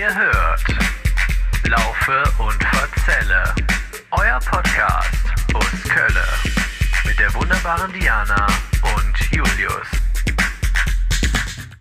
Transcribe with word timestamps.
Ihr 0.00 0.14
hört 0.14 0.64
Laufe 1.68 2.22
und 2.42 2.64
Verzelle, 2.64 3.44
euer 4.12 4.38
Podcast 4.38 5.26
aus 5.52 5.90
Kölle 5.90 6.24
mit 7.06 7.18
der 7.18 7.34
wunderbaren 7.34 7.92
Diana 7.92 8.46
und 8.96 9.30
Julius. 9.30 9.86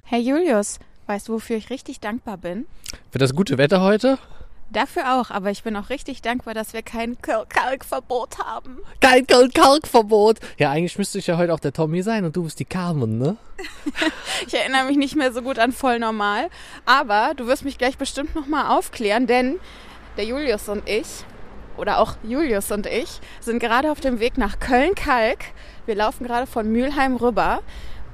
Hey 0.04 0.20
Julius, 0.20 0.80
weißt 1.08 1.30
du, 1.30 1.34
wofür 1.36 1.56
ich 1.56 1.70
richtig 1.70 2.02
dankbar 2.02 2.36
bin? 2.36 2.66
Für 3.10 3.20
das 3.20 3.34
gute 3.34 3.58
Wetter 3.58 3.80
heute? 3.80 4.18
Dafür 4.72 5.20
auch, 5.20 5.32
aber 5.32 5.50
ich 5.50 5.64
bin 5.64 5.76
auch 5.76 5.90
richtig 5.90 6.22
dankbar, 6.22 6.54
dass 6.54 6.74
wir 6.74 6.84
kein 6.84 7.18
Kalkverbot 7.22 8.38
haben. 8.38 8.78
Kein 9.02 9.26
Kalkverbot. 9.26 10.40
Ja, 10.58 10.70
eigentlich 10.70 10.98
müsste 11.00 11.18
ich 11.18 11.26
ja 11.26 11.38
heute 11.38 11.54
auch 11.54 11.60
der 11.60 11.74
Tommy 11.74 12.04
sein 12.04 12.24
und 12.24 12.36
du 12.36 12.44
bist 12.44 12.60
die 12.60 12.66
Carmen, 12.66 13.18
ne? 13.18 13.38
ich 14.48 14.54
erinnere 14.54 14.86
mich 14.86 14.98
nicht 14.98 15.16
mehr 15.16 15.34
so 15.34 15.42
gut 15.42 15.58
an 15.58 15.72
voll 15.72 15.98
normal, 15.98 16.50
aber 16.86 17.34
du 17.36 17.48
wirst 17.48 17.66
mich 17.66 17.80
gleich 17.80 17.98
bestimmt 17.98 18.36
nochmal 18.36 18.78
aufklären, 18.78 19.26
denn 19.26 19.60
der 20.18 20.26
Julius 20.26 20.70
und 20.70 20.88
ich, 20.88 21.08
oder 21.78 21.98
auch 22.00 22.16
Julius 22.24 22.72
und 22.72 22.86
ich, 22.86 23.20
sind 23.40 23.60
gerade 23.60 23.92
auf 23.92 24.00
dem 24.00 24.20
Weg 24.20 24.38
nach 24.38 24.60
Köln-Kalk. 24.60 25.46
Wir 25.88 25.96
laufen 25.96 26.28
gerade 26.28 26.46
von 26.46 26.72
Mülheim 26.72 27.16
rüber. 27.16 27.62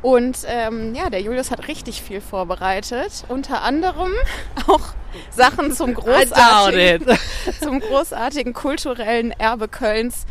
Und 0.06 0.38
ähm, 0.46 0.94
ja, 0.94 1.10
der 1.10 1.20
Julius 1.22 1.50
hat 1.50 1.68
richtig 1.68 2.04
viel 2.04 2.22
vorbereitet. 2.22 3.24
Unter 3.28 3.64
anderem 3.64 4.12
auch 4.68 4.94
Sachen 5.32 5.72
zum 5.72 5.96
großartigen, 5.96 7.18
zum 7.60 7.80
großartigen 7.80 8.54
kulturellen 8.54 9.32
Erbe 9.32 9.68
Kölns. 9.68 10.28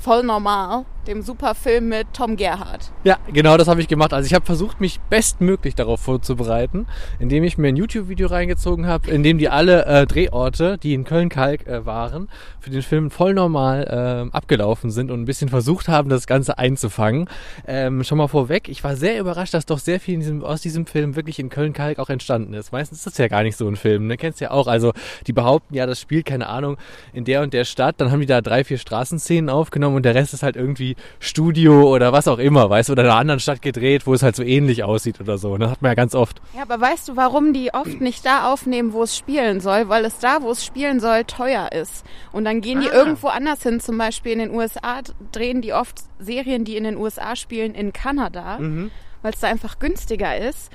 Voll 0.00 0.24
normal 0.24 0.86
dem 1.06 1.22
Superfilm 1.22 1.88
mit 1.88 2.06
Tom 2.12 2.36
Gerhardt. 2.36 2.90
Ja, 3.04 3.18
genau 3.32 3.56
das 3.56 3.68
habe 3.68 3.80
ich 3.80 3.88
gemacht. 3.88 4.12
Also 4.12 4.26
ich 4.26 4.34
habe 4.34 4.44
versucht, 4.44 4.80
mich 4.80 5.00
bestmöglich 5.10 5.74
darauf 5.74 6.00
vorzubereiten, 6.00 6.86
indem 7.18 7.44
ich 7.44 7.58
mir 7.58 7.68
ein 7.68 7.76
YouTube-Video 7.76 8.28
reingezogen 8.28 8.86
habe, 8.86 9.10
in 9.10 9.22
dem 9.22 9.38
die 9.38 9.48
alle 9.48 9.84
äh, 9.86 10.06
Drehorte, 10.06 10.78
die 10.78 10.94
in 10.94 11.04
Köln-Kalk 11.04 11.66
äh, 11.66 11.84
waren, 11.84 12.28
für 12.60 12.70
den 12.70 12.82
Film 12.82 13.10
voll 13.10 13.34
normal 13.34 14.28
äh, 14.32 14.36
abgelaufen 14.36 14.90
sind 14.90 15.10
und 15.10 15.20
ein 15.20 15.24
bisschen 15.24 15.48
versucht 15.48 15.88
haben, 15.88 16.08
das 16.08 16.26
Ganze 16.26 16.58
einzufangen. 16.58 17.28
Ähm, 17.66 18.04
schon 18.04 18.18
mal 18.18 18.28
vorweg, 18.28 18.68
ich 18.68 18.84
war 18.84 18.96
sehr 18.96 19.18
überrascht, 19.18 19.54
dass 19.54 19.66
doch 19.66 19.78
sehr 19.78 20.00
viel 20.00 20.18
diesem, 20.18 20.44
aus 20.44 20.60
diesem 20.60 20.86
Film 20.86 21.16
wirklich 21.16 21.38
in 21.38 21.48
Köln-Kalk 21.48 21.98
auch 21.98 22.10
entstanden 22.10 22.54
ist. 22.54 22.72
Meistens 22.72 22.98
ist 22.98 23.06
das 23.06 23.18
ja 23.18 23.28
gar 23.28 23.42
nicht 23.42 23.56
so 23.56 23.66
ein 23.68 23.76
Film, 23.76 24.06
ne? 24.06 24.16
Kennst 24.16 24.40
du 24.40 24.44
ja 24.44 24.50
auch. 24.52 24.66
Also 24.66 24.92
die 25.26 25.32
behaupten 25.32 25.74
ja, 25.74 25.86
das 25.86 26.00
spielt, 26.00 26.26
keine 26.26 26.48
Ahnung, 26.48 26.76
in 27.12 27.24
der 27.24 27.42
und 27.42 27.52
der 27.52 27.64
Stadt. 27.64 27.96
Dann 27.98 28.10
haben 28.10 28.20
die 28.20 28.26
da 28.26 28.40
drei, 28.40 28.64
vier 28.64 28.78
Straßenszenen 28.78 29.50
aufgenommen 29.50 29.96
und 29.96 30.04
der 30.04 30.14
Rest 30.14 30.34
ist 30.34 30.42
halt 30.42 30.56
irgendwie 30.56 30.91
Studio 31.20 31.92
oder 31.92 32.12
was 32.12 32.28
auch 32.28 32.38
immer, 32.38 32.70
weißt 32.70 32.88
du, 32.88 32.92
oder 32.92 33.02
in 33.02 33.08
einer 33.08 33.18
anderen 33.18 33.40
Stadt 33.40 33.62
gedreht, 33.62 34.06
wo 34.06 34.14
es 34.14 34.22
halt 34.22 34.36
so 34.36 34.42
ähnlich 34.42 34.84
aussieht 34.84 35.20
oder 35.20 35.38
so. 35.38 35.56
Das 35.56 35.70
hat 35.70 35.82
man 35.82 35.90
ja 35.90 35.94
ganz 35.94 36.14
oft. 36.14 36.40
Ja, 36.54 36.62
aber 36.62 36.80
weißt 36.80 37.08
du, 37.08 37.16
warum 37.16 37.52
die 37.52 37.72
oft 37.74 38.00
nicht 38.00 38.24
da 38.24 38.52
aufnehmen, 38.52 38.92
wo 38.92 39.02
es 39.02 39.16
spielen 39.16 39.60
soll? 39.60 39.88
Weil 39.88 40.04
es 40.04 40.18
da, 40.18 40.42
wo 40.42 40.50
es 40.50 40.64
spielen 40.64 41.00
soll, 41.00 41.24
teuer 41.24 41.70
ist. 41.72 42.04
Und 42.32 42.44
dann 42.44 42.60
gehen 42.60 42.80
die 42.80 42.90
ah. 42.90 42.94
irgendwo 42.94 43.28
anders 43.28 43.62
hin, 43.62 43.80
zum 43.80 43.98
Beispiel 43.98 44.32
in 44.32 44.38
den 44.38 44.54
USA 44.54 45.00
drehen 45.32 45.62
die 45.62 45.72
oft 45.72 46.00
Serien, 46.18 46.64
die 46.64 46.76
in 46.76 46.84
den 46.84 46.96
USA 46.96 47.36
spielen, 47.36 47.74
in 47.74 47.92
Kanada, 47.92 48.58
mhm. 48.58 48.90
weil 49.22 49.32
es 49.32 49.40
da 49.40 49.48
einfach 49.48 49.78
günstiger 49.78 50.36
ist. 50.36 50.70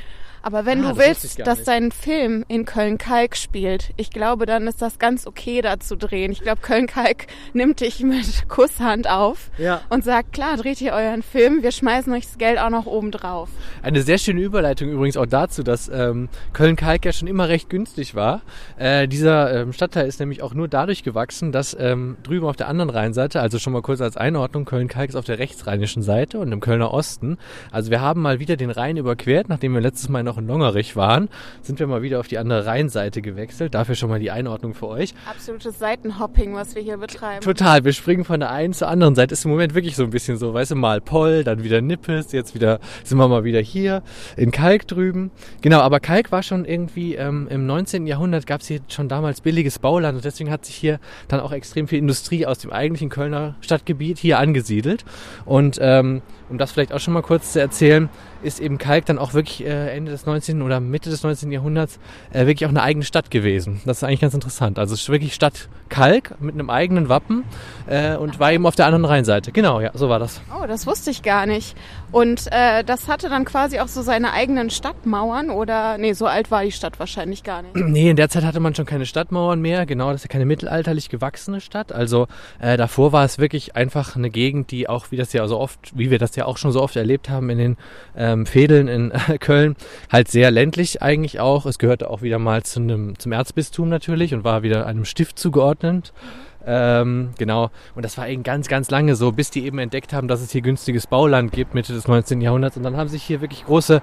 Aber 0.47 0.65
wenn 0.65 0.79
ah, 0.85 0.93
du 0.93 0.95
das 0.95 1.07
willst, 1.07 1.39
dass 1.45 1.57
nicht. 1.57 1.67
dein 1.67 1.91
Film 1.91 2.45
in 2.47 2.63
Köln-Kalk 2.63 3.35
spielt, 3.35 3.89
ich 3.97 4.11
glaube, 4.11 4.45
dann 4.45 4.65
ist 4.65 4.81
das 4.81 4.97
ganz 4.97 5.27
okay, 5.27 5.61
da 5.61 5.77
zu 5.77 5.97
drehen. 5.97 6.31
Ich 6.31 6.39
glaube, 6.39 6.61
Köln-Kalk 6.61 7.27
nimmt 7.51 7.81
dich 7.81 8.01
mit 8.01 8.47
Kusshand 8.47 9.09
auf 9.09 9.51
ja. 9.57 9.81
und 9.89 10.05
sagt, 10.05 10.31
klar, 10.31 10.55
dreht 10.55 10.79
ihr 10.79 10.93
euren 10.93 11.21
Film, 11.21 11.63
wir 11.63 11.73
schmeißen 11.73 12.13
euch 12.13 12.27
das 12.27 12.37
Geld 12.37 12.59
auch 12.59 12.69
noch 12.69 12.85
oben 12.85 13.11
drauf. 13.11 13.49
Eine 13.83 14.03
sehr 14.03 14.17
schöne 14.17 14.39
Überleitung 14.39 14.89
übrigens 14.89 15.17
auch 15.17 15.25
dazu, 15.25 15.63
dass 15.63 15.89
ähm, 15.89 16.29
Köln-Kalk 16.53 17.03
ja 17.03 17.11
schon 17.11 17.27
immer 17.27 17.49
recht 17.49 17.69
günstig 17.69 18.15
war. 18.15 18.41
Äh, 18.77 19.09
dieser 19.09 19.53
ähm, 19.53 19.73
Stadtteil 19.73 20.07
ist 20.07 20.21
nämlich 20.21 20.43
auch 20.43 20.53
nur 20.53 20.69
dadurch 20.69 21.03
gewachsen, 21.03 21.51
dass 21.51 21.75
ähm, 21.77 22.15
drüben 22.23 22.45
auf 22.45 22.55
der 22.55 22.69
anderen 22.69 22.89
Rheinseite, 22.89 23.41
also 23.41 23.59
schon 23.59 23.73
mal 23.73 23.81
kurz 23.81 23.99
als 23.99 24.15
Einordnung, 24.15 24.63
Köln-Kalk 24.63 25.09
ist 25.09 25.17
auf 25.17 25.25
der 25.25 25.39
rechtsrheinischen 25.39 26.03
Seite 26.03 26.39
und 26.39 26.53
im 26.53 26.61
Kölner 26.61 26.93
Osten. 26.93 27.37
Also 27.69 27.91
wir 27.91 27.99
haben 27.99 28.21
mal 28.21 28.39
wieder 28.39 28.55
den 28.55 28.69
Rhein 28.69 28.95
überquert, 28.95 29.49
nachdem 29.49 29.73
wir 29.73 29.81
letztes 29.81 30.07
Mal 30.07 30.23
noch 30.23 30.36
noch 30.37 30.41
in 30.41 30.47
Longerich 30.47 30.95
waren, 30.95 31.29
sind 31.61 31.79
wir 31.79 31.87
mal 31.87 32.01
wieder 32.01 32.19
auf 32.19 32.27
die 32.27 32.37
andere 32.37 32.65
Rheinseite 32.65 33.21
gewechselt. 33.21 33.73
Dafür 33.73 33.95
schon 33.95 34.09
mal 34.09 34.19
die 34.19 34.31
Einordnung 34.31 34.73
für 34.73 34.87
euch. 34.87 35.13
Absolutes 35.29 35.79
Seitenhopping, 35.79 36.53
was 36.53 36.75
wir 36.75 36.81
hier 36.81 36.97
betreiben. 36.97 37.41
Total. 37.41 37.83
Wir 37.83 37.93
springen 37.93 38.23
von 38.23 38.39
der 38.39 38.51
einen 38.51 38.73
zur 38.73 38.87
anderen 38.87 39.15
Seite. 39.15 39.33
Ist 39.33 39.45
im 39.45 39.51
Moment 39.51 39.73
wirklich 39.73 39.95
so 39.95 40.03
ein 40.03 40.09
bisschen 40.09 40.37
so, 40.37 40.53
weißt 40.53 40.71
du, 40.71 40.75
mal 40.75 41.01
Poll, 41.01 41.43
dann 41.43 41.63
wieder 41.63 41.81
Nippes, 41.81 42.31
jetzt 42.31 42.55
wieder 42.55 42.79
sind 43.03 43.17
wir 43.17 43.27
mal 43.27 43.43
wieder 43.43 43.59
hier 43.59 44.03
in 44.35 44.51
Kalk 44.51 44.87
drüben. 44.87 45.31
Genau, 45.61 45.79
aber 45.79 45.99
Kalk 45.99 46.31
war 46.31 46.43
schon 46.43 46.65
irgendwie 46.65 47.15
ähm, 47.15 47.47
im 47.49 47.65
19. 47.65 48.07
Jahrhundert 48.07 48.45
gab 48.47 48.61
es 48.61 48.67
hier 48.67 48.79
schon 48.87 49.09
damals 49.09 49.41
billiges 49.41 49.79
Bauland 49.79 50.17
und 50.17 50.25
deswegen 50.25 50.51
hat 50.51 50.65
sich 50.65 50.75
hier 50.75 50.99
dann 51.27 51.39
auch 51.39 51.51
extrem 51.51 51.87
viel 51.87 51.99
Industrie 51.99 52.45
aus 52.45 52.59
dem 52.59 52.71
eigentlichen 52.71 53.09
Kölner 53.09 53.55
Stadtgebiet 53.61 54.17
hier 54.17 54.39
angesiedelt. 54.39 55.03
Und 55.45 55.77
ähm, 55.81 56.21
um 56.49 56.57
das 56.57 56.71
vielleicht 56.71 56.93
auch 56.93 56.99
schon 56.99 57.13
mal 57.13 57.21
kurz 57.21 57.53
zu 57.53 57.59
erzählen, 57.59 58.09
ist 58.43 58.59
eben 58.59 58.77
Kalk 58.77 59.05
dann 59.05 59.17
auch 59.17 59.33
wirklich 59.33 59.65
äh, 59.65 59.95
Ende 59.95 60.11
des 60.11 60.25
19. 60.25 60.61
oder 60.61 60.79
Mitte 60.79 61.09
des 61.09 61.23
19. 61.23 61.51
Jahrhunderts 61.51 61.99
äh, 62.31 62.45
wirklich 62.45 62.65
auch 62.65 62.69
eine 62.69 62.83
eigene 62.83 63.03
Stadt 63.03 63.31
gewesen. 63.31 63.81
Das 63.85 63.97
ist 63.97 64.03
eigentlich 64.03 64.21
ganz 64.21 64.33
interessant. 64.33 64.79
Also 64.79 64.93
es 64.93 65.01
ist 65.01 65.09
wirklich 65.09 65.33
Stadt 65.33 65.69
Kalk 65.89 66.35
mit 66.39 66.53
einem 66.53 66.69
eigenen 66.69 67.09
Wappen 67.09 67.43
äh, 67.87 68.15
und 68.15 68.39
war 68.39 68.51
eben 68.51 68.65
auf 68.65 68.75
der 68.75 68.85
anderen 68.85 69.05
Rheinseite. 69.05 69.51
Genau, 69.51 69.81
ja, 69.81 69.91
so 69.93 70.09
war 70.09 70.19
das. 70.19 70.41
Oh, 70.55 70.65
das 70.67 70.87
wusste 70.87 71.11
ich 71.11 71.23
gar 71.23 71.45
nicht. 71.45 71.75
Und 72.11 72.47
äh, 72.51 72.83
das 72.83 73.07
hatte 73.09 73.27
dann 73.29 73.43
quasi 73.43 73.79
auch 73.79 73.87
so 73.87 74.01
seine 74.01 74.31
eigenen 74.31 74.69
Stadtmauern 74.69 75.49
oder, 75.49 75.97
nee, 75.97 76.13
so 76.13 76.25
alt 76.25 76.51
war 76.51 76.63
die 76.63 76.71
Stadt 76.71 76.99
wahrscheinlich 76.99 77.43
gar 77.43 77.61
nicht. 77.61 77.75
Nee, 77.75 78.09
in 78.09 78.15
der 78.15 78.29
Zeit 78.29 78.43
hatte 78.43 78.59
man 78.59 78.75
schon 78.75 78.85
keine 78.85 79.05
Stadtmauern 79.05 79.59
mehr. 79.59 79.85
Genau, 79.85 80.11
das 80.11 80.21
ist 80.21 80.23
ja 80.23 80.29
keine 80.29 80.45
mittelalterlich 80.45 81.09
gewachsene 81.09 81.61
Stadt. 81.61 81.91
Also 81.91 82.27
äh, 82.59 82.77
davor 82.77 83.11
war 83.11 83.25
es 83.25 83.39
wirklich 83.39 83.75
einfach 83.75 84.15
eine 84.15 84.29
Gegend, 84.29 84.71
die 84.71 84.87
auch, 84.87 85.11
wie 85.11 85.17
das 85.17 85.33
ja 85.33 85.47
so 85.47 85.59
oft, 85.59 85.97
wie 85.97 86.09
wir 86.09 86.19
das 86.19 86.35
ja 86.35 86.45
auch 86.45 86.57
schon 86.57 86.71
so 86.71 86.81
oft 86.81 86.95
erlebt 86.95 87.29
haben 87.29 87.49
in 87.49 87.57
den 87.57 87.77
ähm, 88.15 88.45
Fädeln 88.45 88.87
in 88.87 89.11
äh, 89.11 89.37
Köln, 89.37 89.75
halt 90.11 90.29
sehr 90.29 90.49
ländlich 90.51 91.01
eigentlich 91.01 91.39
auch. 91.39 91.65
Es 91.65 91.77
gehörte 91.77 92.09
auch 92.09 92.21
wieder 92.21 92.39
mal 92.39 92.63
zu 92.63 92.79
einem, 92.79 93.19
zum 93.19 93.31
Erzbistum 93.33 93.89
natürlich 93.89 94.33
und 94.33 94.43
war 94.43 94.63
wieder 94.63 94.85
einem 94.85 95.05
Stift 95.05 95.37
zugeordnet. 95.39 96.13
Mhm. 96.21 96.46
Ähm, 96.69 97.29
genau. 97.37 97.71
Und 97.95 98.03
das 98.03 98.17
war 98.17 98.27
eben 98.27 98.43
ganz, 98.43 98.67
ganz 98.67 98.91
lange 98.91 99.15
so, 99.15 99.31
bis 99.31 99.49
die 99.49 99.65
eben 99.65 99.79
entdeckt 99.79 100.11
haben, 100.11 100.27
dass 100.27 100.41
es 100.41 100.51
hier 100.51 100.61
günstiges 100.61 101.07
Bauland 101.07 101.53
gibt, 101.53 101.73
Mitte 101.73 101.93
des 101.93 102.09
19. 102.09 102.41
Jahrhunderts. 102.41 102.75
Und 102.75 102.83
dann 102.83 102.97
haben 102.97 103.07
sich 103.07 103.23
hier 103.23 103.39
wirklich 103.39 103.65
große 103.65 104.01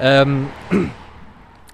ähm, 0.00 0.46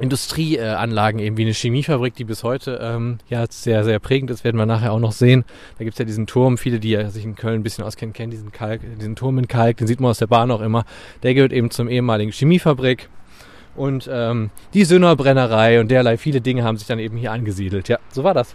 Industrieanlagen, 0.01 1.21
eben 1.21 1.37
wie 1.37 1.43
eine 1.43 1.53
Chemiefabrik, 1.53 2.15
die 2.15 2.25
bis 2.25 2.43
heute 2.43 2.81
ähm, 2.83 3.19
ja 3.29 3.45
sehr, 3.51 3.85
sehr 3.85 3.99
prägend 3.99 4.31
ist, 4.31 4.43
werden 4.43 4.57
wir 4.57 4.65
nachher 4.65 4.95
auch 4.95 4.99
noch 4.99 5.13
sehen. 5.13 5.45
Da 5.77 5.85
gibt 5.85 5.95
es 5.95 5.99
ja 5.99 6.07
diesen 6.07 6.27
Turm, 6.27 6.57
viele, 6.57 6.81
die 6.81 6.97
sich 7.11 7.27
in 7.27 7.37
Köln 7.37 7.61
ein 7.61 7.63
bisschen 7.63 7.85
auskennen, 7.85 8.15
kennen 8.15 8.31
diesen, 8.31 8.51
Kalk, 8.51 8.81
diesen 8.99 9.17
Turm 9.17 9.39
in 9.39 9.47
Kalk, 9.47 9.77
den 9.77 9.87
sieht 9.87 10.01
man 10.01 10.11
aus 10.11 10.19
der 10.19 10.27
Bahn 10.27 10.51
auch 10.51 10.63
immer. 10.63 10.87
Der 11.23 11.35
gehört 11.35 11.53
eben 11.53 11.71
zum 11.71 11.91
ehemaligen 11.91 12.33
Chemiefabrik. 12.33 13.11
Und 13.77 14.09
ähm, 14.11 14.51
die 14.73 14.85
Sünnerbrennerei 14.85 15.81
und 15.81 15.91
derlei 15.91 16.17
viele 16.17 16.41
Dinge 16.41 16.65
haben 16.65 16.79
sich 16.79 16.89
dann 16.89 16.99
eben 16.99 17.19
hier 17.19 17.31
angesiedelt. 17.31 17.89
Ja, 17.89 17.99
so 18.11 18.25
war 18.25 18.33
das. 18.33 18.55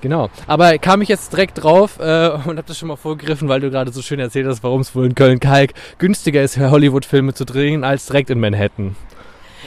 Genau. 0.00 0.30
Aber 0.46 0.78
kam 0.78 1.02
ich 1.02 1.08
jetzt 1.08 1.32
direkt 1.32 1.62
drauf 1.62 1.98
äh, 1.98 2.28
und 2.28 2.56
habe 2.56 2.64
das 2.66 2.78
schon 2.78 2.88
mal 2.88 2.96
vorgegriffen, 2.96 3.48
weil 3.48 3.60
du 3.60 3.70
gerade 3.70 3.92
so 3.92 4.02
schön 4.02 4.20
erzählt 4.20 4.46
hast, 4.46 4.62
warum 4.62 4.82
es 4.82 4.94
wohl 4.94 5.06
in 5.06 5.14
Köln-Kalk 5.14 5.74
günstiger 5.98 6.42
ist, 6.42 6.58
Hollywood-Filme 6.58 7.34
zu 7.34 7.44
drehen, 7.44 7.84
als 7.84 8.06
direkt 8.06 8.30
in 8.30 8.40
Manhattan. 8.40 8.94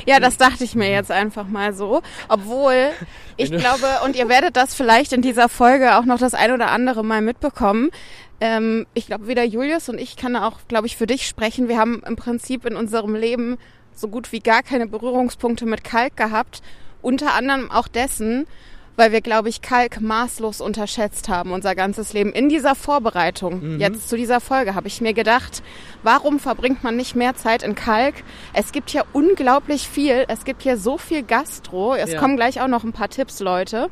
Ja, 0.05 0.19
das 0.19 0.37
dachte 0.37 0.63
ich 0.63 0.75
mir 0.75 0.89
jetzt 0.89 1.11
einfach 1.11 1.47
mal 1.47 1.73
so. 1.73 2.01
Obwohl, 2.27 2.89
ich 3.37 3.51
glaube, 3.51 3.87
und 4.05 4.15
ihr 4.15 4.29
werdet 4.29 4.55
das 4.55 4.73
vielleicht 4.73 5.13
in 5.13 5.21
dieser 5.21 5.49
Folge 5.49 5.97
auch 5.97 6.05
noch 6.05 6.17
das 6.17 6.33
ein 6.33 6.51
oder 6.51 6.71
andere 6.71 7.03
Mal 7.03 7.21
mitbekommen. 7.21 7.91
Ähm, 8.39 8.87
ich 8.93 9.05
glaube, 9.05 9.27
weder 9.27 9.43
Julius 9.43 9.89
und 9.89 9.99
ich 9.99 10.15
kann 10.15 10.35
auch, 10.35 10.59
glaube 10.67 10.87
ich, 10.87 10.97
für 10.97 11.07
dich 11.07 11.27
sprechen. 11.27 11.67
Wir 11.67 11.77
haben 11.77 12.01
im 12.07 12.15
Prinzip 12.15 12.65
in 12.65 12.75
unserem 12.75 13.15
Leben 13.15 13.57
so 13.93 14.07
gut 14.07 14.31
wie 14.31 14.39
gar 14.39 14.63
keine 14.63 14.87
Berührungspunkte 14.87 15.65
mit 15.65 15.83
Kalk 15.83 16.17
gehabt. 16.17 16.61
Unter 17.01 17.33
anderem 17.33 17.69
auch 17.69 17.87
dessen, 17.87 18.47
weil 18.95 19.11
wir, 19.11 19.21
glaube 19.21 19.49
ich, 19.49 19.61
Kalk 19.61 20.01
maßlos 20.01 20.61
unterschätzt 20.61 21.29
haben, 21.29 21.51
unser 21.51 21.75
ganzes 21.75 22.13
Leben. 22.13 22.31
In 22.31 22.49
dieser 22.49 22.75
Vorbereitung, 22.75 23.75
mhm. 23.75 23.79
jetzt 23.79 24.09
zu 24.09 24.17
dieser 24.17 24.39
Folge, 24.39 24.75
habe 24.75 24.87
ich 24.87 25.01
mir 25.01 25.13
gedacht, 25.13 25.63
warum 26.03 26.39
verbringt 26.39 26.83
man 26.83 26.95
nicht 26.95 27.15
mehr 27.15 27.35
Zeit 27.35 27.63
in 27.63 27.75
Kalk? 27.75 28.15
Es 28.53 28.71
gibt 28.71 28.89
hier 28.89 29.05
unglaublich 29.13 29.87
viel, 29.87 30.25
es 30.27 30.43
gibt 30.43 30.61
hier 30.63 30.77
so 30.77 30.97
viel 30.97 31.23
Gastro. 31.23 31.95
Es 31.95 32.11
ja. 32.11 32.19
kommen 32.19 32.35
gleich 32.35 32.61
auch 32.61 32.67
noch 32.67 32.83
ein 32.83 32.93
paar 32.93 33.09
Tipps, 33.09 33.39
Leute. 33.39 33.89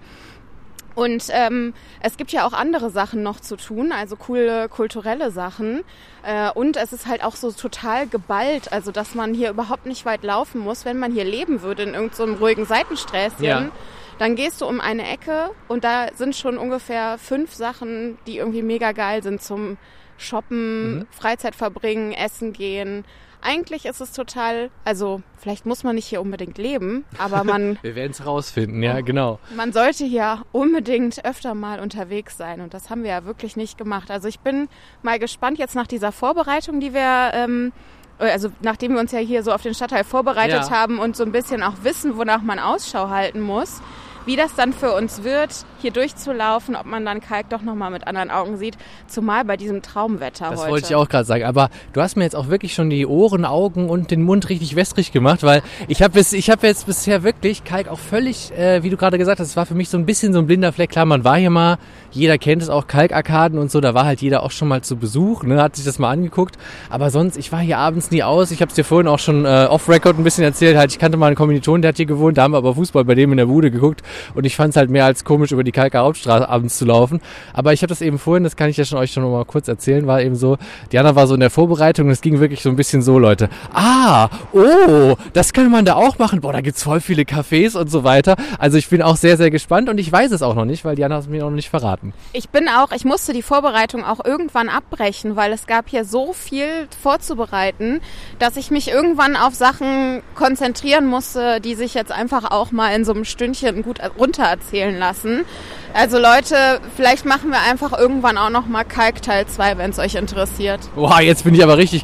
Und 0.96 1.28
ähm, 1.30 1.74
es 2.02 2.18
gibt 2.18 2.34
ja 2.34 2.46
auch 2.46 2.52
andere 2.52 2.90
Sachen 2.90 3.24
noch 3.24 3.40
zu 3.40 3.56
tun, 3.56 3.94
also 3.94 4.18
coole 4.18 4.68
kulturelle 4.68 5.32
Sachen. 5.32 5.84
Äh, 6.24 6.52
und 6.52 6.76
es 6.76 6.92
ist 6.92 7.08
halt 7.08 7.24
auch 7.24 7.38
so 7.38 7.52
total 7.52 8.06
geballt, 8.06 8.74
also 8.74 8.92
dass 8.92 9.16
man 9.16 9.34
hier 9.34 9.50
überhaupt 9.50 9.86
nicht 9.86 10.06
weit 10.06 10.24
laufen 10.24 10.60
muss, 10.60 10.84
wenn 10.84 11.00
man 11.00 11.14
hier 11.14 11.24
leben 11.24 11.62
würde 11.62 11.84
in 11.84 11.94
irgendeinem 11.94 12.36
so 12.36 12.44
ruhigen 12.44 12.66
Seitensträßchen. 12.66 13.46
Ja 13.46 13.72
dann 14.20 14.36
gehst 14.36 14.62
du 14.62 14.66
um 14.68 14.80
eine 14.82 15.10
Ecke 15.10 15.50
und 15.68 15.84
da 15.84 16.10
sind 16.14 16.36
schon 16.36 16.58
ungefähr 16.58 17.18
fünf 17.18 17.54
Sachen, 17.54 18.18
die 18.28 18.38
irgendwie 18.38 18.62
mega 18.62 18.92
geil 18.92 19.24
sind 19.24 19.42
zum 19.42 19.78
Shoppen, 20.18 20.98
mhm. 20.98 21.08
Freizeit 21.10 21.56
verbringen, 21.56 22.12
essen 22.12 22.54
gehen. 22.54 23.06
eigentlich 23.42 23.86
ist 23.86 24.02
es 24.02 24.12
total, 24.12 24.70
also 24.84 25.22
vielleicht 25.38 25.66
muss 25.66 25.86
man 25.86 25.96
nicht 25.96 26.06
hier 26.06 26.20
unbedingt 26.20 26.58
leben, 26.58 27.06
aber 27.18 27.46
man. 27.46 27.80
Wir 27.82 27.96
werden 27.96 28.12
es 28.12 28.26
rausfinden, 28.26 28.84
ja, 28.84 29.00
genau. 29.00 29.40
Man 29.56 29.72
sollte 29.72 30.04
hier 30.04 30.44
unbedingt 30.52 31.24
öfter 31.24 31.56
mal 31.56 31.80
unterwegs 31.80 32.36
sein 32.36 32.60
und 32.60 32.74
das 32.74 32.90
haben 32.90 33.04
wir 33.04 33.12
ja 33.12 33.24
wirklich 33.24 33.56
nicht 33.56 33.78
gemacht. 33.78 34.12
Also 34.12 34.28
ich 34.28 34.42
bin 34.42 34.68
mal 35.02 35.20
gespannt 35.20 35.58
jetzt 35.58 35.76
nach 35.76 35.88
dieser 35.88 36.12
Vorbereitung, 36.12 36.82
die 36.82 36.94
wir. 36.94 37.32
Ähm, 37.34 37.72
also 38.18 38.52
nachdem 38.60 38.96
wir 38.96 39.00
uns 39.00 39.14
ja 39.14 39.20
hier 39.20 39.44
so 39.44 39.54
auf 39.54 39.62
den 39.62 39.74
Stadtteil 39.74 40.04
vorbereitet 40.04 40.64
ja. 40.64 40.72
haben 40.72 41.00
und 41.00 41.16
so 41.16 41.24
ein 41.24 41.32
bisschen 41.32 41.64
auch 41.64 41.76
wissen, 41.84 42.18
wonach 42.18 42.42
man 42.42 42.60
Ausschau 42.60 43.08
halten 43.08 43.40
muss, 43.40 43.82
wie 44.26 44.36
das 44.36 44.56
dann 44.56 44.74
für 44.74 44.94
uns 44.94 45.24
wird, 45.24 45.66
hier 45.82 45.92
durchzulaufen, 45.92 46.76
ob 46.76 46.86
man 46.86 47.06
dann 47.06 47.22
Kalk 47.22 47.50
doch 47.50 47.62
nochmal 47.62 47.92
mit 47.92 48.06
anderen 48.08 48.30
Augen 48.30 48.58
sieht, 48.58 48.78
zumal 49.08 49.46
bei 49.46 49.58
diesem 49.58 49.82
Traumwetter 49.82 50.50
das 50.50 50.60
heute. 50.60 50.60
Das 50.60 50.70
wollte 50.70 50.88
ich 50.88 50.96
auch 50.96 51.10
gerade 51.10 51.26
sagen, 51.26 51.44
aber 51.44 51.70
du 51.94 52.02
hast 52.02 52.18
mir 52.18 52.24
jetzt 52.24 52.36
auch 52.36 52.50
wirklich 52.50 52.74
schon 52.74 52.90
die 52.90 53.06
Ohren, 53.06 53.46
Augen 53.46 53.90
und 53.90 54.12
den 54.12 54.24
Mund 54.24 54.50
richtig 54.50 54.76
wässrig 54.76 55.12
gemacht, 55.12 55.44
weil 55.44 55.62
ich 55.88 56.02
habe 56.02 56.20
ich 56.20 56.50
hab 56.50 56.64
jetzt 56.64 56.86
bisher 56.86 57.24
wirklich 57.24 57.64
Kalk 57.64 57.88
auch 57.88 58.00
völlig, 58.00 58.52
äh, 58.52 58.84
wie 58.84 58.90
du 58.90 58.98
gerade 58.98 59.18
gesagt 59.18 59.40
hast, 59.40 59.48
es 59.48 59.58
war 59.58 59.66
für 59.66 59.76
mich 59.76 59.90
so 59.90 59.98
ein 59.98 60.06
bisschen 60.06 60.34
so 60.34 60.40
ein 60.40 60.48
blinder 60.48 60.74
Fleck. 60.74 60.90
Klar, 60.90 61.06
man 61.06 61.24
war 61.24 61.38
hier 61.38 61.50
mal, 61.50 61.78
jeder 62.12 62.38
kennt 62.38 62.62
es 62.62 62.70
auch, 62.70 62.88
Kalkarkaden 62.88 63.58
und 63.58 63.72
so, 63.72 63.80
da 63.80 63.94
war 63.94 64.06
halt 64.06 64.22
jeder 64.22 64.44
auch 64.44 64.52
schon 64.52 64.68
mal 64.68 64.82
zu 64.82 64.98
Besuch, 64.98 65.44
ne, 65.44 65.62
hat 65.62 65.76
sich 65.76 65.86
das 65.86 66.00
mal 66.00 66.12
angeguckt, 66.12 66.58
aber 66.90 67.10
sonst, 67.10 67.38
ich 67.38 67.52
war 67.52 67.60
hier 67.60 67.78
abends 67.78 68.12
nie 68.12 68.24
aus, 68.24 68.52
ich 68.52 68.62
habe 68.62 68.70
es 68.70 68.76
dir 68.76 68.84
vorhin 68.84 69.08
auch 69.08 69.20
schon 69.20 69.46
äh, 69.46 69.68
off-Record 69.70 70.18
ein 70.18 70.24
bisschen 70.24 70.44
erzählt, 70.44 70.78
halt, 70.78 70.92
ich 70.92 71.00
kannte 71.00 71.18
mal 71.18 71.28
einen 71.28 71.36
Kommilitonen, 71.36 71.82
der 71.82 71.90
hat 71.90 71.98
hier 71.98 72.06
gewohnt, 72.06 72.38
da 72.38 72.44
haben 72.44 72.54
wir 72.54 72.58
aber 72.58 72.76
Fußball 72.76 73.06
bei 73.06 73.16
dem 73.16 73.32
in 73.32 73.38
der 73.38 73.46
Bude 73.46 73.72
geguckt 73.72 74.04
und 74.36 74.46
ich 74.46 74.56
fand 74.56 74.72
es 74.72 74.76
halt 74.76 74.90
mehr 74.90 75.06
als 75.06 75.24
komisch, 75.24 75.52
über 75.52 75.64
die 75.64 75.72
Kalker 75.72 76.00
Hauptstraße 76.00 76.48
abends 76.48 76.78
zu 76.78 76.86
laufen. 76.86 77.22
Aber 77.54 77.74
ich 77.74 77.82
habe 77.82 77.90
das 77.90 78.02
eben 78.02 78.20
vorhin, 78.20 78.44
das 78.44 78.56
kann 78.56 78.70
ich 78.70 78.78
ja 78.78 78.86
schon 78.86 78.98
euch 78.98 79.12
schon 79.12 79.30
mal 79.30 79.46
kurz 79.46 79.68
erzählen, 79.68 80.08
war 80.08 80.22
eben 80.22 80.36
so, 80.36 80.58
Diana 80.92 81.16
war 81.16 81.28
so 81.28 81.34
in 81.34 81.40
der 81.40 81.50
Vorbereitung 81.50 82.08
und 82.08 82.12
es 82.12 82.22
ging 82.22 82.40
wirklich 82.40 82.62
so 82.62 82.70
ein 82.70 82.76
bisschen 82.76 83.02
so, 83.02 83.20
Leute. 83.20 83.50
Ah, 83.74 84.30
oh, 84.54 85.16
das 85.34 85.54
kann 85.54 85.70
man 85.72 85.86
da 85.86 85.96
auch 85.96 86.18
machen. 86.20 86.42
Boah, 86.42 86.54
da 86.54 86.62
gibt's 86.62 86.84
voll 86.84 87.02
viele 87.02 87.24
Cafés 87.24 87.78
und 87.78 87.90
so 87.92 88.04
weiter. 88.04 88.36
Also 88.58 88.78
ich 88.78 88.90
bin 88.90 89.02
auch 89.02 89.16
sehr, 89.16 89.38
sehr 89.38 89.52
gespannt 89.52 89.90
und 89.90 89.98
ich 89.98 90.12
weiß 90.12 90.32
es 90.32 90.42
auch 90.42 90.56
noch 90.56 90.66
nicht, 90.66 90.86
weil 90.86 90.96
Diana 90.96 91.16
hat 91.16 91.24
es 91.24 91.30
mir 91.30 91.42
noch 91.42 91.52
nicht 91.52 91.70
verraten. 91.70 92.14
Ich 92.34 92.50
bin 92.50 92.68
auch, 92.70 92.92
ich 92.92 93.06
musste 93.06 93.34
die 93.34 93.42
Vorbereitung 93.42 94.04
auch 94.04 94.24
irgendwann 94.24 94.70
abbrechen, 94.70 95.36
weil 95.36 95.54
es 95.54 95.68
gab 95.68 95.90
hier 95.90 96.06
so 96.06 96.34
viel 96.34 96.88
vorzubereiten, 97.02 98.02
dass 98.40 98.58
ich 98.58 98.72
mich 98.72 98.90
irgendwann 98.90 99.36
auf 99.36 99.56
Sachen 99.56 100.22
konzentrieren 100.36 101.06
musste, 101.06 101.62
die 101.62 101.76
sich 101.76 101.94
jetzt 101.94 102.12
einfach 102.12 102.52
auch 102.52 102.72
mal 102.72 102.94
in 102.96 103.06
so 103.06 103.14
einem 103.14 103.26
Stündchen 103.26 103.82
gut 103.84 103.99
runter 104.18 104.44
erzählen 104.44 104.98
lassen. 104.98 105.46
Also 105.94 106.20
Leute, 106.20 106.80
vielleicht 106.96 107.26
machen 107.26 107.50
wir 107.50 107.60
einfach 107.62 107.98
irgendwann 107.98 108.38
auch 108.38 108.52
noch 108.52 108.68
mal 108.68 108.84
Kalk 108.84 109.22
Teil 109.24 109.48
2, 109.48 109.78
wenn 109.80 109.90
es 109.90 109.98
euch 109.98 110.16
interessiert. 110.16 110.82
Boah, 110.96 111.20
jetzt 111.20 111.44
bin 111.44 111.56
ich 111.56 111.64
aber 111.64 111.78
richtig 111.78 112.04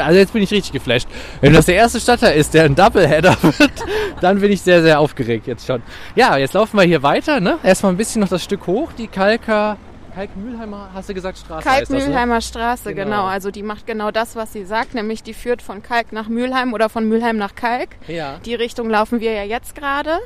also 0.00 0.18
jetzt 0.18 0.32
bin 0.32 0.42
ich 0.42 0.52
richtig 0.52 0.72
geflasht. 0.72 1.08
Wenn 1.40 1.52
das 1.52 1.66
der 1.66 1.74
erste 1.74 1.98
Stadtteil 2.00 2.36
ist, 2.38 2.54
der 2.54 2.64
ein 2.64 2.76
Doubleheader 2.76 3.36
wird, 3.42 3.72
dann 4.20 4.40
bin 4.40 4.52
ich 4.52 4.62
sehr, 4.62 4.82
sehr 4.82 5.00
aufgeregt 5.00 5.46
jetzt 5.48 5.66
schon. 5.66 5.82
Ja, 6.14 6.36
jetzt 6.36 6.54
laufen 6.54 6.76
wir 6.76 6.84
hier 6.84 7.02
weiter, 7.02 7.40
ne? 7.40 7.58
Erstmal 7.64 7.92
ein 7.92 7.96
bisschen 7.96 8.20
noch 8.20 8.28
das 8.28 8.44
Stück 8.44 8.66
hoch, 8.68 8.92
die 8.96 9.08
Kalker 9.08 9.78
Kalk-Mühlheimer, 10.14 10.90
hast 10.94 11.08
du 11.08 11.14
gesagt, 11.14 11.38
Straße? 11.38 11.66
Kalk-Mühlheimer 11.66 12.36
ne? 12.36 12.42
Straße, 12.42 12.94
genau. 12.94 13.10
genau. 13.10 13.24
Also 13.24 13.50
die 13.50 13.62
macht 13.62 13.86
genau 13.86 14.10
das, 14.10 14.36
was 14.36 14.52
sie 14.52 14.64
sagt, 14.64 14.94
nämlich 14.94 15.22
die 15.22 15.34
führt 15.34 15.60
von 15.60 15.82
Kalk 15.82 16.12
nach 16.12 16.28
Mülheim 16.28 16.72
oder 16.72 16.88
von 16.88 17.08
Mülheim 17.08 17.36
nach 17.36 17.54
Kalk. 17.54 17.90
Ja. 18.06 18.38
Die 18.44 18.54
Richtung 18.54 18.88
laufen 18.88 19.20
wir 19.20 19.32
ja 19.32 19.42
jetzt 19.42 19.74
gerade, 19.74 20.18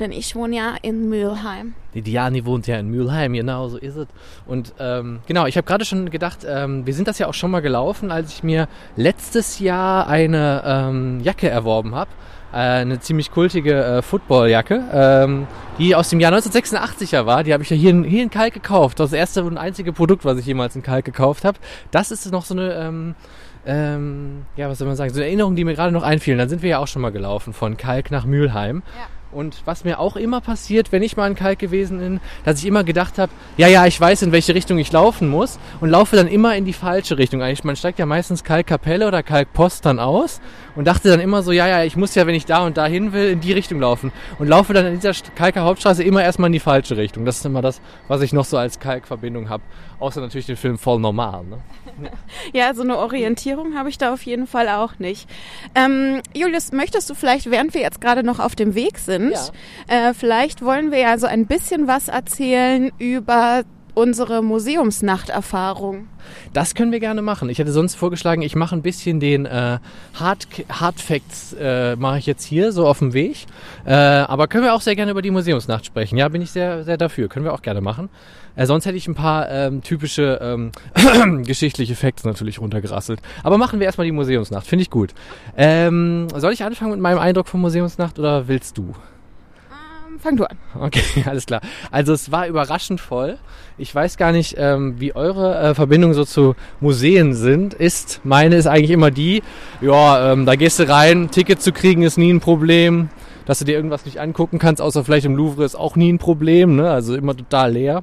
denn 0.00 0.12
ich 0.12 0.34
wohne 0.34 0.56
ja 0.56 0.74
in 0.80 1.08
Mülheim. 1.08 1.74
Die 1.92 2.02
Diani 2.02 2.44
wohnt 2.44 2.66
ja 2.66 2.78
in 2.78 2.88
Mülheim, 2.88 3.34
genau, 3.34 3.68
so 3.68 3.76
ist 3.76 3.96
es. 3.96 4.08
Und 4.46 4.72
ähm, 4.78 5.20
genau, 5.26 5.46
ich 5.46 5.56
habe 5.56 5.66
gerade 5.66 5.84
schon 5.84 6.10
gedacht, 6.10 6.40
ähm, 6.48 6.86
wir 6.86 6.94
sind 6.94 7.06
das 7.06 7.18
ja 7.18 7.28
auch 7.28 7.34
schon 7.34 7.50
mal 7.50 7.60
gelaufen, 7.60 8.10
als 8.10 8.32
ich 8.32 8.42
mir 8.42 8.66
letztes 8.96 9.58
Jahr 9.58 10.08
eine 10.08 10.62
ähm, 10.64 11.20
Jacke 11.20 11.48
erworben 11.48 11.94
habe 11.94 12.10
äh, 12.54 12.82
eine 12.82 13.00
ziemlich 13.00 13.32
kultige 13.32 13.74
äh, 13.82 14.02
Footballjacke, 14.02 14.84
ähm, 14.92 15.46
die 15.78 15.96
aus 15.96 16.08
dem 16.08 16.20
Jahr 16.20 16.32
1986er 16.32 17.26
war. 17.26 17.42
Die 17.42 17.52
habe 17.52 17.64
ich 17.64 17.70
ja 17.70 17.76
hier 17.76 17.90
in, 17.90 18.04
hier 18.04 18.22
in 18.22 18.30
Kalk 18.30 18.54
gekauft. 18.54 19.00
Das 19.00 19.12
erste 19.12 19.42
und 19.42 19.58
einzige 19.58 19.92
Produkt, 19.92 20.24
was 20.24 20.38
ich 20.38 20.46
jemals 20.46 20.76
in 20.76 20.82
Kalk 20.82 21.04
gekauft 21.04 21.44
habe. 21.44 21.58
Das 21.90 22.12
ist 22.12 22.30
noch 22.30 22.44
so 22.44 22.54
eine, 22.54 22.72
ähm, 22.74 23.14
ähm, 23.66 24.46
ja, 24.56 24.68
was 24.68 24.78
soll 24.78 24.86
man 24.86 24.96
sagen, 24.96 25.12
so 25.12 25.18
eine 25.18 25.26
Erinnerung, 25.26 25.56
die 25.56 25.64
mir 25.64 25.74
gerade 25.74 25.92
noch 25.92 26.04
einfielen. 26.04 26.38
Dann 26.38 26.48
sind 26.48 26.62
wir 26.62 26.70
ja 26.70 26.78
auch 26.78 26.86
schon 26.86 27.02
mal 27.02 27.10
gelaufen 27.10 27.52
von 27.52 27.76
Kalk 27.76 28.12
nach 28.12 28.24
Mülheim. 28.24 28.82
Ja. 28.96 29.06
Und 29.34 29.62
was 29.64 29.84
mir 29.84 29.98
auch 29.98 30.16
immer 30.16 30.40
passiert, 30.40 30.92
wenn 30.92 31.02
ich 31.02 31.16
mal 31.16 31.28
in 31.28 31.34
Kalk 31.34 31.58
gewesen 31.58 31.98
bin, 31.98 32.20
dass 32.44 32.60
ich 32.60 32.66
immer 32.66 32.84
gedacht 32.84 33.18
habe, 33.18 33.32
ja, 33.56 33.68
ja, 33.68 33.86
ich 33.86 34.00
weiß, 34.00 34.22
in 34.22 34.32
welche 34.32 34.54
Richtung 34.54 34.78
ich 34.78 34.92
laufen 34.92 35.28
muss 35.28 35.58
und 35.80 35.90
laufe 35.90 36.16
dann 36.16 36.28
immer 36.28 36.56
in 36.56 36.64
die 36.64 36.72
falsche 36.72 37.18
Richtung. 37.18 37.42
Eigentlich, 37.42 37.64
man 37.64 37.76
steigt 37.76 37.98
ja 37.98 38.06
meistens 38.06 38.44
Kalkkapelle 38.44 39.06
oder 39.08 39.22
Kalkpost 39.22 39.84
dann 39.84 39.98
aus 39.98 40.40
und 40.76 40.86
dachte 40.86 41.08
dann 41.08 41.20
immer 41.20 41.42
so, 41.42 41.52
ja, 41.52 41.66
ja, 41.66 41.84
ich 41.84 41.96
muss 41.96 42.14
ja, 42.14 42.26
wenn 42.26 42.34
ich 42.34 42.46
da 42.46 42.64
und 42.64 42.76
da 42.76 42.86
hin 42.86 43.12
will, 43.12 43.30
in 43.30 43.40
die 43.40 43.52
Richtung 43.52 43.80
laufen. 43.80 44.12
Und 44.38 44.48
laufe 44.48 44.72
dann 44.72 44.86
in 44.86 44.94
dieser 45.00 45.12
Kalker 45.34 45.62
Hauptstraße 45.62 46.02
immer 46.02 46.22
erstmal 46.22 46.48
in 46.48 46.52
die 46.52 46.60
falsche 46.60 46.96
Richtung. 46.96 47.24
Das 47.24 47.36
ist 47.38 47.46
immer 47.46 47.62
das, 47.62 47.80
was 48.08 48.22
ich 48.22 48.32
noch 48.32 48.44
so 48.44 48.56
als 48.56 48.78
Kalkverbindung 48.78 49.48
habe. 49.48 49.62
Außer 50.00 50.20
natürlich 50.20 50.46
den 50.46 50.56
Film 50.56 50.78
voll 50.78 51.00
normal. 51.00 51.44
Ne? 51.44 51.58
Ja, 52.52 52.74
so 52.74 52.82
eine 52.82 52.98
Orientierung 52.98 53.76
habe 53.76 53.88
ich 53.88 53.98
da 53.98 54.12
auf 54.12 54.22
jeden 54.22 54.46
Fall 54.46 54.68
auch 54.68 54.98
nicht. 54.98 55.28
Ähm, 55.74 56.20
Julius, 56.34 56.72
möchtest 56.72 57.08
du 57.08 57.14
vielleicht, 57.14 57.50
während 57.50 57.74
wir 57.74 57.80
jetzt 57.80 58.00
gerade 58.00 58.22
noch 58.22 58.40
auf 58.40 58.54
dem 58.56 58.74
Weg 58.74 58.98
sind, 58.98 59.23
ja. 59.32 60.10
äh, 60.10 60.14
vielleicht 60.14 60.62
wollen 60.62 60.90
wir 60.90 60.98
ja 60.98 61.18
so 61.18 61.26
ein 61.26 61.46
bisschen 61.46 61.86
was 61.86 62.08
erzählen 62.08 62.90
über 62.98 63.64
unsere 63.94 64.42
Museumsnachterfahrung. 64.42 66.08
Das 66.52 66.74
können 66.74 66.90
wir 66.92 67.00
gerne 67.00 67.22
machen. 67.22 67.48
Ich 67.48 67.58
hätte 67.58 67.72
sonst 67.72 67.94
vorgeschlagen, 67.94 68.42
ich 68.42 68.56
mache 68.56 68.74
ein 68.74 68.82
bisschen 68.82 69.20
den 69.20 69.46
äh, 69.46 69.78
Hard, 70.14 70.48
Hard 70.68 71.00
Facts, 71.00 71.54
äh, 71.58 71.96
mache 71.96 72.18
ich 72.18 72.26
jetzt 72.26 72.44
hier 72.44 72.72
so 72.72 72.86
auf 72.86 72.98
dem 72.98 73.12
Weg. 73.12 73.46
Äh, 73.84 73.92
aber 73.94 74.48
können 74.48 74.64
wir 74.64 74.74
auch 74.74 74.80
sehr 74.80 74.96
gerne 74.96 75.12
über 75.12 75.22
die 75.22 75.30
Museumsnacht 75.30 75.86
sprechen. 75.86 76.16
Ja, 76.16 76.28
bin 76.28 76.42
ich 76.42 76.50
sehr, 76.50 76.84
sehr 76.84 76.96
dafür. 76.96 77.28
Können 77.28 77.44
wir 77.44 77.52
auch 77.52 77.62
gerne 77.62 77.80
machen. 77.80 78.08
Äh, 78.56 78.66
sonst 78.66 78.86
hätte 78.86 78.96
ich 78.96 79.06
ein 79.06 79.14
paar 79.14 79.48
ähm, 79.50 79.82
typische 79.82 80.38
ähm, 80.42 80.72
geschichtliche 81.44 81.94
Facts 81.94 82.24
natürlich 82.24 82.60
runtergerasselt. 82.60 83.20
Aber 83.42 83.58
machen 83.58 83.78
wir 83.78 83.86
erstmal 83.86 84.06
die 84.06 84.12
Museumsnacht. 84.12 84.66
Finde 84.66 84.82
ich 84.82 84.90
gut. 84.90 85.14
Ähm, 85.56 86.28
soll 86.34 86.52
ich 86.52 86.64
anfangen 86.64 86.92
mit 86.92 87.00
meinem 87.00 87.18
Eindruck 87.18 87.48
von 87.48 87.60
Museumsnacht 87.60 88.18
oder 88.18 88.48
willst 88.48 88.78
du? 88.78 88.94
Fang 90.18 90.36
du 90.36 90.44
an. 90.44 90.58
Okay, 90.78 91.02
alles 91.26 91.46
klar. 91.46 91.60
Also 91.90 92.12
es 92.12 92.30
war 92.30 92.46
überraschend 92.46 93.00
voll. 93.00 93.38
Ich 93.78 93.94
weiß 93.94 94.16
gar 94.16 94.32
nicht, 94.32 94.54
ähm, 94.58 94.94
wie 94.98 95.14
eure 95.14 95.58
äh, 95.58 95.74
Verbindungen 95.74 96.14
so 96.14 96.24
zu 96.24 96.54
Museen 96.80 97.34
sind. 97.34 97.74
Ist 97.74 98.20
meine 98.24 98.56
ist 98.56 98.66
eigentlich 98.66 98.90
immer 98.90 99.10
die, 99.10 99.42
ja, 99.80 100.32
ähm, 100.32 100.46
da 100.46 100.56
gehst 100.56 100.78
du 100.78 100.88
rein, 100.88 101.30
Ticket 101.30 101.60
zu 101.60 101.72
kriegen 101.72 102.02
ist 102.02 102.18
nie 102.18 102.32
ein 102.32 102.40
Problem. 102.40 103.08
Dass 103.46 103.58
du 103.58 103.66
dir 103.66 103.74
irgendwas 103.74 104.06
nicht 104.06 104.20
angucken 104.20 104.58
kannst, 104.58 104.80
außer 104.80 105.04
vielleicht 105.04 105.26
im 105.26 105.36
Louvre, 105.36 105.64
ist 105.64 105.74
auch 105.74 105.96
nie 105.96 106.10
ein 106.10 106.18
Problem. 106.18 106.76
Ne? 106.76 106.90
Also 106.90 107.14
immer 107.14 107.36
total 107.36 107.72
leer. 107.72 108.02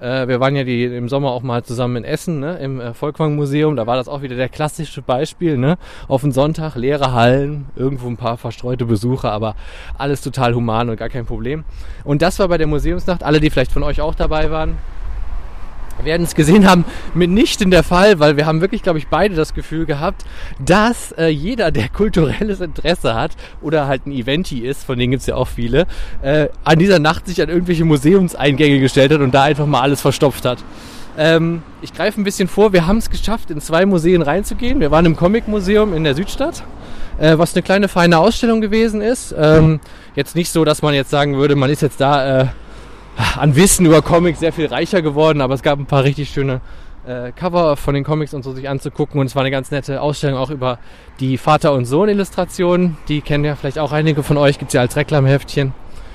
Äh, 0.00 0.28
wir 0.28 0.40
waren 0.40 0.54
ja 0.54 0.64
die, 0.64 0.84
im 0.84 1.08
Sommer 1.08 1.30
auch 1.30 1.42
mal 1.42 1.64
zusammen 1.64 1.96
in 1.96 2.04
Essen, 2.04 2.40
ne, 2.40 2.58
im 2.58 2.80
äh, 2.80 2.94
Volkwang 2.94 3.36
Museum. 3.36 3.76
Da 3.76 3.86
war 3.86 3.96
das 3.96 4.08
auch 4.08 4.22
wieder 4.22 4.36
der 4.36 4.48
klassische 4.48 5.02
Beispiel, 5.02 5.56
ne? 5.56 5.78
Auf 6.06 6.22
den 6.22 6.32
Sonntag, 6.32 6.76
leere 6.76 7.12
Hallen, 7.12 7.66
irgendwo 7.76 8.08
ein 8.08 8.16
paar 8.16 8.36
verstreute 8.36 8.84
Besucher, 8.84 9.32
aber 9.32 9.56
alles 9.96 10.20
total 10.20 10.54
human 10.54 10.88
und 10.88 10.96
gar 10.96 11.08
kein 11.08 11.26
Problem. 11.26 11.64
Und 12.04 12.22
das 12.22 12.38
war 12.38 12.48
bei 12.48 12.58
der 12.58 12.66
Museumsnacht, 12.66 13.22
alle, 13.22 13.40
die 13.40 13.50
vielleicht 13.50 13.72
von 13.72 13.82
euch 13.82 14.00
auch 14.00 14.14
dabei 14.14 14.50
waren, 14.50 14.78
werden 16.04 16.24
es 16.24 16.34
gesehen 16.34 16.68
haben, 16.68 16.84
mitnichten 17.14 17.70
der 17.70 17.82
Fall, 17.82 18.18
weil 18.18 18.36
wir 18.36 18.46
haben 18.46 18.60
wirklich, 18.60 18.82
glaube 18.82 18.98
ich, 18.98 19.08
beide 19.08 19.34
das 19.34 19.54
Gefühl 19.54 19.86
gehabt, 19.86 20.24
dass 20.64 21.12
äh, 21.12 21.28
jeder, 21.28 21.70
der 21.70 21.88
kulturelles 21.88 22.60
Interesse 22.60 23.14
hat 23.14 23.32
oder 23.60 23.86
halt 23.86 24.06
ein 24.06 24.12
Eventi 24.12 24.60
ist, 24.60 24.84
von 24.84 24.98
denen 24.98 25.12
gibt 25.12 25.20
es 25.20 25.26
ja 25.26 25.34
auch 25.34 25.48
viele, 25.48 25.86
äh, 26.22 26.48
an 26.64 26.78
dieser 26.78 26.98
Nacht 26.98 27.26
sich 27.26 27.40
an 27.42 27.48
irgendwelche 27.48 27.84
Museumseingänge 27.84 28.80
gestellt 28.80 29.12
hat 29.12 29.20
und 29.20 29.34
da 29.34 29.44
einfach 29.44 29.66
mal 29.66 29.80
alles 29.80 30.00
verstopft 30.00 30.44
hat. 30.44 30.58
Ähm, 31.16 31.62
ich 31.82 31.92
greife 31.92 32.20
ein 32.20 32.24
bisschen 32.24 32.48
vor, 32.48 32.72
wir 32.72 32.86
haben 32.86 32.98
es 32.98 33.10
geschafft, 33.10 33.50
in 33.50 33.60
zwei 33.60 33.86
Museen 33.86 34.22
reinzugehen. 34.22 34.78
Wir 34.78 34.92
waren 34.92 35.04
im 35.04 35.16
Comic-Museum 35.16 35.92
in 35.92 36.04
der 36.04 36.14
Südstadt, 36.14 36.62
äh, 37.18 37.36
was 37.38 37.54
eine 37.54 37.62
kleine 37.62 37.88
feine 37.88 38.18
Ausstellung 38.18 38.60
gewesen 38.60 39.00
ist. 39.00 39.34
Ähm, 39.36 39.80
jetzt 40.14 40.36
nicht 40.36 40.52
so, 40.52 40.64
dass 40.64 40.80
man 40.80 40.94
jetzt 40.94 41.10
sagen 41.10 41.36
würde, 41.36 41.56
man 41.56 41.70
ist 41.70 41.82
jetzt 41.82 42.00
da... 42.00 42.52
An 43.36 43.56
Wissen 43.56 43.84
über 43.84 44.00
Comics 44.00 44.38
sehr 44.38 44.52
viel 44.52 44.66
reicher 44.66 45.02
geworden, 45.02 45.40
aber 45.40 45.54
es 45.54 45.62
gab 45.62 45.78
ein 45.78 45.86
paar 45.86 46.04
richtig 46.04 46.30
schöne 46.30 46.60
äh, 47.04 47.32
Cover 47.32 47.76
von 47.76 47.94
den 47.94 48.04
Comics 48.04 48.32
und 48.32 48.44
so 48.44 48.52
sich 48.52 48.68
anzugucken 48.68 49.20
und 49.20 49.26
es 49.26 49.34
war 49.34 49.42
eine 49.42 49.50
ganz 49.50 49.72
nette 49.72 50.00
Ausstellung 50.00 50.38
auch 50.38 50.50
über 50.50 50.78
die 51.18 51.36
Vater- 51.36 51.72
und 51.72 51.84
Sohn-Illustrationen. 51.84 52.96
Die 53.08 53.20
kennen 53.20 53.44
ja 53.44 53.56
vielleicht 53.56 53.80
auch 53.80 53.90
einige 53.90 54.22
von 54.22 54.36
euch, 54.36 54.58
gibt 54.58 54.68
es 54.68 54.74
ja 54.74 54.82
als 54.82 54.94
Reklamheftchen. 54.94 55.74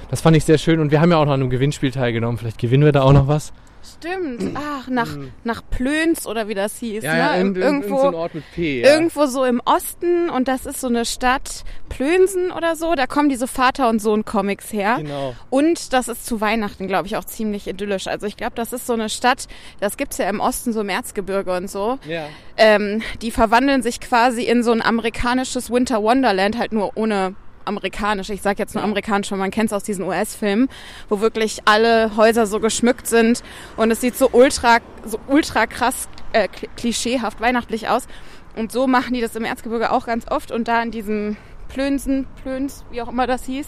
Das 0.10 0.22
fand 0.22 0.38
ich 0.38 0.45
sehr 0.45 0.57
schön 0.57 0.79
und 0.79 0.91
wir 0.91 1.01
haben 1.01 1.12
ja 1.12 1.17
auch 1.17 1.25
noch 1.25 1.33
an 1.33 1.41
einem 1.41 1.50
Gewinnspiel 1.50 1.91
teilgenommen. 1.91 2.38
Vielleicht 2.38 2.60
gewinnen 2.60 2.86
wir 2.86 2.93
da 2.93 3.01
auch 3.01 3.13
noch 3.13 3.27
was. 3.27 3.51
Stimmt. 3.84 4.56
Ach, 4.56 4.88
nach, 4.88 5.10
nach 5.44 5.62
Plöns 5.70 6.25
oder 6.25 6.48
wie 6.48 6.54
das 6.54 6.78
hieß. 6.78 7.04
Ja, 7.04 7.13
ne? 7.13 7.20
ja, 7.20 7.32
Ir- 7.34 7.38
irgendwo, 7.38 7.60
irgendwo, 7.62 7.98
so 8.12 8.18
Ort 8.18 8.36
mit 8.36 8.44
P. 8.54 8.82
Ja. 8.82 8.94
irgendwo 8.94 9.25
so 9.25 9.44
im 9.46 9.62
Osten 9.66 10.30
und 10.30 10.48
das 10.48 10.66
ist 10.66 10.80
so 10.82 10.88
eine 10.88 11.06
Stadt 11.06 11.63
Plönsen 11.90 12.52
oder 12.52 12.75
so. 12.75 12.96
Da 12.96 13.08
kommen 13.08 13.30
diese 13.30 13.48
Vater- 13.48 13.90
und 13.90 14.00
Sohn-Comics 14.00 14.72
her. 14.74 14.96
Genau. 15.00 15.36
Und 15.50 15.94
das 15.94 16.08
ist 16.08 16.25
zu 16.25 16.42
Weihnachten, 16.42 16.88
glaube 16.88 17.08
ich, 17.08 17.18
auch 17.18 17.25
ziemlich 17.25 17.68
idyllisch. 17.68 18.08
Also 18.08 18.25
ich 18.25 18.38
glaube, 18.38 18.54
das 18.56 18.74
ist 18.74 18.88
so 18.88 18.94
eine 18.94 19.10
Stadt, 19.10 19.48
das 19.80 19.98
gibt's 19.98 20.18
ja 20.18 20.30
im 20.30 20.40
Osten, 20.40 20.74
so 20.74 20.82
im 20.82 20.90
Erzgebirge 20.90 21.56
und 21.56 21.70
so. 21.70 22.00
Ja. 22.08 22.25
Ähm, 22.58 23.02
die 23.22 23.32
verwandeln 23.32 23.82
sich 23.82 24.00
quasi 24.00 24.44
in 24.44 24.63
so 24.63 24.72
ein 24.72 24.82
amerikanisches 24.82 25.70
Winter 25.72 26.02
Wonderland, 26.02 26.58
halt 26.58 26.72
nur 26.72 26.92
ohne 26.96 27.36
amerikanisch. 27.65 28.29
Ich 28.29 28.41
sage 28.41 28.60
jetzt 28.60 28.75
nur 28.75 28.84
amerikanisch, 28.84 29.32
weil 29.32 29.39
man 29.39 29.51
kennt 29.51 29.67
es 29.67 29.74
aus 29.74 29.84
diesen 29.84 30.03
US-Filmen, 30.05 30.70
wo 31.10 31.20
wirklich 31.22 31.60
alle 31.65 32.15
Häuser 32.17 32.46
so 32.46 32.60
geschmückt 32.60 33.08
sind 33.08 33.41
und 33.77 33.91
es 33.91 34.01
sieht 34.01 34.15
so 34.17 34.29
ultra, 34.32 34.79
so 35.05 35.20
ultra 35.27 35.65
krass 35.67 36.08
äh, 36.34 36.48
kli- 36.48 36.70
klischeehaft 36.75 37.41
weihnachtlich 37.41 37.89
aus. 37.89 38.08
Und 38.55 38.72
so 38.72 38.86
machen 38.88 39.13
die 39.13 39.22
das 39.22 39.36
im 39.36 39.46
Erzgebirge 39.46 39.91
auch 39.91 40.05
ganz 40.05 40.29
oft 40.29 40.51
und 40.51 40.67
da 40.67 40.82
in 40.84 40.91
diesem 40.91 41.38
Plönsen, 41.70 42.27
Plöns, 42.43 42.86
wie 42.91 43.01
auch 43.01 43.10
immer 43.10 43.25
das 43.25 43.46
hieß, 43.46 43.65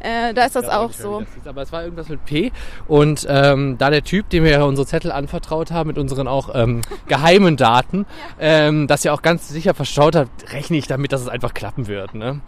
äh, 0.00 0.34
da 0.34 0.44
ist 0.44 0.56
das 0.56 0.68
auch 0.68 0.92
so. 0.92 1.20
das 1.20 1.34
hieß, 1.34 1.46
aber 1.46 1.62
es 1.62 1.70
war 1.70 1.84
irgendwas 1.84 2.08
mit 2.08 2.24
P. 2.24 2.50
Und 2.88 3.26
ähm, 3.30 3.78
da 3.78 3.90
der 3.90 4.02
Typ, 4.02 4.28
dem 4.30 4.42
wir 4.42 4.50
ja 4.50 4.62
unsere 4.64 4.86
Zettel 4.88 5.12
anvertraut 5.12 5.70
haben, 5.70 5.86
mit 5.86 5.96
unseren 5.96 6.26
auch 6.26 6.50
ähm, 6.54 6.82
geheimen 7.06 7.56
Daten, 7.56 8.06
ähm, 8.40 8.88
das 8.88 9.04
ja 9.04 9.12
auch 9.12 9.22
ganz 9.22 9.48
sicher 9.48 9.72
verstaut 9.72 10.16
hat, 10.16 10.28
rechne 10.52 10.76
ich 10.76 10.88
damit, 10.88 11.12
dass 11.12 11.20
es 11.20 11.28
einfach 11.28 11.54
klappen 11.54 11.86
wird. 11.86 12.14
Ne? 12.14 12.40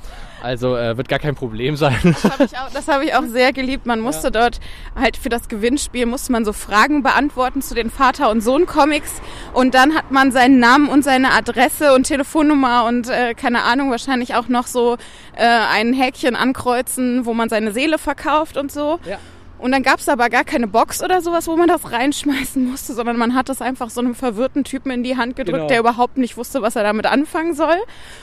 Also 0.42 0.76
äh, 0.76 0.96
wird 0.96 1.08
gar 1.08 1.18
kein 1.18 1.34
Problem 1.34 1.76
sein. 1.76 1.96
Das 2.04 2.24
habe 2.24 2.44
ich, 2.44 2.88
hab 2.88 3.02
ich 3.02 3.14
auch 3.14 3.24
sehr 3.24 3.52
geliebt. 3.52 3.86
Man 3.86 4.00
musste 4.00 4.30
dort 4.30 4.60
halt 4.94 5.16
für 5.16 5.28
das 5.28 5.48
Gewinnspiel 5.48 6.06
musste 6.06 6.32
man 6.32 6.44
so 6.44 6.52
Fragen 6.52 7.02
beantworten 7.02 7.62
zu 7.62 7.74
den 7.74 7.90
Vater- 7.90 8.30
und 8.30 8.40
Sohn-Comics 8.40 9.12
und 9.52 9.74
dann 9.74 9.94
hat 9.94 10.10
man 10.10 10.32
seinen 10.32 10.58
Namen 10.58 10.88
und 10.88 11.02
seine 11.04 11.32
Adresse 11.32 11.94
und 11.94 12.04
Telefonnummer 12.04 12.84
und 12.84 13.08
äh, 13.08 13.34
keine 13.34 13.62
Ahnung, 13.62 13.90
wahrscheinlich 13.90 14.34
auch 14.34 14.48
noch 14.48 14.66
so 14.66 14.96
äh, 15.34 15.44
ein 15.44 15.92
Häkchen 15.92 16.36
ankreuzen, 16.36 17.26
wo 17.26 17.34
man 17.34 17.48
seine 17.48 17.72
Seele 17.72 17.98
verkauft 17.98 18.56
und 18.56 18.70
so. 18.70 18.98
Ja. 19.04 19.18
Und 19.58 19.72
dann 19.72 19.82
gab's 19.82 20.08
aber 20.08 20.28
gar 20.28 20.44
keine 20.44 20.66
Box 20.66 21.02
oder 21.02 21.22
sowas, 21.22 21.48
wo 21.48 21.56
man 21.56 21.66
das 21.68 21.90
reinschmeißen 21.90 22.62
musste, 22.70 22.92
sondern 22.92 23.16
man 23.16 23.34
hat 23.34 23.48
das 23.48 23.62
einfach 23.62 23.88
so 23.90 24.00
einem 24.00 24.14
verwirrten 24.14 24.64
Typen 24.64 24.90
in 24.90 25.02
die 25.02 25.16
Hand 25.16 25.34
gedrückt, 25.36 25.56
Genau. 25.56 25.68
der 25.68 25.80
überhaupt 25.80 26.18
nicht 26.18 26.36
wusste, 26.36 26.60
was 26.62 26.76
er 26.76 26.82
damit 26.82 27.06
anfangen 27.06 27.54
soll. 27.54 27.76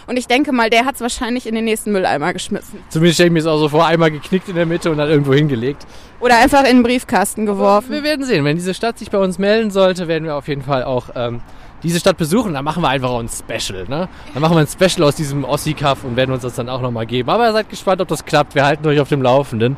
Und 0.08 0.18
ich 0.18 0.28
denke 0.28 0.52
mal, 0.52 0.70
der 0.70 0.86
hat's 0.86 1.02
wahrscheinlich 1.02 1.48
in 1.48 1.56
den 1.56 1.66
nächsten 1.66 1.92
Mülleimer 1.92 2.34
geschmissen. 2.34 2.80
Zumindest 2.90 3.16
stelle 3.16 3.28
ich 3.28 3.34
mir 3.34 3.40
es 3.40 3.48
auch 3.48 3.58
so 3.58 3.70
vor, 3.70 3.86
einmal 3.88 4.12
geknickt 4.12 4.48
in 4.50 4.56
der 4.56 4.66
Mitte 4.68 4.92
und 4.92 4.98
dann 4.98 5.10
irgendwo 5.10 5.34
hingelegt. 5.34 5.88
Oder 6.20 6.38
einfach 6.38 6.62
in 6.66 6.78
den 6.78 6.84
Briefkasten 6.84 7.46
geworfen. 7.46 7.92
Wir 7.92 8.04
werden 8.04 8.25
sehen. 8.25 8.46
Wenn 8.46 8.56
diese 8.56 8.74
Stadt 8.74 9.00
sich 9.00 9.10
bei 9.10 9.18
uns 9.18 9.40
melden 9.40 9.72
sollte, 9.72 10.08
werden 10.08 10.25
wir 10.25 10.36
auf 10.36 10.48
jeden 10.48 10.62
Fall 10.62 10.84
auch 10.84 11.10
ähm, 11.16 11.42
diese 11.84 12.00
Stadt 12.00 12.18
besuchen. 12.18 12.54
Dann 12.54 12.63
machen 12.66 12.82
wir 12.82 12.90
einfach 12.90 13.10
auch 13.10 13.20
ein 13.20 13.30
Special. 13.30 13.86
Ne? 13.88 14.08
Dann 14.34 14.42
machen 14.42 14.56
wir 14.56 14.62
ein 14.62 14.68
Special 14.68 15.08
aus 15.08 15.16
diesem 15.16 15.44
Ossi-Cuff 15.44 16.04
und 16.04 16.16
werden 16.16 16.32
uns 16.32 16.42
das 16.44 16.56
dann 16.56 16.70
auch 16.70 16.82
nochmal 16.82 17.06
geben. 17.06 17.30
Aber 17.30 17.52
seid 17.52 17.70
gespannt, 17.70 18.02
ob 18.02 18.08
das 18.08 18.25
klappt. 18.25 18.56
Wir 18.56 18.66
halten 18.66 18.88
euch 18.88 19.00
auf 19.00 19.10
dem 19.10 19.22
Laufenden. 19.22 19.78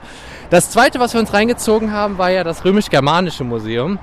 Das 0.51 0.69
zweite, 0.69 0.99
was 0.99 1.13
wir 1.13 1.19
uns 1.19 1.33
reingezogen 1.33 1.91
haben, 1.91 2.17
war 2.17 2.29
ja 2.29 2.43
das 2.43 2.63
römisch-germanische 2.63 3.43
Museum. 3.43 3.99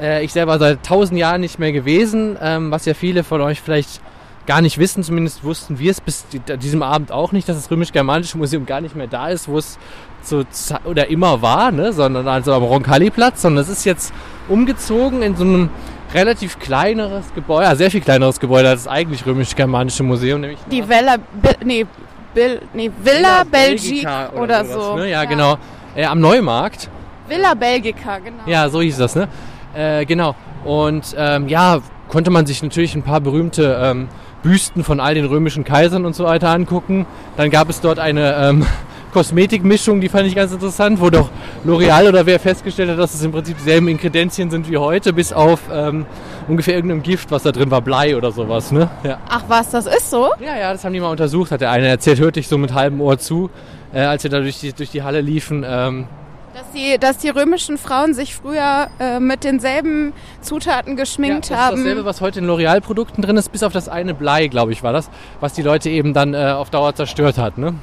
Äh, 0.00 0.24
ich 0.24 0.32
selber 0.32 0.58
seit 0.58 0.84
tausend 0.84 1.18
Jahren 1.18 1.40
nicht 1.40 1.58
mehr 1.58 1.72
gewesen, 1.72 2.36
ähm, 2.40 2.70
was 2.70 2.84
ja 2.84 2.94
viele 2.94 3.24
von 3.24 3.40
euch 3.40 3.60
vielleicht 3.60 4.00
gar 4.46 4.60
nicht 4.62 4.78
wissen. 4.78 5.02
Zumindest 5.02 5.44
wussten 5.44 5.78
wir 5.78 5.90
es 5.90 6.00
bis 6.00 6.26
di- 6.28 6.40
diesem 6.58 6.82
Abend 6.82 7.12
auch 7.12 7.32
nicht, 7.32 7.48
dass 7.48 7.56
das 7.56 7.70
römisch-germanische 7.70 8.36
Museum 8.38 8.66
gar 8.66 8.80
nicht 8.80 8.96
mehr 8.96 9.06
da 9.06 9.28
ist, 9.28 9.48
wo 9.48 9.58
es 9.58 9.78
ze- 10.22 10.44
oder 10.84 11.08
immer 11.08 11.40
war, 11.42 11.70
ne? 11.70 11.92
sondern 11.92 12.26
also 12.28 12.52
am 12.54 12.62
Roncalli-Platz, 12.62 13.42
sondern 13.42 13.62
es 13.62 13.68
ist 13.70 13.84
jetzt 13.84 14.12
umgezogen 14.48 15.22
in 15.22 15.36
so 15.36 15.44
einem 15.44 15.70
relativ 16.14 16.58
kleineres 16.58 17.32
Gebäude, 17.34 17.64
ja, 17.66 17.74
sehr 17.76 17.90
viel 17.90 18.00
kleineres 18.00 18.40
Gebäude 18.40 18.68
als 18.68 18.84
das 18.84 18.92
eigentlich 18.92 19.24
römisch-germanische 19.26 20.02
Museum, 20.02 20.40
nämlich 20.40 20.58
Die 20.70 20.86
Villa, 20.88 21.16
Bi- 21.16 21.64
nee, 21.64 21.86
Bill, 22.34 22.62
nee, 22.74 22.90
Villa 23.02 23.44
Belgique 23.50 24.02
Belgica 24.04 24.30
oder, 24.40 24.64
sowas, 24.64 24.84
so. 24.84 24.96
Ne? 24.96 25.10
Ja, 25.10 25.24
genau. 25.24 25.56
Äh, 25.94 26.04
am 26.04 26.20
Neumarkt. 26.20 26.88
Villa 27.28 27.54
Belgica, 27.54 28.18
genau. 28.18 28.42
Ja, 28.46 28.68
so 28.68 28.80
hieß 28.80 28.98
das, 28.98 29.14
ne? 29.14 29.28
Äh, 29.74 30.04
genau. 30.04 30.34
Und 30.64 31.14
ähm, 31.16 31.48
ja, 31.48 31.78
konnte 32.08 32.30
man 32.30 32.46
sich 32.46 32.62
natürlich 32.62 32.94
ein 32.94 33.02
paar 33.02 33.20
berühmte 33.20 33.78
ähm, 33.82 34.08
Büsten 34.42 34.84
von 34.84 35.00
all 35.00 35.14
den 35.14 35.26
römischen 35.26 35.64
Kaisern 35.64 36.04
und 36.06 36.14
so 36.14 36.24
weiter 36.24 36.48
angucken. 36.50 37.06
Dann 37.36 37.50
gab 37.50 37.68
es 37.68 37.80
dort 37.80 37.98
eine 37.98 38.34
ähm, 38.36 38.66
Kosmetikmischung, 39.12 40.00
die 40.00 40.08
fand 40.08 40.26
ich 40.26 40.34
ganz 40.34 40.52
interessant, 40.52 41.00
wo 41.00 41.10
doch 41.10 41.30
L'Oreal 41.66 42.08
oder 42.08 42.26
wer 42.26 42.38
festgestellt 42.40 42.90
hat, 42.90 42.98
dass 42.98 43.14
es 43.14 43.22
im 43.22 43.32
Prinzip 43.32 43.56
dieselben 43.58 43.88
Inkredenzien 43.88 44.50
sind 44.50 44.70
wie 44.70 44.78
heute, 44.78 45.12
bis 45.12 45.32
auf 45.32 45.60
ähm, 45.72 46.06
ungefähr 46.48 46.74
irgendeinem 46.74 47.02
Gift, 47.02 47.30
was 47.30 47.42
da 47.42 47.52
drin 47.52 47.70
war, 47.70 47.80
Blei 47.80 48.16
oder 48.16 48.32
sowas, 48.32 48.72
ne? 48.72 48.90
Ja. 49.04 49.18
Ach 49.28 49.44
was, 49.48 49.70
das 49.70 49.86
ist 49.86 50.10
so? 50.10 50.30
Ja, 50.40 50.56
ja, 50.56 50.72
das 50.72 50.84
haben 50.84 50.92
die 50.92 51.00
mal 51.00 51.10
untersucht, 51.10 51.50
hat 51.50 51.60
der 51.60 51.70
eine 51.70 51.88
erzählt, 51.88 52.20
hörte 52.20 52.40
ich 52.40 52.48
so 52.48 52.58
mit 52.58 52.74
halbem 52.74 53.00
Ohr 53.00 53.18
zu, 53.18 53.50
äh, 53.92 54.00
als 54.00 54.22
wir 54.22 54.30
da 54.30 54.40
durch 54.40 54.60
die, 54.60 54.72
durch 54.72 54.90
die 54.90 55.02
Halle 55.02 55.20
liefen. 55.20 55.64
Ähm, 55.66 56.06
Dass 56.54 56.70
die, 56.74 56.98
dass 56.98 57.18
die 57.18 57.28
römischen 57.28 57.78
Frauen 57.78 58.12
sich 58.14 58.34
früher 58.34 58.88
äh, 58.98 59.20
mit 59.20 59.44
denselben 59.44 60.12
Zutaten 60.40 60.96
geschminkt 60.96 61.48
ja, 61.48 61.56
das 61.56 61.64
haben. 61.64 61.76
ist 61.76 61.84
dasselbe, 61.84 62.04
was 62.04 62.20
heute 62.20 62.40
in 62.40 62.46
L'Oreal-Produkten 62.46 63.22
drin 63.22 63.36
ist, 63.36 63.50
bis 63.52 63.62
auf 63.62 63.72
das 63.72 63.88
eine 63.88 64.14
Blei, 64.14 64.48
glaube 64.48 64.72
ich, 64.72 64.82
war 64.82 64.92
das, 64.92 65.10
was 65.40 65.52
die 65.52 65.62
Leute 65.62 65.90
eben 65.90 66.12
dann 66.12 66.34
äh, 66.34 66.54
auf 66.56 66.70
Dauer 66.70 66.94
zerstört 66.94 67.38
hat. 67.38 67.56
Ne? 67.58 67.74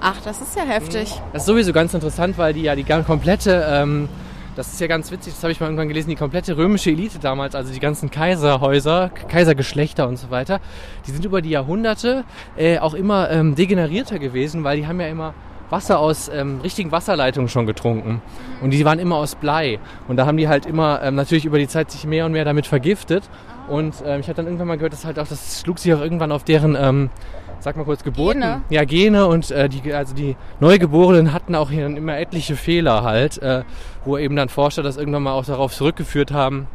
Ach, 0.00 0.20
das 0.22 0.40
ist 0.40 0.56
ja 0.56 0.62
heftig. 0.62 1.12
Das 1.32 1.42
ist 1.42 1.46
sowieso 1.46 1.72
ganz 1.72 1.94
interessant, 1.94 2.36
weil 2.38 2.52
die 2.52 2.62
ja 2.62 2.74
die 2.74 2.84
komplette, 2.84 3.66
ähm, 3.68 4.08
das 4.54 4.68
ist 4.68 4.80
ja 4.80 4.86
ganz 4.86 5.10
witzig, 5.10 5.34
das 5.34 5.42
habe 5.42 5.52
ich 5.52 5.60
mal 5.60 5.66
irgendwann 5.66 5.88
gelesen, 5.88 6.10
die 6.10 6.16
komplette 6.16 6.56
römische 6.56 6.90
Elite 6.90 7.18
damals, 7.18 7.54
also 7.54 7.72
die 7.72 7.80
ganzen 7.80 8.10
Kaiserhäuser, 8.10 9.10
Kaisergeschlechter 9.28 10.06
und 10.06 10.16
so 10.18 10.30
weiter, 10.30 10.60
die 11.06 11.10
sind 11.10 11.24
über 11.24 11.42
die 11.42 11.50
Jahrhunderte 11.50 12.24
äh, 12.56 12.78
auch 12.78 12.94
immer 12.94 13.30
ähm, 13.30 13.54
degenerierter 13.54 14.18
gewesen, 14.18 14.64
weil 14.64 14.76
die 14.76 14.86
haben 14.86 15.00
ja 15.00 15.08
immer 15.08 15.34
Wasser 15.70 15.98
aus 15.98 16.28
ähm, 16.28 16.60
richtigen 16.62 16.92
Wasserleitungen 16.92 17.48
schon 17.48 17.66
getrunken. 17.66 18.22
Und 18.60 18.70
die 18.70 18.84
waren 18.84 18.98
immer 18.98 19.16
aus 19.16 19.34
Blei. 19.34 19.78
Und 20.08 20.16
da 20.16 20.26
haben 20.26 20.36
die 20.36 20.48
halt 20.48 20.66
immer 20.66 21.02
ähm, 21.02 21.14
natürlich 21.14 21.44
über 21.44 21.58
die 21.58 21.68
Zeit 21.68 21.90
sich 21.90 22.04
mehr 22.06 22.26
und 22.26 22.32
mehr 22.32 22.44
damit 22.44 22.66
vergiftet. 22.66 23.24
Und 23.68 23.94
ähm, 24.06 24.20
ich 24.20 24.28
habe 24.28 24.36
dann 24.36 24.46
irgendwann 24.46 24.68
mal 24.68 24.76
gehört, 24.76 24.92
dass 24.92 25.04
halt 25.04 25.18
auch, 25.18 25.26
das 25.26 25.60
schlug 25.60 25.78
sich 25.78 25.92
auch 25.92 26.00
irgendwann 26.00 26.30
auf 26.30 26.44
deren, 26.44 26.76
ähm, 26.78 27.10
sag 27.60 27.76
mal 27.76 27.84
kurz, 27.84 28.04
Geburten. 28.04 28.40
Gene. 28.40 28.62
Ja, 28.70 28.84
Gene 28.84 29.26
und 29.26 29.50
äh, 29.50 29.68
die, 29.68 29.92
also 29.92 30.14
die 30.14 30.36
Neugeborenen 30.60 31.32
hatten 31.32 31.54
auch 31.54 31.70
hier 31.70 31.82
dann 31.82 31.96
immer 31.96 32.18
etliche 32.18 32.56
Fehler 32.56 33.02
halt, 33.02 33.38
äh, 33.38 33.64
wo 34.04 34.18
eben 34.18 34.36
dann 34.36 34.48
Forscher 34.48 34.82
das 34.82 34.96
irgendwann 34.96 35.22
mal 35.22 35.32
auch 35.32 35.44
darauf 35.44 35.74
zurückgeführt 35.74 36.32
haben, 36.32 36.68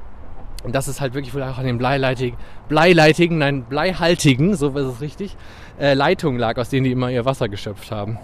und 0.63 0.75
das 0.75 0.88
ist 0.88 1.01
halt 1.01 1.13
wirklich 1.13 1.33
wohl 1.33 1.43
auch 1.43 1.57
an 1.57 1.65
den 1.65 1.77
bleileitigen, 1.77 2.38
bleileitigen, 2.69 3.39
nein, 3.39 3.63
bleihaltigen, 3.63 4.55
so 4.55 4.69
ist 4.69 4.85
es 4.85 5.01
richtig, 5.01 5.35
äh, 5.79 5.93
Leitungen 5.93 6.39
lag, 6.39 6.57
aus 6.57 6.69
denen 6.69 6.83
die 6.83 6.91
immer 6.91 7.09
ihr 7.09 7.25
Wasser 7.25 7.50
geschöpft 7.50 7.91
haben. 7.91 8.19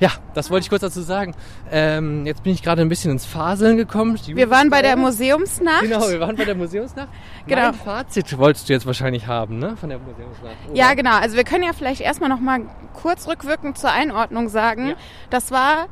Ja, 0.00 0.10
das 0.34 0.50
wollte 0.50 0.64
ich 0.64 0.70
kurz 0.70 0.82
dazu 0.82 1.02
sagen. 1.02 1.34
Ähm, 1.70 2.26
jetzt 2.26 2.42
bin 2.42 2.52
ich 2.52 2.62
gerade 2.62 2.82
ein 2.82 2.88
bisschen 2.88 3.12
ins 3.12 3.24
Faseln 3.24 3.76
gekommen. 3.76 4.18
Wir 4.26 4.50
waren 4.50 4.68
bei 4.68 4.82
der 4.82 4.96
Museum. 4.96 5.40
Museumsnacht. 5.40 5.82
Genau, 5.82 6.08
wir 6.08 6.20
waren 6.20 6.36
bei 6.36 6.44
der 6.44 6.54
Museumsnacht. 6.54 7.08
Genau. 7.46 7.62
Mein 7.62 7.74
Fazit 7.74 8.36
wolltest 8.38 8.68
du 8.68 8.72
jetzt 8.72 8.86
wahrscheinlich 8.86 9.26
haben, 9.26 9.58
ne? 9.58 9.76
Von 9.76 9.88
der 9.90 9.98
Museumsnacht. 9.98 10.56
oder? 10.68 10.76
Ja, 10.76 10.94
genau. 10.94 11.16
Also 11.16 11.36
wir 11.36 11.44
können 11.44 11.62
ja 11.62 11.72
vielleicht 11.72 12.00
erstmal 12.00 12.28
noch 12.28 12.40
mal 12.40 12.62
kurz 12.94 13.28
rückwirkend 13.28 13.78
zur 13.78 13.90
Einordnung 13.92 14.48
sagen. 14.48 14.88
Ja. 14.88 14.94
Das 15.30 15.50
war 15.50 15.86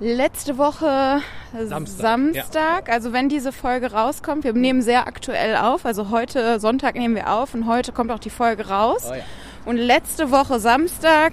letzte 0.00 0.58
Woche 0.58 1.20
Samstag, 1.66 2.02
Samstag. 2.02 2.88
Also 2.90 3.12
wenn 3.12 3.28
diese 3.28 3.52
Folge 3.52 3.92
rauskommt, 3.92 4.44
wir 4.44 4.52
nehmen 4.52 4.82
sehr 4.82 5.06
aktuell 5.06 5.56
auf. 5.56 5.86
Also 5.86 6.10
heute 6.10 6.58
Sonntag 6.58 6.96
nehmen 6.96 7.14
wir 7.14 7.30
auf 7.32 7.54
und 7.54 7.66
heute 7.66 7.92
kommt 7.92 8.10
auch 8.10 8.18
die 8.18 8.30
Folge 8.30 8.68
raus. 8.68 9.06
Oh 9.10 9.14
ja. 9.14 9.22
Und 9.64 9.76
letzte 9.76 10.30
Woche 10.30 10.58
Samstag, 10.58 11.32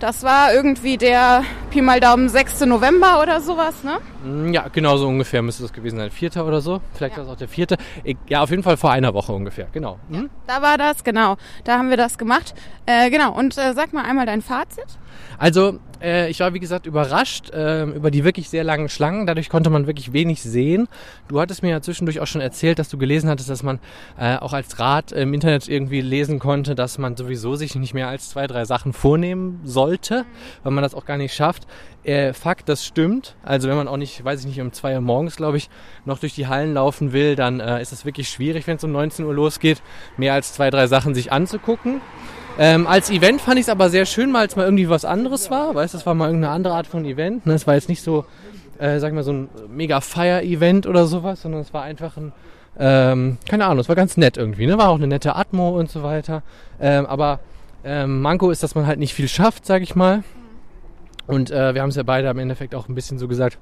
das 0.00 0.22
war 0.22 0.52
irgendwie 0.52 0.96
der 0.96 1.42
Pi 1.70 1.80
mal 1.82 2.00
Daumen 2.00 2.28
6. 2.28 2.60
November 2.66 3.20
oder 3.22 3.40
sowas, 3.40 3.74
ne? 3.82 3.98
Mm, 4.24 4.52
Ja, 4.52 4.68
genau 4.68 4.96
so 4.96 5.06
ungefähr 5.08 5.42
müsste 5.42 5.62
das 5.62 5.72
gewesen 5.72 5.98
sein. 5.98 6.10
Vierter 6.10 6.46
oder 6.46 6.60
so. 6.60 6.80
Vielleicht 6.94 7.16
Ja. 7.16 7.18
war 7.22 7.26
es 7.26 7.32
auch 7.32 7.38
der 7.38 7.48
vierte. 7.48 7.76
Ich- 8.02 8.16
Ja, 8.28 8.42
auf 8.42 8.50
jeden 8.50 8.62
Fall 8.62 8.76
vor 8.76 8.90
einer 8.90 9.14
Woche 9.14 9.32
ungefähr. 9.32 9.66
Genau. 9.72 9.98
Mhm. 10.08 10.30
Da 10.46 10.60
war 10.62 10.76
das, 10.78 11.04
genau. 11.04 11.36
Da 11.64 11.78
haben 11.78 11.90
wir 11.90 11.96
das 11.96 12.18
gemacht. 12.18 12.54
Äh, 12.86 13.10
genau. 13.10 13.32
Und 13.32 13.56
äh, 13.56 13.72
sag 13.74 13.92
mal 13.92 14.04
einmal 14.04 14.26
dein 14.26 14.42
Fazit. 14.42 14.84
Also, 15.38 15.78
äh, 16.04 16.28
ich 16.28 16.40
war 16.40 16.54
wie 16.54 16.60
gesagt 16.60 16.86
überrascht 16.86 17.50
ähm, 17.54 17.92
über 17.92 18.10
die 18.10 18.24
wirklich 18.24 18.48
sehr 18.48 18.62
langen 18.62 18.88
Schlangen. 18.88 19.26
Dadurch 19.26 19.48
konnte 19.48 19.70
man 19.70 19.86
wirklich 19.86 20.12
wenig 20.12 20.42
sehen. 20.42 20.86
Du 21.28 21.40
hattest 21.40 21.62
mir 21.62 21.70
ja 21.70 21.80
zwischendurch 21.80 22.20
auch 22.20 22.26
schon 22.26 22.40
erzählt, 22.40 22.78
dass 22.78 22.88
du 22.88 22.98
gelesen 22.98 23.30
hattest, 23.30 23.48
dass 23.48 23.62
man 23.62 23.80
äh, 24.18 24.36
auch 24.36 24.52
als 24.52 24.78
Rat 24.78 25.12
im 25.12 25.32
Internet 25.32 25.68
irgendwie 25.68 26.00
lesen 26.00 26.38
konnte, 26.38 26.74
dass 26.74 26.98
man 26.98 27.16
sowieso 27.16 27.56
sich 27.56 27.74
nicht 27.74 27.94
mehr 27.94 28.08
als 28.08 28.30
zwei, 28.30 28.46
drei 28.46 28.64
Sachen 28.64 28.92
vornehmen 28.92 29.60
sollte, 29.64 30.24
weil 30.62 30.72
man 30.72 30.82
das 30.82 30.94
auch 30.94 31.06
gar 31.06 31.16
nicht 31.16 31.34
schafft. 31.34 31.66
Äh, 32.04 32.34
Fakt, 32.34 32.68
das 32.68 32.84
stimmt. 32.84 33.34
Also 33.42 33.68
wenn 33.68 33.76
man 33.76 33.88
auch 33.88 33.96
nicht, 33.96 34.22
weiß 34.22 34.40
ich 34.40 34.46
nicht, 34.46 34.60
um 34.60 34.72
zwei 34.72 34.94
Uhr 34.94 35.00
morgens, 35.00 35.36
glaube 35.36 35.56
ich, 35.56 35.70
noch 36.04 36.18
durch 36.18 36.34
die 36.34 36.46
Hallen 36.46 36.74
laufen 36.74 37.12
will, 37.12 37.34
dann 37.34 37.60
äh, 37.60 37.80
ist 37.80 37.92
es 37.92 38.04
wirklich 38.04 38.28
schwierig, 38.28 38.66
wenn 38.66 38.76
es 38.76 38.84
um 38.84 38.92
19 38.92 39.24
Uhr 39.24 39.34
losgeht, 39.34 39.82
mehr 40.18 40.34
als 40.34 40.52
zwei, 40.52 40.68
drei 40.70 40.86
Sachen 40.86 41.14
sich 41.14 41.32
anzugucken. 41.32 42.02
Ähm, 42.58 42.86
als 42.86 43.10
Event 43.10 43.40
fand 43.40 43.58
ich 43.58 43.62
es 43.62 43.68
aber 43.68 43.90
sehr 43.90 44.06
schön, 44.06 44.32
weil 44.32 44.46
es 44.46 44.54
mal 44.54 44.64
irgendwie 44.64 44.88
was 44.88 45.04
anderes 45.04 45.50
war. 45.50 45.74
Weißt 45.74 45.94
du, 45.94 45.98
es 45.98 46.06
war 46.06 46.14
mal 46.14 46.26
irgendeine 46.26 46.52
andere 46.52 46.74
Art 46.74 46.86
von 46.86 47.04
Event. 47.04 47.46
Ne? 47.46 47.54
Es 47.54 47.66
war 47.66 47.74
jetzt 47.74 47.88
nicht 47.88 48.02
so 48.02 48.24
äh, 48.78 48.98
sag 48.98 49.08
ich 49.08 49.14
mal, 49.14 49.22
so 49.22 49.32
ein 49.32 49.48
mega 49.68 50.00
Fire-Event 50.00 50.86
oder 50.86 51.06
sowas, 51.06 51.42
sondern 51.42 51.60
es 51.60 51.72
war 51.72 51.82
einfach 51.82 52.16
ein, 52.16 52.32
ähm, 52.78 53.38
keine 53.48 53.66
Ahnung, 53.66 53.78
es 53.78 53.88
war 53.88 53.96
ganz 53.96 54.16
nett 54.16 54.36
irgendwie, 54.36 54.66
ne? 54.66 54.78
War 54.78 54.88
auch 54.88 54.96
eine 54.96 55.06
nette 55.06 55.36
Atmo 55.36 55.78
und 55.78 55.90
so 55.90 56.02
weiter. 56.02 56.42
Ähm, 56.80 57.06
aber 57.06 57.40
ähm, 57.84 58.20
Manko 58.20 58.50
ist, 58.50 58.62
dass 58.62 58.74
man 58.74 58.86
halt 58.86 58.98
nicht 58.98 59.14
viel 59.14 59.28
schafft, 59.28 59.66
sag 59.66 59.82
ich 59.82 59.94
mal. 59.94 60.24
Und 61.26 61.50
äh, 61.50 61.74
wir 61.74 61.82
haben 61.82 61.90
es 61.90 61.96
ja 61.96 62.02
beide 62.02 62.28
im 62.28 62.38
Endeffekt 62.38 62.74
auch 62.74 62.88
ein 62.88 62.94
bisschen 62.94 63.18
so 63.18 63.28
gesagt, 63.28 63.58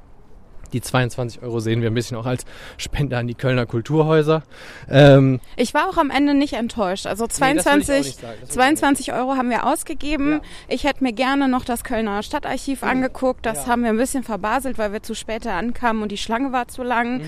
die 0.72 0.80
22 0.80 1.42
Euro 1.42 1.60
sehen 1.60 1.80
wir 1.82 1.90
ein 1.90 1.94
bisschen 1.94 2.16
auch 2.16 2.26
als 2.26 2.44
Spende 2.76 3.16
an 3.18 3.26
die 3.26 3.34
Kölner 3.34 3.66
Kulturhäuser. 3.66 4.42
Ähm, 4.90 5.40
Ich 5.56 5.74
war 5.74 5.88
auch 5.88 5.96
am 5.96 6.10
Ende 6.10 6.34
nicht 6.34 6.54
enttäuscht. 6.54 7.06
Also 7.06 7.24
Nee, 7.24 7.28
das 7.28 7.40
will 7.40 7.46
ich 7.52 7.58
auch 7.60 7.64
22, 7.64 8.06
nicht 8.06 8.20
sagen. 8.20 8.32
Das 8.40 8.40
will 8.40 8.46
ich 8.46 8.50
auch 8.50 8.54
22 8.54 9.12
Euro 9.12 9.36
haben 9.36 9.50
wir 9.50 9.66
ausgegeben. 9.66 10.32
Ja. 10.32 10.40
Ich 10.68 10.84
hätte 10.84 11.02
mir 11.04 11.12
gerne 11.12 11.48
noch 11.48 11.64
das 11.64 11.84
Kölner 11.84 12.22
Stadtarchiv 12.22 12.82
angeguckt. 12.82 13.44
Das 13.46 13.66
Ja. 13.66 13.72
haben 13.72 13.82
wir 13.82 13.90
ein 13.90 13.96
bisschen 13.96 14.22
verbaselt, 14.24 14.78
weil 14.78 14.92
wir 14.92 15.02
zu 15.02 15.14
spät 15.14 15.46
ankamen 15.46 16.02
und 16.02 16.10
die 16.12 16.16
Schlange 16.18 16.52
war 16.52 16.68
zu 16.68 16.82
lang. 16.82 17.18
Mhm. 17.18 17.24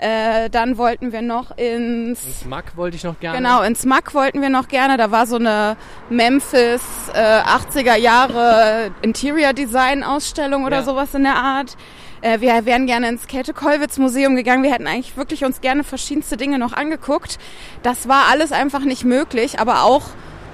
Äh, 0.00 0.48
dann 0.50 0.78
wollten 0.78 1.10
wir 1.12 1.22
noch 1.22 1.56
ins 1.58 2.24
ins 2.24 2.44
Mack 2.44 2.76
wollte 2.76 2.96
ich 2.96 3.02
noch 3.04 3.18
gerne. 3.18 3.38
Genau, 3.38 3.62
ins 3.62 3.84
MAC 3.84 4.14
wollten 4.14 4.40
wir 4.40 4.48
noch 4.48 4.68
gerne. 4.68 4.96
Da 4.96 5.10
war 5.10 5.26
so 5.26 5.36
eine 5.36 5.76
Memphis 6.08 6.82
äh, 7.14 7.18
80er 7.40 7.96
Jahre 7.96 8.90
Interior 9.02 9.52
Design 9.52 10.02
Ausstellung 10.04 10.64
oder 10.64 10.78
Ja. 10.78 10.82
sowas 10.84 11.14
in 11.14 11.24
der 11.24 11.36
Art. 11.36 11.76
Äh, 12.20 12.40
wir 12.40 12.64
wären 12.66 12.86
gerne 12.86 13.08
ins 13.08 13.26
Käthe-Kollwitz-Museum 13.26 14.36
gegangen. 14.36 14.62
Wir 14.62 14.72
hätten 14.72 14.86
eigentlich 14.86 15.16
wirklich 15.16 15.44
uns 15.44 15.60
gerne 15.60 15.84
verschiedenste 15.84 16.36
Dinge 16.36 16.58
noch 16.58 16.72
angeguckt. 16.72 17.38
Das 17.82 18.08
war 18.08 18.24
alles 18.30 18.52
einfach 18.52 18.80
nicht 18.80 19.04
möglich, 19.04 19.60
aber 19.60 19.84
auch 19.84 20.04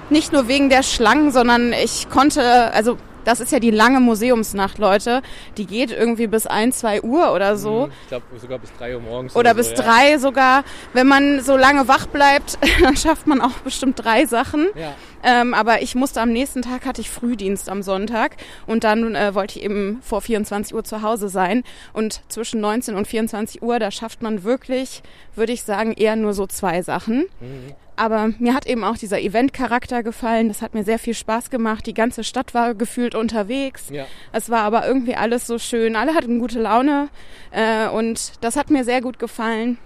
nicht 0.09 0.31
nur 0.31 0.47
wegen 0.47 0.69
der 0.69 0.83
Schlangen, 0.83 1.31
sondern 1.31 1.73
ich 1.73 2.09
konnte, 2.09 2.71
also 2.73 2.97
das 3.25 3.39
ist 3.39 3.51
ja 3.51 3.59
die 3.59 3.71
lange 3.71 3.99
Museumsnacht, 3.99 4.77
Leute. 4.77 5.21
Die 5.57 5.65
geht 5.65 5.91
irgendwie 5.91 6.27
bis 6.27 6.47
ein, 6.47 6.71
zwei 6.71 7.01
Uhr 7.01 7.33
oder 7.33 7.57
so. 7.57 7.87
Mhm. 7.87 7.91
Ich 8.03 8.07
glaube 8.07 8.25
sogar 8.39 8.59
bis 8.59 8.71
3 8.77 8.95
Uhr 8.95 9.01
morgens. 9.01 9.35
Oder 9.35 9.51
so, 9.51 9.57
bis 9.57 9.71
ja. 9.71 9.75
drei 9.75 10.17
sogar. 10.17 10.63
Wenn 10.93 11.07
man 11.07 11.41
so 11.41 11.57
lange 11.57 11.87
wach 11.87 12.07
bleibt, 12.07 12.57
dann 12.81 12.95
schafft 12.95 13.27
man 13.27 13.41
auch 13.41 13.57
bestimmt 13.63 14.03
drei 14.03 14.25
Sachen. 14.25 14.67
Ja. 14.75 14.95
Ähm, 15.23 15.53
aber 15.53 15.81
ich 15.81 15.95
musste 15.95 16.21
am 16.21 16.31
nächsten 16.31 16.61
Tag, 16.61 16.85
hatte 16.85 17.01
ich 17.01 17.09
Frühdienst 17.09 17.67
am 17.67 17.81
Sonntag 17.81 18.37
und 18.67 18.83
dann 18.83 19.15
äh, 19.15 19.33
wollte 19.33 19.57
ich 19.57 19.65
eben 19.65 19.99
vor 20.03 20.21
24 20.21 20.75
Uhr 20.75 20.83
zu 20.83 21.01
Hause 21.01 21.29
sein. 21.29 21.63
Und 21.93 22.21
zwischen 22.27 22.61
19 22.61 22.95
und 22.95 23.07
24 23.07 23.61
Uhr, 23.63 23.79
da 23.79 23.89
schafft 23.89 24.21
man 24.21 24.43
wirklich, 24.43 25.01
würde 25.35 25.51
ich 25.51 25.63
sagen, 25.63 25.93
eher 25.93 26.15
nur 26.15 26.33
so 26.33 26.45
zwei 26.45 26.81
Sachen. 26.83 27.25
Mhm. 27.39 27.73
Aber 27.97 28.31
mir 28.39 28.53
hat 28.53 28.65
eben 28.65 28.83
auch 28.83 28.97
dieser 28.97 29.21
Event-Charakter 29.21 30.03
gefallen. 30.03 30.47
Das 30.47 30.61
hat 30.61 30.73
mir 30.73 30.83
sehr 30.83 30.99
viel 30.99 31.13
Spaß 31.13 31.49
gemacht. 31.49 31.85
Die 31.85 31.93
ganze 31.93 32.23
Stadt 32.23 32.53
war 32.53 32.73
gefühlt 32.73 33.15
unterwegs. 33.15 33.85
Ja. 33.89 34.05
Es 34.31 34.49
war 34.49 34.61
aber 34.61 34.85
irgendwie 34.87 35.15
alles 35.15 35.47
so 35.47 35.57
schön. 35.57 35.95
Alle 35.95 36.13
hatten 36.13 36.39
gute 36.39 36.59
Laune. 36.59 37.09
Äh, 37.51 37.87
und 37.87 38.43
das 38.43 38.57
hat 38.57 38.69
mir 38.69 38.83
sehr 38.83 39.01
gut 39.01 39.19
gefallen. 39.19 39.77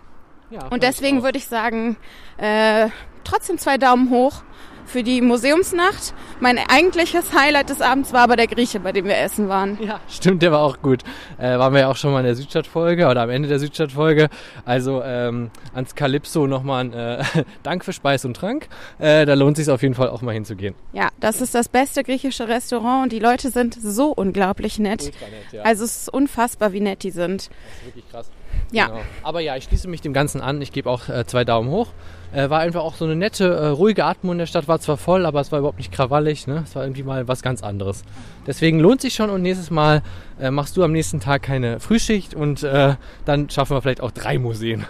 Ja, 0.49 0.65
Und 0.69 0.81
deswegen 0.81 1.21
würde 1.21 1.37
ich 1.37 1.45
sagen, 1.45 1.97
äh, 2.37 2.89
trotzdem 3.23 3.59
zwei 3.59 3.77
Daumen 3.77 4.09
hoch 4.09 4.41
für 4.89 5.03
die 5.03 5.21
Museumsnacht. 5.21 6.13
Mein 6.39 6.57
eigentliches 6.57 7.33
Highlight 7.33 7.69
des 7.69 7.81
Abends 7.81 8.11
war 8.11 8.21
aber 8.21 8.35
der 8.35 8.47
Grieche, 8.47 8.79
bei 8.79 8.91
dem 8.91 9.05
wir 9.05 9.17
essen 9.17 9.47
waren. 9.47 9.77
Ja, 9.81 9.99
stimmt, 10.09 10.41
der 10.41 10.51
war 10.51 10.61
auch 10.61 10.81
gut. 10.81 11.03
Äh, 11.37 11.59
waren 11.59 11.73
wir 11.73 11.81
ja 11.81 11.87
auch 11.89 11.95
schon 11.95 12.11
mal 12.11 12.19
in 12.19 12.25
der 12.25 12.35
Südstadtfolge 12.35 13.07
oder 13.07 13.21
am 13.21 13.29
Ende 13.29 13.47
der 13.47 13.59
Südstadtfolge. 13.59 14.29
Also 14.65 15.03
ähm, 15.03 15.51
ans 15.73 15.95
Calypso 15.95 16.47
nochmal 16.47 16.85
ein 16.85 16.93
äh, 16.93 17.23
Dank 17.63 17.85
für 17.85 17.93
Speis 17.93 18.25
und 18.25 18.35
Trank. 18.35 18.67
Äh, 18.97 19.25
da 19.25 19.35
lohnt 19.35 19.57
sich 19.57 19.69
auf 19.69 19.81
jeden 19.83 19.93
Fall 19.93 20.09
auch 20.09 20.21
mal 20.21 20.33
hinzugehen. 20.33 20.73
Ja, 20.93 21.09
das 21.19 21.41
ist 21.41 21.53
das 21.53 21.69
beste 21.69 22.03
griechische 22.03 22.47
Restaurant 22.47 23.03
und 23.03 23.11
die 23.11 23.19
Leute 23.19 23.51
sind 23.51 23.77
so 23.79 24.11
unglaublich 24.11 24.79
nett. 24.79 25.05
Nett, 25.05 25.13
ja. 25.51 25.61
Also 25.61 25.85
es 25.85 26.01
ist 26.01 26.09
unfassbar, 26.13 26.73
wie 26.73 26.81
nett 26.81 27.03
die 27.03 27.11
sind. 27.11 27.49
Das 27.49 27.77
ist 27.77 27.85
wirklich 27.85 28.09
krass. 28.09 28.31
Ja. 28.71 28.87
Genau. 28.87 29.01
Aber 29.23 29.39
ja, 29.39 29.55
ich 29.55 29.65
schließe 29.65 29.87
mich 29.87 30.01
dem 30.01 30.13
Ganzen 30.13 30.41
an. 30.41 30.61
Ich 30.61 30.71
gebe 30.71 30.89
auch 30.89 31.09
äh, 31.09 31.25
zwei 31.25 31.45
Daumen 31.45 31.69
hoch. 31.69 31.89
Äh, 32.31 32.49
war 32.49 32.59
einfach 32.59 32.81
auch 32.81 32.95
so 32.95 33.05
eine 33.05 33.15
nette, 33.15 33.45
äh, 33.45 33.67
ruhige 33.67 34.05
Atmung 34.05 34.33
in 34.33 34.37
der 34.39 34.45
Stadt. 34.45 34.67
War 34.67 34.79
zwar 34.79 34.97
voll, 34.97 35.25
aber 35.25 35.41
es 35.41 35.51
war 35.51 35.59
überhaupt 35.59 35.79
nicht 35.79 35.91
krawallig. 35.91 36.45
Ne? 36.45 36.63
Es 36.63 36.75
war 36.75 36.83
irgendwie 36.83 37.03
mal 37.03 37.27
was 37.27 37.41
ganz 37.41 37.63
anderes. 37.63 38.03
Deswegen 38.45 38.79
lohnt 38.79 39.01
sich 39.01 39.15
schon 39.15 39.29
und 39.29 39.41
nächstes 39.41 39.71
Mal 39.71 40.03
äh, 40.39 40.51
machst 40.51 40.77
du 40.77 40.83
am 40.83 40.91
nächsten 40.91 41.19
Tag 41.19 41.43
keine 41.43 41.79
Frühschicht 41.79 42.35
und 42.35 42.63
äh, 42.63 42.95
dann 43.25 43.49
schaffen 43.49 43.75
wir 43.75 43.81
vielleicht 43.81 44.01
auch 44.01 44.11
drei 44.11 44.37
Museen. 44.37 44.85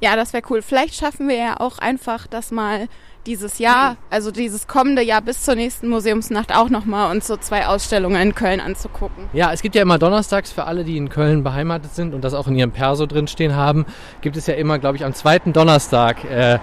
Ja, 0.00 0.16
das 0.16 0.32
wäre 0.32 0.42
cool. 0.50 0.62
Vielleicht 0.62 0.94
schaffen 0.94 1.28
wir 1.28 1.36
ja 1.36 1.60
auch 1.60 1.78
einfach 1.78 2.26
das 2.26 2.50
mal 2.50 2.88
dieses 3.26 3.58
Jahr, 3.58 3.96
also 4.10 4.30
dieses 4.30 4.66
kommende 4.66 5.02
Jahr 5.02 5.20
bis 5.20 5.42
zur 5.42 5.54
nächsten 5.54 5.88
Museumsnacht 5.88 6.54
auch 6.54 6.70
nochmal 6.70 7.10
uns 7.10 7.26
so 7.26 7.36
zwei 7.36 7.66
Ausstellungen 7.66 8.20
in 8.20 8.34
Köln 8.34 8.60
anzugucken. 8.60 9.28
Ja, 9.32 9.52
es 9.52 9.62
gibt 9.62 9.74
ja 9.74 9.82
immer 9.82 9.98
donnerstags 9.98 10.50
für 10.50 10.64
alle, 10.64 10.84
die 10.84 10.96
in 10.96 11.08
Köln 11.08 11.42
beheimatet 11.42 11.94
sind 11.94 12.14
und 12.14 12.22
das 12.22 12.34
auch 12.34 12.46
in 12.48 12.56
ihrem 12.56 12.72
Perso 12.72 13.06
drinstehen 13.06 13.54
haben, 13.54 13.86
gibt 14.20 14.36
es 14.36 14.46
ja 14.46 14.54
immer, 14.54 14.78
glaube 14.78 14.96
ich, 14.96 15.04
am 15.04 15.14
zweiten 15.14 15.52
Donnerstag 15.52 16.24
äh, 16.24 16.58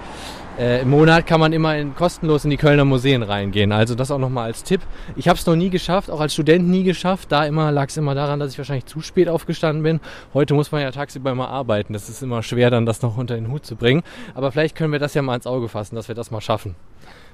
äh, 0.58 0.82
im 0.82 0.90
Monat 0.90 1.28
kann 1.28 1.40
man 1.40 1.54
immer 1.54 1.78
in, 1.78 1.96
kostenlos 1.96 2.44
in 2.44 2.50
die 2.50 2.58
Kölner 2.58 2.84
Museen 2.84 3.24
reingehen. 3.24 3.72
Also 3.72 3.96
das 3.96 4.10
auch 4.10 4.18
nochmal 4.18 4.46
als 4.46 4.64
Tipp. 4.64 4.82
Ich 5.16 5.28
habe 5.28 5.38
es 5.38 5.46
noch 5.46 5.56
nie 5.56 5.70
geschafft, 5.70 6.10
auch 6.10 6.20
als 6.20 6.34
Student 6.34 6.68
nie 6.68 6.84
geschafft. 6.84 7.32
Da 7.32 7.46
immer 7.46 7.72
lag 7.72 7.90
es 7.90 7.98
immer 7.98 8.16
daran, 8.16 8.40
dass 8.40 8.52
ich 8.52 8.58
wahrscheinlich 8.58 8.86
zu 8.86 9.02
spät 9.02 9.30
aufgestanden 9.30 9.84
bin. 9.84 10.00
Heute 10.34 10.54
muss 10.54 10.72
man 10.72 10.82
ja 10.82 10.92
tagsüber 10.92 11.32
immer 11.32 11.50
arbeiten. 11.50 11.94
Das 11.94 12.10
ist 12.10 12.24
immer 12.24 12.42
schwer, 12.42 12.72
dann 12.72 12.86
das 12.86 13.02
noch 13.02 13.18
unter 13.18 13.36
den 13.36 13.52
Hut 13.52 13.66
zu 13.66 13.76
bringen. 13.76 14.04
Aber 14.34 14.52
vielleicht 14.52 14.76
können 14.76 14.92
wir 14.92 15.00
das 15.00 15.14
ja 15.14 15.22
mal 15.22 15.36
ins 15.36 15.48
Auge 15.48 15.70
fassen, 15.70 15.96
dass 15.96 16.08
wir 16.08 16.16
das 16.16 16.32
mal 16.32 16.42
schaffen. 16.42 16.76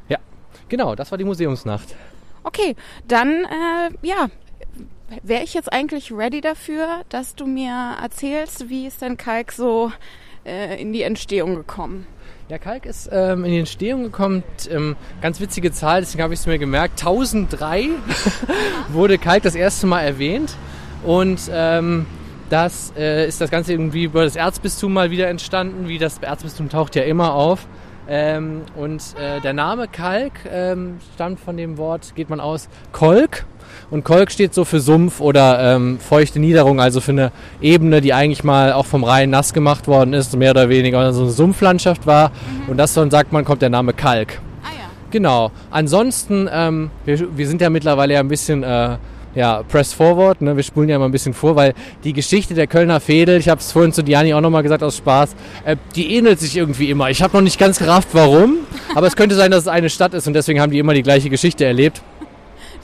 Ja, 0.10 0.18
genau, 0.68 0.96
das 0.96 1.12
war 1.12 1.18
die 1.18 1.24
Museumsnacht. 1.24 1.96
Okay, 2.44 2.76
dann 3.08 3.46
äh, 3.46 3.90
ja, 4.02 4.28
wäre 5.22 5.44
ich 5.44 5.54
jetzt 5.54 5.72
eigentlich 5.72 6.12
ready 6.12 6.42
dafür, 6.42 7.04
dass 7.10 7.36
du 7.36 7.46
mir 7.46 7.96
erzählst, 8.02 8.70
wie 8.70 8.86
ist 8.88 9.02
denn 9.02 9.16
Kalk 9.16 9.52
so 9.54 9.92
äh, 10.46 10.82
in 10.82 10.92
die 10.92 11.04
Entstehung 11.04 11.56
gekommen? 11.56 12.06
Ja, 12.50 12.58
Kalk 12.58 12.86
ist 12.86 13.10
ähm, 13.10 13.46
in 13.46 13.52
die 13.52 13.60
Entstehung 13.60 14.04
gekommen. 14.04 14.44
Ähm, 14.70 14.98
ganz 15.22 15.40
witzige 15.40 15.72
Zahl, 15.72 16.02
deswegen 16.02 16.24
habe 16.24 16.34
ich 16.34 16.42
es 16.42 16.46
mir 16.46 16.60
gemerkt. 16.60 17.00
1003 17.00 17.88
wurde 18.90 19.18
Kalk 19.18 19.44
das 19.44 19.56
erste 19.56 19.88
Mal 19.88 20.02
erwähnt. 20.02 20.54
Und 21.06 21.40
ähm, 21.54 22.06
das 22.50 22.92
äh, 22.98 23.26
ist 23.28 23.40
das 23.40 23.50
Ganze 23.50 23.72
irgendwie 23.72 24.04
über 24.04 24.26
das 24.26 24.36
Erzbistum 24.36 24.92
mal 24.92 25.10
wieder 25.10 25.30
entstanden. 25.30 25.88
Wie 25.88 25.98
das 25.98 26.18
Erzbistum 26.18 26.68
taucht 26.68 26.98
ja 26.98 27.04
immer 27.04 27.34
auf. 27.34 27.66
Ähm, 28.10 28.64
und 28.76 29.02
äh, 29.18 29.40
der 29.40 29.54
Name 29.54 29.88
Kalk 29.88 30.34
ähm, 30.52 30.98
stammt 31.16 31.40
von 31.40 31.56
dem 31.56 31.78
Wort, 31.78 32.14
geht 32.14 32.30
man 32.30 32.42
aus, 32.42 32.68
Kolk. 32.92 33.46
Und 33.90 34.04
Kolk 34.04 34.32
steht 34.32 34.54
so 34.54 34.66
für 34.66 34.80
Sumpf 34.80 35.20
oder 35.20 35.76
ähm, 35.76 36.00
feuchte 36.00 36.40
Niederung, 36.40 36.80
also 36.80 37.02
für 37.02 37.12
eine 37.12 37.32
Ebene, 37.62 38.02
die 38.02 38.14
eigentlich 38.14 38.44
mal 38.44 38.74
auch 38.74 38.86
vom 38.86 39.04
Rhein 39.04 39.30
nass 39.30 39.54
gemacht 39.54 39.88
worden 39.88 40.14
ist, 40.14 40.36
mehr 40.36 40.52
oder 40.52 40.70
weniger, 40.70 41.14
so 41.14 41.24
eine 41.24 41.32
Sumpflandschaft 41.32 42.06
war. 42.06 42.32
Und 42.68 42.78
das 42.78 42.94
dann 42.94 43.12
sagt 43.12 43.32
man, 43.32 43.46
kommt 43.46 43.62
der 43.62 43.70
Name 43.70 43.94
Kalk. 43.94 44.40
Ah 44.64 44.68
ja. 44.68 44.86
Genau. 45.12 45.52
Ansonsten, 45.72 46.50
ähm, 46.52 46.90
wir, 47.06 47.38
wir 47.38 47.48
sind 47.48 47.62
ja 47.62 47.70
mittlerweile 47.70 48.16
ja 48.16 48.20
ein 48.20 48.28
bisschen 48.28 48.64
äh, 48.64 48.98
ja, 49.36 49.64
press 49.64 49.94
forward, 49.94 50.42
ne? 50.42 50.56
wir 50.56 50.64
spulen 50.64 50.90
ja 50.90 50.96
immer 50.96 51.06
ein 51.06 51.12
bisschen 51.12 51.34
vor, 51.34 51.56
weil 51.56 51.74
die 52.04 52.14
Geschichte 52.14 52.54
der 52.54 52.68
Kölner 52.68 53.00
Fädel, 53.00 53.40
ich 53.40 53.50
habe 53.50 53.60
es 53.60 53.72
vorhin 53.72 53.92
zu 53.92 54.04
Diani 54.04 54.34
auch 54.34 54.42
nochmal 54.42 54.64
gesagt 54.64 54.84
aus 54.84 54.98
Spaß, 54.98 55.36
äh, 55.66 55.76
die 55.96 56.16
ähnelt 56.16 56.40
sich 56.40 56.56
irgendwie 56.56 56.90
immer. 56.90 57.10
Ich 57.10 57.22
habe 57.22 57.36
noch 57.36 57.44
nicht 57.44 57.60
ganz 57.60 57.80
gerafft, 57.80 58.10
warum, 58.14 58.58
aber 58.96 59.08
es 59.08 59.16
könnte 59.16 59.36
sein, 59.36 59.52
dass 59.52 59.62
es 59.62 59.68
eine 59.68 59.90
Stadt 59.90 60.14
ist 60.14 60.28
und 60.28 60.34
deswegen 60.34 60.62
haben 60.62 60.72
die 60.72 60.80
immer 60.80 60.94
die 60.94 61.04
gleiche 61.04 61.30
Geschichte 61.30 61.66
erlebt. 61.66 62.02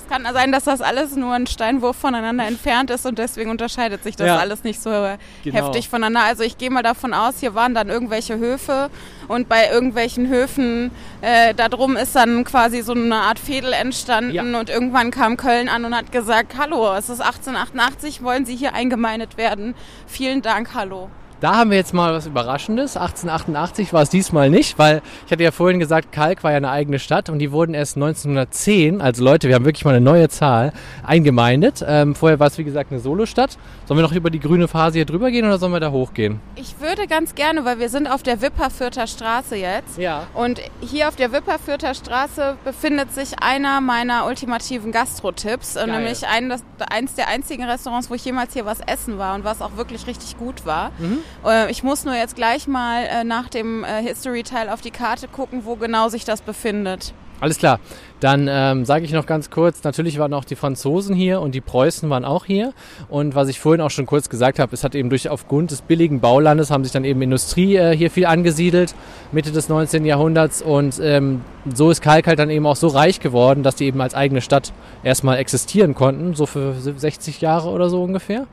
Es 0.09 0.15
kann 0.23 0.33
sein, 0.33 0.51
dass 0.51 0.63
das 0.63 0.81
alles 0.81 1.15
nur 1.15 1.33
ein 1.35 1.45
Steinwurf 1.45 1.95
voneinander 1.95 2.47
entfernt 2.47 2.89
ist 2.89 3.05
und 3.05 3.19
deswegen 3.19 3.51
unterscheidet 3.51 4.03
sich 4.03 4.15
das 4.15 4.25
Ja. 4.25 4.37
alles 4.37 4.63
nicht 4.63 4.81
so 4.81 4.89
Genau. 4.89 5.17
heftig 5.55 5.87
voneinander. 5.87 6.23
Also 6.23 6.41
ich 6.41 6.57
gehe 6.57 6.71
mal 6.71 6.81
davon 6.81 7.13
aus, 7.13 7.35
hier 7.39 7.53
waren 7.53 7.75
dann 7.75 7.89
irgendwelche 7.89 8.39
Höfe 8.39 8.89
und 9.27 9.47
bei 9.47 9.69
irgendwelchen 9.69 10.27
Höfen 10.27 10.89
äh, 11.21 11.53
da 11.53 11.69
drum 11.69 11.95
ist 11.95 12.15
dann 12.15 12.43
quasi 12.43 12.81
so 12.81 12.93
eine 12.93 13.17
Art 13.17 13.37
Fädel 13.37 13.71
entstanden 13.71 14.31
Ja. 14.33 14.41
und 14.41 14.69
irgendwann 14.71 15.11
kam 15.11 15.37
Köln 15.37 15.69
an 15.69 15.85
und 15.85 15.95
hat 15.95 16.11
gesagt, 16.11 16.55
hallo, 16.57 16.91
es 16.95 17.09
ist 17.09 17.21
1888, 17.21 18.23
wollen 18.23 18.47
Sie 18.47 18.55
hier 18.55 18.73
eingemeindet 18.73 19.37
werden? 19.37 19.75
Vielen 20.07 20.41
Dank, 20.41 20.69
hallo. 20.73 21.09
Da 21.41 21.55
haben 21.55 21.69
wir 21.69 21.77
jetzt 21.77 21.93
mal 21.93 22.13
was 22.13 22.27
Überraschendes. 22.27 22.97
1888 22.97 23.93
war 23.93 24.01
es 24.01 24.09
diesmal 24.09 24.49
nicht, 24.49 24.77
weil 24.77 25.01
ich 25.25 25.31
hatte 25.31 25.41
ja 25.41 25.51
vorhin 25.51 25.79
gesagt, 25.79 26.11
Kalk 26.11 26.43
war 26.43 26.51
ja 26.51 26.57
eine 26.57 26.69
eigene 26.69 26.99
Stadt 26.99 27.29
und 27.29 27.39
die 27.39 27.53
wurden 27.53 27.73
erst 27.73 27.95
1910, 27.95 28.99
also 28.99 29.23
Leute, 29.23 29.47
wir 29.47 29.55
haben 29.55 29.63
wirklich 29.63 29.85
mal 29.85 29.95
eine 29.95 30.03
neue 30.03 30.27
Zahl, 30.27 30.73
eingemeindet. 31.01 31.81
Ähm, 31.87 32.13
vorher 32.13 32.41
war 32.41 32.47
es 32.47 32.57
wie 32.57 32.65
gesagt 32.65 32.91
eine 32.91 32.99
Solostadt. 32.99 33.57
Sollen 33.85 33.97
wir 33.97 34.01
noch 34.01 34.11
über 34.11 34.29
die 34.29 34.41
grüne 34.41 34.67
Phase 34.67 34.97
hier 34.97 35.05
drüber 35.05 35.31
gehen 35.31 35.45
oder 35.45 35.57
sollen 35.59 35.71
wir 35.71 35.79
da 35.79 35.91
hochgehen? 35.91 36.41
Ich 36.55 36.81
würde 36.81 37.07
ganz 37.07 37.35
gerne, 37.35 37.63
weil 37.63 37.79
wir 37.79 37.87
sind 37.87 38.07
auf 38.07 38.21
der 38.21 38.41
Wipperfürther 38.41 39.07
Straße 39.07 39.55
jetzt. 39.55 39.97
Ja. 39.97 40.27
Und 40.33 40.59
hier 40.81 41.07
auf 41.07 41.15
der 41.15 41.31
Wipperfürther 41.31 41.93
Straße 41.93 42.57
befindet 42.65 43.13
sich 43.13 43.41
einer 43.41 43.79
meiner 43.79 44.25
ultimativen 44.25 44.91
Gastro-Tipps. 44.91 45.77
äh. 45.77 45.87
Nämlich 45.87 46.27
ein, 46.27 46.49
das, 46.49 46.65
eins 46.91 47.15
der 47.15 47.29
einzigen 47.29 47.63
Restaurants, 47.63 48.09
wo 48.09 48.15
ich 48.15 48.25
jemals 48.25 48.51
hier 48.51 48.65
was 48.65 48.81
essen 48.81 49.17
war 49.17 49.35
und 49.35 49.45
was 49.45 49.61
auch 49.61 49.77
wirklich 49.77 50.05
richtig 50.05 50.37
gut 50.37 50.65
war. 50.65 50.91
Mhm. 50.99 51.19
Äh, 51.45 51.71
ich 51.71 51.83
muss 51.83 52.05
nur 52.05 52.15
jetzt 52.15 52.35
gleich 52.35 52.67
mal 52.67 53.03
äh, 53.05 53.23
nach 53.23 53.49
dem 53.49 53.83
äh, 53.83 54.01
History-Teil 54.01 54.69
auf 54.69 54.81
die 54.81 54.91
Karte 54.91 55.27
gucken, 55.27 55.65
wo 55.65 55.75
genau 55.75 56.09
sich 56.09 56.25
das 56.25 56.41
befindet. 56.41 57.13
Alles 57.41 57.57
klar. 57.57 57.79
Dann 58.19 58.49
ähm, 58.51 58.83
sage 58.83 59.05
ich 59.05 59.13
noch 59.13 59.25
ganz 59.25 59.49
kurz, 59.49 59.81
natürlich 59.85 60.19
waren 60.19 60.33
auch 60.33 60.43
die 60.43 60.57
Franzosen 60.57 61.15
hier 61.15 61.39
und 61.39 61.55
die 61.55 61.61
Preußen 61.61 62.09
waren 62.09 62.25
auch 62.25 62.43
hier. 62.43 62.73
Und 63.07 63.33
was 63.33 63.47
ich 63.47 63.61
vorhin 63.61 63.79
auch 63.79 63.91
schon 63.91 64.05
kurz 64.05 64.27
gesagt 64.27 64.59
habe, 64.59 64.73
es 64.73 64.83
hat 64.83 64.93
eben 64.93 65.09
durch 65.09 65.29
aufgrund 65.29 65.71
des 65.71 65.81
billigen 65.81 66.19
Baulandes 66.19 66.69
haben 66.69 66.83
sich 66.83 66.91
dann 66.91 67.05
eben 67.05 67.21
Industrie 67.21 67.77
äh, 67.77 67.95
hier 67.95 68.11
viel 68.11 68.25
angesiedelt, 68.25 68.93
Mitte 69.31 69.51
des 69.51 69.69
19. 69.69 70.03
Jahrhunderts. 70.03 70.61
Und 70.61 70.99
ähm, 71.01 71.41
so 71.73 71.89
ist 71.89 72.01
Kalk 72.01 72.27
halt 72.27 72.39
dann 72.39 72.49
eben 72.49 72.65
auch 72.65 72.75
so 72.75 72.87
reich 72.87 73.21
geworden, 73.21 73.63
dass 73.63 73.75
die 73.75 73.85
eben 73.85 74.01
als 74.01 74.15
eigene 74.15 74.41
Stadt 74.41 74.73
erstmal 75.03 75.37
existieren 75.37 75.95
konnten, 75.95 76.33
so 76.33 76.45
für 76.45 76.73
60 76.73 77.39
Jahre 77.39 77.69
oder 77.69 77.89
so 77.89 78.03
ungefähr. 78.03 78.47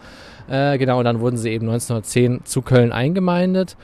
Äh, 0.49 0.79
genau, 0.79 0.99
und 0.99 1.05
dann 1.05 1.21
wurden 1.21 1.37
sie 1.37 1.51
eben 1.51 1.67
1910 1.67 2.41
zu 2.45 2.63
Köln 2.63 2.93
eingemeindet. 2.93 3.77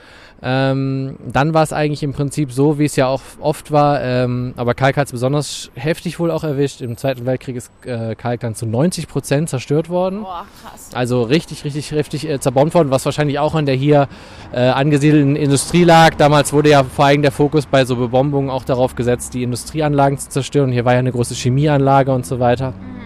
Ähm, 0.44 1.16
dann 1.24 1.54
war 1.54 1.62
es 1.62 1.72
eigentlich 1.72 2.02
im 2.02 2.12
Prinzip 2.12 2.50
so, 2.50 2.76
wie 2.80 2.84
es 2.84 2.96
ja 2.96 3.06
auch 3.06 3.22
oft 3.40 3.70
war, 3.70 4.02
ähm, 4.02 4.54
aber 4.56 4.74
Kalk 4.74 4.96
hat 4.96 5.06
es 5.06 5.12
besonders 5.12 5.70
heftig 5.74 6.18
wohl 6.18 6.32
auch 6.32 6.42
erwischt. 6.42 6.80
Im 6.80 6.96
Zweiten 6.96 7.24
Weltkrieg 7.26 7.54
ist 7.54 7.70
äh, 7.84 8.16
Kalk 8.16 8.40
dann 8.40 8.56
zu 8.56 8.66
90 8.66 9.06
Prozent 9.06 9.48
zerstört 9.48 9.88
worden. 9.88 10.22
Boah, 10.22 10.44
krass. 10.64 10.90
Also 10.94 11.22
richtig, 11.22 11.64
richtig 11.64 11.92
heftig 11.92 12.28
äh, 12.28 12.40
zerbombt 12.40 12.74
worden, 12.74 12.90
was 12.90 13.04
wahrscheinlich 13.04 13.38
auch 13.38 13.54
an 13.54 13.66
der 13.66 13.76
hier 13.76 14.08
äh, 14.52 14.58
angesiedelten 14.62 15.36
Industrie 15.36 15.84
lag. 15.84 16.16
Damals 16.16 16.52
wurde 16.52 16.70
ja 16.70 16.82
vor 16.82 17.04
allem 17.04 17.22
der 17.22 17.32
Fokus 17.32 17.66
bei 17.66 17.84
so 17.84 17.94
Bebombungen 17.94 18.50
auch 18.50 18.64
darauf 18.64 18.96
gesetzt, 18.96 19.34
die 19.34 19.44
Industrieanlagen 19.44 20.18
zu 20.18 20.28
zerstören. 20.28 20.72
Hier 20.72 20.84
war 20.84 20.94
ja 20.94 20.98
eine 20.98 21.12
große 21.12 21.34
Chemieanlage 21.34 22.12
und 22.12 22.26
so 22.26 22.40
weiter. 22.40 22.72
Mhm. 22.72 23.01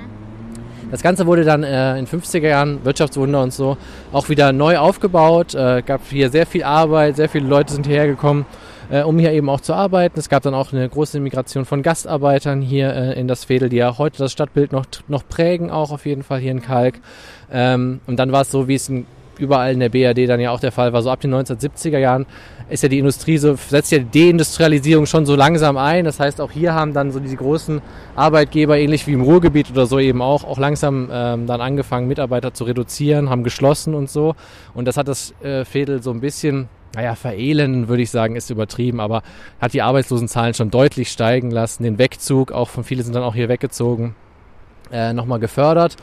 Das 0.90 1.02
Ganze 1.02 1.26
wurde 1.26 1.44
dann 1.44 1.64
äh, 1.64 1.98
in 1.98 2.06
50er 2.06 2.46
Jahren, 2.46 2.84
Wirtschaftswunder 2.84 3.42
und 3.42 3.52
so, 3.52 3.76
auch 4.12 4.28
wieder 4.28 4.52
neu 4.52 4.78
aufgebaut. 4.78 5.54
Äh, 5.54 5.82
gab 5.84 6.02
hier 6.08 6.30
sehr 6.30 6.46
viel 6.46 6.62
Arbeit, 6.62 7.16
sehr 7.16 7.28
viele 7.28 7.48
Leute 7.48 7.72
sind 7.72 7.86
hierher 7.86 8.06
gekommen, 8.06 8.46
äh, 8.90 9.02
um 9.02 9.18
hier 9.18 9.32
eben 9.32 9.48
auch 9.48 9.60
zu 9.60 9.74
arbeiten. 9.74 10.18
Es 10.18 10.28
gab 10.28 10.44
dann 10.44 10.54
auch 10.54 10.72
eine 10.72 10.88
große 10.88 11.18
Migration 11.18 11.64
von 11.64 11.82
Gastarbeitern 11.82 12.62
hier 12.62 12.94
äh, 12.94 13.18
in 13.18 13.26
das 13.26 13.48
Veedel, 13.48 13.68
die 13.68 13.78
ja 13.78 13.98
heute 13.98 14.18
das 14.18 14.30
Stadtbild 14.30 14.70
noch, 14.70 14.86
noch 15.08 15.26
prägen, 15.28 15.70
auch 15.70 15.90
auf 15.90 16.06
jeden 16.06 16.22
Fall 16.22 16.38
hier 16.38 16.52
in 16.52 16.62
Kalk. 16.62 17.00
Ähm, 17.50 18.00
und 18.06 18.16
dann 18.16 18.30
war 18.30 18.42
es 18.42 18.52
so, 18.52 18.68
wie 18.68 18.76
es 18.76 18.88
in 18.88 19.06
überall 19.38 19.72
in 19.72 19.80
der 19.80 19.88
BRD 19.88 20.28
dann 20.28 20.40
ja 20.40 20.50
auch 20.50 20.60
der 20.60 20.72
Fall 20.72 20.92
war. 20.92 21.02
So 21.02 21.10
ab 21.10 21.20
den 21.20 21.34
1970er 21.34 21.98
Jahren 21.98 22.26
ist 22.68 22.82
ja 22.82 22.88
die 22.88 22.98
Industrie 22.98 23.38
so, 23.38 23.54
setzt 23.54 23.92
ja 23.92 23.98
die 23.98 24.26
Deindustrialisierung 24.26 25.06
schon 25.06 25.26
so 25.26 25.36
langsam 25.36 25.76
ein. 25.76 26.04
Das 26.04 26.18
heißt, 26.20 26.40
auch 26.40 26.50
hier 26.50 26.74
haben 26.74 26.92
dann 26.92 27.12
so 27.12 27.20
diese 27.20 27.36
großen 27.36 27.80
Arbeitgeber, 28.16 28.78
ähnlich 28.78 29.06
wie 29.06 29.12
im 29.12 29.22
Ruhrgebiet 29.22 29.70
oder 29.70 29.86
so 29.86 29.98
eben 29.98 30.22
auch, 30.22 30.44
auch 30.44 30.58
langsam 30.58 31.08
ähm, 31.12 31.46
dann 31.46 31.60
angefangen, 31.60 32.08
Mitarbeiter 32.08 32.54
zu 32.54 32.64
reduzieren, 32.64 33.30
haben 33.30 33.44
geschlossen 33.44 33.94
und 33.94 34.10
so. 34.10 34.34
Und 34.74 34.86
das 34.86 34.96
hat 34.96 35.08
das 35.08 35.34
äh, 35.42 35.64
Fädel 35.64 36.02
so 36.02 36.10
ein 36.10 36.20
bisschen 36.20 36.68
naja, 36.96 37.14
verelenden, 37.14 37.88
würde 37.88 38.02
ich 38.02 38.10
sagen, 38.10 38.36
ist 38.36 38.48
übertrieben, 38.48 39.00
aber 39.00 39.22
hat 39.60 39.74
die 39.74 39.82
Arbeitslosenzahlen 39.82 40.54
schon 40.54 40.70
deutlich 40.70 41.10
steigen 41.10 41.50
lassen. 41.50 41.82
Den 41.82 41.98
Wegzug, 41.98 42.52
auch 42.52 42.70
von 42.70 42.84
vielen 42.84 43.02
sind 43.02 43.14
dann 43.14 43.22
auch 43.22 43.34
hier 43.34 43.50
weggezogen, 43.50 44.14
äh, 44.90 45.12
nochmal 45.12 45.38
gefördert. 45.38 45.96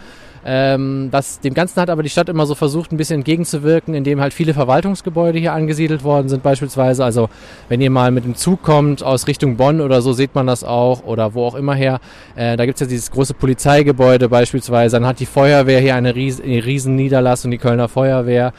Ähm, 0.45 1.09
das, 1.11 1.39
dem 1.39 1.53
Ganzen 1.53 1.81
hat 1.81 1.89
aber 1.89 2.03
die 2.03 2.09
Stadt 2.09 2.29
immer 2.29 2.45
so 2.45 2.55
versucht, 2.55 2.91
ein 2.91 2.97
bisschen 2.97 3.17
entgegenzuwirken, 3.17 3.93
indem 3.93 4.19
halt 4.19 4.33
viele 4.33 4.53
Verwaltungsgebäude 4.53 5.39
hier 5.39 5.53
angesiedelt 5.53 6.03
worden 6.03 6.29
sind 6.29 6.43
beispielsweise. 6.43 7.03
Also 7.03 7.29
wenn 7.69 7.81
ihr 7.81 7.89
mal 7.89 8.11
mit 8.11 8.25
dem 8.25 8.35
Zug 8.35 8.61
kommt 8.61 9.03
aus 9.03 9.27
Richtung 9.27 9.55
Bonn 9.57 9.81
oder 9.81 10.01
so, 10.01 10.13
sieht 10.13 10.35
man 10.35 10.47
das 10.47 10.63
auch 10.63 11.03
oder 11.03 11.33
wo 11.33 11.45
auch 11.45 11.55
immer 11.55 11.75
her. 11.75 11.99
Äh, 12.35 12.57
da 12.57 12.65
gibt's 12.65 12.81
ja 12.81 12.87
dieses 12.87 13.11
große 13.11 13.33
Polizeigebäude 13.33 14.29
beispielsweise. 14.29 14.97
Dann 14.97 15.07
hat 15.07 15.19
die 15.19 15.25
Feuerwehr 15.25 15.79
hier 15.79 15.95
eine, 15.95 16.15
Ries 16.15 16.41
eine 16.41 16.65
Riesenniederlassung, 16.65 17.51
die 17.51 17.57
Kölner 17.57 17.87
Feuerwehr. 17.87 18.53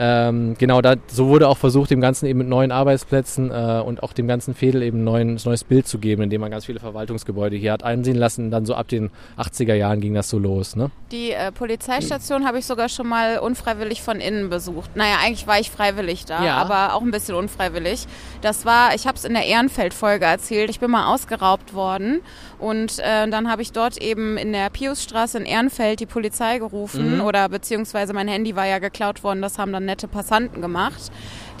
Ähm, 0.00 0.54
genau, 0.58 0.80
da, 0.80 0.94
so 1.08 1.26
wurde 1.26 1.48
auch 1.48 1.56
versucht, 1.58 1.90
dem 1.90 2.00
Ganzen 2.00 2.26
eben 2.26 2.38
mit 2.38 2.48
neuen 2.48 2.70
Arbeitsplätzen 2.70 3.50
äh, 3.50 3.82
und 3.84 4.02
auch 4.02 4.12
dem 4.12 4.28
ganzen 4.28 4.54
Fädel 4.54 4.82
eben 4.82 5.00
ein 5.00 5.04
neuen, 5.04 5.40
neues 5.44 5.64
Bild 5.64 5.88
zu 5.88 5.98
geben, 5.98 6.22
indem 6.22 6.40
man 6.40 6.50
ganz 6.52 6.66
viele 6.66 6.78
Verwaltungsgebäude 6.78 7.56
hier 7.56 7.72
hat 7.72 7.82
einsehen 7.82 8.16
lassen. 8.16 8.50
Dann 8.52 8.64
so 8.64 8.74
ab 8.74 8.86
den 8.88 9.10
80er 9.36 9.74
Jahren 9.74 10.00
ging 10.00 10.14
das 10.14 10.30
so 10.30 10.38
los. 10.38 10.76
Ne? 10.76 10.90
Die 11.10 11.32
äh, 11.32 11.50
Polizeistation 11.50 12.46
habe 12.46 12.58
ich 12.60 12.66
sogar 12.66 12.88
schon 12.88 13.08
mal 13.08 13.38
unfreiwillig 13.40 14.00
von 14.02 14.20
innen 14.20 14.50
besucht. 14.50 14.94
Naja, 14.94 15.16
eigentlich 15.24 15.46
war 15.48 15.58
ich 15.58 15.70
freiwillig 15.70 16.24
da, 16.26 16.44
Ja. 16.44 16.56
aber 16.58 16.94
auch 16.94 17.02
ein 17.02 17.10
bisschen 17.10 17.34
unfreiwillig. 17.34 18.06
Das 18.40 18.64
war, 18.64 18.94
ich 18.94 19.06
habe 19.06 19.16
es 19.16 19.24
in 19.24 19.34
der 19.34 19.46
Ehrenfeld-Folge 19.46 20.24
erzählt, 20.26 20.70
ich 20.70 20.78
bin 20.78 20.90
mal 20.92 21.12
ausgeraubt 21.12 21.74
worden 21.74 22.20
und 22.58 22.98
äh, 22.98 23.28
dann 23.28 23.50
habe 23.50 23.62
ich 23.62 23.72
dort 23.72 23.96
eben 23.98 24.36
in 24.36 24.52
der 24.52 24.70
Piusstraße 24.70 25.38
in 25.38 25.46
Ehrenfeld 25.46 26.00
die 26.00 26.06
Polizei 26.06 26.58
gerufen 26.58 27.16
Mhm. 27.16 27.20
oder 27.22 27.48
beziehungsweise 27.48 28.12
mein 28.12 28.28
Handy 28.28 28.56
war 28.56 28.66
ja 28.66 28.78
geklaut 28.78 29.22
worden, 29.24 29.42
das 29.42 29.58
haben 29.58 29.72
dann 29.72 29.84
nette 29.84 30.08
Passanten 30.08 30.60
gemacht. 30.60 31.10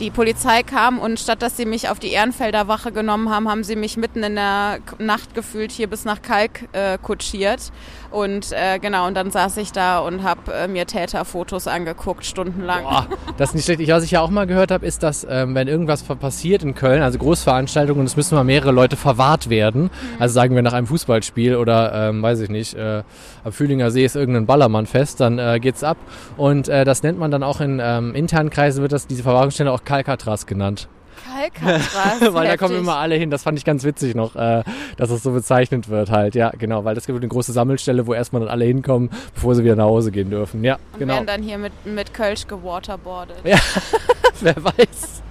Die 0.00 0.10
Polizei 0.10 0.62
kam 0.62 1.00
und 1.00 1.18
statt 1.18 1.42
dass 1.42 1.56
sie 1.56 1.64
mich 1.64 1.88
auf 1.88 1.98
die 1.98 2.12
Ehrenfelder 2.12 2.68
Wache 2.68 2.92
genommen 2.92 3.30
haben, 3.30 3.48
haben 3.48 3.64
sie 3.64 3.74
mich 3.74 3.96
mitten 3.96 4.22
in 4.22 4.36
der 4.36 4.78
Nacht 4.98 5.34
gefühlt 5.34 5.72
hier 5.72 5.88
bis 5.88 6.04
nach 6.04 6.22
Kalk 6.22 6.68
äh, 6.72 6.98
kutschiert. 7.02 7.72
Und 8.12 8.52
äh, 8.52 8.78
genau, 8.78 9.06
und 9.08 9.14
dann 9.16 9.30
saß 9.32 9.56
ich 9.56 9.72
da 9.72 9.98
und 9.98 10.22
habe 10.22 10.52
äh, 10.54 10.68
mir 10.68 10.86
Täterfotos 10.86 11.66
angeguckt, 11.66 12.24
stundenlang. 12.24 12.84
Boah, 12.84 13.06
das 13.36 13.50
ist 13.50 13.54
nicht 13.56 13.64
schlecht. 13.64 13.80
Ich- 13.80 13.88
Was 13.90 14.04
ich 14.04 14.12
ja 14.12 14.20
auch 14.20 14.30
mal 14.30 14.46
gehört 14.46 14.70
habe, 14.70 14.86
ist, 14.86 15.02
dass 15.02 15.26
ähm, 15.28 15.54
wenn 15.56 15.66
irgendwas 15.66 16.04
passiert 16.04 16.62
in 16.62 16.74
Köln, 16.76 17.02
also 17.02 17.18
Großveranstaltungen, 17.18 18.00
und 18.00 18.06
es 18.06 18.16
müssen 18.16 18.36
mal 18.36 18.44
mehrere 18.44 18.70
Leute 18.70 18.96
verwahrt 18.96 19.50
werden, 19.50 19.90
also 20.20 20.32
sagen 20.32 20.54
wir 20.54 20.62
nach 20.62 20.74
einem 20.74 20.86
Fußballspiel 20.86 21.56
oder 21.56 22.08
ähm, 22.10 22.22
weiß 22.22 22.40
ich 22.40 22.50
nicht, 22.50 22.74
äh, 22.74 23.02
am 23.44 23.52
Fühlinger 23.52 23.90
See 23.90 24.04
ist 24.04 24.14
irgendein 24.14 24.46
Ballermannfest, 24.46 25.18
dann 25.20 25.38
äh, 25.40 25.58
geht's 25.60 25.82
ab. 25.82 25.96
Und 26.36 26.68
äh, 26.68 26.84
das 26.84 27.02
nennt 27.02 27.18
man 27.18 27.30
dann 27.32 27.42
auch 27.42 27.60
in 27.60 27.80
ähm, 27.82 28.14
internen 28.14 28.48
Kreisen, 28.50 28.80
wird 28.80 28.92
das 28.92 29.06
diese 29.08 29.22
Verwahrungsstelle 29.24 29.70
auch 29.72 29.84
Kalkatras 29.88 30.46
genannt. 30.46 30.86
Kalkatras. 31.24 32.34
weil 32.34 32.46
da 32.46 32.56
kommen 32.58 32.76
immer 32.76 32.96
alle 32.96 33.14
hin. 33.14 33.30
Das 33.30 33.42
fand 33.42 33.58
ich 33.58 33.64
ganz 33.64 33.84
witzig 33.84 34.14
noch, 34.14 34.36
äh, 34.36 34.62
dass 34.98 35.10
es 35.10 35.22
so 35.22 35.32
bezeichnet 35.32 35.88
wird 35.88 36.10
halt. 36.10 36.34
Ja, 36.34 36.50
genau, 36.50 36.84
weil 36.84 36.94
das 36.94 37.06
gibt 37.06 37.18
eine 37.18 37.28
große 37.28 37.52
Sammelstelle, 37.52 38.06
wo 38.06 38.12
erstmal 38.12 38.40
dann 38.40 38.50
alle 38.50 38.66
hinkommen, 38.66 39.08
bevor 39.34 39.54
sie 39.54 39.64
wieder 39.64 39.76
nach 39.76 39.86
Hause 39.86 40.10
gehen 40.12 40.28
dürfen. 40.28 40.62
Ja, 40.62 40.74
Und 40.92 40.98
genau. 40.98 41.14
werden 41.14 41.26
dann 41.26 41.42
hier 41.42 41.56
mit, 41.56 41.72
mit 41.86 42.12
Kölsch 42.12 42.46
gewaterboardet. 42.46 43.38
Wer 44.40 44.56
weiß. 44.62 45.22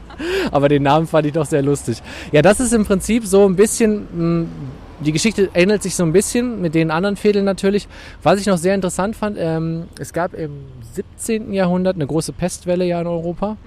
Aber 0.52 0.68
den 0.70 0.82
Namen 0.82 1.06
fand 1.06 1.28
ich 1.28 1.34
doch 1.34 1.46
sehr 1.46 1.62
lustig. 1.62 2.02
Ja, 2.32 2.42
das 2.42 2.60
ist 2.60 2.74
im 2.74 2.84
Prinzip 2.84 3.28
so 3.28 3.46
ein 3.48 3.56
bisschen, 3.56 4.08
mh, 4.42 4.48
die 5.02 5.12
Geschichte 5.12 5.52
ähnelt 5.54 5.84
sich 5.84 5.96
so 5.96 6.02
ein 6.04 6.12
bisschen 6.12 6.62
mit 6.62 6.74
den 6.74 6.90
anderen 6.90 7.16
Fädeln 7.16 7.46
natürlich. 7.46 7.88
Was 8.24 8.40
ich 8.40 8.48
noch 8.48 8.58
sehr 8.58 8.74
interessant 8.74 9.16
fand, 9.16 9.38
ähm, 9.40 9.84
es 10.00 10.14
gab 10.14 10.34
im 10.34 10.66
17. 10.94 11.54
Jahrhundert 11.54 11.96
eine 11.96 12.08
große 12.08 12.34
Pestwelle 12.34 12.86
ja 12.86 13.00
in 13.00 13.06
Europa. 13.06 13.58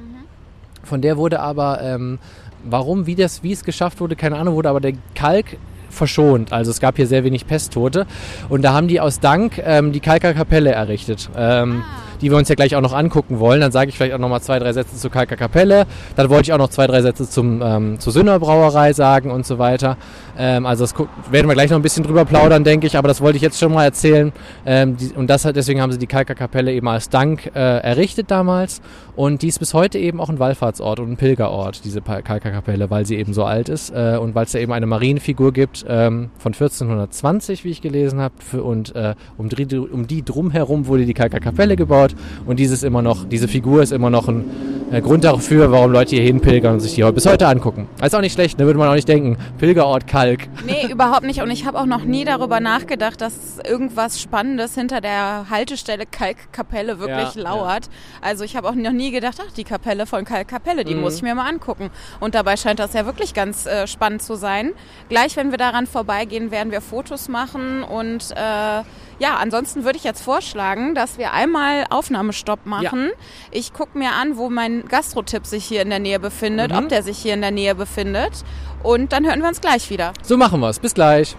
Von 0.82 1.00
der 1.00 1.16
wurde 1.16 1.40
aber, 1.40 1.80
ähm, 1.82 2.18
warum, 2.64 3.06
wie, 3.06 3.14
das, 3.14 3.42
wie 3.42 3.52
es 3.52 3.64
geschafft 3.64 4.00
wurde, 4.00 4.16
keine 4.16 4.36
Ahnung, 4.36 4.54
wurde 4.54 4.68
aber 4.68 4.80
der 4.80 4.94
Kalk 5.14 5.56
verschont. 5.90 6.52
Also 6.52 6.70
es 6.70 6.80
gab 6.80 6.96
hier 6.96 7.06
sehr 7.06 7.24
wenig 7.24 7.46
Pesttote. 7.46 8.06
Und 8.48 8.62
da 8.62 8.72
haben 8.72 8.88
die 8.88 9.00
aus 9.00 9.20
Dank 9.20 9.60
ähm, 9.64 9.92
die 9.92 10.00
Kalker 10.00 10.34
Kapelle 10.34 10.72
errichtet, 10.72 11.28
ähm, 11.36 11.82
die 12.20 12.30
wir 12.30 12.38
uns 12.38 12.48
ja 12.48 12.54
gleich 12.54 12.76
auch 12.76 12.80
noch 12.80 12.92
angucken 12.92 13.38
wollen. 13.38 13.60
Dann 13.60 13.72
sage 13.72 13.90
ich 13.90 13.96
vielleicht 13.96 14.14
auch 14.14 14.18
noch 14.18 14.28
mal 14.28 14.40
zwei, 14.40 14.58
drei 14.58 14.72
Sätze 14.72 14.96
zur 14.96 15.10
Kalker 15.10 15.36
Kapelle. 15.36 15.86
Dann 16.16 16.30
wollte 16.30 16.42
ich 16.42 16.52
auch 16.52 16.58
noch 16.58 16.68
zwei, 16.70 16.86
drei 16.86 17.02
Sätze 17.02 17.28
zum, 17.28 17.62
ähm, 17.62 17.98
zur 17.98 18.12
Sünner 18.12 18.38
Brauerei 18.38 18.92
sagen 18.92 19.30
und 19.30 19.46
so 19.46 19.58
weiter. 19.58 19.96
Ähm, 20.38 20.66
also 20.66 20.84
das 20.84 20.94
werden 21.30 21.48
wir 21.48 21.54
gleich 21.54 21.70
noch 21.70 21.78
ein 21.78 21.82
bisschen 21.82 22.04
drüber 22.04 22.24
plaudern, 22.24 22.64
denke 22.64 22.86
ich. 22.86 22.96
Aber 22.96 23.08
das 23.08 23.20
wollte 23.20 23.36
ich 23.36 23.42
jetzt 23.42 23.58
schon 23.58 23.72
mal 23.72 23.84
erzählen. 23.84 24.32
Ähm, 24.66 24.96
die, 24.96 25.12
und 25.14 25.28
das, 25.28 25.42
deswegen 25.42 25.80
haben 25.80 25.92
sie 25.92 25.98
die 25.98 26.06
Kalker 26.06 26.34
Kapelle 26.34 26.72
eben 26.72 26.88
als 26.88 27.08
Dank 27.08 27.50
äh, 27.54 27.58
errichtet 27.58 28.30
damals. 28.30 28.80
Und 29.16 29.42
die 29.42 29.48
ist 29.48 29.58
bis 29.58 29.74
heute 29.74 29.98
eben 29.98 30.20
auch 30.20 30.30
ein 30.30 30.38
Wallfahrtsort 30.38 31.00
und 31.00 31.12
ein 31.12 31.16
Pilgerort, 31.16 31.84
diese 31.84 32.00
Kalker 32.00 32.38
Kapelle, 32.38 32.90
weil 32.90 33.04
sie 33.04 33.16
eben 33.16 33.34
so 33.34 33.44
alt 33.44 33.68
ist 33.68 33.90
äh, 33.90 34.16
und 34.16 34.34
weil 34.34 34.46
es 34.46 34.52
da 34.52 34.58
eben 34.58 34.72
eine 34.72 34.86
Marienfigur 34.86 35.52
gibt 35.52 35.84
ähm, 35.86 36.30
von 36.38 36.54
1420, 36.54 37.64
wie 37.64 37.70
ich 37.70 37.82
gelesen 37.82 38.20
habe. 38.20 38.62
Und 38.62 38.94
äh, 38.96 39.14
um, 39.36 39.48
die, 39.48 39.76
um 39.76 40.06
die 40.06 40.24
drumherum 40.24 40.86
wurde 40.86 41.04
die 41.04 41.14
Kalker 41.14 41.40
Kapelle 41.40 41.76
gebaut. 41.76 42.09
Und 42.46 42.58
dieses 42.58 42.82
immer 42.82 43.02
noch, 43.02 43.24
diese 43.24 43.48
Figur 43.48 43.82
ist 43.82 43.92
immer 43.92 44.10
noch 44.10 44.28
ein 44.28 44.44
äh, 44.92 45.00
Grund 45.00 45.24
dafür, 45.24 45.70
warum 45.70 45.92
Leute 45.92 46.16
hier 46.16 46.24
hinpilgern 46.24 46.74
und 46.74 46.80
sich 46.80 46.94
die 46.94 47.02
bis 47.12 47.26
heute 47.26 47.46
angucken. 47.46 47.88
ist 48.04 48.14
auch 48.14 48.20
nicht 48.20 48.32
schlecht, 48.32 48.58
ne? 48.58 48.66
würde 48.66 48.78
man 48.78 48.88
auch 48.88 48.94
nicht 48.94 49.08
denken. 49.08 49.36
Pilgerort 49.58 50.06
Kalk. 50.06 50.48
Nee, 50.66 50.90
überhaupt 50.90 51.24
nicht. 51.24 51.40
Und 51.42 51.50
ich 51.50 51.64
habe 51.66 51.78
auch 51.78 51.86
noch 51.86 52.04
nie 52.04 52.24
darüber 52.24 52.60
nachgedacht, 52.60 53.20
dass 53.20 53.58
irgendwas 53.68 54.20
Spannendes 54.20 54.74
hinter 54.74 55.00
der 55.00 55.46
Haltestelle 55.50 56.04
Kalkkapelle 56.06 56.98
wirklich 56.98 57.34
Ja, 57.34 57.42
lauert. 57.42 57.88
Also 58.20 58.44
ich 58.44 58.56
habe 58.56 58.68
auch 58.68 58.74
noch 58.74 58.92
nie 58.92 59.10
gedacht, 59.10 59.38
ach, 59.46 59.52
die 59.52 59.64
Kapelle 59.64 60.06
von 60.06 60.24
Kalkkapelle, 60.24 60.84
die 60.84 60.94
Mhm. 60.94 61.00
muss 61.00 61.16
ich 61.16 61.22
mir 61.22 61.34
mal 61.34 61.48
angucken. 61.48 61.90
Und 62.20 62.34
dabei 62.34 62.56
scheint 62.56 62.78
das 62.78 62.92
ja 62.92 63.06
wirklich 63.06 63.34
ganz 63.34 63.66
äh, 63.66 63.86
spannend 63.86 64.22
zu 64.22 64.34
sein. 64.34 64.72
Gleich, 65.08 65.36
wenn 65.36 65.50
wir 65.50 65.58
daran 65.58 65.86
vorbeigehen, 65.86 66.50
werden 66.50 66.70
wir 66.72 66.80
Fotos 66.80 67.28
machen. 67.28 67.82
Und 67.82 68.30
äh, 68.32 68.82
ja, 69.20 69.36
ansonsten 69.36 69.84
würde 69.84 69.98
ich 69.98 70.04
jetzt 70.04 70.22
vorschlagen, 70.22 70.94
dass 70.96 71.18
wir 71.18 71.32
einmal 71.32 71.84
Aufnahmestopp 71.90 72.66
machen. 72.66 73.10
Ich 73.52 73.72
gucke 73.72 73.96
mir 73.96 74.12
an, 74.12 74.36
wo 74.36 74.50
mein 74.50 74.88
Gastrotipp 74.88 75.46
sich 75.46 75.64
hier 75.64 75.82
in 75.82 75.90
der 75.90 75.98
Nähe 76.00 76.18
befindet, 76.18 76.72
Mhm. 76.72 76.78
ob 76.78 76.88
der 76.88 77.02
sich 77.02 77.18
hier 77.18 77.34
in 77.34 77.42
der 77.42 77.50
Nähe 77.52 77.74
befindet. 77.74 78.44
Und 78.82 79.12
dann 79.12 79.26
hören 79.26 79.40
wir 79.42 79.48
uns 79.48 79.60
gleich 79.60 79.90
wieder. 79.90 80.12
So 80.22 80.36
machen 80.36 80.58
wir 80.60 80.68
es. 80.70 80.78
Bis 80.78 80.94
gleich. 80.94 81.36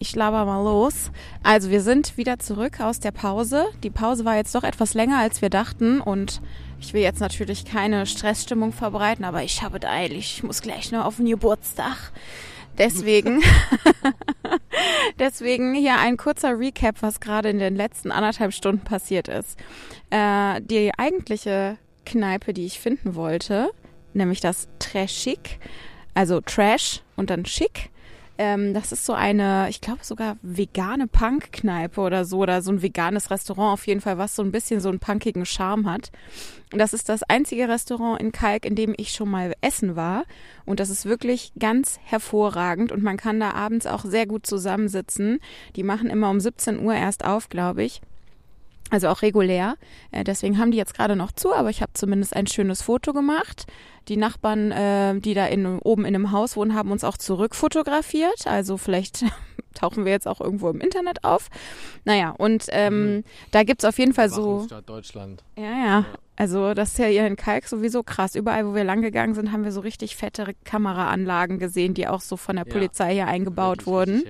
Ich 0.00 0.14
laber 0.14 0.44
mal 0.44 0.62
los. 0.62 1.10
Also 1.42 1.70
wir 1.70 1.80
sind 1.80 2.16
wieder 2.16 2.38
zurück 2.38 2.80
aus 2.80 3.00
der 3.00 3.10
Pause. 3.10 3.66
Die 3.82 3.90
Pause 3.90 4.24
war 4.24 4.36
jetzt 4.36 4.54
doch 4.54 4.62
etwas 4.62 4.94
länger, 4.94 5.18
als 5.18 5.42
wir 5.42 5.50
dachten. 5.50 6.00
Und 6.00 6.40
ich 6.78 6.92
will 6.94 7.02
jetzt 7.02 7.18
natürlich 7.20 7.64
keine 7.64 8.06
Stressstimmung 8.06 8.72
verbreiten, 8.72 9.24
aber 9.24 9.42
ich 9.42 9.62
habe 9.62 9.78
es 9.78 9.84
eilig. 9.88 10.34
Ich 10.36 10.42
muss 10.44 10.62
gleich 10.62 10.92
noch 10.92 11.04
auf 11.04 11.16
den 11.16 11.26
Geburtstag. 11.26 11.96
Deswegen, 12.78 13.42
deswegen 15.18 15.74
hier 15.74 15.98
ein 15.98 16.16
kurzer 16.16 16.58
Recap, 16.58 17.02
was 17.02 17.20
gerade 17.20 17.50
in 17.50 17.58
den 17.58 17.76
letzten 17.76 18.10
anderthalb 18.10 18.52
Stunden 18.52 18.84
passiert 18.84 19.28
ist. 19.28 19.58
Äh, 20.10 20.60
die 20.62 20.92
eigentliche 20.96 21.78
Kneipe, 22.06 22.54
die 22.54 22.66
ich 22.66 22.80
finden 22.80 23.14
wollte, 23.14 23.70
nämlich 24.14 24.40
das 24.40 24.68
Trashik, 24.78 25.58
also 26.14 26.40
Trash 26.40 27.02
und 27.16 27.30
dann 27.30 27.44
Schick, 27.44 27.90
ähm, 28.38 28.72
das 28.72 28.92
ist 28.92 29.04
so 29.04 29.12
eine, 29.12 29.68
ich 29.68 29.80
glaube 29.80 30.04
sogar 30.04 30.36
vegane 30.42 31.08
Punk-Kneipe 31.08 32.00
oder 32.00 32.24
so, 32.24 32.38
oder 32.38 32.62
so 32.62 32.70
ein 32.70 32.82
veganes 32.82 33.30
Restaurant 33.30 33.72
auf 33.72 33.86
jeden 33.86 34.00
Fall, 34.00 34.16
was 34.16 34.36
so 34.36 34.42
ein 34.42 34.52
bisschen 34.52 34.80
so 34.80 34.88
einen 34.88 35.00
punkigen 35.00 35.44
Charme 35.44 35.90
hat. 35.90 36.12
Und 36.72 36.78
das 36.78 36.92
ist 36.92 37.08
das 37.08 37.24
einzige 37.24 37.68
Restaurant 37.68 38.20
in 38.20 38.30
Kalk, 38.30 38.64
in 38.64 38.76
dem 38.76 38.94
ich 38.96 39.10
schon 39.10 39.28
mal 39.28 39.54
essen 39.60 39.96
war. 39.96 40.24
Und 40.64 40.78
das 40.80 40.88
ist 40.88 41.04
wirklich 41.04 41.52
ganz 41.58 41.98
hervorragend 42.04 42.92
und 42.92 43.02
man 43.02 43.16
kann 43.16 43.40
da 43.40 43.50
abends 43.50 43.86
auch 43.86 44.04
sehr 44.04 44.26
gut 44.26 44.46
zusammensitzen. 44.46 45.40
Die 45.74 45.82
machen 45.82 46.08
immer 46.08 46.30
um 46.30 46.38
17 46.38 46.80
Uhr 46.80 46.94
erst 46.94 47.24
auf, 47.24 47.48
glaube 47.48 47.82
ich. 47.82 48.00
Also 48.90 49.08
auch 49.08 49.22
regulär. 49.22 49.76
Äh, 50.12 50.24
deswegen 50.24 50.58
haben 50.58 50.70
die 50.70 50.78
jetzt 50.78 50.94
gerade 50.94 51.16
noch 51.16 51.32
zu, 51.32 51.52
aber 51.52 51.70
ich 51.70 51.82
habe 51.82 51.92
zumindest 51.94 52.34
ein 52.34 52.46
schönes 52.46 52.82
Foto 52.82 53.12
gemacht. 53.12 53.66
Die 54.08 54.16
Nachbarn, 54.16 54.72
äh, 54.72 55.20
die 55.20 55.34
da 55.34 55.46
in, 55.46 55.78
oben 55.80 56.04
in 56.04 56.14
einem 56.14 56.32
Haus 56.32 56.56
wohnen, 56.56 56.74
haben 56.74 56.90
uns 56.90 57.04
auch 57.04 57.16
zurückfotografiert. 57.16 58.46
Also 58.46 58.76
vielleicht 58.76 59.24
tauchen 59.74 60.04
wir 60.04 60.12
jetzt 60.12 60.26
auch 60.26 60.40
irgendwo 60.40 60.70
im 60.70 60.80
Internet 60.80 61.24
auf. 61.24 61.48
Naja, 62.04 62.30
und 62.30 62.66
ähm, 62.70 63.16
mhm. 63.16 63.24
da 63.50 63.62
gibt's 63.64 63.84
auf 63.84 63.98
jeden 63.98 64.14
Fall 64.14 64.30
so. 64.30 64.66
Deutschland. 64.86 65.44
Ja, 65.56 65.64
ja, 65.64 65.86
ja. 65.86 66.04
Also 66.38 66.72
das 66.72 66.92
ist 66.92 66.98
ja 66.98 67.06
hier 67.06 67.26
in 67.26 67.34
Kalk 67.34 67.66
sowieso 67.66 68.04
krass. 68.04 68.36
Überall, 68.36 68.64
wo 68.64 68.72
wir 68.72 68.84
lang 68.84 69.02
gegangen 69.02 69.34
sind, 69.34 69.50
haben 69.50 69.64
wir 69.64 69.72
so 69.72 69.80
richtig 69.80 70.14
fette 70.14 70.54
Kameraanlagen 70.62 71.58
gesehen, 71.58 71.94
die 71.94 72.06
auch 72.06 72.20
so 72.20 72.36
von 72.36 72.54
der 72.54 72.64
Polizei 72.64 73.14
hier 73.14 73.26
eingebaut 73.26 73.86
wurden. 73.86 74.22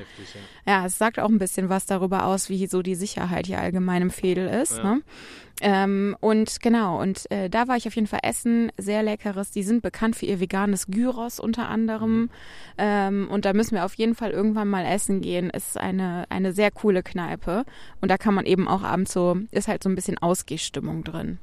Ja. 0.65 0.81
ja. 0.81 0.87
es 0.87 0.97
sagt 0.97 1.19
auch 1.19 1.29
ein 1.29 1.39
bisschen 1.39 1.69
was 1.69 1.85
darüber 1.85 2.25
aus, 2.25 2.49
wie 2.49 2.67
so 2.67 2.81
die 2.81 2.95
Sicherheit 2.95 3.47
hier 3.47 3.61
allgemein 3.61 4.01
im 4.01 4.11
Fädel 4.11 4.49
ist. 4.49 4.79
Ja. 4.79 4.95
Ne? 4.95 5.03
Ähm, 5.61 6.17
und 6.21 6.61
genau, 6.61 7.01
und 7.01 7.31
äh, 7.31 7.51
da 7.51 7.69
war 7.69 7.77
ich 7.77 7.87
auf 7.87 7.95
jeden 7.95 8.07
Fall 8.07 8.21
essen, 8.23 8.71
sehr 8.79 9.03
leckeres. 9.03 9.51
Die 9.51 9.63
sind 9.63 9.83
bekannt 9.83 10.17
für 10.17 10.25
ihr 10.25 10.41
veganes 10.41 10.87
Gyros 10.87 11.41
unter 11.41 11.69
anderem. 11.69 12.21
Mhm. 12.21 12.31
Ähm, 12.79 13.29
und 13.31 13.45
da 13.45 13.53
müssen 13.53 13.75
wir 13.75 13.85
auf 13.85 13.95
jeden 13.95 14.15
Fall 14.15 14.31
irgendwann 14.31 14.69
mal 14.69 14.87
essen 14.87 15.21
gehen. 15.21 15.51
Ist 15.51 15.77
eine, 15.77 16.25
eine 16.31 16.55
sehr 16.55 16.71
coole 16.71 17.03
Kneipe. 17.03 17.65
Und 18.01 18.11
da 18.11 18.17
kann 18.17 18.35
man 18.35 18.47
eben 18.47 18.67
auch 18.67 18.83
abends 18.83 19.13
so, 19.13 19.37
ist 19.51 19.69
halt 19.69 19.83
so 19.83 19.91
ein 19.91 19.95
bisschen 19.95 20.17
Ausgehstimmung 20.19 21.05
drin. 21.05 21.39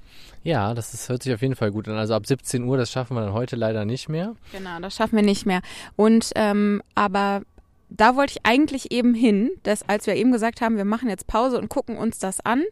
Ja, 0.45 0.75
das 0.75 0.93
ist, 0.93 1.09
hört 1.09 1.23
sich 1.23 1.33
auf 1.33 1.41
jeden 1.41 1.55
Fall 1.55 1.71
gut 1.71 1.87
an. 1.87 1.97
Also 1.97 2.13
ab 2.13 2.27
17 2.27 2.63
Uhr, 2.63 2.77
das 2.77 2.91
schaffen 2.91 3.17
wir 3.17 3.21
dann 3.21 3.33
heute 3.33 3.55
leider 3.55 3.83
nicht 3.83 4.09
mehr. 4.09 4.35
Genau, 4.51 4.79
das 4.79 4.95
schaffen 4.95 5.15
wir 5.15 5.23
nicht 5.23 5.47
mehr. 5.47 5.61
Und 5.95 6.31
ähm, 6.35 6.83
aber 6.93 7.41
da 7.89 8.15
wollte 8.15 8.33
ich 8.33 8.45
eigentlich 8.45 8.91
eben 8.91 9.15
hin, 9.15 9.49
dass 9.63 9.81
als 9.89 10.05
wir 10.05 10.15
eben 10.15 10.31
gesagt 10.31 10.61
haben, 10.61 10.77
wir 10.77 10.85
machen 10.85 11.09
jetzt 11.09 11.25
Pause 11.25 11.57
und 11.57 11.69
gucken 11.69 11.97
uns 11.97 12.19
das 12.19 12.41
an, 12.41 12.63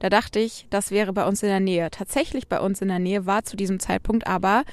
da 0.00 0.08
dachte 0.10 0.40
ich, 0.40 0.66
das 0.70 0.90
wäre 0.90 1.12
bei 1.12 1.24
uns 1.24 1.42
in 1.44 1.50
der 1.50 1.60
Nähe. 1.60 1.88
Tatsächlich 1.92 2.48
bei 2.48 2.58
uns 2.58 2.82
in 2.82 2.88
der 2.88 2.98
Nähe 2.98 3.26
war 3.26 3.44
zu 3.44 3.56
diesem 3.56 3.78
Zeitpunkt 3.78 4.26
aber 4.26 4.64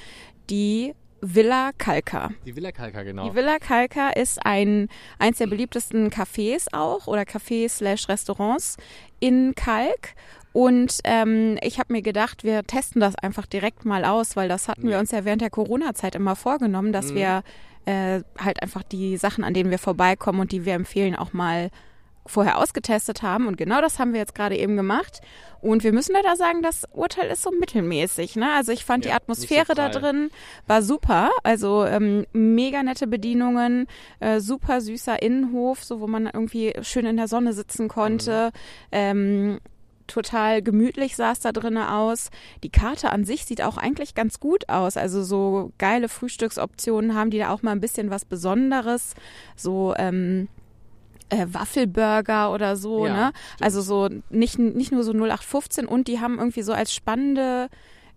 die 0.50 0.94
Villa 1.20 1.70
Kalka. 1.76 2.30
Die 2.44 2.54
Villa 2.54 2.70
Kalka, 2.70 3.02
genau. 3.02 3.28
Die 3.28 3.34
Villa 3.34 3.58
Kalka 3.58 4.10
ist 4.10 4.44
ein 4.44 4.88
eins 5.18 5.38
der 5.38 5.48
beliebtesten 5.48 6.10
Cafés 6.10 6.66
auch 6.72 7.06
oder 7.06 7.22
Cafés 7.22 7.70
slash 7.70 8.08
Restaurants 8.08 8.76
in 9.20 9.54
Kalk 9.56 10.14
und 10.58 10.98
ähm, 11.04 11.56
ich 11.62 11.78
habe 11.78 11.92
mir 11.92 12.02
gedacht, 12.02 12.42
wir 12.42 12.64
testen 12.64 13.00
das 13.00 13.14
einfach 13.14 13.46
direkt 13.46 13.84
mal 13.84 14.04
aus, 14.04 14.34
weil 14.34 14.48
das 14.48 14.66
hatten 14.66 14.88
wir 14.88 14.98
uns 14.98 15.12
ja 15.12 15.24
während 15.24 15.40
der 15.40 15.50
Corona-Zeit 15.50 16.16
immer 16.16 16.34
vorgenommen, 16.34 16.92
dass 16.92 17.12
mhm. 17.12 17.14
wir 17.14 17.42
äh, 17.84 18.22
halt 18.36 18.60
einfach 18.60 18.82
die 18.82 19.16
Sachen, 19.18 19.44
an 19.44 19.54
denen 19.54 19.70
wir 19.70 19.78
vorbeikommen 19.78 20.40
und 20.40 20.50
die 20.50 20.64
wir 20.64 20.74
empfehlen, 20.74 21.14
auch 21.14 21.32
mal 21.32 21.70
vorher 22.26 22.58
ausgetestet 22.58 23.22
haben. 23.22 23.46
Und 23.46 23.56
genau 23.56 23.80
das 23.80 24.00
haben 24.00 24.12
wir 24.12 24.18
jetzt 24.18 24.34
gerade 24.34 24.56
eben 24.56 24.76
gemacht. 24.76 25.20
Und 25.60 25.84
wir 25.84 25.92
müssen 25.92 26.12
leider 26.12 26.34
sagen, 26.34 26.60
das 26.60 26.82
Urteil 26.90 27.30
ist 27.30 27.44
so 27.44 27.52
mittelmäßig. 27.52 28.34
Ne? 28.34 28.52
Also 28.52 28.72
ich 28.72 28.84
fand 28.84 29.04
ja, 29.04 29.12
die 29.12 29.14
Atmosphäre 29.14 29.76
da 29.76 29.90
drin 29.90 30.28
war 30.66 30.82
super. 30.82 31.30
Also 31.44 31.84
ähm, 31.84 32.26
mega 32.32 32.82
nette 32.82 33.06
Bedienungen, 33.06 33.86
äh, 34.18 34.40
super 34.40 34.80
süßer 34.80 35.22
Innenhof, 35.22 35.84
so 35.84 36.00
wo 36.00 36.08
man 36.08 36.26
irgendwie 36.26 36.72
schön 36.82 37.06
in 37.06 37.16
der 37.16 37.28
Sonne 37.28 37.52
sitzen 37.52 37.86
konnte. 37.86 38.46
Mhm. 38.46 38.58
Ähm, 38.90 39.58
total 40.08 40.62
gemütlich 40.62 41.14
sah 41.14 41.32
es 41.32 41.40
da 41.40 41.52
drinnen 41.52 41.84
aus. 41.84 42.30
Die 42.64 42.70
Karte 42.70 43.10
an 43.10 43.24
sich 43.24 43.44
sieht 43.44 43.62
auch 43.62 43.76
eigentlich 43.76 44.14
ganz 44.14 44.40
gut 44.40 44.68
aus. 44.68 44.96
Also 44.96 45.22
so 45.22 45.72
geile 45.78 46.08
Frühstücksoptionen 46.08 47.14
haben 47.14 47.30
die 47.30 47.38
da 47.38 47.50
auch 47.50 47.62
mal 47.62 47.72
ein 47.72 47.80
bisschen 47.80 48.10
was 48.10 48.24
Besonderes. 48.24 49.14
So 49.54 49.94
ähm, 49.96 50.48
äh, 51.28 51.46
Waffelburger 51.48 52.52
oder 52.52 52.76
so, 52.76 53.06
ja, 53.06 53.12
ne? 53.12 53.32
Stimmt. 53.32 53.62
Also 53.62 53.82
so 53.82 54.08
nicht, 54.30 54.58
nicht 54.58 54.92
nur 54.92 55.04
so 55.04 55.12
0815 55.12 55.86
und 55.86 56.08
die 56.08 56.20
haben 56.20 56.38
irgendwie 56.38 56.62
so 56.62 56.72
als 56.72 56.92
spannende 56.92 57.68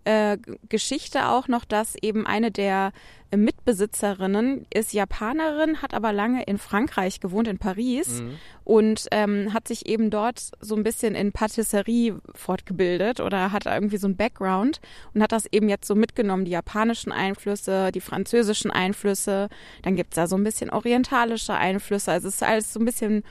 äh, 0.04 0.38
Geschichte 0.68 1.28
auch 1.28 1.48
noch, 1.48 1.64
dass 1.64 1.94
eben 2.00 2.26
eine 2.26 2.50
der 2.50 2.92
Mitbesitzerinnen 3.34 4.66
ist 4.72 4.92
Japanerin, 4.92 5.80
hat 5.80 5.94
aber 5.94 6.12
lange 6.12 6.42
in 6.42 6.58
Frankreich 6.58 7.20
gewohnt, 7.20 7.48
in 7.48 7.58
Paris 7.58 8.20
mhm. 8.20 8.38
und 8.64 9.06
ähm, 9.10 9.54
hat 9.54 9.68
sich 9.68 9.86
eben 9.86 10.10
dort 10.10 10.50
so 10.60 10.76
ein 10.76 10.82
bisschen 10.82 11.14
in 11.14 11.32
Patisserie 11.32 12.20
fortgebildet 12.34 13.20
oder 13.20 13.52
hat 13.52 13.64
irgendwie 13.64 13.96
so 13.96 14.06
ein 14.06 14.16
Background 14.16 14.80
und 15.14 15.22
hat 15.22 15.32
das 15.32 15.46
eben 15.50 15.68
jetzt 15.68 15.86
so 15.86 15.94
mitgenommen, 15.94 16.44
die 16.44 16.50
japanischen 16.50 17.10
Einflüsse, 17.10 17.90
die 17.92 18.00
französischen 18.00 18.70
Einflüsse, 18.70 19.48
dann 19.82 19.96
gibt's 19.96 20.16
da 20.16 20.26
so 20.26 20.36
ein 20.36 20.44
bisschen 20.44 20.68
orientalische 20.68 21.54
Einflüsse, 21.54 22.12
also 22.12 22.28
es 22.28 22.34
ist 22.34 22.42
alles 22.42 22.72
so 22.72 22.80
ein 22.80 22.84
bisschen 22.84 23.24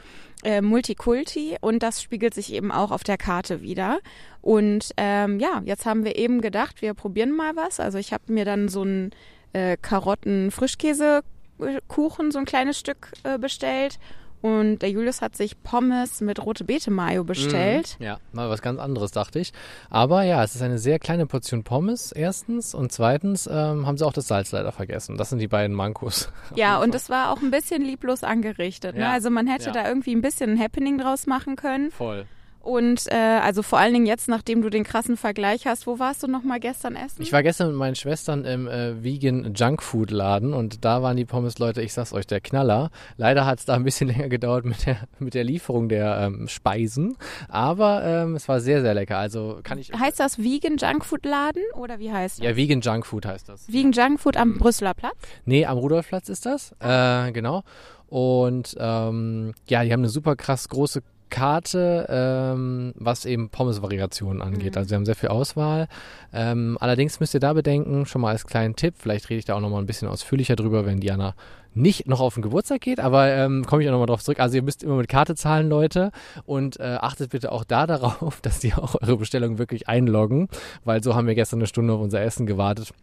äh, 0.43 0.61
Multikulti 0.61 1.57
und 1.61 1.83
das 1.83 2.01
spiegelt 2.01 2.33
sich 2.33 2.53
eben 2.53 2.71
auch 2.71 2.91
auf 2.91 3.03
der 3.03 3.17
Karte 3.17 3.61
wieder. 3.61 3.99
Und 4.41 4.93
ähm, 4.97 5.39
ja, 5.39 5.61
jetzt 5.65 5.85
haben 5.85 6.03
wir 6.03 6.15
eben 6.15 6.41
gedacht, 6.41 6.81
wir 6.81 6.93
probieren 6.93 7.31
mal 7.31 7.55
was. 7.55 7.79
Also 7.79 7.97
ich 7.97 8.13
habe 8.13 8.23
mir 8.27 8.45
dann 8.45 8.69
so 8.69 8.83
ein 8.83 9.11
äh, 9.53 9.77
Karotten-Frischkäsekuchen, 9.77 12.31
so 12.31 12.39
ein 12.39 12.45
kleines 12.45 12.79
Stück 12.79 13.11
äh, 13.23 13.37
bestellt. 13.37 13.99
Und 14.41 14.79
der 14.79 14.89
Julius 14.89 15.21
hat 15.21 15.35
sich 15.35 15.61
Pommes 15.61 16.19
mit 16.21 16.43
rote 16.43 16.63
Beete 16.63 16.89
Mayo 16.89 17.23
bestellt. 17.23 17.97
Mm, 17.99 18.03
ja, 18.03 18.17
mal 18.31 18.49
was 18.49 18.61
ganz 18.61 18.79
anderes, 18.79 19.11
dachte 19.11 19.39
ich. 19.39 19.53
Aber 19.89 20.23
ja, 20.23 20.43
es 20.43 20.55
ist 20.55 20.61
eine 20.61 20.79
sehr 20.79 20.97
kleine 20.97 21.27
Portion 21.27 21.63
Pommes, 21.63 22.11
erstens. 22.11 22.73
Und 22.73 22.91
zweitens 22.91 23.47
ähm, 23.47 23.85
haben 23.85 23.97
sie 23.97 24.05
auch 24.05 24.13
das 24.13 24.27
Salz 24.27 24.51
leider 24.51 24.71
vergessen. 24.71 25.17
Das 25.17 25.29
sind 25.29 25.39
die 25.39 25.47
beiden 25.47 25.75
Mankos. 25.75 26.29
Ja, 26.55 26.79
und 26.79 26.93
es 26.93 27.09
war 27.09 27.31
auch 27.31 27.41
ein 27.41 27.49
bisschen 27.49 27.81
lieblos 27.81 28.23
angerichtet. 28.23 28.95
Ne? 28.95 29.01
Ja, 29.01 29.11
also 29.11 29.29
man 29.29 29.47
hätte 29.47 29.67
ja. 29.67 29.71
da 29.71 29.87
irgendwie 29.87 30.13
ein 30.13 30.21
bisschen 30.21 30.51
ein 30.51 30.59
Happening 30.59 30.97
draus 30.97 31.25
machen 31.27 31.55
können. 31.55 31.91
Voll. 31.91 32.25
Und 32.61 33.11
äh, 33.11 33.15
also 33.15 33.63
vor 33.63 33.79
allen 33.79 33.93
Dingen 33.93 34.05
jetzt, 34.05 34.27
nachdem 34.27 34.61
du 34.61 34.69
den 34.69 34.83
krassen 34.83 35.17
Vergleich 35.17 35.65
hast, 35.65 35.87
wo 35.87 35.99
warst 35.99 36.23
du 36.23 36.27
noch 36.27 36.43
mal 36.43 36.59
gestern 36.59 36.95
essen? 36.95 37.21
Ich 37.21 37.33
war 37.33 37.43
gestern 37.43 37.67
mit 37.69 37.77
meinen 37.77 37.95
Schwestern 37.95 38.45
im 38.45 38.67
äh, 38.67 39.03
Vegan 39.03 39.53
Junkfood 39.55 40.11
Laden 40.11 40.53
und 40.53 40.85
da 40.85 41.01
waren 41.01 41.17
die 41.17 41.25
Pommes 41.25 41.57
Leute, 41.59 41.81
ich 41.81 41.93
sag's 41.93 42.13
euch, 42.13 42.27
der 42.27 42.39
Knaller. 42.39 42.91
Leider 43.17 43.45
hat 43.45 43.59
es 43.59 43.65
da 43.65 43.73
ein 43.73 43.83
bisschen 43.83 44.07
länger 44.09 44.29
gedauert 44.29 44.65
mit 44.65 44.85
der 44.85 44.97
mit 45.19 45.33
der 45.33 45.43
Lieferung 45.43 45.89
der 45.89 46.19
ähm, 46.19 46.47
Speisen, 46.47 47.17
aber 47.49 48.03
ähm, 48.03 48.35
es 48.35 48.47
war 48.47 48.59
sehr 48.59 48.81
sehr 48.81 48.93
lecker. 48.93 49.17
Also 49.17 49.59
kann 49.63 49.77
ich 49.77 49.91
Heißt 49.91 50.19
das 50.19 50.37
Vegan 50.37 50.77
Junkfood 50.77 51.25
Laden 51.25 51.63
oder 51.75 51.99
wie 51.99 52.11
heißt 52.11 52.39
das? 52.39 52.45
Ja, 52.45 52.55
Vegan 52.55 52.81
Junkfood 52.81 53.25
heißt 53.25 53.49
das. 53.49 53.71
Vegan 53.71 53.91
Junkfood 53.91 54.37
am. 54.37 54.57
Brüsseler 54.57 54.93
Platz? 54.93 55.15
Nee, 55.45 55.65
am 55.65 55.77
Rudolfplatz 55.77 56.29
ist 56.29 56.45
das. 56.45 56.73
Äh, 56.79 57.31
genau. 57.31 57.63
Und 58.07 58.75
ähm, 58.77 59.53
ja, 59.69 59.83
die 59.83 59.93
haben 59.93 60.01
eine 60.01 60.09
super 60.09 60.35
krass 60.35 60.67
große 60.67 61.01
Karte, 61.31 62.05
ähm, 62.09 62.93
was 62.95 63.25
eben 63.25 63.49
Pommes-Variationen 63.49 64.43
angeht. 64.43 64.75
Mhm. 64.75 64.77
Also 64.77 64.89
wir 64.91 64.97
haben 64.97 65.05
sehr 65.05 65.15
viel 65.15 65.29
Auswahl. 65.29 65.87
Ähm, 66.31 66.77
allerdings 66.79 67.19
müsst 67.19 67.33
ihr 67.33 67.39
da 67.39 67.53
bedenken, 67.53 68.05
schon 68.05 68.21
mal 68.21 68.29
als 68.29 68.45
kleinen 68.45 68.75
Tipp, 68.75 68.93
vielleicht 68.99 69.31
rede 69.31 69.39
ich 69.39 69.45
da 69.45 69.55
auch 69.55 69.59
nochmal 69.59 69.81
ein 69.81 69.87
bisschen 69.87 70.07
ausführlicher 70.07 70.55
drüber, 70.55 70.85
wenn 70.85 70.99
Diana 70.99 71.33
nicht 71.73 72.07
noch 72.07 72.19
auf 72.19 72.33
den 72.33 72.43
Geburtstag 72.43 72.81
geht, 72.81 72.99
aber 72.99 73.29
ähm, 73.29 73.65
komme 73.65 73.81
ich 73.81 73.87
auch 73.87 73.93
nochmal 73.93 74.07
drauf 74.07 74.23
zurück. 74.23 74.39
Also 74.39 74.55
ihr 74.57 74.61
müsst 74.61 74.83
immer 74.83 74.95
mit 74.95 75.07
Karte 75.07 75.35
zahlen, 75.35 75.69
Leute, 75.69 76.11
und 76.45 76.79
äh, 76.79 76.97
achtet 76.99 77.31
bitte 77.31 77.51
auch 77.51 77.63
da 77.63 77.87
darauf, 77.91 78.41
dass 78.41 78.63
ihr 78.63 78.77
auch 78.77 78.95
eure 79.01 79.17
Bestellung 79.17 79.57
wirklich 79.57 79.87
einloggen, 79.87 80.49
weil 80.83 81.01
so 81.01 81.15
haben 81.15 81.27
wir 81.27 81.35
gestern 81.35 81.59
eine 81.59 81.67
Stunde 81.67 81.93
auf 81.93 82.01
unser 82.01 82.21
Essen 82.21 82.45
gewartet. 82.45 82.93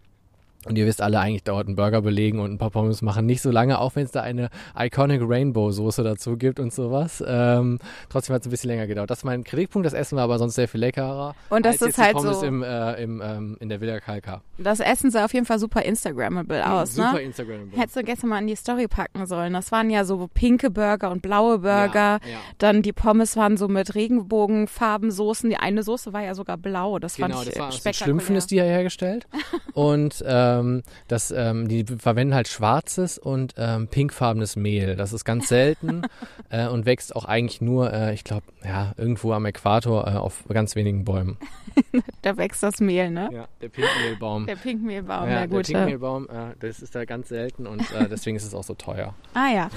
Und 0.64 0.76
ihr 0.76 0.86
wisst 0.86 1.00
alle, 1.00 1.20
eigentlich 1.20 1.44
dauert 1.44 1.68
ein 1.68 1.76
Burger 1.76 2.02
belegen 2.02 2.40
und 2.40 2.52
ein 2.52 2.58
paar 2.58 2.70
Pommes 2.70 3.00
machen 3.00 3.26
nicht 3.26 3.42
so 3.42 3.50
lange, 3.50 3.78
auch 3.78 3.94
wenn 3.94 4.04
es 4.04 4.10
da 4.10 4.22
eine 4.22 4.50
Iconic 4.76 5.22
Rainbow 5.24 5.70
Soße 5.70 6.02
dazu 6.02 6.36
gibt 6.36 6.58
und 6.58 6.72
sowas. 6.72 7.22
Ähm, 7.26 7.78
trotzdem 8.08 8.34
hat 8.34 8.42
es 8.42 8.48
ein 8.48 8.50
bisschen 8.50 8.70
länger 8.70 8.88
gedauert. 8.88 9.08
Das 9.08 9.18
ist 9.18 9.24
mein 9.24 9.44
Kritikpunkt. 9.44 9.86
Das 9.86 9.92
Essen 9.92 10.16
war 10.16 10.24
aber 10.24 10.38
sonst 10.38 10.56
sehr 10.56 10.66
viel 10.66 10.80
leckerer. 10.80 11.36
Und 11.48 11.64
das 11.64 11.80
ist 11.80 11.96
halt 11.96 12.14
Pommes 12.14 12.40
so. 12.40 12.46
Im, 12.46 12.64
äh, 12.64 13.02
im, 13.02 13.22
ähm, 13.24 13.56
in 13.60 13.68
der 13.68 13.80
Villa 13.80 14.00
Kalka. 14.00 14.42
Das 14.58 14.80
Essen 14.80 15.12
sah 15.12 15.24
auf 15.24 15.32
jeden 15.32 15.46
Fall 15.46 15.60
super 15.60 15.82
Instagrammable 15.82 16.68
aus, 16.68 16.96
super 16.96 17.12
ne? 17.14 17.20
Instagrammable. 17.20 17.78
Hättest 17.78 17.96
du 17.96 18.02
gestern 18.02 18.30
mal 18.30 18.40
in 18.40 18.48
die 18.48 18.56
Story 18.56 18.88
packen 18.88 19.26
sollen. 19.26 19.52
Das 19.52 19.70
waren 19.70 19.90
ja 19.90 20.04
so 20.04 20.28
pinke 20.34 20.70
Burger 20.70 21.12
und 21.12 21.22
blaue 21.22 21.60
Burger. 21.60 21.94
Ja, 21.94 22.18
ja. 22.28 22.38
Dann 22.58 22.82
die 22.82 22.92
Pommes 22.92 23.36
waren 23.36 23.56
so 23.56 23.68
mit 23.68 23.94
Regenbogenfarben 23.94 25.12
Soßen. 25.12 25.48
Die 25.48 25.56
eine 25.56 25.84
Soße 25.84 26.12
war 26.12 26.22
ja 26.22 26.34
sogar 26.34 26.56
blau. 26.56 26.98
Das 26.98 27.14
genau, 27.14 27.36
fand 27.36 27.42
ich 27.42 27.54
das 27.54 27.60
war 27.60 27.70
spektakulär. 27.70 28.04
Schlümpfen 28.04 28.36
ist 28.36 28.50
die 28.50 28.56
ja 28.56 28.64
hergestellt. 28.64 29.28
und 29.72 30.20
äh, 30.22 30.47
ähm, 30.48 30.82
das, 31.08 31.30
ähm, 31.30 31.68
die 31.68 31.84
verwenden 31.84 32.34
halt 32.34 32.48
schwarzes 32.48 33.18
und 33.18 33.54
ähm, 33.56 33.88
pinkfarbenes 33.88 34.56
Mehl. 34.56 34.96
Das 34.96 35.12
ist 35.12 35.24
ganz 35.24 35.48
selten 35.48 36.02
äh, 36.50 36.68
und 36.68 36.86
wächst 36.86 37.14
auch 37.14 37.24
eigentlich 37.24 37.60
nur, 37.60 37.92
äh, 37.92 38.14
ich 38.14 38.24
glaube, 38.24 38.46
ja, 38.64 38.92
irgendwo 38.96 39.32
am 39.32 39.44
Äquator 39.46 40.06
äh, 40.06 40.16
auf 40.16 40.44
ganz 40.48 40.76
wenigen 40.76 41.04
Bäumen. 41.04 41.38
da 42.22 42.36
wächst 42.36 42.62
das 42.62 42.80
Mehl, 42.80 43.10
ne? 43.10 43.28
Ja, 43.32 43.48
der 43.60 43.68
Pinkmehlbaum. 43.68 44.46
Der 44.46 44.56
Pinkmehlbaum, 44.56 45.28
ja, 45.28 45.40
ja, 45.40 45.46
gut. 45.46 45.68
Der 45.68 45.74
Pinkmehlbaum, 45.74 46.28
äh, 46.28 46.54
das 46.60 46.80
ist 46.80 46.94
da 46.94 47.04
ganz 47.04 47.28
selten 47.28 47.66
und 47.66 47.80
äh, 47.92 48.08
deswegen 48.08 48.36
ist 48.36 48.44
es 48.44 48.54
auch 48.54 48.64
so 48.64 48.74
teuer. 48.74 49.14
Ah 49.34 49.48
ja, 49.48 49.70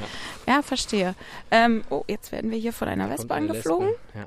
ja, 0.48 0.62
verstehe. 0.62 1.16
Ähm, 1.52 1.84
oh, 1.90 2.04
jetzt 2.08 2.32
werden 2.32 2.52
wir 2.52 2.58
hier 2.58 2.74
von 2.74 2.88
einer 2.88 3.10
Wespe 3.10 3.34
eine 3.34 3.50
angeflogen. 3.50 3.88
Lesbe. 3.88 4.00
Ja. 4.16 4.26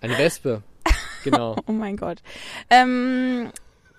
Eine 0.00 0.18
Wespe, 0.18 0.62
genau. 1.24 1.56
Oh 1.66 1.72
mein 1.72 1.96
Gott. 1.96 2.22
Ähm, 2.70 3.50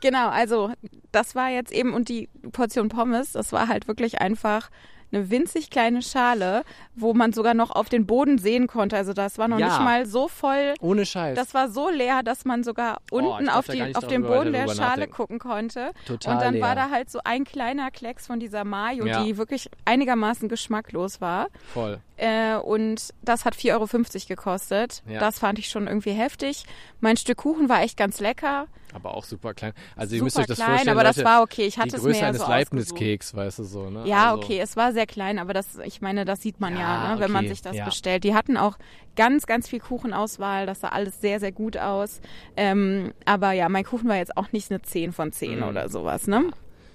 genau, 0.02 0.30
also 0.30 0.72
das 1.12 1.36
war 1.36 1.50
jetzt 1.50 1.72
eben, 1.72 1.94
und 1.94 2.10
die 2.10 2.30
Portion 2.52 2.90
Pommes, 2.90 3.32
das 3.34 3.52
war 3.52 3.68
halt 3.68 3.88
wirklich 3.88 4.22
einfach 4.22 4.70
eine 5.12 5.32
winzig 5.32 5.72
kleine 5.72 6.04
Schale, 6.04 6.64
wo 6.96 7.16
man 7.16 7.34
sogar 7.34 7.56
noch 7.56 7.72
auf 7.72 7.90
den 7.90 8.06
Boden 8.06 8.38
sehen 8.38 8.68
konnte. 8.68 8.96
Also 8.96 9.14
das 9.14 9.40
war 9.40 9.48
noch 9.48 9.58
Ja. 9.58 9.70
nicht 9.70 9.80
mal 9.80 10.06
so 10.06 10.28
voll. 10.28 10.76
Ohne 10.82 11.04
Scheiß. 11.04 11.36
Das 11.36 11.56
war 11.56 11.68
so 11.70 11.90
leer, 11.90 12.22
dass 12.22 12.46
man 12.46 12.64
sogar 12.64 13.00
unten 13.10 13.48
darf 13.48 13.58
auf, 13.58 13.68
die, 13.74 13.96
auf 13.96 14.06
den 14.06 14.22
Boden 14.22 14.54
der 14.54 14.68
Schale 14.68 15.08
gucken 15.08 15.40
konnte. 15.40 15.94
Total 16.06 16.36
und 16.36 16.42
dann 16.44 16.54
leer. 16.54 16.62
war 16.64 16.76
da 16.76 16.92
halt 16.92 17.10
so 17.10 17.22
ein 17.24 17.44
kleiner 17.44 17.90
Klecks 17.90 18.28
von 18.28 18.40
dieser 18.40 18.64
Mayo, 18.66 19.08
Ja. 19.08 19.24
die 19.24 19.38
wirklich 19.38 19.72
einigermaßen 19.84 20.48
geschmacklos 20.48 21.22
war. 21.22 21.48
Voll. 21.74 22.00
Äh, 22.18 22.58
und 22.58 23.12
das 23.24 23.46
hat 23.46 23.56
4,50 23.56 23.74
Euro 23.74 24.28
gekostet. 24.28 25.02
Ja. 25.08 25.20
Das 25.20 25.40
fand 25.40 25.58
ich 25.58 25.70
schon 25.70 25.88
irgendwie 25.88 26.12
heftig. 26.12 26.66
Mein 27.00 27.18
Stück 27.18 27.38
Kuchen 27.40 27.68
war 27.68 27.82
echt 27.82 27.98
ganz 27.98 28.20
lecker. 28.20 28.68
Aber 28.94 29.14
auch 29.16 29.24
super 29.24 29.54
klein. 29.54 29.74
Also 29.96 30.16
ihr 30.16 30.20
Super 30.20 30.24
müsst 30.26 30.40
euch 30.40 30.46
das 30.48 30.58
klein, 30.58 30.70
vorstellen, 30.70 30.98
aber 30.98 31.04
das 31.04 31.18
Leute, 31.18 31.30
war 31.30 31.42
okay. 31.44 31.66
Ich 31.68 31.76
die 31.76 31.82
hatte 31.82 31.96
es 31.96 32.02
Größe 32.02 32.16
mir 32.16 32.22
ja 32.22 32.28
eines 32.30 32.42
so 32.42 32.48
Leibniz-Keks, 32.48 33.36
weißt 33.36 33.60
du 33.60 33.64
so, 33.64 33.90
ne? 33.90 34.08
Ja, 34.08 34.32
also, 34.32 34.44
okay, 34.44 34.60
es 34.60 34.76
war 34.78 34.94
sehr 34.94 35.06
klein, 35.06 35.40
aber 35.40 35.54
das, 35.54 35.78
ich 35.86 36.02
meine, 36.02 36.26
das 36.26 36.42
sieht 36.42 36.60
man 36.60 36.74
ja, 36.76 36.80
Ja, 36.80 37.16
ne, 37.16 37.22
wenn 37.22 37.32
man 37.32 37.48
sich 37.48 37.62
das 37.62 37.76
ja. 37.76 37.86
bestellt. 37.86 38.24
Die 38.24 38.34
hatten 38.34 38.58
auch 38.58 38.78
ganz, 39.16 39.46
ganz 39.46 39.68
viel 39.68 39.80
Kuchenauswahl, 39.80 40.66
das 40.66 40.80
sah 40.82 40.90
alles 40.90 41.22
sehr, 41.22 41.40
sehr 41.40 41.52
gut 41.52 41.78
aus. 41.78 42.22
Ähm, 42.58 43.14
aber 43.26 43.52
ja, 43.52 43.70
mein 43.70 43.84
Kuchen 43.84 44.10
war 44.10 44.16
jetzt 44.18 44.36
auch 44.38 44.52
nicht 44.52 44.72
eine 44.72 44.82
10 44.82 45.12
von 45.14 45.32
10 45.32 45.58
Mhm. 45.60 45.64
oder 45.64 45.90
sowas, 45.90 46.28
ne? 46.28 46.46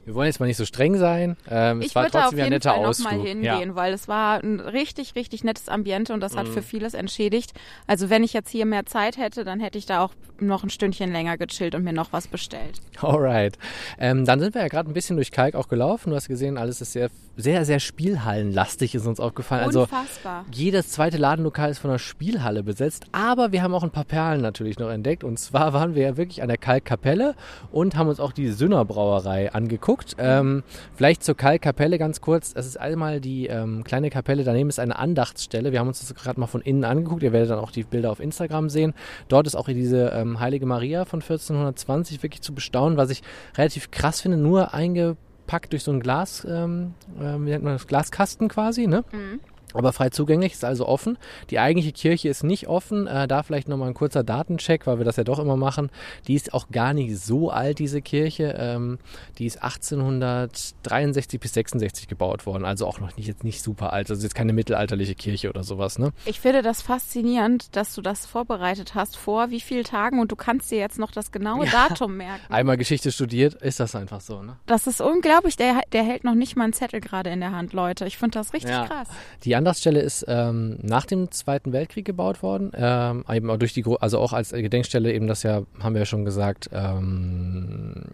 Wir 0.04 0.14
wollen 0.14 0.26
jetzt 0.26 0.38
mal 0.40 0.46
nicht 0.46 0.56
so 0.56 0.64
streng 0.64 0.96
sein. 0.98 1.36
Ähm, 1.50 1.80
es 1.80 1.86
Ich 1.86 1.94
war 1.94 2.04
würde 2.04 2.12
da 2.12 2.18
auf 2.18 2.24
trotzdem 2.24 2.38
ein 2.40 2.44
jeden 2.44 2.54
netter 2.54 2.74
Fall 2.74 2.84
Ausflug. 2.84 3.10
nochmal 3.12 3.26
hingehen, 3.26 3.68
ja. 3.70 3.74
weil 3.74 3.92
es 3.94 4.06
war 4.08 4.42
ein 4.42 4.60
richtig, 4.60 5.14
richtig 5.14 5.44
nettes 5.44 5.68
Ambiente 5.68 6.12
und 6.12 6.20
das 6.20 6.36
hat 6.36 6.46
Mhm. 6.46 6.52
für 6.52 6.62
vieles 6.62 6.94
entschädigt. 6.94 7.52
Also 7.86 8.10
wenn 8.10 8.22
ich 8.22 8.32
jetzt 8.32 8.50
hier 8.50 8.66
mehr 8.66 8.84
Zeit 8.86 9.16
hätte, 9.16 9.44
dann 9.44 9.60
hätte 9.60 9.78
ich 9.78 9.86
da 9.86 10.02
auch 10.04 10.12
noch 10.40 10.62
ein 10.64 10.70
Stündchen 10.70 11.12
länger 11.12 11.38
gechillt 11.38 11.74
und 11.74 11.84
mir 11.84 11.92
noch 11.92 12.12
was 12.12 12.26
bestellt. 12.26 12.80
Alright. 13.00 13.56
Ähm, 13.98 14.24
dann 14.24 14.40
sind 14.40 14.54
wir 14.54 14.62
ja 14.62 14.68
gerade 14.68 14.90
ein 14.90 14.92
bisschen 14.94 15.16
durch 15.16 15.30
Kalk 15.30 15.54
auch 15.54 15.68
gelaufen. 15.68 16.10
Du 16.10 16.16
hast 16.16 16.28
gesehen, 16.28 16.58
alles 16.58 16.80
ist 16.80 16.92
sehr, 16.92 17.08
sehr, 17.36 17.64
sehr 17.64 17.78
Spielhallenlastig, 17.80 18.94
ist 18.94 19.06
uns 19.06 19.20
aufgefallen. 19.20 19.64
Also 19.64 19.82
Unfassbar. 19.82 20.44
jedes 20.52 20.88
zweite 20.90 21.16
Ladenlokal 21.18 21.70
ist 21.70 21.78
von 21.78 21.90
einer 21.90 21.98
Spielhalle 21.98 22.62
besetzt, 22.62 23.06
aber 23.12 23.52
wir 23.52 23.62
haben 23.62 23.74
auch 23.74 23.84
ein 23.84 23.90
paar 23.90 24.04
Perlen 24.04 24.40
natürlich 24.40 24.78
noch 24.78 24.90
entdeckt. 24.90 25.24
Und 25.24 25.38
zwar 25.38 25.72
waren 25.72 25.94
wir 25.94 26.02
ja 26.02 26.16
wirklich 26.16 26.42
an 26.42 26.48
der 26.48 26.58
Kalkkapelle 26.58 27.34
und 27.72 27.96
haben 27.96 28.08
uns 28.08 28.20
auch 28.20 28.32
die 28.32 28.48
Sünner 28.48 28.84
Brauerei 28.84 29.52
angeguckt. 29.52 29.93
Ähm, 30.18 30.62
vielleicht 30.94 31.22
zur 31.22 31.36
Kalkkapelle 31.36 31.98
ganz 31.98 32.20
kurz. 32.20 32.52
Es 32.54 32.66
ist 32.66 32.78
einmal 32.78 33.20
die 33.20 33.46
ähm, 33.46 33.84
kleine 33.84 34.10
Kapelle, 34.10 34.44
daneben 34.44 34.68
ist 34.68 34.80
eine 34.80 34.98
Andachtsstelle. 34.98 35.72
Wir 35.72 35.80
haben 35.80 35.88
uns 35.88 36.00
das 36.00 36.14
gerade 36.14 36.40
mal 36.40 36.46
von 36.46 36.60
innen 36.60 36.84
angeguckt. 36.84 37.22
Ihr 37.22 37.32
werdet 37.32 37.50
dann 37.50 37.58
auch 37.58 37.70
die 37.70 37.84
Bilder 37.84 38.10
auf 38.10 38.20
Instagram 38.20 38.68
sehen. 38.68 38.94
Dort 39.28 39.46
ist 39.46 39.54
auch 39.54 39.66
diese 39.66 40.10
ähm, 40.10 40.40
Heilige 40.40 40.66
Maria 40.66 41.04
von 41.04 41.20
1420 41.20 42.22
wirklich 42.22 42.42
zu 42.42 42.54
bestaunen, 42.54 42.96
was 42.96 43.10
ich 43.10 43.22
relativ 43.56 43.90
krass 43.90 44.20
finde, 44.20 44.36
nur 44.36 44.74
eingepackt 44.74 45.72
durch 45.72 45.82
so 45.82 45.92
ein 45.92 46.00
Glas, 46.00 46.46
ähm, 46.48 46.94
äh, 47.18 47.34
wie 47.38 47.50
nennt 47.50 47.64
man 47.64 47.74
das, 47.74 47.86
Glaskasten 47.86 48.48
quasi, 48.48 48.86
ne? 48.86 49.04
Mhm. 49.12 49.40
Aber 49.74 49.92
frei 49.92 50.08
zugänglich, 50.10 50.52
ist 50.54 50.64
also 50.64 50.86
offen. 50.86 51.18
Die 51.50 51.58
eigentliche 51.58 51.92
Kirche 51.92 52.28
ist 52.28 52.42
nicht 52.44 52.68
offen. 52.68 53.06
Äh, 53.06 53.28
da 53.28 53.42
vielleicht 53.42 53.68
nochmal 53.68 53.88
ein 53.88 53.94
kurzer 53.94 54.24
Datencheck, 54.24 54.86
weil 54.86 54.98
wir 54.98 55.04
das 55.04 55.16
ja 55.16 55.24
doch 55.24 55.38
immer 55.38 55.56
machen. 55.56 55.90
Die 56.26 56.34
ist 56.34 56.54
auch 56.54 56.68
gar 56.70 56.94
nicht 56.94 57.18
so 57.18 57.50
alt, 57.50 57.78
diese 57.78 58.00
Kirche. 58.00 58.54
Ähm, 58.58 58.98
die 59.38 59.46
ist 59.46 59.62
1863 59.62 61.40
bis 61.40 61.54
66 61.54 62.08
gebaut 62.08 62.46
worden, 62.46 62.64
also 62.64 62.86
auch 62.86 63.00
noch 63.00 63.16
nicht, 63.16 63.26
jetzt 63.26 63.44
nicht 63.44 63.62
super 63.62 63.92
alt. 63.92 64.10
Also 64.10 64.22
jetzt 64.22 64.34
keine 64.34 64.52
mittelalterliche 64.52 65.14
Kirche 65.14 65.48
oder 65.48 65.62
sowas, 65.64 65.98
ne? 65.98 66.12
Ich 66.24 66.40
finde 66.40 66.62
das 66.62 66.82
faszinierend, 66.82 67.74
dass 67.76 67.94
du 67.94 68.02
das 68.02 68.26
vorbereitet 68.26 68.94
hast 68.94 69.16
vor 69.16 69.50
wie 69.50 69.60
vielen 69.60 69.84
Tagen 69.84 70.20
und 70.20 70.30
du 70.32 70.36
kannst 70.36 70.70
dir 70.70 70.78
jetzt 70.78 70.98
noch 70.98 71.10
das 71.10 71.32
genaue 71.32 71.66
Datum 71.66 72.16
merken. 72.16 72.40
Einmal 72.52 72.76
Geschichte 72.76 73.10
studiert, 73.12 73.54
ist 73.54 73.80
das 73.80 73.94
einfach 73.94 74.20
so, 74.20 74.42
ne? 74.42 74.56
Das 74.66 74.86
ist 74.86 75.00
unglaublich. 75.00 75.56
Der, 75.56 75.80
der 75.92 76.02
hält 76.04 76.24
noch 76.24 76.34
nicht 76.34 76.56
mal 76.56 76.64
einen 76.64 76.72
Zettel 76.72 77.00
gerade 77.00 77.30
in 77.30 77.40
der 77.40 77.52
Hand, 77.52 77.72
Leute. 77.72 78.06
Ich 78.06 78.18
finde 78.18 78.38
das 78.38 78.52
richtig 78.52 78.70
Ja. 78.70 78.86
krass. 78.86 79.08
Die 79.44 79.54
Andachtsstelle 79.64 80.00
ist 80.00 80.26
ähm, 80.28 80.76
nach 80.82 81.06
dem 81.06 81.30
Zweiten 81.30 81.72
Weltkrieg 81.72 82.04
gebaut 82.04 82.42
worden, 82.42 82.70
ähm, 82.74 83.24
eben 83.32 83.48
auch 83.48 83.56
durch 83.56 83.72
die, 83.72 83.82
also 83.98 84.18
auch 84.18 84.34
als 84.34 84.52
Gedenkstelle 84.52 85.10
eben 85.10 85.26
das 85.26 85.42
ja, 85.42 85.62
haben 85.80 85.94
wir 85.94 86.00
ja 86.00 86.04
schon 86.04 86.26
gesagt, 86.26 86.68
ähm, 86.70 88.04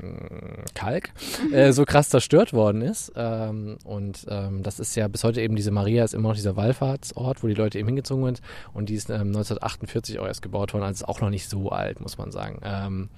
Kalk, 0.75 1.11
äh, 1.53 1.73
so 1.73 1.85
krass 1.85 2.09
zerstört 2.09 2.53
worden 2.53 2.83
ist. 2.83 3.13
Ähm, 3.17 3.79
und 3.83 4.27
ähm, 4.29 4.63
das 4.63 4.79
ist 4.79 4.95
ja 4.95 5.09
bis 5.09 5.25
heute 5.25 5.41
eben 5.41 5.57
diese 5.57 5.73
Maria 5.73 6.05
ist 6.05 6.15
immer 6.15 6.29
noch 6.29 6.37
dieser 6.37 6.55
Wallfahrtsort, 6.55 7.43
wo 7.43 7.49
die 7.49 7.55
Leute 7.55 7.81
eben 7.81 7.89
hingezogen 7.89 8.25
sind. 8.27 8.43
Und 8.73 8.89
die 8.89 8.95
ist 8.95 9.11
ähm, 9.11 9.29
1948 9.29 10.21
auch 10.21 10.27
erst 10.27 10.43
gebaut 10.43 10.73
worden, 10.73 10.85
also 10.85 11.03
ist 11.03 11.09
auch 11.09 11.21
noch 11.21 11.31
nicht 11.31 11.49
so 11.49 11.71
alt, 11.71 12.01
muss 12.01 12.17
man 12.17 12.31
sagen. 12.31 13.09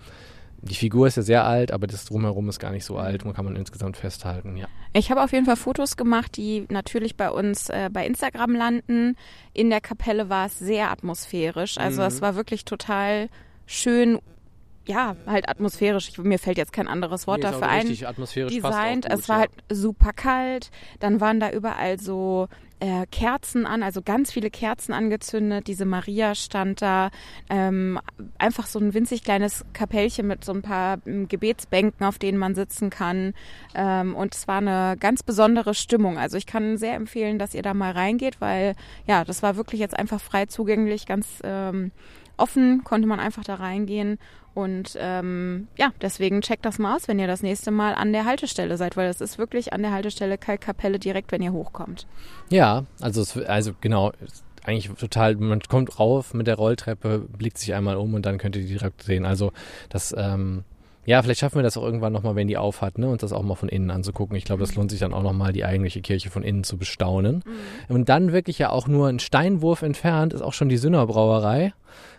Die 0.65 0.75
Figur 0.77 1.09
ist 1.09 1.17
ja 1.17 1.23
sehr 1.23 1.45
alt, 1.45 1.73
aber 1.73 1.89
das 1.89 2.05
drumherum 2.05 2.49
ist 2.49 2.61
gar 2.61 2.71
nicht 2.71 2.85
so 2.85 2.97
alt, 2.97 3.25
man 3.25 3.35
kann 3.35 3.45
man 3.45 3.57
insgesamt 3.57 3.97
festhalten, 3.97 4.57
ja. 4.57 4.67
Ich 4.93 5.11
habe 5.11 5.23
auf 5.25 5.33
jeden 5.33 5.45
Fall 5.45 5.57
Fotos 5.57 5.97
gemacht, 5.97 6.37
die 6.37 6.67
natürlich 6.71 7.17
bei 7.17 7.31
uns 7.31 7.69
äh, 7.69 7.91
bei 7.93 8.07
Instagram 8.07 8.55
landen. 8.55 9.17
In 9.55 9.71
der 9.71 9.81
Kapelle 9.81 10.29
war 10.29 10.47
es 10.47 10.59
sehr 10.59 10.91
atmosphärisch. 10.93 11.79
Also 11.79 12.03
Mhm. 12.03 12.07
es 12.09 12.21
war 12.23 12.37
wirklich 12.37 12.65
total 12.65 13.29
schön, 13.67 14.21
ja, 14.87 15.17
halt 15.27 15.49
atmosphärisch. 15.49 16.09
Ich, 16.11 16.19
mir 16.19 16.39
fällt 16.39 16.59
jetzt 16.59 16.73
kein 16.73 16.87
anderes 16.89 17.27
Wort 17.27 17.39
Nee, 17.39 17.51
dafür 17.51 17.69
ein. 17.69 17.81
richtig 17.87 18.07
atmosphärisch 18.07 18.57
passt 18.61 18.75
designt. 18.79 19.07
auch 19.07 19.11
gut, 19.11 19.19
es 19.21 19.29
war 19.29 19.37
ja. 19.37 19.41
halt 19.43 19.51
super 19.69 20.13
kalt. 20.13 20.71
Dann 21.01 21.21
waren 21.21 21.41
da 21.41 21.51
überall 21.51 21.99
so 21.99 22.49
äh, 22.83 23.07
Kerzen 23.13 23.65
an, 23.65 23.85
also 23.85 24.03
ganz 24.03 24.33
viele 24.33 24.51
Kerzen 24.51 24.93
angezündet. 24.93 25.69
Diese 25.69 25.85
Maria 25.85 26.35
stand 26.35 26.83
da. 26.83 27.11
Ähm, 27.49 28.01
einfach 28.39 28.67
so 28.67 28.81
ein 28.81 28.93
winzig 28.93 29.23
kleines 29.23 29.65
Kapellchen 29.73 30.27
mit 30.27 30.45
so 30.45 30.53
ein 30.53 30.63
paar 30.63 30.99
ähm, 31.07 31.29
Gebetsbänken, 31.29 32.05
auf 32.05 32.19
denen 32.19 32.39
man 32.39 32.57
sitzen 32.57 32.91
kann. 32.91 33.35
Ähm, 33.77 34.17
und 34.17 34.35
es 34.35 34.49
war 34.49 34.59
eine 34.59 34.97
ganz 34.99 35.23
besondere 35.23 35.75
Stimmung. 35.75 36.19
Also 36.19 36.37
ich 36.37 36.47
kann 36.47 36.77
sehr 36.77 36.95
empfehlen, 36.95 37.39
dass 37.39 37.55
ihr 37.55 37.63
da 37.63 37.73
mal 37.73 37.93
reingeht, 37.93 38.41
weil 38.41 38.75
ja, 39.07 39.25
das 39.25 39.45
war 39.45 39.55
wirklich 39.55 39.81
jetzt 39.81 39.97
einfach 39.97 40.21
frei 40.21 40.47
zugänglich, 40.47 41.07
ganz 41.07 41.39
ähm, 41.45 41.93
offen, 42.43 42.83
konnte 42.85 43.07
man 43.07 43.21
einfach 43.21 43.45
da 43.45 43.55
reingehen. 43.55 44.19
Und 44.55 44.99
ähm, 45.01 45.69
ja, 45.79 45.93
deswegen 46.03 46.43
checkt 46.43 46.67
das 46.67 46.79
mal 46.79 46.97
aus, 46.97 47.09
wenn 47.09 47.19
ihr 47.19 47.27
das 47.27 47.43
nächste 47.43 47.71
Mal 47.71 47.95
an 47.95 48.13
der 48.13 48.27
Haltestelle 48.27 48.77
seid, 48.77 48.97
weil 48.97 49.09
es 49.09 49.21
ist 49.21 49.39
wirklich 49.39 49.73
an 49.73 49.83
der 49.83 49.93
Haltestelle 49.93 50.37
Kalkkapelle 50.37 50.99
direkt, 50.99 51.33
wenn 51.33 51.41
ihr 51.41 51.53
hochkommt. 51.53 52.07
Ja, 52.51 52.85
also, 53.01 53.23
es, 53.23 53.37
also 53.39 53.73
genau, 53.81 54.13
eigentlich 54.65 54.91
total, 54.99 55.37
man 55.37 55.61
kommt 55.61 55.99
rauf 55.99 56.35
mit 56.35 56.47
der 56.47 56.57
Rolltreppe, 56.57 57.21
blickt 57.21 57.59
sich 57.59 57.75
einmal 57.75 57.97
um 57.97 58.15
und 58.15 58.27
dann 58.27 58.39
könnt 58.39 58.57
ihr 58.57 58.63
die 58.63 58.69
direkt 58.69 59.03
sehen. 59.03 59.25
Also 59.25 59.53
das, 59.89 60.15
ähm, 60.17 60.65
ja, 61.05 61.21
vielleicht 61.23 61.41
schaffen 61.41 61.57
wir 61.57 61.63
das 61.63 61.77
auch 61.77 61.83
irgendwann 61.83 62.13
nochmal, 62.13 62.37
wenn 62.37 62.47
die 62.47 62.57
auf 62.57 62.81
hat, 62.81 62.99
ne, 62.99 63.09
und 63.09 63.23
das 63.23 63.33
auch 63.33 63.43
mal 63.43 63.57
von 63.57 63.69
innen 63.69 63.91
anzugucken. 63.91 64.37
Ich 64.37 64.45
glaube, 64.45 64.61
das 64.61 64.75
lohnt 64.77 64.91
sich 64.91 65.01
dann 65.01 65.13
auch 65.13 65.23
nochmal, 65.23 65.53
die 65.53 65.65
eigentliche 65.65 66.01
Kirche 66.01 66.31
von 66.31 66.43
innen 66.43 66.63
zu 66.63 66.79
bestaunen. 66.79 67.43
Und 67.89 68.09
dann 68.09 68.33
wirklich 68.33 68.59
ja 68.59 68.71
auch 68.71 68.87
nur 68.87 69.09
ein 69.09 69.19
Steinwurf 69.19 69.83
entfernt 69.83 70.33
ist 70.33 70.43
auch 70.43 70.53
schon 70.53 70.69
die 70.69 70.77
Sünner 70.77 71.07
Brauerei. 71.07 71.73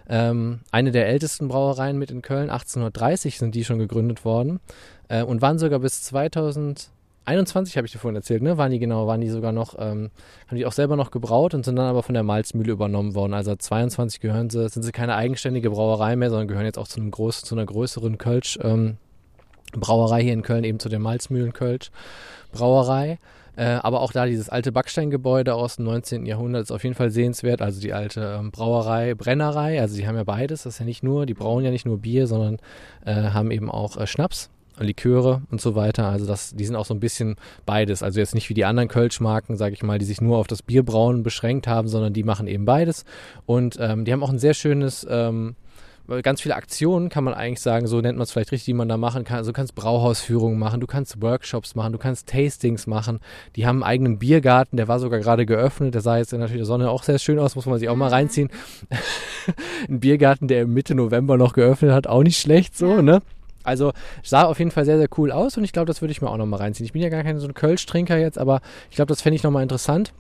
Ähm, 0.10 0.60
eine 0.72 0.91
der 0.91 1.08
ältesten 1.08 1.48
Brauereien 1.48 1.98
mit 1.98 2.12
in 2.12 2.22
Köln, 2.22 2.50
1830 2.50 3.38
sind 3.38 3.56
die 3.56 3.63
schon 3.63 3.80
gegründet 3.80 4.26
worden 4.26 4.60
äh, 5.08 5.24
und 5.24 5.41
waren 5.41 5.60
sogar 5.60 5.80
bis 5.80 6.02
2021, 7.25 7.77
habe 7.77 7.88
ich 7.88 7.93
dir 7.93 7.99
vorhin 7.99 8.15
erzählt, 8.15 8.43
ne? 8.43 8.57
Waren 8.57 8.71
die 8.71 8.79
genau, 8.79 9.07
waren 9.07 9.21
die 9.21 9.29
sogar 9.29 9.51
noch, 9.51 9.75
ähm, 9.79 10.12
haben 10.47 10.57
die 10.57 10.65
auch 10.65 10.71
selber 10.71 10.95
noch 10.95 11.12
gebraut 11.12 11.53
und 11.53 11.63
sind 11.65 11.75
dann 11.75 11.86
aber 11.86 12.03
von 12.03 12.13
der 12.13 12.23
Malzmühle 12.23 12.71
übernommen 12.71 13.15
worden. 13.15 13.33
Also 13.33 13.55
22 13.55 14.19
gehören 14.19 14.49
sie, 14.49 14.67
sind 14.69 14.83
sie 14.83 14.91
keine 14.91 15.15
eigenständige 15.15 15.69
Brauerei 15.69 16.15
mehr, 16.15 16.29
sondern 16.29 16.47
gehören 16.47 16.65
jetzt 16.65 16.77
auch 16.77 16.88
zu 16.88 16.99
einem 16.99 17.12
groß, 17.12 17.41
zu 17.41 17.55
einer 17.55 17.65
größeren 17.65 18.17
Kölsch 18.17 18.59
ähm, 18.62 18.97
Brauerei 19.71 20.23
hier 20.23 20.33
in 20.33 20.43
Köln, 20.43 20.63
eben 20.63 20.79
zu 20.79 20.89
der 20.89 20.99
Malzmühlen 20.99 21.53
Kölsch 21.53 21.91
Brauerei. 22.51 23.19
Äh, 23.55 23.65
aber 23.65 24.01
auch 24.01 24.12
da 24.12 24.25
dieses 24.25 24.49
alte 24.49 24.71
Backsteingebäude 24.71 25.53
aus 25.53 25.75
dem 25.75 25.86
19. 25.86 26.25
Jahrhundert 26.25 26.63
ist 26.63 26.71
auf 26.71 26.83
jeden 26.83 26.95
Fall 26.95 27.12
sehenswert. 27.12 27.62
Also 27.62 27.79
die 27.81 27.93
alte 27.93 28.38
ähm, 28.39 28.51
Brauerei, 28.51 29.13
Brennerei. 29.13 29.79
Also 29.79 29.95
die 29.95 30.07
haben 30.07 30.15
ja 30.15 30.23
beides. 30.23 30.63
Das 30.63 30.75
ist 30.75 30.79
ja 30.79 30.86
nicht 30.86 31.03
nur, 31.03 31.25
die 31.25 31.36
brauen 31.36 31.63
ja 31.63 31.69
nicht 31.69 31.86
nur 31.86 31.99
Bier, 31.99 32.25
sondern 32.25 32.57
äh, 33.05 33.29
haben 33.29 33.51
eben 33.51 33.69
auch 33.69 33.97
äh, 33.97 34.07
Schnaps, 34.07 34.49
Liköre 34.79 35.41
und 35.51 35.62
so 35.62 35.75
weiter. 35.75 36.07
Also 36.07 36.25
das, 36.25 36.55
die 36.55 36.65
sind 36.65 36.75
auch 36.75 36.86
so 36.86 36.93
ein 36.93 36.99
bisschen 36.99 37.36
beides. 37.65 38.04
Also 38.04 38.19
jetzt 38.19 38.35
nicht 38.35 38.50
wie 38.50 38.54
die 38.54 38.65
anderen 38.65 38.89
Kölschmarken, 38.89 39.56
sage 39.58 39.73
ich 39.73 39.83
mal, 39.83 40.00
die 40.00 40.06
sich 40.06 40.21
nur 40.21 40.37
auf 40.37 40.48
das 40.48 40.62
Bierbrauen 40.62 41.23
beschränkt 41.23 41.67
haben, 41.67 41.87
sondern 41.87 42.13
die 42.13 42.23
machen 42.23 42.48
eben 42.48 42.65
beides. 42.65 43.06
Und 43.45 43.77
ähm, 43.79 44.06
die 44.06 44.12
haben 44.13 44.23
auch 44.23 44.29
ein 44.31 44.39
sehr 44.39 44.54
schönes 44.54 45.06
ähm, 45.10 45.56
ganz 46.21 46.41
viele 46.41 46.56
Aktionen 46.56 47.10
kann 47.10 47.23
man 47.23 47.33
eigentlich 47.33 47.62
sagen, 47.62 47.87
so 47.87 48.02
nennt 48.02 48.17
man 48.17 48.23
es 48.23 48.31
vielleicht 48.31 48.52
richtig, 48.52 48.65
die 48.65 48.73
man 48.73 48.89
da 48.89 48.98
machen 48.98 49.23
kann. 49.23 49.37
Also 49.37 49.52
du 49.52 49.56
kannst 49.56 49.73
Brauhausführungen 49.73 50.60
machen, 50.60 50.81
du 50.81 50.87
kannst 50.87 51.21
Workshops 51.21 51.75
machen, 51.75 51.93
du 51.93 51.98
kannst 51.98 52.27
Tastings 52.27 52.87
machen. 52.87 53.19
Die 53.56 53.65
haben 53.65 53.77
einen 53.77 53.89
eigenen 53.89 54.19
Biergarten, 54.19 54.75
der 54.75 54.87
war 54.87 55.00
sogar 55.00 55.19
gerade 55.19 55.45
geöffnet, 55.45 55.93
der 55.93 56.02
sah 56.02 56.17
jetzt 56.17 56.33
in 56.33 56.41
der 56.41 56.65
Sonne 56.65 56.89
auch 56.89 57.04
sehr 57.04 57.19
schön 57.19 57.39
aus, 57.39 57.56
muss 57.56 57.65
man 57.65 57.79
sich 57.79 57.87
auch 57.87 57.95
mal 57.95 58.08
Mhm. 58.08 58.13
reinziehen. 58.13 58.50
Ein 59.89 60.00
Biergarten, 60.00 60.48
der 60.48 60.67
Mitte 60.67 60.93
November 60.93 61.37
noch 61.37 61.54
geöffnet 61.54 61.91
hat, 61.91 62.08
auch 62.08 62.23
nicht 62.23 62.39
schlecht 62.39 62.77
so, 62.77 63.02
ne? 63.02 63.21
Also 63.63 63.93
sah 64.23 64.43
auf 64.43 64.59
jeden 64.59 64.71
Fall 64.71 64.85
sehr, 64.85 64.97
sehr 64.97 65.09
cool 65.17 65.31
aus 65.31 65.57
und 65.57 65.63
ich 65.63 65.71
glaube, 65.71 65.87
das 65.87 66.01
würde 66.01 66.11
ich 66.11 66.21
mir 66.21 66.29
auch 66.29 66.37
nochmal 66.37 66.59
reinziehen. 66.59 66.85
Ich 66.85 66.93
bin 66.93 67.01
ja 67.01 67.09
gar 67.09 67.23
kein 67.23 67.39
so 67.39 67.47
ein 67.47 67.53
Kölsch-Trinker 67.53 68.17
jetzt, 68.17 68.37
aber 68.37 68.61
ich 68.89 68.95
glaube, 68.95 69.09
das 69.09 69.21
fände 69.21 69.35
ich 69.35 69.43
nochmal 69.43 69.63
interessant. 69.63 70.13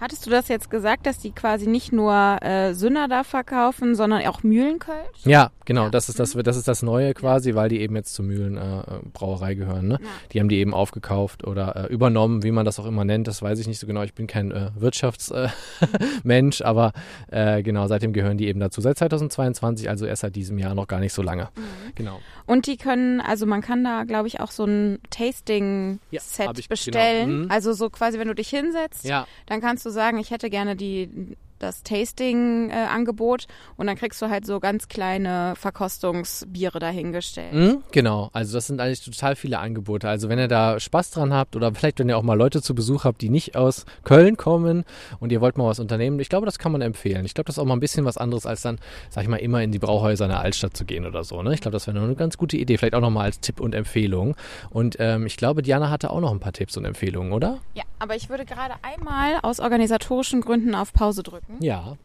Hattest 0.00 0.26
du 0.26 0.30
das 0.30 0.48
jetzt 0.48 0.70
gesagt, 0.70 1.06
dass 1.06 1.18
die 1.18 1.32
quasi 1.32 1.66
nicht 1.66 1.92
nur 1.92 2.38
äh, 2.42 2.74
Sünner 2.74 3.08
da 3.08 3.24
verkaufen, 3.24 3.94
sondern 3.94 4.24
auch 4.26 4.42
Mühlenkölsch? 4.42 4.96
Ja, 5.24 5.50
genau, 5.64 5.84
Ja. 5.84 5.90
das 5.90 6.08
ist 6.08 6.18
das, 6.20 6.32
das 6.32 6.56
ist 6.56 6.68
das 6.68 6.82
Neue 6.82 7.14
quasi, 7.14 7.54
weil 7.54 7.68
die 7.68 7.80
eben 7.80 7.96
jetzt 7.96 8.14
zur 8.14 8.24
Mühlenbrauerei 8.24 8.96
äh, 8.96 9.08
Brauerei 9.12 9.54
gehören. 9.54 9.88
Ne? 9.88 9.98
Ja. 10.00 10.08
Die 10.32 10.40
haben 10.40 10.48
die 10.48 10.56
eben 10.58 10.72
aufgekauft 10.74 11.44
oder 11.46 11.76
äh, 11.88 11.92
übernommen, 11.92 12.42
wie 12.42 12.50
man 12.52 12.64
das 12.64 12.78
auch 12.78 12.86
immer 12.86 13.04
nennt. 13.04 13.26
Das 13.28 13.42
weiß 13.42 13.58
ich 13.58 13.66
nicht 13.66 13.78
so 13.80 13.86
genau. 13.86 14.02
Ich 14.02 14.14
bin 14.14 14.26
kein 14.26 14.50
äh, 14.52 14.70
Wirtschaftsmensch, 14.76 16.60
äh, 16.60 16.64
aber 16.64 16.92
äh, 17.30 17.62
genau, 17.62 17.86
seitdem 17.86 18.12
gehören 18.12 18.38
die 18.38 18.46
eben 18.48 18.60
dazu. 18.60 18.80
Seit 18.80 18.98
2022, 18.98 19.88
also 19.88 20.06
erst 20.06 20.22
seit 20.22 20.36
diesem 20.36 20.58
Jahr 20.58 20.74
noch 20.74 20.86
gar 20.86 21.00
nicht 21.00 21.12
so 21.12 21.22
lange. 21.22 21.48
Genau. 21.94 22.20
Und 22.46 22.66
die 22.66 22.76
können, 22.76 23.20
also 23.20 23.46
man 23.46 23.60
kann 23.60 23.84
da, 23.84 24.04
glaube 24.04 24.28
ich, 24.28 24.40
auch 24.40 24.50
so 24.50 24.64
ein 24.64 24.92
Ja, 24.92 24.98
Tasting-Set 25.10 26.48
hab 26.48 26.58
ich- 26.58 26.68
bestellen. 26.68 27.26
genau. 27.28 27.44
Mhm. 27.46 27.50
Also 27.50 27.72
so 27.72 27.90
quasi, 27.90 28.18
wenn 28.18 28.28
du 28.28 28.34
dich 28.34 28.48
hinsetzt, 28.48 29.04
Ja, 29.04 29.26
dann 29.46 29.60
kannst 29.60 29.84
du 29.84 29.87
sagen, 29.90 30.18
ich 30.18 30.30
hätte 30.30 30.50
gerne 30.50 30.76
die 30.76 31.36
das 31.58 31.82
Tasting-Angebot 31.82 33.46
und 33.76 33.86
dann 33.86 33.96
kriegst 33.96 34.20
du 34.22 34.28
halt 34.28 34.46
so 34.46 34.60
ganz 34.60 34.88
kleine 34.88 35.54
Verkostungsbiere 35.56 36.78
dahingestellt. 36.78 37.52
Mhm, 37.52 37.82
genau. 37.92 38.30
Also 38.32 38.56
das 38.56 38.66
sind 38.66 38.80
eigentlich 38.80 39.04
total 39.04 39.36
viele 39.36 39.58
Angebote. 39.58 40.08
Also 40.08 40.28
wenn 40.28 40.38
ihr 40.38 40.48
da 40.48 40.78
Spaß 40.78 41.10
dran 41.10 41.32
habt 41.32 41.56
oder 41.56 41.74
vielleicht 41.74 41.98
wenn 41.98 42.08
ihr 42.08 42.16
auch 42.16 42.22
mal 42.22 42.34
Leute 42.34 42.62
zu 42.62 42.74
Besuch 42.74 43.04
habt, 43.04 43.20
die 43.20 43.28
nicht 43.28 43.56
aus 43.56 43.84
Köln 44.04 44.36
kommen 44.36 44.84
und 45.20 45.32
ihr 45.32 45.40
wollt 45.40 45.58
mal 45.58 45.66
was 45.66 45.80
unternehmen, 45.80 46.18
ich 46.20 46.28
glaube, 46.28 46.46
das 46.46 46.58
kann 46.58 46.72
man 46.72 46.80
empfehlen. 46.80 47.24
Ich 47.24 47.34
glaube, 47.34 47.46
das 47.46 47.56
ist 47.56 47.58
auch 47.58 47.66
mal 47.66 47.76
ein 47.76 47.80
bisschen 47.80 48.04
was 48.04 48.18
anderes, 48.18 48.46
als 48.46 48.62
dann, 48.62 48.78
sag 49.10 49.22
ich 49.22 49.28
mal, 49.28 49.36
immer 49.36 49.62
in 49.62 49.72
die 49.72 49.78
Brauhäuser 49.78 50.24
in 50.24 50.30
der 50.30 50.40
Altstadt 50.40 50.76
zu 50.76 50.84
gehen 50.84 51.06
oder 51.06 51.24
so. 51.24 51.42
Ne? 51.42 51.54
Ich 51.54 51.60
glaube, 51.60 51.72
das 51.72 51.86
wäre 51.86 51.98
eine 51.98 52.14
ganz 52.14 52.36
gute 52.38 52.56
Idee. 52.56 52.78
Vielleicht 52.78 52.94
auch 52.94 53.00
nochmal 53.00 53.24
als 53.24 53.40
Tipp 53.40 53.60
und 53.60 53.74
Empfehlung. 53.74 54.36
Und 54.70 54.96
ähm, 54.98 55.26
ich 55.26 55.36
glaube, 55.36 55.62
Diana 55.62 55.90
hatte 55.90 56.10
auch 56.10 56.20
noch 56.20 56.32
ein 56.32 56.40
paar 56.40 56.52
Tipps 56.52 56.76
und 56.76 56.84
Empfehlungen, 56.84 57.32
oder? 57.32 57.58
Ja, 57.74 57.84
aber 57.98 58.16
ich 58.16 58.28
würde 58.28 58.44
gerade 58.44 58.74
einmal 58.82 59.38
aus 59.42 59.60
organisatorischen 59.60 60.40
Gründen 60.40 60.74
auf 60.74 60.92
Pause 60.92 61.22
drücken. 61.22 61.47
Ja. 61.60 61.96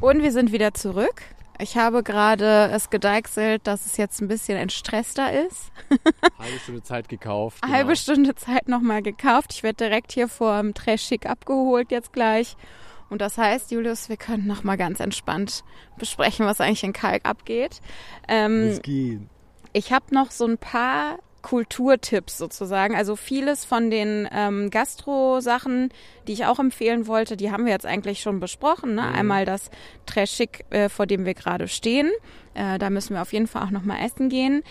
Und 0.00 0.22
wir 0.22 0.32
sind 0.32 0.52
wieder 0.52 0.74
zurück. 0.74 1.22
Ich 1.58 1.78
habe 1.78 2.02
gerade 2.02 2.70
es 2.72 2.90
gedeichselt, 2.90 3.66
dass 3.66 3.86
es 3.86 3.96
jetzt 3.96 4.20
ein 4.20 4.28
bisschen 4.28 4.58
entstresster 4.58 5.32
ist. 5.46 5.72
Halbe 6.38 6.58
Stunde 6.58 6.82
Zeit 6.82 7.08
gekauft. 7.08 7.62
Eine 7.62 7.72
halbe 7.72 7.96
Stunde 7.96 8.34
Zeit 8.34 8.68
nochmal 8.68 9.00
gekauft. 9.02 9.54
Ich 9.54 9.62
werde 9.62 9.88
direkt 9.88 10.12
hier 10.12 10.28
vor 10.28 10.60
dem 10.60 10.74
Trashik 10.74 11.24
abgeholt 11.24 11.90
jetzt 11.90 12.12
gleich. 12.12 12.56
Und 13.08 13.20
das 13.22 13.38
heißt, 13.38 13.70
Julius, 13.70 14.08
wir 14.08 14.16
können 14.16 14.46
nochmal 14.46 14.76
ganz 14.76 15.00
entspannt 15.00 15.64
besprechen, 15.96 16.44
was 16.44 16.60
eigentlich 16.60 16.84
in 16.84 16.92
Kalk 16.92 17.24
abgeht. 17.24 17.80
Ähm, 18.28 18.66
Miskin. 18.66 19.30
ich 19.72 19.92
habe 19.92 20.12
noch 20.12 20.32
so 20.32 20.44
ein 20.44 20.58
paar 20.58 21.18
Kulturtipps 21.46 22.38
sozusagen. 22.38 22.96
Also 22.96 23.14
vieles 23.14 23.64
von 23.64 23.88
den 23.88 24.28
ähm, 24.32 24.68
Gastro-Sachen, 24.68 25.90
die 26.26 26.32
ich 26.32 26.44
auch 26.44 26.58
empfehlen 26.58 27.06
wollte, 27.06 27.36
die 27.36 27.52
haben 27.52 27.66
wir 27.66 27.72
jetzt 27.72 27.86
eigentlich 27.86 28.20
schon 28.20 28.40
besprochen. 28.40 28.96
Ne? 28.96 29.02
Einmal 29.02 29.44
das 29.44 29.70
Trashik, 30.06 30.64
äh, 30.70 30.88
vor 30.88 31.06
dem 31.06 31.24
wir 31.24 31.34
gerade 31.34 31.68
stehen. 31.68 32.10
Äh, 32.54 32.80
da 32.80 32.90
müssen 32.90 33.14
wir 33.14 33.22
auf 33.22 33.32
jeden 33.32 33.46
Fall 33.46 33.62
auch 33.62 33.70
nochmal 33.70 34.04
essen 34.04 34.28
gehen. 34.28 34.64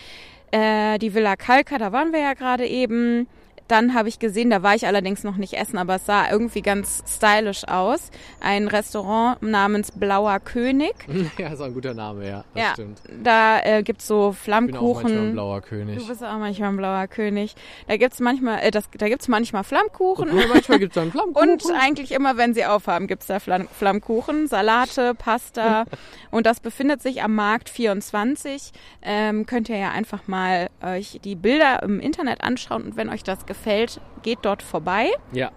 Äh, 0.50 0.98
die 0.98 1.14
Villa 1.14 1.36
Kalka, 1.36 1.78
da 1.78 1.92
waren 1.92 2.12
wir 2.12 2.20
ja 2.20 2.34
gerade 2.34 2.66
eben. 2.66 3.26
Dann 3.68 3.94
habe 3.94 4.08
ich 4.08 4.18
gesehen, 4.18 4.50
da 4.50 4.62
war 4.62 4.74
ich 4.74 4.86
allerdings 4.86 5.24
noch 5.24 5.36
nicht 5.36 5.54
essen, 5.54 5.78
aber 5.78 5.96
es 5.96 6.06
sah 6.06 6.30
irgendwie 6.30 6.62
ganz 6.62 7.02
stylisch 7.08 7.66
aus. 7.66 8.10
Ein 8.40 8.68
Restaurant 8.68 9.42
namens 9.42 9.92
Blauer 9.92 10.40
König. 10.40 10.94
Ja, 11.38 11.48
ist 11.48 11.60
auch 11.60 11.66
ein 11.66 11.74
guter 11.74 11.92
Name, 11.92 12.26
ja. 12.26 12.44
Das 12.54 12.62
ja, 12.62 12.72
stimmt. 12.72 13.02
da 13.22 13.60
äh, 13.60 13.82
gibt's 13.82 14.06
so 14.06 14.34
Ich 14.38 14.44
bin 14.46 14.54
auch 14.54 14.60
manchmal 14.60 14.72
ein 14.72 15.02
Flammkuchen. 15.02 15.32
blauer 15.32 15.60
König. 15.60 15.98
Du 15.98 16.06
bist 16.06 16.24
auch 16.24 16.38
manchmal 16.38 16.68
ein 16.70 16.76
blauer 16.76 17.06
König. 17.08 17.54
Da 17.88 17.96
gibt's 17.96 18.20
manchmal, 18.20 18.60
äh, 18.60 18.70
das, 18.70 18.88
da 18.96 19.08
gibt's 19.08 19.28
manchmal 19.28 19.64
Flammkuchen. 19.64 20.30
Und 20.30 20.48
manchmal 20.48 20.78
gibt 20.78 20.96
es 20.96 21.02
dann 21.02 21.10
Flammkuchen. 21.10 21.50
Und 21.50 21.62
eigentlich 21.78 22.12
immer, 22.12 22.36
wenn 22.36 22.54
sie 22.54 22.64
aufhaben, 22.64 23.06
gibt's 23.06 23.26
da 23.26 23.38
Flamm 23.40 23.68
Flammkuchen, 23.68 24.46
Salate, 24.46 25.14
Pasta. 25.14 25.84
und 26.30 26.46
das 26.46 26.60
befindet 26.60 27.02
sich 27.02 27.22
am 27.22 27.34
Markt 27.34 27.68
24. 27.68 28.72
Ähm, 29.02 29.46
könnt 29.46 29.68
ihr 29.68 29.76
ja 29.78 29.90
einfach 29.90 30.26
mal 30.26 30.68
euch 30.82 31.20
die 31.24 31.34
Bilder 31.34 31.82
im 31.82 32.00
Internet 32.00 32.42
anschauen. 32.42 32.82
Und 32.82 32.96
wenn 32.96 33.08
euch 33.08 33.22
das 33.22 33.46
gefällt, 33.46 33.55
geht 34.22 34.38
dort 34.42 34.62
vorbei. 34.62 35.10
ja. 35.32 35.50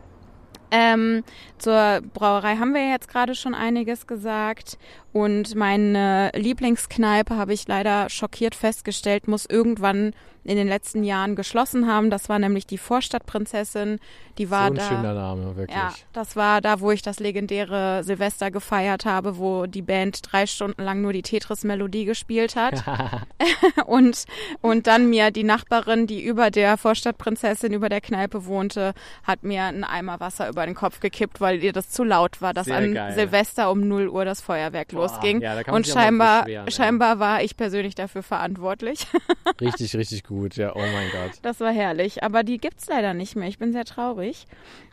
Ähm, 0.71 1.23
zur 1.57 2.01
Brauerei 2.13 2.57
haben 2.57 2.73
wir 2.73 2.89
jetzt 2.89 3.07
gerade 3.07 3.33
schon 3.33 3.55
einiges 3.55 4.05
gesagt. 4.05 4.77
Und 5.11 5.55
meine 5.55 6.31
Lieblingskneipe 6.35 7.35
habe 7.35 7.53
ich 7.53 7.67
leider 7.67 8.09
schockiert 8.09 8.55
festgestellt, 8.55 9.27
muss 9.27 9.45
irgendwann 9.45 10.11
in 10.43 10.55
den 10.55 10.67
letzten 10.67 11.03
Jahren 11.03 11.35
geschlossen 11.35 11.87
haben. 11.87 12.09
Das 12.09 12.29
war 12.29 12.39
nämlich 12.39 12.65
die 12.65 12.77
Vorstadtprinzessin. 12.77 13.99
Die 14.37 14.49
war 14.49 14.67
so 14.67 14.73
ein 14.73 14.75
da. 14.75 14.87
schöner 14.87 15.13
Name, 15.13 15.55
wirklich. 15.55 15.77
Ja, 15.77 15.93
das 16.13 16.35
war 16.35 16.61
da, 16.61 16.79
wo 16.79 16.91
ich 16.91 17.01
das 17.01 17.19
legendäre 17.19 18.03
Silvester 18.03 18.49
gefeiert 18.49 19.05
habe, 19.05 19.37
wo 19.37 19.65
die 19.65 19.81
Band 19.81 20.21
drei 20.31 20.47
Stunden 20.47 20.81
lang 20.81 21.01
nur 21.01 21.13
die 21.13 21.21
Tetris-Melodie 21.21 22.05
gespielt 22.05 22.55
hat. 22.55 22.83
und, 23.85 24.25
und 24.61 24.87
dann 24.87 25.09
mir 25.09 25.31
die 25.31 25.43
Nachbarin, 25.43 26.07
die 26.07 26.23
über 26.23 26.51
der 26.51 26.77
Vorstadtprinzessin, 26.77 27.73
über 27.73 27.89
der 27.89 28.01
Kneipe 28.01 28.45
wohnte, 28.45 28.93
hat 29.23 29.43
mir 29.43 29.63
einen 29.63 29.83
Eimer 29.83 30.19
Wasser 30.19 30.49
über 30.49 30.65
den 30.65 30.75
Kopf 30.75 30.99
gekippt, 30.99 31.41
weil 31.41 31.63
ihr 31.63 31.73
das 31.73 31.89
zu 31.89 32.03
laut 32.03 32.41
war, 32.41 32.53
dass 32.53 32.65
Sehr 32.65 32.77
an 32.77 32.93
geil. 32.93 33.13
Silvester 33.13 33.69
um 33.71 33.87
0 33.87 34.07
Uhr 34.07 34.25
das 34.25 34.41
Feuerwerk 34.41 34.93
losging. 35.01 35.41
ja, 35.41 35.59
und 35.71 35.87
scheinbar, 35.87 36.45
scheinbar 36.69 37.19
war 37.19 37.43
ich 37.43 37.57
persönlich 37.57 37.95
dafür 37.95 38.23
verantwortlich. 38.23 39.07
Richtig, 39.61 39.95
richtig 39.95 40.23
gut. 40.23 40.55
Ja, 40.55 40.75
oh 40.75 40.79
mein 40.79 41.09
Gott. 41.11 41.39
Das 41.41 41.59
war 41.59 41.71
herrlich, 41.71 42.23
aber 42.23 42.43
die 42.43 42.57
gibt's 42.59 42.87
leider 42.87 43.13
nicht 43.13 43.35
mehr. 43.35 43.47
Ich 43.47 43.57
bin 43.57 43.71
sehr 43.73 43.85
traurig. 43.85 44.45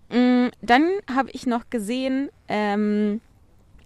Mm, 0.08 0.48
Dann 0.60 0.88
habe 1.14 1.30
ich 1.32 1.46
noch 1.46 1.70
gesehen, 1.70 2.30
ähm, 2.48 3.20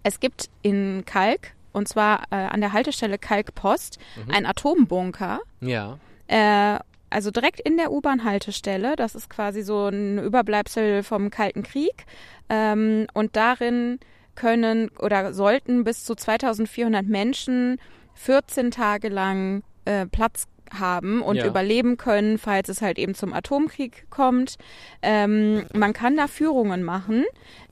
es 0.03 0.21
gibt 0.21 0.49
in 0.63 1.05
Kalk, 1.05 1.53
und 1.73 1.89
zwar 1.89 2.25
äh, 2.31 2.37
an 2.37 2.61
der 2.61 2.73
Haltestelle 2.73 3.19
Kalkpost, 3.19 3.99
einen 4.33 4.47
Atombunker. 4.47 5.41
Ja. 5.61 5.99
Äh, 6.29 6.79
also 7.11 7.31
direkt 7.31 7.61
in 7.61 7.77
der 7.77 7.91
U-Bahn-Haltestelle. 7.93 8.97
Das 8.97 9.15
ist 9.15 9.29
quasi 9.29 9.63
so 9.63 9.89
ein 9.89 10.19
Überbleibsel 10.19 11.03
vom 11.03 11.31
Kalten 11.31 11.63
Krieg. 11.63 12.07
Ähm, 12.49 13.07
und 13.15 13.37
darin 13.37 13.99
können 14.41 14.89
oder 14.99 15.33
sollten 15.35 15.85
bis 15.85 16.05
zu 16.05 16.15
2400 16.15 17.05
Menschen 17.07 17.79
14 18.15 18.71
Tage 18.71 19.09
lang 19.11 19.63
äh, 19.85 20.07
Platz 20.07 20.47
haben 20.73 21.21
und 21.21 21.37
Ja. 21.37 21.47
überleben 21.49 21.97
können, 21.97 22.39
falls 22.39 22.69
es 22.69 22.81
halt 22.81 22.97
eben 22.99 23.15
zum 23.17 23.33
Atomkrieg 23.33 24.07
kommt. 24.09 24.55
Ähm, 25.03 25.65
man 25.75 25.93
kann 25.93 26.17
da 26.17 26.29
Führungen 26.29 26.85
machen. 26.85 27.25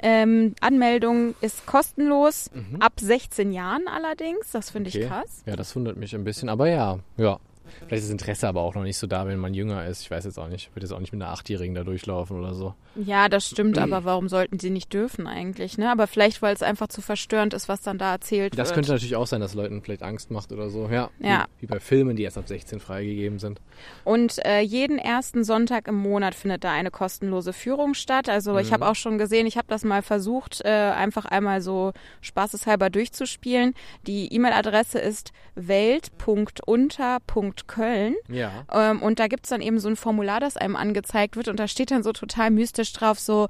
Ähm, 0.02 0.54
Anmeldung 0.60 1.34
ist 1.40 1.64
kostenlos, 1.64 2.50
ab 2.80 2.94
16 3.00 3.52
Jahren 3.52 3.86
allerdings. 3.86 4.50
Das 4.50 4.70
finde 4.70 4.88
ich 4.90 4.96
Okay. 4.96 5.06
krass. 5.06 5.42
Ja, 5.46 5.54
das 5.54 5.74
wundert 5.76 5.96
mich 5.96 6.12
ein 6.14 6.24
bisschen. 6.24 6.48
Aber 6.48 6.68
ja, 6.68 6.98
ja. 7.16 7.38
Vielleicht 7.78 8.02
ist 8.02 8.04
das 8.04 8.10
Interesse 8.12 8.48
aber 8.48 8.62
auch 8.62 8.74
noch 8.74 8.82
nicht 8.82 8.98
so 8.98 9.06
da, 9.06 9.26
wenn 9.26 9.38
man 9.38 9.54
jünger 9.54 9.86
ist. 9.86 10.02
Ich 10.02 10.10
weiß 10.10 10.24
jetzt 10.24 10.38
auch 10.38 10.48
nicht. 10.48 10.68
Ich 10.68 10.76
würde 10.76 10.86
jetzt 10.86 10.92
auch 10.92 11.00
nicht 11.00 11.12
mit 11.12 11.22
einer 11.22 11.32
Achtjährigen 11.32 11.74
da 11.74 11.84
durchlaufen 11.84 12.38
oder 12.38 12.54
so. 12.54 12.74
Ja, 12.94 13.28
das 13.28 13.46
stimmt, 13.48 13.78
aber 13.78 14.04
warum 14.04 14.28
sollten 14.28 14.58
sie 14.58 14.70
nicht 14.70 14.92
dürfen 14.92 15.26
eigentlich, 15.26 15.78
ne? 15.78 15.90
Aber 15.90 16.06
vielleicht, 16.06 16.42
weil 16.42 16.54
es 16.54 16.62
einfach 16.62 16.88
zu 16.88 17.00
verstörend 17.00 17.54
ist, 17.54 17.68
was 17.68 17.80
dann 17.82 17.98
da 17.98 18.12
erzählt 18.12 18.58
Das 18.58 18.68
wird. 18.68 18.74
könnte 18.74 18.92
natürlich 18.92 19.16
auch 19.16 19.26
sein, 19.26 19.40
dass 19.40 19.54
Leuten 19.54 19.82
vielleicht 19.82 20.02
Angst 20.02 20.30
macht 20.30 20.52
oder 20.52 20.70
so. 20.70 20.88
Ja. 20.88 21.10
Ja. 21.20 21.46
Wie, 21.58 21.62
wie 21.62 21.66
bei 21.66 21.80
Filmen, 21.80 22.16
die 22.16 22.22
erst 22.24 22.38
ab 22.38 22.48
16 22.48 22.80
freigegeben 22.80 23.38
sind. 23.38 23.60
Und 24.04 24.44
äh, 24.44 24.60
jeden 24.60 24.98
ersten 24.98 25.44
Sonntag 25.44 25.86
im 25.88 25.94
Monat 25.96 26.34
findet 26.34 26.64
da 26.64 26.72
eine 26.72 26.90
kostenlose 26.90 27.52
Führung 27.52 27.94
statt. 27.94 28.28
Also 28.28 28.58
ich 28.58 28.72
habe 28.72 28.86
auch 28.88 28.94
schon 28.94 29.18
gesehen, 29.18 29.46
ich 29.46 29.56
habe 29.56 29.68
das 29.68 29.84
mal 29.84 30.02
versucht, 30.02 30.60
äh, 30.64 30.68
einfach 30.68 31.24
einmal 31.24 31.60
so 31.60 31.92
spaßeshalber 32.20 32.90
durchzuspielen. 32.90 33.74
Die 34.06 34.32
E-Mail-Adresse 34.34 34.98
ist 34.98 35.32
welt.unter.köln. 35.58 38.14
Ja. 38.28 38.50
Ähm, 38.72 39.02
und 39.02 39.18
da 39.18 39.26
gibt's 39.26 39.48
dann 39.50 39.60
eben 39.60 39.78
so 39.78 39.88
ein 39.88 39.96
Formular, 39.96 40.40
das 40.40 40.56
einem 40.56 40.76
angezeigt 40.76 41.36
wird. 41.36 41.48
Und 41.48 41.58
da 41.58 41.68
steht 41.68 41.90
dann 41.90 42.02
so 42.02 42.12
total 42.12 42.50
mystisch 42.50 42.92
drauf, 42.92 43.18
so, 43.18 43.48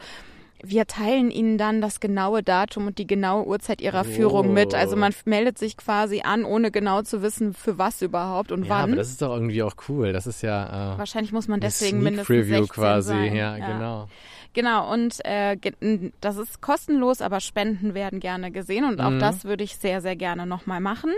wir 0.61 0.87
teilen 0.87 1.31
Ihnen 1.31 1.57
dann 1.57 1.81
das 1.81 2.01
genaue 2.01 2.43
Datum 2.43 2.89
und 2.89 2.99
die 2.99 3.07
genaue 3.07 3.47
Uhrzeit 3.47 3.81
Ihrer 3.81 4.03
Führung 4.05 4.53
mit. 4.53 4.75
Also 4.75 4.97
man 4.97 5.15
meldet 5.25 5.57
sich 5.57 5.77
quasi 5.77 6.23
an, 6.25 6.45
ohne 6.45 6.73
genau 6.73 7.03
zu 7.03 7.23
wissen, 7.23 7.55
für 7.55 7.79
was 7.79 8.03
überhaupt 8.03 8.51
und 8.51 8.65
Ja, 8.65 8.71
wann. 8.71 8.83
aber 8.91 8.97
das 8.97 9.11
ist 9.11 9.23
doch 9.23 9.33
irgendwie 9.33 9.63
auch 9.63 9.75
cool. 9.89 10.13
Das 10.13 10.27
ist 10.27 10.43
ja 10.43 10.95
äh, 10.95 10.99
Wahrscheinlich 10.99 11.33
muss 11.33 11.47
man 11.47 11.61
deswegen 11.61 12.01
Sneak 12.01 12.05
mindestens 12.05 12.27
Preview 12.27 12.57
16 12.65 12.69
quasi. 12.75 13.09
sein. 13.09 13.37
Ja, 13.37 13.57
genau. 13.57 14.09
Genau, 14.59 14.93
und 14.93 15.25
äh, 15.25 15.57
das 16.21 16.37
ist 16.37 16.61
kostenlos, 16.61 17.23
aber 17.23 17.39
Spenden 17.39 17.95
werden 17.95 18.19
gerne 18.19 18.51
gesehen 18.51 18.85
und 18.85 19.01
auch 19.01 19.11
mhm. 19.11 19.21
das 19.21 19.45
würde 19.45 19.63
ich 19.63 19.77
sehr, 19.77 20.01
sehr 20.01 20.17
gerne 20.17 20.47
nochmal 20.47 20.81
machen. 20.81 21.13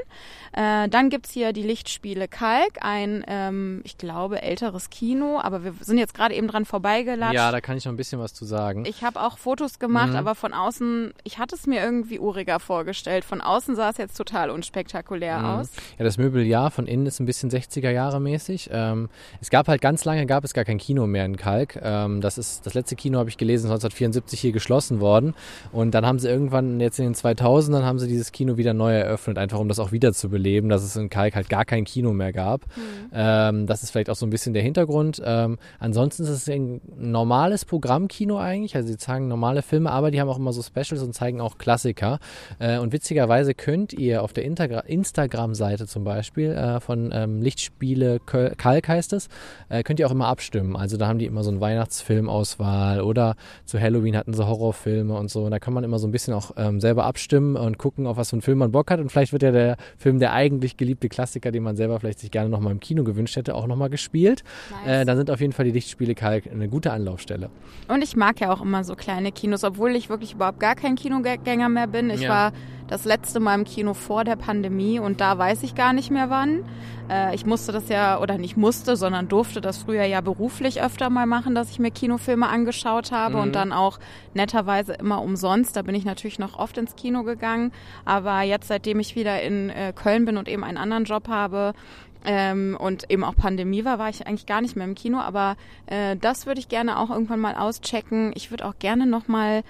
Äh, 0.52 0.90
dann 0.90 1.08
gibt's 1.08 1.30
hier 1.30 1.54
die 1.54 1.62
Lichtspiele 1.62 2.28
Kalk, 2.28 2.80
ein, 2.82 3.24
ähm, 3.26 3.80
ich 3.84 3.96
glaube, 3.96 4.42
älteres 4.42 4.90
Kino, 4.90 5.40
aber 5.40 5.64
wir 5.64 5.72
sind 5.80 5.96
jetzt 5.96 6.12
gerade 6.12 6.34
eben 6.34 6.48
dran 6.48 6.66
vorbeigelatscht. 6.66 7.32
Ja, 7.32 7.50
da 7.50 7.62
kann 7.62 7.78
ich 7.78 7.86
noch 7.86 7.94
ein 7.94 7.96
bisschen 7.96 8.20
was 8.20 8.34
zu 8.34 8.44
sagen. 8.44 8.84
Ich 8.84 9.02
habe 9.04 9.18
auch 9.18 9.38
Fotos 9.38 9.78
gemacht, 9.78 10.10
mhm. 10.10 10.16
aber 10.16 10.34
von 10.34 10.52
außen, 10.52 11.14
ich 11.24 11.38
hatte 11.38 11.54
es 11.54 11.66
mir 11.66 11.82
irgendwie 11.82 12.18
uriger 12.18 12.60
vorgestellt. 12.60 13.24
Von 13.24 13.40
außen 13.40 13.74
sah 13.74 13.88
es 13.88 13.96
jetzt 13.96 14.18
total 14.18 14.50
unspektakulär 14.50 15.38
mhm. 15.38 15.44
aus. 15.46 15.70
Ja, 15.96 16.04
das 16.04 16.18
Möbeljahr 16.18 16.70
von 16.70 16.86
innen 16.86 17.06
ist 17.06 17.20
ein 17.20 17.24
bisschen 17.24 17.50
60er 17.50 17.90
Jahre 17.90 18.20
mäßig. 18.20 18.68
Ähm, 18.70 19.08
es 19.40 19.48
gab 19.48 19.66
halt 19.66 19.80
ganz 19.80 20.04
lange, 20.04 20.26
gab 20.26 20.44
es 20.44 20.52
gar 20.52 20.66
kein 20.66 20.76
Kino 20.76 21.06
mehr 21.06 21.24
in 21.24 21.38
Kalk. 21.38 21.80
Ähm, 21.82 22.20
das 22.20 22.36
ist 22.36 22.66
das 22.66 22.74
letzte 22.74 22.96
Kino, 22.96 23.18
habe 23.18 23.29
ich 23.30 23.38
gelesen, 23.38 23.66
1974 23.66 24.40
hier 24.40 24.52
geschlossen 24.52 25.00
worden. 25.00 25.34
Und 25.72 25.92
dann 25.92 26.06
haben 26.06 26.18
sie 26.18 26.28
irgendwann, 26.28 26.80
jetzt 26.80 26.98
in 26.98 27.06
den 27.06 27.14
2000ern, 27.14 27.82
haben 27.82 27.98
sie 27.98 28.08
dieses 28.08 28.32
Kino 28.32 28.56
wieder 28.56 28.74
neu 28.74 28.92
eröffnet, 28.92 29.38
einfach 29.38 29.58
um 29.58 29.68
das 29.68 29.78
auch 29.78 29.92
wieder 29.92 30.12
zu 30.12 30.28
beleben, 30.28 30.68
dass 30.68 30.82
es 30.82 30.96
in 30.96 31.08
Kalk 31.10 31.34
halt 31.34 31.48
gar 31.48 31.64
kein 31.64 31.84
Kino 31.84 32.12
mehr 32.12 32.32
gab. 32.32 32.66
Mhm. 32.76 33.10
Ähm, 33.12 33.66
das 33.66 33.82
ist 33.82 33.90
vielleicht 33.90 34.10
auch 34.10 34.16
so 34.16 34.26
ein 34.26 34.30
bisschen 34.30 34.54
der 34.54 34.62
Hintergrund. 34.62 35.20
Ähm, 35.24 35.58
ansonsten 35.78 36.24
ist 36.24 36.30
es 36.30 36.48
ein 36.48 36.80
normales 36.96 37.64
Programmkino 37.64 38.38
eigentlich. 38.38 38.76
Also 38.76 38.88
sie 38.88 38.96
zeigen 38.96 39.28
normale 39.28 39.62
Filme, 39.62 39.90
aber 39.90 40.10
die 40.10 40.20
haben 40.20 40.28
auch 40.28 40.38
immer 40.38 40.52
so 40.52 40.62
Specials 40.62 41.02
und 41.02 41.14
zeigen 41.14 41.40
auch 41.40 41.58
Klassiker. 41.58 42.18
Äh, 42.58 42.78
und 42.78 42.92
witzigerweise 42.92 43.54
könnt 43.54 43.92
ihr 43.92 44.22
auf 44.22 44.32
der 44.32 44.44
Instagram-Seite 44.44 45.86
zum 45.86 46.04
Beispiel 46.04 46.52
äh, 46.52 46.80
von 46.80 47.10
ähm, 47.12 47.42
Lichtspiele 47.42 48.20
Kalk 48.20 48.88
heißt 48.88 49.12
es, 49.12 49.28
äh, 49.68 49.82
könnt 49.82 50.00
ihr 50.00 50.06
auch 50.06 50.12
immer 50.12 50.26
abstimmen. 50.26 50.76
Also 50.76 50.96
da 50.96 51.08
haben 51.08 51.18
die 51.18 51.26
immer 51.26 51.42
so 51.42 51.50
eine 51.50 51.60
Weihnachtsfilmauswahl 51.60 53.00
oder 53.10 53.36
zu 53.64 53.78
Halloween 53.80 54.16
hatten 54.16 54.32
sie 54.32 54.46
Horrorfilme 54.46 55.14
und 55.14 55.30
so. 55.30 55.44
Und 55.44 55.50
da 55.50 55.58
kann 55.58 55.74
man 55.74 55.84
immer 55.84 55.98
so 55.98 56.08
ein 56.08 56.12
bisschen 56.12 56.32
auch 56.32 56.52
ähm, 56.56 56.80
selber 56.80 57.04
abstimmen 57.04 57.56
und 57.56 57.76
gucken, 57.76 58.06
auf 58.06 58.16
was 58.16 58.30
für 58.30 58.36
einen 58.36 58.42
Film 58.42 58.58
man 58.58 58.72
Bock 58.72 58.90
hat. 58.90 59.00
Und 59.00 59.10
vielleicht 59.10 59.32
wird 59.32 59.42
ja 59.42 59.52
der 59.52 59.76
Film, 59.98 60.18
der 60.18 60.32
eigentlich 60.32 60.76
geliebte 60.76 61.08
Klassiker, 61.08 61.50
den 61.50 61.62
man 61.62 61.76
selber 61.76 62.00
vielleicht 62.00 62.20
sich 62.20 62.30
gerne 62.30 62.48
nochmal 62.48 62.72
im 62.72 62.80
Kino 62.80 63.04
gewünscht 63.04 63.36
hätte, 63.36 63.54
auch 63.54 63.66
nochmal 63.66 63.90
gespielt. 63.90 64.42
Nice. 64.84 65.02
Äh, 65.02 65.04
dann 65.04 65.16
sind 65.16 65.30
auf 65.30 65.40
jeden 65.40 65.52
Fall 65.52 65.66
die 65.66 65.72
Lichtspiele 65.72 66.14
Kalk 66.14 66.44
eine 66.50 66.68
gute 66.68 66.92
Anlaufstelle. 66.92 67.50
Und 67.88 68.02
ich 68.02 68.16
mag 68.16 68.40
ja 68.40 68.52
auch 68.52 68.62
immer 68.62 68.84
so 68.84 68.94
kleine 68.94 69.32
Kinos, 69.32 69.64
obwohl 69.64 69.96
ich 69.96 70.08
wirklich 70.08 70.34
überhaupt 70.34 70.60
gar 70.60 70.74
kein 70.74 70.94
Kinogänger 70.94 71.68
mehr 71.68 71.86
bin. 71.86 72.10
Ich 72.10 72.22
ja. 72.22 72.28
war 72.28 72.52
das 72.90 73.04
letzte 73.04 73.38
Mal 73.38 73.54
im 73.54 73.64
Kino 73.64 73.94
vor 73.94 74.24
der 74.24 74.34
Pandemie 74.34 74.98
und 74.98 75.20
da 75.20 75.38
weiß 75.38 75.62
ich 75.62 75.76
gar 75.76 75.92
nicht 75.92 76.10
mehr 76.10 76.28
wann. 76.28 76.64
Äh, 77.08 77.36
ich 77.36 77.46
musste 77.46 77.70
das 77.70 77.88
ja, 77.88 78.20
oder 78.20 78.36
nicht 78.36 78.56
musste, 78.56 78.96
sondern 78.96 79.28
durfte 79.28 79.60
das 79.60 79.78
früher 79.78 80.04
ja 80.04 80.20
beruflich 80.20 80.82
öfter 80.82 81.08
mal 81.08 81.24
machen, 81.24 81.54
dass 81.54 81.70
ich 81.70 81.78
mir 81.78 81.92
Kinofilme 81.92 82.48
angeschaut 82.48 83.12
habe 83.12 83.36
mhm. 83.36 83.42
und 83.42 83.54
dann 83.54 83.72
auch 83.72 84.00
netterweise 84.34 84.94
immer 84.94 85.22
umsonst. 85.22 85.76
Da 85.76 85.82
bin 85.82 85.94
ich 85.94 86.04
natürlich 86.04 86.40
noch 86.40 86.58
oft 86.58 86.76
ins 86.78 86.96
Kino 86.96 87.22
gegangen. 87.22 87.70
Aber 88.04 88.42
jetzt, 88.42 88.66
seitdem 88.66 88.98
ich 88.98 89.14
wieder 89.14 89.40
in 89.40 89.70
äh, 89.70 89.92
Köln 89.94 90.24
bin 90.24 90.36
und 90.36 90.48
eben 90.48 90.64
einen 90.64 90.76
anderen 90.76 91.04
Job 91.04 91.28
habe, 91.28 91.74
ähm, 92.22 92.76
und 92.78 93.10
eben 93.10 93.24
auch 93.24 93.34
Pandemie 93.34 93.86
war, 93.86 93.98
war 93.98 94.10
ich 94.10 94.26
eigentlich 94.26 94.44
gar 94.44 94.60
nicht 94.60 94.76
mehr 94.76 94.84
im 94.84 94.94
Kino. 94.94 95.18
Aber 95.20 95.56
äh, 95.86 96.16
das 96.16 96.44
würde 96.44 96.60
ich 96.60 96.68
gerne 96.68 96.98
auch 96.98 97.08
irgendwann 97.08 97.40
mal 97.40 97.54
auschecken. 97.54 98.32
Ich 98.34 98.50
würde 98.50 98.66
auch 98.66 98.78
gerne 98.78 99.06
noch 99.06 99.26
mal 99.26 99.62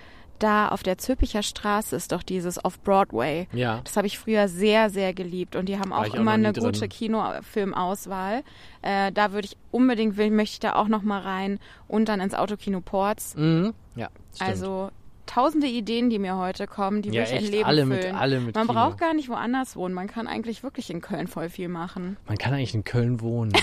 da 0.43 0.69
auf 0.69 0.83
der 0.83 0.99
Zülpicher 0.99 1.43
Straße 1.43 1.95
ist 1.95 2.13
doch 2.13 2.23
dieses 2.23 2.65
Off-Broadway. 2.65 3.47
Ja. 3.53 3.81
Das 3.85 3.97
habe 3.97 4.07
ich 4.07 4.19
früher 4.19 4.49
sehr, 4.49 4.91
sehr 4.91 5.15
geliebt 5.15 5.57
und 5.57 5.69
die 5.69 5.79
haben 5.79 5.93
auch 5.93 6.15
immer 6.15 6.33
auch 6.33 6.35
eine 6.35 6.53
drin. 6.53 6.65
gute 6.65 6.89
Kinofilmauswahl. 6.89 8.43
Äh, 8.83 9.13
da 9.13 9.33
würde 9.33 9.47
ich 9.47 9.57
unbedingt, 9.71 10.17
will, 10.17 10.31
möchte 10.31 10.55
ich 10.55 10.61
da 10.61 10.75
auch 10.75 10.89
noch 10.89 11.03
mal 11.03 11.21
rein 11.21 11.59
und 11.89 12.09
dann 12.09 12.21
ins 12.21 12.35
Autokino 12.35 12.81
Ports. 12.81 13.35
Mhm. 13.37 13.75
Ja, 13.95 14.09
stimmt. 14.35 14.51
Also 14.51 14.91
tausende 15.27 15.69
Ideen, 15.69 16.11
die 16.11 16.19
mir 16.19 16.37
heute 16.37 16.67
kommen, 16.67 17.03
die 17.03 17.11
ja, 17.11 17.23
will 17.23 17.23
ich 17.23 17.33
ein 17.33 17.45
Leben 17.45 17.65
alle 17.65 17.87
füllen. 17.87 18.13
Mit, 18.13 18.15
alle 18.15 18.41
mit 18.41 18.55
Man 18.55 18.67
Kino. 18.67 18.79
braucht 18.79 18.99
gar 18.99 19.15
nicht 19.15 19.29
woanders 19.29 19.77
wohnen. 19.77 19.95
Man 19.95 20.09
kann 20.09 20.27
eigentlich 20.27 20.63
wirklich 20.63 20.91
in 20.91 21.01
Köln 21.01 21.29
voll 21.29 21.49
viel 21.49 21.69
machen. 21.69 22.17
Man 22.27 22.37
kann 22.37 22.53
eigentlich 22.53 22.75
in 22.75 22.85
Köln 22.85 23.21
wohnen. 23.21 23.53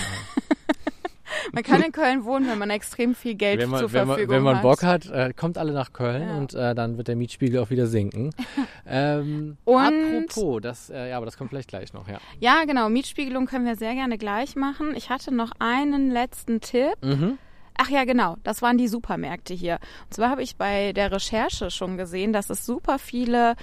Man 1.52 1.62
kann 1.62 1.82
in 1.86 1.92
Köln 1.92 2.24
wohnen, 2.24 2.48
wenn 2.48 2.58
man 2.58 2.70
extrem 2.70 3.14
viel 3.14 3.34
Geld 3.34 3.66
man, 3.68 3.80
zur 3.80 3.88
Verfügung 3.88 4.20
hat. 4.20 4.28
Wenn 4.28 4.42
man. 4.42 4.62
Bock 4.62 4.82
hat, 4.82 5.06
äh, 5.10 5.32
kommt 5.34 5.58
alle 5.58 5.72
nach 5.72 5.92
Köln 5.92 6.22
ja. 6.22 6.36
und 6.36 6.54
äh, 6.54 6.74
dann 6.74 6.96
wird 6.96 7.08
der 7.08 7.16
Mietspiegel 7.16 7.60
auch 7.60 7.70
wieder 7.70 7.86
sinken. 7.86 8.30
ähm, 8.86 9.56
und 9.64 9.76
apropos, 9.76 10.60
das, 10.62 10.90
äh, 10.90 11.10
ja, 11.10 11.16
aber 11.16 11.26
das 11.26 11.36
kommt 11.36 11.50
vielleicht 11.50 11.68
gleich 11.68 11.92
noch, 11.92 12.08
ja. 12.08 12.18
Ja, 12.40 12.64
genau, 12.64 12.88
Mietspiegelung 12.88 13.46
können 13.46 13.66
wir 13.66 13.76
sehr 13.76 13.94
gerne 13.94 14.18
gleich 14.18 14.56
machen. 14.56 14.94
Ich 14.96 15.10
hatte 15.10 15.32
noch 15.34 15.52
einen 15.58 16.10
letzten 16.10 16.60
Tipp. 16.60 16.96
Mhm. 17.02 17.38
Ach 17.80 17.88
ja, 17.88 18.04
genau, 18.04 18.36
das 18.42 18.60
waren 18.60 18.76
die 18.76 18.88
Supermärkte 18.88 19.54
hier. 19.54 19.78
Und 20.06 20.14
zwar 20.14 20.30
habe 20.30 20.42
ich 20.42 20.56
bei 20.56 20.92
der 20.92 21.12
Recherche 21.12 21.70
schon 21.70 21.96
gesehen, 21.96 22.32
dass 22.32 22.50
es 22.50 22.66
super 22.66 22.98
viele 22.98 23.54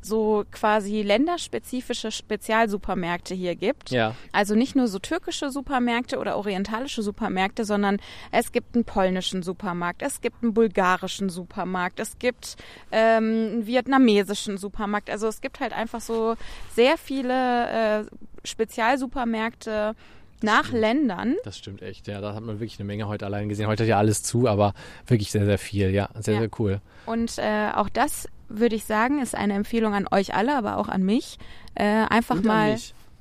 so 0.00 0.44
quasi 0.50 1.02
länderspezifische 1.02 2.10
Spezialsupermärkte 2.10 3.34
hier 3.34 3.54
gibt. 3.56 3.90
Ja. 3.90 4.14
Also 4.32 4.54
nicht 4.54 4.76
nur 4.76 4.88
so 4.88 4.98
türkische 4.98 5.50
Supermärkte 5.50 6.18
oder 6.18 6.36
orientalische 6.36 7.02
Supermärkte, 7.02 7.64
sondern 7.64 7.98
es 8.30 8.52
gibt 8.52 8.74
einen 8.74 8.84
polnischen 8.84 9.42
Supermarkt, 9.42 10.02
es 10.02 10.20
gibt 10.20 10.42
einen 10.42 10.54
bulgarischen 10.54 11.28
Supermarkt, 11.28 12.00
es 12.00 12.18
gibt 12.18 12.56
ähm, 12.92 13.24
einen 13.24 13.66
vietnamesischen 13.66 14.56
Supermarkt. 14.58 15.10
Also 15.10 15.26
es 15.26 15.40
gibt 15.40 15.60
halt 15.60 15.72
einfach 15.72 16.00
so 16.00 16.36
sehr 16.74 16.96
viele 16.96 18.00
äh, 18.00 18.04
Spezialsupermärkte 18.44 19.94
nach 20.42 20.66
stimmt. 20.66 20.80
Ländern. 20.80 21.36
Das 21.44 21.58
stimmt 21.58 21.82
echt, 21.82 22.06
ja. 22.06 22.20
Da 22.20 22.34
hat 22.34 22.42
man 22.42 22.60
wirklich 22.60 22.78
eine 22.78 22.86
Menge 22.86 23.08
heute 23.08 23.26
allein 23.26 23.48
gesehen. 23.48 23.66
Heute 23.66 23.82
hat 23.82 23.88
ja 23.88 23.98
alles 23.98 24.22
zu, 24.22 24.46
aber 24.46 24.74
wirklich 25.06 25.30
sehr, 25.30 25.44
sehr 25.44 25.58
viel, 25.58 25.90
ja. 25.90 26.08
Sehr, 26.18 26.34
ja. 26.34 26.40
sehr 26.40 26.50
cool. 26.58 26.80
Und 27.06 27.38
äh, 27.38 27.70
auch 27.74 27.88
das 27.88 28.28
würde 28.48 28.76
ich 28.76 28.84
sagen, 28.84 29.20
ist 29.20 29.34
eine 29.34 29.54
Empfehlung 29.54 29.94
an 29.94 30.06
euch 30.10 30.34
alle, 30.34 30.56
aber 30.56 30.76
auch 30.76 30.88
an 30.88 31.02
mich. 31.02 31.38
Äh, 31.74 31.84
einfach 31.84 32.36
Und 32.36 32.44
mal 32.44 32.76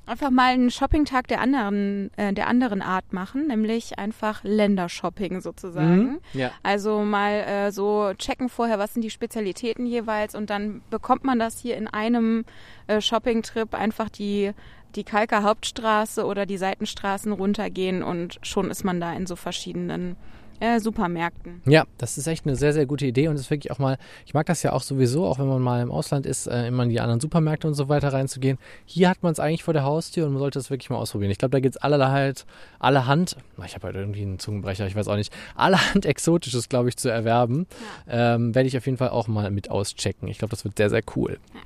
einfach 0.08 0.30
mal 0.30 0.54
einen 0.54 0.72
Shoppingtag 0.72 1.28
der 1.28 1.42
anderen 1.42 2.12
äh, 2.18 2.34
der 2.34 2.48
anderen 2.48 2.82
Art 2.82 3.12
machen, 3.12 3.48
nämlich 3.48 4.00
einfach 4.00 4.44
Ländershopping 4.44 5.42
sozusagen. 5.42 6.04
Mhm, 6.04 6.20
ja. 6.34 6.52
Also 6.64 7.02
mal 7.02 7.34
äh, 7.34 7.72
so 7.72 8.14
checken 8.18 8.50
vorher, 8.50 8.80
was 8.80 8.94
sind 8.94 9.04
die 9.04 9.10
Spezialitäten 9.10 9.86
jeweils 9.86 10.34
und 10.34 10.50
dann 10.50 10.82
bekommt 10.90 11.24
man 11.26 11.40
das 11.40 11.60
hier 11.60 11.78
in 11.78 11.88
einem 11.88 12.46
äh, 12.88 13.02
Shoppingtrip 13.02 13.74
einfach 13.74 14.10
die 14.10 14.54
die 14.96 15.04
Kalker 15.04 15.44
Hauptstraße 15.44 16.26
oder 16.26 16.46
die 16.46 16.58
Seitenstraßen 16.58 17.32
runtergehen 17.32 18.02
und 18.02 18.40
schon 18.42 18.72
ist 18.72 18.86
man 18.86 19.02
da 19.02 19.14
in 19.14 19.28
so 19.28 19.36
verschiedenen 19.36 20.16
äh, 20.60 20.80
Supermärkten. 20.80 21.62
Ja, 21.66 21.86
das 21.98 22.18
ist 22.18 22.28
echt 22.28 22.46
eine 22.46 22.56
sehr, 22.56 22.74
sehr 22.74 22.86
gute 22.86 23.06
Idee 23.06 23.28
und 23.28 23.36
es 23.36 23.42
ist 23.42 23.52
wirklich 23.52 23.72
auch 23.72 23.80
mal, 23.80 23.98
ich 24.26 24.34
mag 24.34 24.46
das 24.46 24.64
ja 24.64 24.74
auch 24.74 24.82
sowieso, 24.82 25.26
auch 25.26 25.40
wenn 25.40 25.48
man 25.48 25.62
mal 25.62 25.82
im 25.82 25.92
Ausland 25.92 26.26
ist, 26.26 26.48
äh, 26.48 26.68
immer 26.68 26.84
in 26.84 26.90
die 26.90 27.00
anderen 27.00 27.20
Supermärkte 27.20 27.68
und 27.68 27.74
so 27.74 27.90
weiter 27.90 28.14
reinzugehen. 28.14 28.58
Hier 28.86 29.10
hat 29.10 29.24
man 29.24 29.32
es 29.32 29.40
eigentlich 29.40 29.64
vor 29.64 29.74
der 29.74 29.84
Haustür 29.84 30.26
und 30.26 30.34
man 30.34 30.40
sollte 30.40 30.60
es 30.60 30.70
wirklich 30.70 30.90
mal 30.90 30.98
ausprobieren. 30.98 31.32
Ich 31.32 31.38
glaube, 31.38 31.52
da 31.52 31.60
gibt 31.60 31.76
es 31.76 31.82
allerlei 31.82 32.10
halt, 32.10 32.46
allerhand, 32.80 33.38
ich 33.66 33.76
habe 33.76 33.88
halt 33.88 33.96
irgendwie 33.96 34.22
einen 34.22 34.40
Zungenbrecher, 34.40 34.88
ich 34.88 34.96
weiß 34.96 35.08
auch 35.08 35.16
nicht, 35.16 35.34
allerhand 35.56 36.06
Exotisches, 36.06 36.70
glaube 36.70 36.90
ich, 36.90 36.98
zu 36.98 37.10
erwerben. 37.10 37.68
Ja. 38.08 38.36
Ähm, 38.36 38.56
Werde 38.56 38.68
ich 38.68 38.78
auf 38.78 38.86
jeden 38.86 38.98
Fall 38.98 39.10
auch 39.10 39.28
mal 39.28 39.52
mit 39.52 39.70
auschecken. 39.70 40.28
Ich 40.28 40.40
glaube, 40.40 40.52
das 40.52 40.64
wird 40.64 40.78
sehr, 40.78 40.90
sehr 40.90 41.04
cool. 41.16 41.40
Ja. 41.54 41.62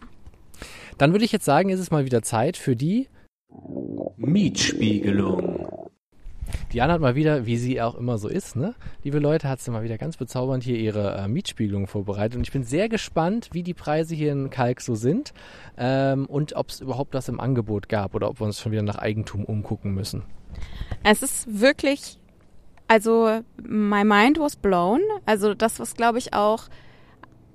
Dann 0.98 1.14
würde 1.14 1.26
ich 1.26 1.32
jetzt 1.32 1.46
sagen, 1.46 1.70
ist 1.70 1.80
es 1.80 1.92
mal 1.92 2.06
wieder 2.06 2.22
Zeit 2.22 2.58
für 2.58 2.76
die 2.76 3.08
Mietspiegelung. 4.18 5.91
Diana 6.74 6.94
hat 6.94 7.02
mal 7.02 7.16
wieder, 7.16 7.46
wie 7.46 7.58
sie 7.58 7.82
auch 7.82 7.96
immer 7.96 8.18
so 8.18 8.28
ist, 8.28 8.56
ne? 8.56 8.76
Liebe 9.04 9.20
Leute, 9.20 9.50
hat 9.50 9.60
sie 9.60 9.72
mal 9.72 9.84
wieder 9.84 9.98
ganz 9.98 10.18
bezaubernd 10.18 10.64
hier 10.64 10.78
ihre 10.78 11.16
äh, 11.18 11.28
Mietspiegelung 11.28 11.88
vorbereitet. 11.88 12.38
Und 12.38 12.44
ich 12.44 12.52
bin 12.52 12.64
sehr 12.64 12.90
gespannt, 12.90 13.50
wie 13.52 13.64
die 13.64 13.74
Preise 13.74 14.16
hier 14.16 14.32
in 14.32 14.50
Kalk 14.50 14.82
so 14.82 14.96
sind 14.96 15.34
ähm, 15.78 16.26
und 16.26 16.56
ob 16.56 16.70
es 16.70 16.82
überhaupt 16.82 17.14
was 17.14 17.28
im 17.30 17.40
Angebot 17.40 17.90
gab 17.90 18.16
oder 18.16 18.30
ob 18.30 18.40
wir 18.40 18.46
uns 18.46 18.60
schon 18.60 18.72
wieder 18.72 18.84
nach 18.84 18.98
Eigentum 18.98 19.46
umgucken 19.46 19.94
müssen. 19.94 20.24
Es 21.04 21.22
ist 21.22 21.62
wirklich, 21.62 22.20
also 22.88 23.42
my 23.62 24.04
mind 24.04 24.40
was 24.40 24.56
blown. 24.56 25.02
Also 25.26 25.54
das, 25.54 25.80
was 25.80 25.96
glaube 25.96 26.20
ich 26.20 26.34
auch 26.34 26.70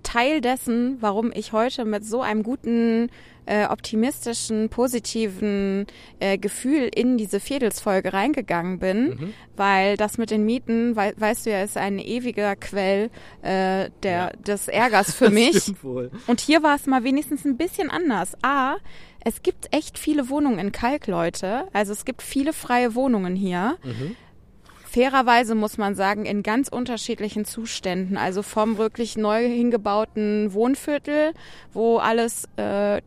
Teil 0.03 0.40
dessen, 0.40 0.99
warum 1.01 1.32
ich 1.34 1.53
heute 1.53 1.84
mit 1.84 2.05
so 2.05 2.22
einem 2.22 2.42
guten 2.42 3.11
äh, 3.47 3.66
optimistischen, 3.66 4.68
positiven 4.68 5.86
äh, 6.20 6.36
Gefühl 6.36 6.90
in 6.94 7.16
diese 7.16 7.40
Viertelsfolge 7.40 8.12
reingegangen 8.12 8.78
bin, 8.78 9.09
mhm. 9.09 9.34
weil 9.57 9.97
das 9.97 10.18
mit 10.18 10.30
den 10.30 10.44
Mieten, 10.44 10.97
wei 10.97 11.14
weißt 11.16 11.47
du 11.47 11.51
ja, 11.51 11.62
ist 11.62 11.76
ein 11.76 11.99
ewiger 11.99 12.57
Quell 12.57 13.11
äh, 13.42 13.90
der, 14.03 14.12
ja. 14.12 14.30
des 14.30 14.68
Ärgers 14.68 15.14
für 15.14 15.30
mich. 15.36 15.72
Und 16.26 16.40
hier 16.40 16.62
war 16.62 16.76
es 16.76 16.86
mal 16.86 17.05
wenigstens 17.05 17.44
ein 17.44 17.57
bisschen 17.57 17.90
anders. 17.90 18.36
A, 18.42 18.76
es 19.24 19.42
gibt 19.42 19.68
echt 19.72 19.99
viele 19.99 20.28
Wohnungen 20.28 20.59
in 20.59 20.72
Kalk, 20.72 21.07
Leute. 21.07 21.66
Also 21.72 21.92
es 21.92 22.05
gibt 22.05 22.22
viele 22.22 22.53
freie 22.53 22.94
Wohnungen 22.94 23.34
hier. 23.34 23.78
Mhm 23.82 24.16
fairerweise 24.97 25.55
muss 25.55 25.76
man 25.76 25.94
sagen, 25.94 26.24
in 26.24 26.42
ganz 26.42 26.68
unterschiedlichen 26.68 27.44
Zuständen. 27.44 28.16
Also 28.16 28.42
vom 28.42 28.78
wirklich 28.78 29.18
neu 29.18 29.47
hingebauten 29.47 30.55
Wohnviertel, 30.55 31.34
wo 31.74 31.99
alles 31.99 32.49
äh, 32.57 33.03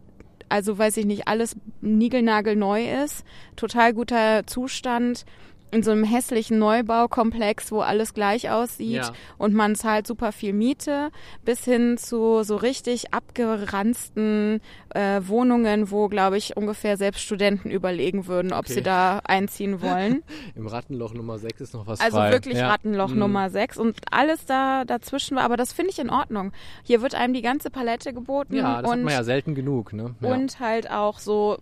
also 0.50 0.78
weiß 0.78 0.98
ich 0.98 1.06
nicht, 1.06 1.28
alles 1.28 1.56
niegelnagelneu 1.82 3.04
ist, 3.04 3.24
total 3.56 3.94
guter 3.94 4.46
Zustand, 4.48 5.26
in 5.72 5.84
so 5.84 5.92
einem 5.92 6.04
hässlichen 6.04 6.58
Neubaukomplex, 6.60 7.72
wo 7.72 7.82
alles 7.82 8.14
gleich 8.14 8.50
aussieht 8.50 8.96
Ja. 9.04 9.12
und 9.38 9.54
man 9.54 9.76
zahlt 9.76 10.08
super 10.08 10.32
viel 10.32 10.54
Miete, 10.54 11.10
bis 11.46 11.64
hin 11.64 11.98
zu 11.98 12.44
so 12.44 12.56
richtig 12.56 13.14
abgeranzten 13.14 14.62
äh, 14.96 15.22
Wohnungen, 15.24 15.92
wo, 15.92 16.08
glaube 16.08 16.38
ich, 16.38 16.58
ungefähr 16.58 16.98
selbst 16.98 17.22
Studenten 17.22 17.70
überlegen 17.70 18.28
würden, 18.28 18.52
ob 18.54 18.60
Okay. 18.60 18.74
sie 18.74 18.82
da 18.84 19.20
einziehen 19.24 19.82
wollen. 19.82 20.24
Im 20.56 20.68
Rattenloch 20.68 21.14
Nummer 21.14 21.38
6 21.40 21.62
ist 21.62 21.74
noch 21.74 21.88
was 21.88 22.00
Also 22.02 22.18
frei. 22.18 22.32
wirklich 22.32 22.58
ja. 22.58 22.70
Rattenloch 22.70 23.10
Mhm. 23.12 23.20
Nummer 23.20 23.50
6 23.50 23.78
und 23.78 23.96
alles 24.12 24.46
da 24.46 24.86
dazwischen 24.86 25.38
war, 25.38 25.44
aber 25.44 25.58
das 25.58 25.72
finde 25.74 25.92
ich 25.92 26.00
in 26.00 26.10
Ordnung. 26.10 26.52
Hier 26.84 27.02
wird 27.02 27.16
einem 27.16 27.34
die 27.34 27.42
ganze 27.42 27.70
Palette 27.70 28.14
geboten 28.14 28.56
Ja, 28.56 28.82
das 28.82 28.92
und, 28.92 28.98
hat 29.00 29.06
man 29.06 29.14
ja 29.14 29.24
selten 29.24 29.56
genug, 29.56 29.94
ne? 29.94 30.16
Ja. 30.22 30.30
und 30.34 30.60
halt 30.60 30.90
auch 30.92 31.20
so, 31.20 31.58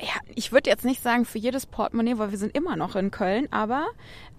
ja, 0.00 0.20
ich 0.34 0.52
würde 0.52 0.70
jetzt 0.70 0.84
nicht 0.84 1.02
sagen 1.02 1.24
für 1.24 1.38
jedes 1.38 1.66
Portemonnaie, 1.66 2.18
weil 2.18 2.30
wir 2.30 2.38
sind 2.38 2.54
immer 2.56 2.76
noch 2.76 2.96
in 2.96 3.10
Köln, 3.10 3.48
aber 3.50 3.86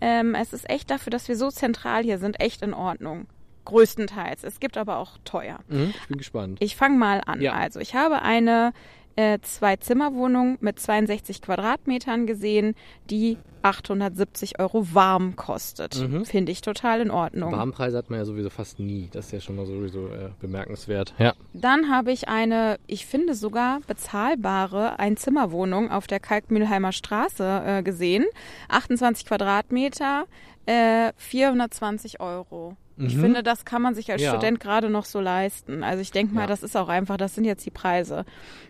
ähm, 0.01 0.35
es 0.35 0.53
ist 0.53 0.69
echt 0.69 0.89
dafür, 0.89 1.11
dass 1.11 1.27
wir 1.27 1.35
so 1.35 1.49
zentral 1.49 2.03
hier 2.03 2.17
sind, 2.17 2.39
echt 2.39 2.61
in 2.61 2.73
Ordnung. 2.73 3.27
Größtenteils. 3.65 4.43
Es 4.43 4.59
gibt 4.59 4.77
aber 4.77 4.97
auch 4.97 5.17
teuer. 5.25 5.59
Mhm, 5.67 5.93
ich 5.95 6.07
bin 6.07 6.17
gespannt. 6.17 6.57
Ich 6.61 6.75
fange 6.75 6.97
mal 6.97 7.21
an. 7.25 7.41
Ja. 7.41 7.53
Also 7.53 7.79
ich 7.79 7.93
habe 7.93 8.21
eine 8.21 8.73
äh, 9.19 9.39
Zwei-Zimmer-Wohnung 9.41 10.57
mit 10.61 10.79
62 10.79 11.41
Quadratmetern 11.41 12.25
gesehen, 12.25 12.73
die 13.09 13.37
870 13.63 14.59
Euro 14.59 14.93
warm 14.93 15.35
kostet. 15.35 15.99
Mhm. 15.99 16.23
Finde 16.23 16.53
ich 16.53 16.61
total 16.61 17.01
in 17.01 17.11
Ordnung. 17.11 17.51
Warmpreise 17.51 17.97
hat 17.97 18.09
man 18.09 18.19
ja 18.19 18.25
sowieso 18.25 18.49
fast 18.49 18.79
nie. 18.79 19.09
Das 19.11 19.25
ist 19.25 19.31
ja 19.33 19.41
schon 19.41 19.57
mal 19.57 19.65
sowieso 19.65 20.07
äh, 20.07 20.29
bemerkenswert. 20.39 21.13
Ja. 21.17 21.33
Dann 21.51 21.91
habe 21.91 22.13
ich 22.13 22.29
eine, 22.29 22.77
ich 22.87 23.05
finde 23.05 23.35
sogar 23.35 23.81
bezahlbare 23.87 24.99
Einzimmerwohnung 24.99 25.91
auf 25.91 26.07
der 26.07 26.21
Kalkmühlheimer 26.21 26.93
Straße 26.93 27.63
äh, 27.65 27.83
gesehen. 27.83 28.25
28 28.69 29.25
Quadratmeter, 29.25 30.27
äh, 30.65 31.11
420 31.17 32.21
Euro. 32.21 32.77
Ich 33.01 33.15
Mhm. 33.15 33.21
finde, 33.21 33.43
das 33.43 33.63
kann 33.63 33.81
man 33.81 33.95
sich 33.95 34.11
als 34.11 34.21
Ja. 34.21 34.31
Student 34.31 34.59
gerade 34.59 34.89
noch 34.89 35.05
so 35.05 35.21
leisten. 35.21 35.83
Also 35.83 36.01
ich 36.01 36.11
denke 36.11 36.33
mal, 36.35 36.41
Ja. 36.41 36.47
das 36.47 36.63
ist 36.63 36.75
auch 36.75 36.89
einfach, 36.89 37.15
das 37.17 37.33
sind 37.33 37.45
jetzt 37.45 37.65
die 37.65 37.71
Preise. 37.71 38.25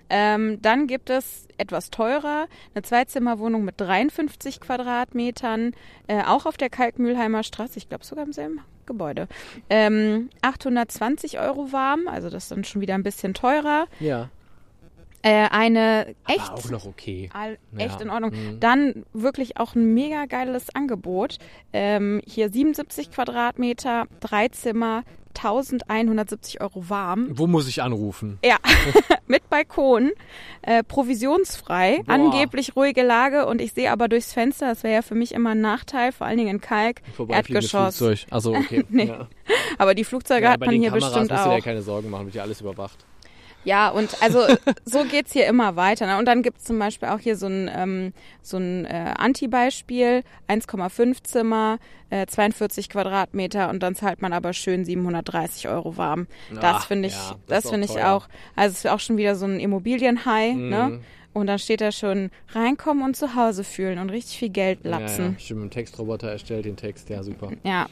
Ähm, 0.10 0.62
dann 0.62 0.86
gibt 0.88 1.10
es 1.10 1.48
etwas 1.58 1.90
teurer, 1.90 2.46
eine 2.76 2.84
Zweizimmerwohnung 2.84 3.66
mit 3.66 3.82
53 3.82 4.60
Quadratmetern, 4.60 5.74
äh, 6.08 6.22
auch 6.24 6.46
auf 6.46 6.58
der 6.58 6.70
Kalkmühlheimer 6.70 7.44
Straße, 7.44 7.78
ich 7.78 7.90
glaube 7.90 8.06
sogar 8.06 8.24
im 8.26 8.34
selben 8.34 8.60
Gebäude. 8.86 9.28
Ähm, 9.70 10.30
820 10.42 11.40
Euro 11.40 11.72
warm, 11.72 12.08
also 12.08 12.30
das 12.30 12.44
ist 12.44 12.52
dann 12.52 12.64
schon 12.64 12.82
wieder 12.82 12.96
ein 12.96 13.04
bisschen 13.04 13.34
teurer. 13.34 13.86
Ja. 14.00 14.30
Äh, 15.22 15.48
eine 15.50 16.16
echt, 16.28 16.40
Aber 16.50 16.54
auch 16.60 16.70
noch 16.70 16.86
okay. 16.86 17.30
all, 17.34 17.58
Ja. 17.78 17.86
echt 17.86 18.00
in 18.02 18.10
Ordnung. 18.10 18.32
Mhm. 18.32 18.60
Dann 18.60 19.04
wirklich 19.14 19.58
auch 19.58 19.76
ein 19.76 19.94
mega 19.94 20.26
geiles 20.26 20.74
Angebot. 20.74 21.38
Ähm, 21.74 22.22
hier 22.26 22.50
77 22.50 23.12
Quadratmeter, 23.12 24.06
drei 24.22 24.48
Zimmer, 24.48 25.04
1170 25.36 26.62
Euro 26.62 26.90
warm. 26.90 27.28
Wo 27.32 27.48
muss 27.48 27.68
ich 27.68 27.82
anrufen? 27.82 28.40
Ja, 28.44 28.58
mit 29.28 29.50
Balkon, 29.50 30.12
äh, 30.62 30.84
provisionsfrei, 30.84 32.02
Boah. 32.06 32.14
angeblich 32.14 32.76
ruhige 32.76 33.04
Lage 33.04 33.46
und 33.46 33.62
ich 33.62 33.74
sehe 33.74 33.92
aber 33.92 34.08
durchs 34.08 34.34
Fenster, 34.34 34.68
das 34.68 34.84
wäre 34.84 34.96
ja 34.96 35.02
für 35.02 35.16
mich 35.16 35.34
immer 35.34 35.52
ein 35.52 35.62
Nachteil, 35.62 36.12
vor 36.12 36.28
allen 36.28 36.38
Dingen 36.38 36.50
in 36.56 36.62
Kalk, 36.62 37.02
Erdgeschoss. 37.28 37.98
Flugzeug. 37.98 38.26
Also 38.32 38.54
okay. 38.54 38.84
Nee, 38.90 39.06
ja. 39.06 39.28
Aber 39.78 39.96
die 39.96 40.04
Flugzeuge 40.04 40.46
Ja, 40.46 40.52
hat 40.54 40.60
bei 40.60 40.66
man 40.68 40.76
den 40.76 40.82
hier 40.82 40.92
Kameras 40.92 41.10
bestimmt 41.14 41.32
musst 41.32 41.44
du 41.46 41.46
auch. 41.48 41.52
dir 41.52 41.58
ja 41.60 41.64
keine 41.64 41.82
Sorgen 41.82 42.10
machen, 42.10 42.26
wird 42.26 42.36
ja 42.36 42.44
alles 42.44 42.62
überwacht. 42.62 43.06
Ja, 43.64 43.90
und 43.90 44.22
also 44.22 44.46
so 44.86 45.04
geht's 45.04 45.34
hier 45.34 45.48
immer 45.48 45.76
weiter. 45.76 46.08
Ne? 46.08 46.18
Und 46.18 46.26
dann 46.26 46.44
gibt's 46.44 46.64
zum 46.64 46.80
Beispiel 46.80 47.10
auch 47.10 47.20
hier 47.20 47.36
so 47.36 47.48
ein, 47.48 47.70
ähm, 47.74 48.14
so 48.42 48.58
ein 48.58 48.86
äh, 48.86 49.14
Anti-Beispiel, 49.18 50.24
1,5 50.48 51.24
Zimmer, 51.24 51.78
äh, 52.10 52.26
42 52.26 52.90
Quadratmeter 52.90 53.70
und 53.70 53.84
dann 53.84 53.96
zahlt 53.96 54.22
man 54.22 54.34
aber 54.34 54.54
schön 54.54 54.86
730 54.86 55.68
Euro 55.68 55.98
warm. 55.98 56.28
Das 56.62 56.86
finde 56.86 57.08
ich, 57.08 57.16
ja, 57.16 57.36
das 57.48 57.64
das, 57.64 57.72
finde 57.72 57.86
ich 57.86 58.04
auch. 58.04 58.28
Also 58.56 58.74
es 58.74 58.86
ist 58.86 58.92
auch 58.92 59.00
schon 59.00 59.18
wieder 59.18 59.36
so 59.36 59.46
ein 59.46 59.60
Immobilienhigh, 59.60 60.56
ne? 60.56 61.02
Und 61.32 61.48
dann 61.48 61.60
steht 61.60 61.80
da 61.82 61.92
schon 61.92 62.32
reinkommen 62.54 63.04
und 63.04 63.16
zu 63.16 63.36
Hause 63.36 63.64
fühlen 63.64 64.00
und 64.00 64.10
richtig 64.10 64.40
viel 64.40 64.50
Geld 64.50 64.80
Ja, 64.84 64.92
lapsen. 64.98 65.34
ja. 65.34 65.40
Stimmt, 65.40 65.66
ein 65.66 65.70
Textroboter 65.70 66.30
erstellt 66.32 66.66
den 66.66 66.76
Text. 66.76 67.10
Ja, 67.10 67.22
super. 67.24 67.52
Ja, 67.64 67.86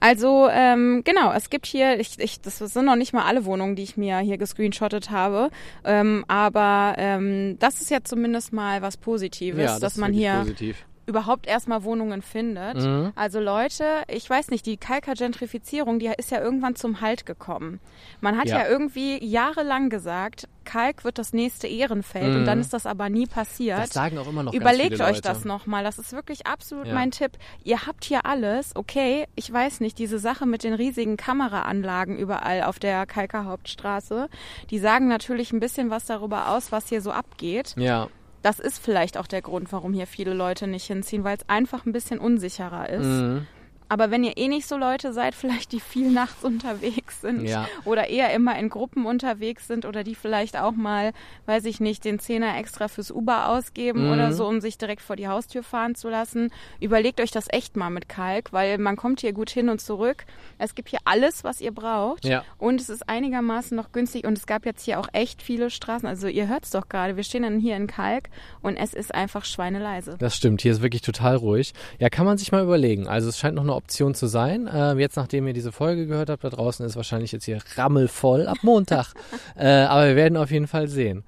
also 0.00 0.48
ähm, 0.50 1.02
genau, 1.04 1.32
es 1.32 1.48
gibt 1.48 1.66
hier, 1.66 2.00
ich, 2.00 2.18
ich, 2.18 2.40
das 2.40 2.58
sind 2.58 2.84
noch 2.84 2.96
nicht 2.96 3.12
mal 3.12 3.24
alle 3.24 3.44
Wohnungen, 3.44 3.76
die 3.76 3.82
ich 3.84 3.96
mir 3.96 4.18
hier 4.18 4.36
gescreenshottet 4.36 5.10
habe, 5.10 5.50
ähm, 5.84 6.24
aber 6.28 6.94
ähm, 6.98 7.56
das 7.60 7.80
ist 7.80 7.90
ja 7.90 7.98
zumindest 8.02 8.52
mal 8.52 8.82
was 8.82 8.96
Positives, 8.96 9.58
ja, 9.60 9.66
das 9.66 9.80
dass 9.80 9.92
ist 9.92 9.98
man 9.98 10.12
hier 10.12 10.38
positiv. 10.40 10.84
Überhaupt 11.06 11.46
erstmal 11.46 11.82
Wohnungen 11.84 12.22
findet. 12.22 12.76
Mhm. 12.76 13.12
Also 13.16 13.40
Leute, 13.40 13.84
ich 14.08 14.28
weiß 14.28 14.50
nicht, 14.50 14.64
die 14.66 14.76
Kalker-Gentrifizierung, 14.76 15.98
die 15.98 16.10
ist 16.16 16.30
ja 16.30 16.40
irgendwann 16.40 16.76
zum 16.76 17.00
Halt 17.00 17.26
gekommen. 17.26 17.80
Man 18.20 18.38
hat 18.38 18.46
ja, 18.48 18.60
Ja. 18.62 18.68
irgendwie 18.68 19.22
jahrelang 19.24 19.90
gesagt, 19.90 20.48
Kalk 20.64 21.04
wird 21.04 21.18
das 21.18 21.32
nächste 21.32 21.66
Ehrenfeld 21.66 22.34
und 22.34 22.42
Mhm. 22.42 22.46
dann 22.46 22.60
ist 22.60 22.72
das 22.72 22.86
aber 22.86 23.08
nie 23.08 23.26
passiert. 23.26 23.78
Das 23.80 23.90
sagen 23.90 24.16
auch 24.18 24.28
immer 24.28 24.44
noch 24.44 24.54
Überlegt 24.54 24.92
euch 25.00 25.16
Leute. 25.16 25.22
das 25.22 25.44
nochmal. 25.44 25.82
Das 25.82 25.98
ist 25.98 26.12
wirklich 26.12 26.46
absolut 26.46 26.86
Ja. 26.86 26.94
mein 26.94 27.10
Tipp. 27.10 27.32
Ihr 27.64 27.84
habt 27.86 28.04
hier 28.04 28.24
alles, 28.24 28.76
okay, 28.76 29.26
ich 29.34 29.52
weiß 29.52 29.80
nicht, 29.80 29.98
diese 29.98 30.18
Sache 30.20 30.46
mit 30.46 30.62
den 30.62 30.74
riesigen 30.74 31.16
Kameraanlagen 31.16 32.16
überall 32.16 32.62
auf 32.62 32.78
der 32.78 33.06
Kalker 33.06 33.44
Hauptstraße, 33.44 34.28
die 34.70 34.78
sagen 34.78 35.08
natürlich 35.08 35.52
ein 35.52 35.60
bisschen 35.60 35.90
was 35.90 36.06
darüber 36.06 36.50
aus, 36.50 36.70
was 36.70 36.88
hier 36.88 37.00
so 37.00 37.10
abgeht. 37.10 37.74
Ja, 37.76 38.08
Das 38.42 38.58
ist 38.58 38.78
vielleicht 38.78 39.16
auch 39.16 39.26
der 39.26 39.40
Grund, 39.40 39.72
warum 39.72 39.92
hier 39.92 40.06
viele 40.06 40.34
Leute 40.34 40.66
nicht 40.66 40.86
hinziehen, 40.86 41.24
weil 41.24 41.36
es 41.36 41.48
einfach 41.48 41.86
ein 41.86 41.92
bisschen 41.92 42.18
unsicherer 42.18 42.88
ist. 42.88 43.06
mhm. 43.06 43.46
Aber 43.92 44.10
wenn 44.10 44.24
ihr 44.24 44.38
eh 44.38 44.48
nicht 44.48 44.66
so 44.66 44.78
Leute 44.78 45.12
seid, 45.12 45.34
vielleicht 45.42 45.72
die 45.72 45.80
viel 45.80 46.10
nachts 46.10 46.42
unterwegs 46.44 47.20
sind 47.20 47.44
Ja. 47.46 47.68
oder 47.84 48.08
eher 48.08 48.32
immer 48.32 48.58
in 48.58 48.70
Gruppen 48.70 49.04
unterwegs 49.04 49.66
sind 49.68 49.84
oder 49.84 50.02
die 50.02 50.14
vielleicht 50.14 50.56
auch 50.58 50.72
mal, 50.72 51.12
weiß 51.44 51.66
ich 51.66 51.78
nicht, 51.78 52.06
den 52.06 52.18
Zehner 52.18 52.56
extra 52.56 52.88
fürs 52.88 53.10
Uber 53.10 53.50
ausgeben 53.50 54.06
Mhm. 54.06 54.12
oder 54.12 54.32
so, 54.32 54.46
um 54.48 54.62
sich 54.62 54.78
direkt 54.78 55.02
vor 55.02 55.16
die 55.16 55.28
Haustür 55.28 55.62
fahren 55.62 55.94
zu 55.94 56.08
lassen, 56.08 56.50
überlegt 56.80 57.20
euch 57.20 57.32
das 57.32 57.48
echt 57.50 57.76
mal 57.76 57.90
mit 57.90 58.08
Kalk, 58.08 58.50
weil 58.54 58.78
man 58.78 58.96
kommt 58.96 59.20
hier 59.20 59.34
gut 59.34 59.50
hin 59.50 59.68
und 59.68 59.78
zurück. 59.82 60.24
Es 60.56 60.74
gibt 60.74 60.88
hier 60.88 61.00
alles, 61.04 61.44
was 61.44 61.60
ihr 61.60 61.72
braucht 61.72 62.24
Ja. 62.24 62.44
und 62.56 62.80
es 62.80 62.88
ist 62.88 63.10
einigermaßen 63.10 63.76
noch 63.76 63.92
günstig 63.92 64.24
und 64.26 64.38
es 64.38 64.46
gab 64.46 64.64
jetzt 64.64 64.86
hier 64.86 65.00
auch 65.00 65.08
echt 65.12 65.42
viele 65.42 65.68
Straßen. 65.68 66.08
Also 66.08 66.28
ihr 66.28 66.48
hört 66.48 66.64
es 66.64 66.70
doch 66.70 66.88
gerade, 66.88 67.16
wir 67.18 67.24
stehen 67.24 67.42
dann 67.42 67.58
hier 67.60 67.76
in 67.76 67.88
Kalk 67.88 68.30
und 68.62 68.76
es 68.78 68.94
ist 68.94 69.14
einfach 69.14 69.44
schweineleise. 69.44 70.16
Das 70.18 70.34
stimmt, 70.34 70.62
hier 70.62 70.72
ist 70.72 70.80
wirklich 70.80 71.02
total 71.02 71.36
ruhig. 71.36 71.74
Ja, 71.98 72.08
kann 72.08 72.24
man 72.24 72.38
sich 72.38 72.52
mal 72.52 72.62
überlegen. 72.62 73.06
Also 73.06 73.28
es 73.28 73.38
scheint 73.38 73.56
noch 73.56 73.64
eine 73.64 73.81
Option 73.82 74.14
zu 74.14 74.26
sein. 74.26 74.66
Äh, 74.68 74.94
jetzt, 74.94 75.16
nachdem 75.16 75.46
ihr 75.46 75.52
diese 75.52 75.72
Folge 75.72 76.06
gehört 76.06 76.30
habt, 76.30 76.44
da 76.44 76.50
draußen 76.50 76.86
ist 76.86 76.96
wahrscheinlich 76.96 77.32
jetzt 77.32 77.44
hier 77.44 77.58
rammelvoll 77.76 78.46
ab 78.46 78.58
Montag. 78.62 79.12
äh, 79.56 79.66
aber 79.66 80.08
wir 80.08 80.16
werden 80.16 80.36
auf 80.36 80.50
jeden 80.50 80.66
Fall 80.68 80.88
sehen. 80.88 81.24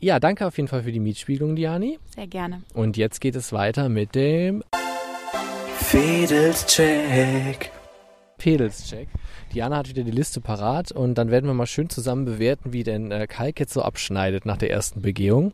Ja, 0.00 0.20
danke 0.20 0.46
auf 0.46 0.56
jeden 0.56 0.68
Fall 0.68 0.82
für 0.82 0.92
die 0.92 1.00
Mietspiegelung, 1.00 1.56
Diani. 1.56 1.98
Sehr 2.14 2.26
gerne. 2.26 2.62
Und 2.74 2.96
jetzt 2.96 3.20
geht 3.20 3.36
es 3.36 3.52
weiter 3.52 3.88
mit 3.88 4.14
dem 4.14 4.62
Fedelscheck. 5.78 7.70
Pedelscheck. 8.44 9.08
Diana 9.54 9.78
hat 9.78 9.88
wieder 9.88 10.02
die 10.02 10.10
Liste 10.10 10.42
parat 10.42 10.92
und 10.92 11.16
dann 11.16 11.30
werden 11.30 11.46
wir 11.46 11.54
mal 11.54 11.64
schön 11.64 11.88
zusammen 11.88 12.26
bewerten, 12.26 12.74
wie 12.74 12.82
denn 12.82 13.10
äh, 13.10 13.26
Kalk 13.26 13.58
jetzt 13.58 13.72
so 13.72 13.80
abschneidet 13.80 14.44
nach 14.44 14.58
der 14.58 14.70
ersten 14.70 15.00
Begehung. 15.00 15.52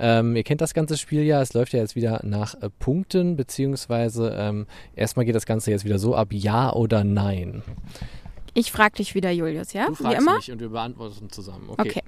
Ähm, 0.00 0.34
ihr 0.34 0.42
kennt 0.42 0.60
das 0.60 0.74
ganze 0.74 0.96
Spiel 0.96 1.22
ja, 1.22 1.40
es 1.40 1.54
läuft 1.54 1.74
ja 1.74 1.78
jetzt 1.78 1.94
wieder 1.94 2.22
nach 2.24 2.60
äh, 2.60 2.70
Punkten, 2.70 3.36
beziehungsweise 3.36 4.34
ähm, 4.36 4.66
erstmal 4.96 5.24
geht 5.24 5.36
das 5.36 5.46
Ganze 5.46 5.70
jetzt 5.70 5.84
wieder 5.84 6.00
so 6.00 6.16
ab, 6.16 6.32
ja 6.32 6.72
oder 6.72 7.04
nein. 7.04 7.62
Ich 8.54 8.70
frage 8.70 8.96
dich 8.96 9.14
wieder, 9.14 9.30
Julius, 9.30 9.72
ja? 9.72 9.86
Du 9.86 9.92
Wie 9.92 10.02
fragst 10.02 10.18
immer? 10.18 10.36
mich 10.36 10.50
und 10.52 10.60
wir 10.60 10.68
beantworten 10.68 11.28
zusammen. 11.30 11.68
Okay. 11.68 11.88
Okay. 11.88 12.02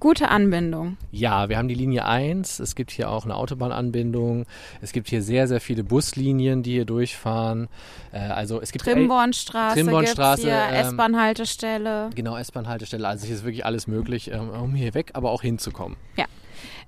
Gute 0.00 0.28
Anbindung. 0.28 0.98
Ja, 1.12 1.48
wir 1.48 1.56
haben 1.56 1.68
die 1.68 1.74
Linie 1.74 2.04
1, 2.04 2.58
es 2.58 2.74
gibt 2.74 2.90
hier 2.90 3.08
auch 3.08 3.24
eine 3.24 3.36
Autobahnanbindung, 3.36 4.44
es 4.82 4.92
gibt 4.92 5.08
hier 5.08 5.22
sehr, 5.22 5.48
sehr 5.48 5.60
viele 5.60 5.84
Buslinien, 5.84 6.62
die 6.62 6.72
hier 6.72 6.84
durchfahren. 6.84 7.68
Äh, 8.12 8.18
also 8.18 8.60
es 8.60 8.72
gibt 8.72 8.84
Trimbornstraße, 8.84 9.76
Trimbornstraße, 9.76 10.48
ähm, 10.48 10.74
S-Bahn-Haltestelle. 10.74 12.10
Genau, 12.14 12.36
S-Bahn-Haltestelle. 12.36 13.06
Also 13.06 13.26
hier 13.26 13.36
ist 13.36 13.44
wirklich 13.44 13.64
alles 13.64 13.86
möglich, 13.86 14.30
ähm, 14.30 14.50
um 14.50 14.74
hier 14.74 14.92
weg, 14.92 15.12
aber 15.14 15.30
auch 15.30 15.42
hinzukommen. 15.42 15.96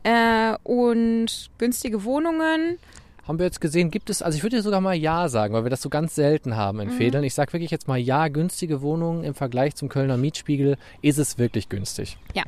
Äh, 0.02 0.56
und 0.62 1.50
günstige 1.58 2.04
Wohnungen. 2.04 2.78
Haben 3.26 3.38
wir 3.38 3.46
jetzt 3.46 3.60
gesehen, 3.60 3.90
gibt 3.90 4.08
es, 4.10 4.22
also 4.22 4.36
ich 4.36 4.42
würde 4.42 4.62
sogar 4.62 4.80
mal 4.80 4.94
Ja 4.94 5.28
sagen, 5.28 5.52
weil 5.54 5.64
wir 5.64 5.70
das 5.70 5.82
so 5.82 5.88
ganz 5.90 6.14
selten 6.14 6.56
haben 6.56 6.76
Mhm. 6.78 6.82
in 6.84 6.90
Fädeln. 6.90 7.24
Ich 7.24 7.34
sage 7.34 7.52
wirklich 7.52 7.70
jetzt 7.70 7.88
mal 7.88 7.96
Ja, 7.98 8.28
günstige 8.28 8.82
Wohnungen 8.82 9.24
im 9.24 9.34
Vergleich 9.34 9.74
zum 9.74 9.88
Kölner 9.88 10.16
Mietspiegel 10.16 10.76
ist 11.02 11.18
es 11.18 11.36
wirklich 11.38 11.68
günstig. 11.68 12.18
Ja. 12.34 12.44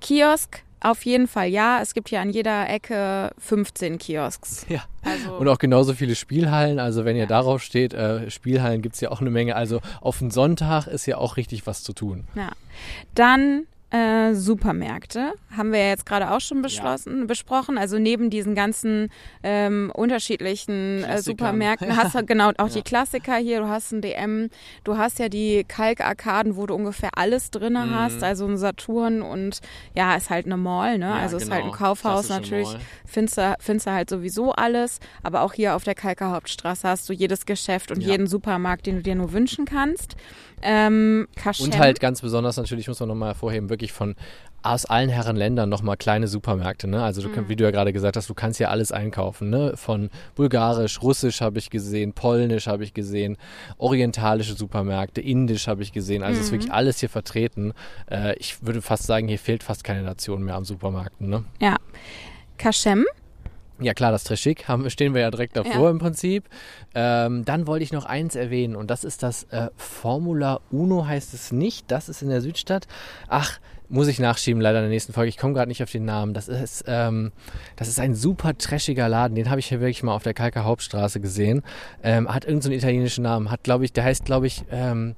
Kiosk, 0.00 0.62
auf 0.80 1.04
jeden 1.04 1.26
Fall 1.26 1.48
ja. 1.48 1.80
Es 1.82 1.94
gibt 1.94 2.08
hier 2.08 2.20
an 2.20 2.30
jeder 2.30 2.68
Ecke 2.68 3.32
15 3.38 3.98
Kiosks. 3.98 4.66
Ja. 4.70 4.84
Also 5.02 5.36
Und 5.36 5.48
auch 5.48 5.58
genauso 5.58 5.92
viele 5.94 6.14
Spielhallen. 6.14 6.78
Also 6.80 7.04
wenn 7.04 7.16
ihr 7.16 7.26
darauf 7.26 7.62
steht, 7.62 7.94
äh, 7.94 8.30
Spielhallen 8.30 8.82
gibt's 8.82 9.00
ja 9.00 9.10
auch 9.10 9.20
eine 9.20 9.30
Menge. 9.30 9.54
Also 9.56 9.80
auf 10.00 10.18
den 10.18 10.30
Sonntag 10.30 10.86
ist 10.86 11.06
ja 11.06 11.18
auch 11.18 11.36
richtig 11.36 11.66
was 11.66 11.82
zu 11.82 11.92
tun. 11.92 12.24
Ja. 12.34 12.50
Dann 13.14 13.66
äh, 13.96 14.34
Supermärkte. 14.34 15.32
Haben 15.56 15.72
wir 15.72 15.78
ja 15.80 15.88
jetzt 15.88 16.06
gerade 16.06 16.30
auch 16.30 16.40
schon 16.40 16.62
beschlossen, 16.62 17.26
besprochen. 17.26 17.78
Also 17.78 17.98
neben 17.98 18.30
diesen 18.30 18.54
ganzen 18.54 19.10
ähm, 19.42 19.90
unterschiedlichen 19.94 21.04
äh. 21.04 21.22
Supermärkten 21.22 21.96
hast 21.96 22.14
du 22.14 22.24
genau 22.24 22.50
auch 22.58 22.68
Ja. 22.68 22.74
die 22.74 22.82
Klassiker 22.82 23.36
hier. 23.36 23.60
Du 23.60 23.68
hast 23.68 23.92
ein 23.92 24.00
DM, 24.02 24.50
du 24.84 24.96
hast 24.98 25.18
ja 25.18 25.28
die 25.28 25.64
Kalkarkaden, 25.66 26.56
wo 26.56 26.66
du 26.66 26.74
ungefähr 26.74 27.10
alles 27.16 27.50
drinne 27.50 27.86
Mhm. 27.86 27.94
hast. 27.94 28.22
Also 28.22 28.46
ein 28.46 28.56
Saturn 28.56 29.22
und 29.22 29.60
ja, 29.94 30.14
ist 30.16 30.30
halt 30.30 30.46
eine 30.46 30.56
Mall, 30.56 30.98
ne? 30.98 31.06
Ja, 31.06 31.14
also 31.14 31.36
ist 31.36 31.50
halt 31.50 31.64
ein 31.64 31.70
genau. 31.70 31.76
Kaufhaus 31.78 32.26
Klassische 32.26 32.40
natürlich. 32.50 32.68
Mall. 32.72 32.80
Findest 33.06 33.38
du, 33.38 33.54
findest 33.60 33.86
du 33.86 33.90
halt 33.92 34.10
sowieso 34.10 34.52
alles. 34.52 34.98
Aber 35.22 35.42
auch 35.42 35.52
hier 35.54 35.74
auf 35.76 35.84
der 35.84 35.94
Kalker 35.94 36.30
Hauptstraße 36.32 36.88
hast 36.88 37.08
du 37.08 37.12
jedes 37.12 37.46
Geschäft 37.46 37.90
und 37.90 38.00
Ja. 38.02 38.08
jeden 38.10 38.26
Supermarkt, 38.26 38.86
den 38.86 38.96
du 38.96 39.02
dir 39.02 39.14
nur 39.14 39.32
wünschen 39.32 39.64
kannst. 39.64 40.16
Ähm, 40.62 41.28
Kaschem. 41.36 41.66
Und 41.66 41.78
halt 41.78 42.00
ganz 42.00 42.20
besonders 42.22 42.56
natürlich, 42.56 42.88
muss 42.88 42.98
man 43.00 43.08
nochmal 43.08 43.28
hervorheben, 43.30 43.68
wirklich 43.70 43.92
von 43.92 44.14
aus 44.62 44.84
allen 44.84 45.08
Herren 45.10 45.36
Ländern 45.36 45.68
nochmal 45.68 45.96
kleine 45.96 46.26
Supermärkte. 46.26 46.88
Ne? 46.88 47.00
Also 47.02 47.22
du, 47.22 47.28
Mhm. 47.28 47.48
wie 47.48 47.54
du 47.54 47.62
ja 47.62 47.70
gerade 47.70 47.92
gesagt 47.92 48.16
hast, 48.16 48.28
du 48.28 48.34
kannst 48.34 48.58
ja 48.58 48.68
alles 48.68 48.90
einkaufen. 48.90 49.48
Ne? 49.48 49.74
Von 49.76 50.10
bulgarisch, 50.34 51.00
russisch 51.02 51.40
habe 51.40 51.58
ich 51.58 51.70
gesehen, 51.70 52.14
polnisch 52.14 52.66
habe 52.66 52.82
ich 52.82 52.92
gesehen, 52.92 53.36
orientalische 53.78 54.54
Supermärkte, 54.54 55.20
indisch 55.20 55.68
habe 55.68 55.82
ich 55.82 55.92
gesehen. 55.92 56.24
Also 56.24 56.40
es 56.40 56.46
ist 56.46 56.50
Mhm. 56.52 56.56
wirklich 56.56 56.72
alles 56.72 56.98
hier 56.98 57.08
vertreten. 57.10 57.74
Äh, 58.10 58.34
ich 58.38 58.64
würde 58.66 58.82
fast 58.82 59.04
sagen, 59.04 59.28
hier 59.28 59.38
fehlt 59.38 59.62
fast 59.62 59.84
keine 59.84 60.02
Nation 60.02 60.42
mehr 60.42 60.56
am 60.56 60.64
Supermarkten. 60.64 61.28
Ne? 61.28 61.44
Ja. 61.60 61.76
Kaschem. 62.58 63.04
Ja 63.80 63.92
klar, 63.94 64.10
das 64.12 64.24
Treshik 64.24 64.68
haben, 64.68 64.88
stehen 64.90 65.14
wir 65.14 65.20
ja 65.20 65.30
direkt 65.30 65.56
davor 65.56 65.84
Ja. 65.84 65.90
im 65.90 65.98
Prinzip. 65.98 66.44
Ähm, 66.94 67.44
dann 67.44 67.66
wollte 67.66 67.82
ich 67.84 67.92
noch 67.92 68.04
eins 68.06 68.34
erwähnen 68.34 68.76
und 68.76 68.90
das 68.90 69.04
ist 69.04 69.22
das 69.22 69.44
äh, 69.44 69.68
Formula 69.76 70.60
Uno 70.70 71.06
heißt 71.06 71.34
es 71.34 71.52
nicht. 71.52 71.90
Das 71.90 72.08
ist 72.08 72.22
in 72.22 72.28
der 72.28 72.40
Südstadt. 72.40 72.86
Ach, 73.28 73.58
muss 73.88 74.08
ich 74.08 74.18
nachschieben 74.18 74.60
leider 74.60 74.78
in 74.78 74.84
der 74.84 74.90
nächsten 74.90 75.12
Folge. 75.12 75.28
Ich 75.28 75.36
komme 75.36 75.54
gerade 75.54 75.68
nicht 75.68 75.82
auf 75.82 75.90
den 75.92 76.04
Namen. 76.04 76.34
Das 76.34 76.48
ist, 76.48 76.84
ähm, 76.88 77.30
das 77.76 77.86
ist 77.88 78.00
ein 78.00 78.14
super 78.14 78.56
trashiger 78.58 79.08
Laden. 79.08 79.34
Den 79.36 79.48
habe 79.48 79.60
ich 79.60 79.66
hier 79.66 79.80
wirklich 79.80 80.02
mal 80.02 80.14
auf 80.14 80.24
der 80.24 80.34
Kalker 80.34 80.64
Hauptstraße 80.64 81.20
gesehen. 81.20 81.62
Ähm, 82.02 82.28
hat 82.28 82.44
irgendeinen 82.44 82.62
so 82.62 82.68
einen 82.70 82.78
italienischen 82.78 83.22
Namen. 83.22 83.50
Hat 83.50 83.62
glaube 83.62 83.84
ich, 83.84 83.92
der 83.92 84.02
heißt 84.04 84.24
glaube 84.24 84.48
ich 84.48 84.64
ähm, 84.72 85.14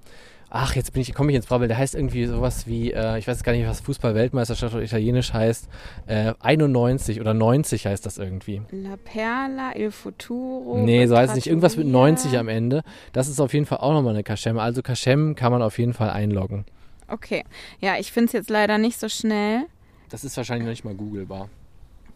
Ach, 0.50 0.74
jetzt 0.74 0.94
bin 0.94 1.02
ich, 1.02 1.14
komme 1.14 1.30
ich 1.30 1.36
ins 1.36 1.46
Brabbel. 1.46 1.68
Der 1.68 1.76
heißt 1.76 1.94
irgendwie 1.94 2.24
sowas 2.24 2.66
wie, 2.66 2.90
äh, 2.92 3.18
ich 3.18 3.28
weiß 3.28 3.42
gar 3.42 3.52
nicht, 3.52 3.66
was 3.66 3.80
Fußball-Weltmeisterschaft 3.80 4.74
auf 4.74 4.80
Italienisch 4.80 5.32
heißt. 5.34 5.68
Äh, 6.06 6.32
91 6.40 7.20
oder 7.20 7.34
90 7.34 7.86
heißt 7.86 8.06
das 8.06 8.16
irgendwie. 8.16 8.62
La 8.70 8.96
Perla, 8.96 9.76
Il 9.76 9.90
Futuro. 9.90 10.78
Nee, 10.82 11.06
so 11.06 11.16
heißt 11.16 11.30
es 11.30 11.36
nicht. 11.36 11.46
Irgendwas 11.48 11.76
mit 11.76 11.86
Trattoria. 11.86 12.08
90 12.10 12.38
am 12.38 12.48
Ende. 12.48 12.82
Das 13.12 13.28
ist 13.28 13.40
auf 13.40 13.52
jeden 13.52 13.66
Fall 13.66 13.78
auch 13.78 13.92
nochmal 13.92 14.14
eine 14.14 14.24
Kaschemme. 14.24 14.62
Also 14.62 14.80
Kaschem 14.80 15.34
kann 15.34 15.52
man 15.52 15.60
auf 15.60 15.78
jeden 15.78 15.92
Fall 15.92 16.10
einloggen. 16.10 16.64
Okay. 17.08 17.44
Ja, 17.80 17.98
ich 17.98 18.10
finde 18.10 18.26
es 18.26 18.32
jetzt 18.32 18.50
leider 18.50 18.78
nicht 18.78 18.98
so 18.98 19.08
schnell. 19.08 19.64
Das 20.08 20.24
ist 20.24 20.36
wahrscheinlich 20.38 20.64
noch 20.64 20.70
nicht 20.70 20.84
mal 20.84 20.94
googelbar. 20.94 21.50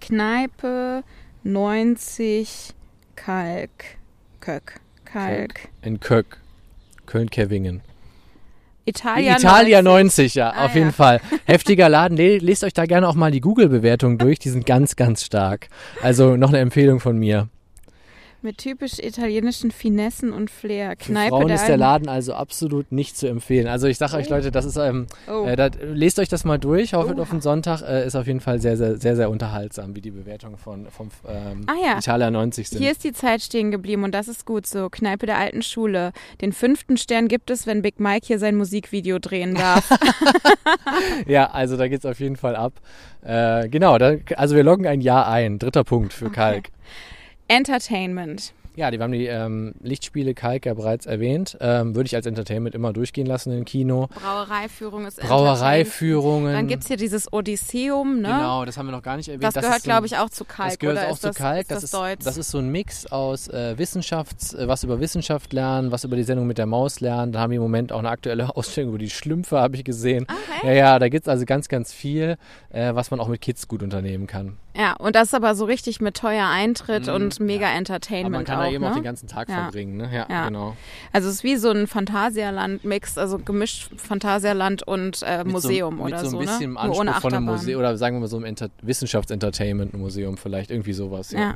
Kneipe 0.00 1.04
90 1.44 2.72
Kalk. 3.14 3.70
Köck. 4.40 4.80
Kalk. 5.04 5.68
In 5.82 6.00
Kök. 6.00 6.38
Köln-Kevingen. 7.04 7.82
Italia, 8.84 9.36
Italia 9.38 9.82
90. 9.82 10.34
90, 10.34 10.34
ja, 10.34 10.50
Ah, 10.50 10.66
auf 10.66 10.74
jeden 10.74 10.88
ja. 10.88 10.92
Fall. 10.92 11.20
Heftiger 11.46 11.88
Laden. 11.88 12.16
Le 12.16 12.38
lest 12.38 12.64
euch 12.64 12.72
da 12.72 12.86
gerne 12.86 13.08
auch 13.08 13.14
mal 13.14 13.30
die 13.30 13.40
Google-Bewertungen 13.40 14.18
durch. 14.18 14.38
Die 14.38 14.48
sind 14.50 14.66
ganz, 14.66 14.96
ganz 14.96 15.24
stark. 15.24 15.68
Also 16.02 16.36
noch 16.36 16.48
eine 16.48 16.58
Empfehlung 16.58 17.00
von 17.00 17.16
mir. 17.18 17.48
Mit 18.44 18.58
typisch 18.58 18.98
italienischen 18.98 19.70
Finessen 19.70 20.32
und 20.32 20.50
Flair. 20.50 20.96
Für 20.98 21.12
Kneipe 21.12 21.28
Frauen 21.30 21.46
der 21.46 21.56
ist 21.56 21.68
der 21.68 21.76
Laden 21.76 22.08
also 22.08 22.34
absolut 22.34 22.90
nicht 22.90 23.16
zu 23.16 23.28
empfehlen. 23.28 23.68
Also 23.68 23.86
ich 23.86 23.98
sage 23.98 24.16
euch 24.16 24.28
Leute, 24.28 24.50
das 24.50 24.64
ist 24.64 24.76
ähm, 24.76 25.06
Oh. 25.28 25.44
äh, 25.46 25.54
da, 25.54 25.70
lest 25.80 26.18
euch 26.18 26.28
das 26.28 26.44
mal 26.44 26.58
durch. 26.58 26.92
Hoffe 26.94 27.14
Oha. 27.14 27.22
auf 27.22 27.30
den 27.30 27.40
Sonntag 27.40 27.82
äh, 27.82 28.04
ist 28.04 28.16
auf 28.16 28.26
jeden 28.26 28.40
Fall 28.40 28.60
sehr, 28.60 28.76
sehr, 28.76 28.96
sehr, 28.96 29.14
sehr 29.14 29.30
unterhaltsam, 29.30 29.94
wie 29.94 30.00
die 30.00 30.10
Bewertungen 30.10 30.56
von 30.58 30.88
vom 30.90 31.10
ähm, 31.28 31.66
Ah 31.66 31.74
ja. 31.84 31.98
Italia 31.98 32.30
90 32.30 32.68
sind. 32.68 32.78
Hier 32.80 32.90
ist 32.90 33.04
die 33.04 33.12
Zeit 33.12 33.42
stehen 33.42 33.70
geblieben 33.70 34.02
und 34.02 34.12
das 34.12 34.26
ist 34.26 34.44
gut 34.44 34.66
so. 34.66 34.88
Kneipe 34.90 35.26
der 35.26 35.38
alten 35.38 35.62
Schule. 35.62 36.12
Den 36.40 36.52
fünften 36.52 36.96
Stern 36.96 37.28
gibt 37.28 37.48
es, 37.50 37.66
wenn 37.66 37.80
Big 37.80 38.00
Mike 38.00 38.26
hier 38.26 38.40
sein 38.40 38.56
Musikvideo 38.56 39.18
drehen 39.20 39.54
darf. 39.54 39.88
Ja, 41.26 41.50
also 41.50 41.76
da 41.76 41.88
geht's 41.88 42.04
auf 42.06 42.20
jeden 42.20 42.36
Fall 42.36 42.56
ab. 42.56 42.74
Äh, 43.22 43.68
genau, 43.68 43.98
da, 43.98 44.14
also 44.36 44.56
wir 44.56 44.64
loggen 44.64 44.86
ein 44.86 45.00
Ja 45.00 45.26
ein. 45.28 45.58
Dritter 45.58 45.84
Punkt 45.84 46.12
für 46.12 46.30
Kalk. 46.30 46.68
Entertainment. 47.52 48.54
Ja, 48.74 48.90
die, 48.90 48.98
wir 48.98 49.04
haben 49.04 49.12
die 49.12 49.26
ähm, 49.26 49.74
Lichtspiele 49.82 50.32
Kalk 50.32 50.64
ja 50.64 50.72
bereits 50.72 51.04
erwähnt. 51.04 51.58
Ähm, 51.60 51.94
Würde 51.94 52.06
ich 52.06 52.16
als 52.16 52.24
Entertainment 52.24 52.74
immer 52.74 52.94
durchgehen 52.94 53.26
lassen 53.26 53.52
im 53.52 53.66
Kino. 53.66 54.08
Brauereiführung 54.14 55.04
ist 55.04 55.20
Brauereiführungen. 55.20 56.54
Dann 56.54 56.68
gibt 56.68 56.82
es 56.84 56.88
hier 56.88 56.96
dieses 56.96 57.30
Odysseum, 57.30 58.22
ne? 58.22 58.28
Genau, 58.28 58.64
das 58.64 58.78
haben 58.78 58.86
wir 58.86 58.92
noch 58.92 59.02
gar 59.02 59.18
nicht 59.18 59.28
erwähnt. 59.28 59.44
Das, 59.44 59.52
gehört, 59.52 59.76
ist 59.76 59.82
so 59.82 59.88
glaube 59.90 60.06
ich, 60.06 60.16
auch 60.16 60.30
zu 60.30 60.46
Kalk. 60.46 60.70
Das 60.70 60.78
gehört 60.78 60.96
oder 60.96 61.08
auch 61.08 61.12
ist 61.12 61.20
zu 61.20 61.26
das, 61.26 61.36
Kalk. 61.36 61.60
Ist 61.60 61.70
das, 61.70 61.76
das, 61.76 61.84
ist, 61.84 61.94
Deutsch? 61.94 62.24
das 62.24 62.36
ist 62.38 62.50
so 62.50 62.58
ein 62.58 62.72
Mix 62.72 63.04
aus 63.12 63.48
äh, 63.48 63.76
Wissenschafts, 63.76 64.54
äh, 64.54 64.66
was 64.66 64.84
über 64.84 65.00
Wissenschaft 65.00 65.52
lernen, 65.52 65.92
was 65.92 66.04
über 66.04 66.16
die 66.16 66.24
Sendung 66.24 66.46
mit 66.46 66.56
der 66.56 66.66
Maus 66.66 67.00
lernen. 67.00 67.32
Da 67.32 67.40
haben 67.40 67.50
wir 67.50 67.56
im 67.56 67.62
Moment 67.62 67.92
auch 67.92 67.98
eine 67.98 68.08
aktuelle 68.08 68.56
Ausstellung 68.56 68.90
über 68.90 68.98
die 68.98 69.10
Schlümpfe, 69.10 69.60
habe 69.60 69.76
ich 69.76 69.84
gesehen. 69.84 70.26
Okay. 70.30 70.68
Ja, 70.68 70.72
ja, 70.72 70.98
da 70.98 71.10
gibt 71.10 71.26
es 71.26 71.28
also 71.28 71.44
ganz, 71.44 71.68
ganz 71.68 71.92
viel, 71.92 72.38
äh, 72.70 72.94
was 72.94 73.10
man 73.10 73.20
auch 73.20 73.28
mit 73.28 73.42
Kids 73.42 73.68
gut 73.68 73.82
unternehmen 73.82 74.26
kann. 74.26 74.56
Ja, 74.74 74.94
und 74.94 75.14
das 75.16 75.34
aber 75.34 75.54
so 75.54 75.66
richtig 75.66 76.00
mit 76.00 76.16
teuer 76.16 76.46
Eintritt 76.48 77.06
Mhm, 77.06 77.12
und 77.14 77.40
mega 77.40 77.66
Aber 77.66 77.76
Entertainment 77.76 78.32
man 78.32 78.44
kann 78.44 78.58
auch, 78.58 78.62
da 78.64 78.70
eben 78.70 78.82
ne? 78.84 78.90
auch 78.90 78.94
den 78.94 79.02
ganzen 79.02 79.26
Tag 79.28 79.48
Ja. 79.50 79.56
verbringen. 79.64 79.98
Ne? 79.98 80.08
Ja, 80.12 80.26
Ja. 80.30 80.46
genau. 80.48 80.76
Also 81.12 81.28
es 81.28 81.34
ist 81.36 81.44
wie 81.44 81.56
so 81.56 81.70
ein 81.70 81.86
Phantasialand-Mix, 81.86 83.18
also 83.18 83.38
gemischt 83.38 83.90
Phantasialand 83.98 84.82
und 84.86 85.22
äh, 85.24 85.44
Mit 85.44 85.52
Museum 85.52 85.98
so, 85.98 86.04
mit 86.04 86.12
oder 86.14 86.24
so 86.24 86.30
so, 86.30 86.38
ein 86.38 86.46
bisschen 86.46 86.62
im 86.62 86.72
ne? 86.72 86.80
Anspruch 86.80 87.00
ohne 87.00 87.12
von 87.14 87.34
einem. 87.34 87.44
Museum 87.44 87.80
oder 87.80 87.96
sagen 87.98 88.16
wir 88.16 88.20
mal 88.20 88.26
so 88.28 88.36
einem 88.36 88.46
Enter 88.46 88.68
Wissenschaftsentertainment-Museum 88.80 90.36
vielleicht, 90.38 90.70
irgendwie 90.70 90.92
sowas. 90.94 91.32
Ja. 91.32 91.40
Ja. 91.40 91.54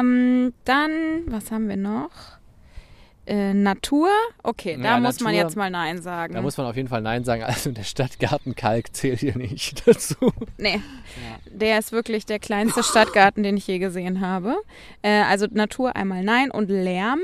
Ähm, 0.00 0.52
dann, 0.66 0.90
was 1.28 1.50
haben 1.50 1.68
wir 1.68 1.78
noch? 1.78 2.10
Äh, 3.24 3.54
Natur? 3.54 4.08
Okay, 4.42 4.76
da 4.76 4.96
Ja, 4.96 5.00
muss 5.00 5.20
man 5.20 5.32
Natur- 5.34 5.46
jetzt 5.46 5.56
mal 5.56 5.70
Nein 5.70 6.02
sagen. 6.02 6.34
Da 6.34 6.42
muss 6.42 6.56
man 6.56 6.66
auf 6.66 6.76
jeden 6.76 6.88
Fall 6.88 7.02
Nein 7.02 7.22
sagen. 7.24 7.42
Also 7.44 7.70
der 7.70 7.84
Stadtgarten 7.84 8.56
Kalk 8.56 8.94
zählt 8.96 9.20
hier 9.20 9.36
nicht 9.36 9.82
dazu. 9.86 10.32
nee, 10.58 10.80
der 11.46 11.78
ist 11.78 11.92
wirklich 11.92 12.26
der 12.26 12.38
kleinste 12.40 12.82
Stadtgarten, 12.82 13.42
den 13.44 13.56
ich 13.56 13.66
je 13.66 13.78
gesehen 13.78 14.20
habe. 14.20 14.56
Äh, 15.02 15.22
also 15.22 15.46
Natur 15.50 15.94
einmal 15.94 16.24
Nein 16.24 16.50
und 16.50 16.68
Lärm. 16.68 17.20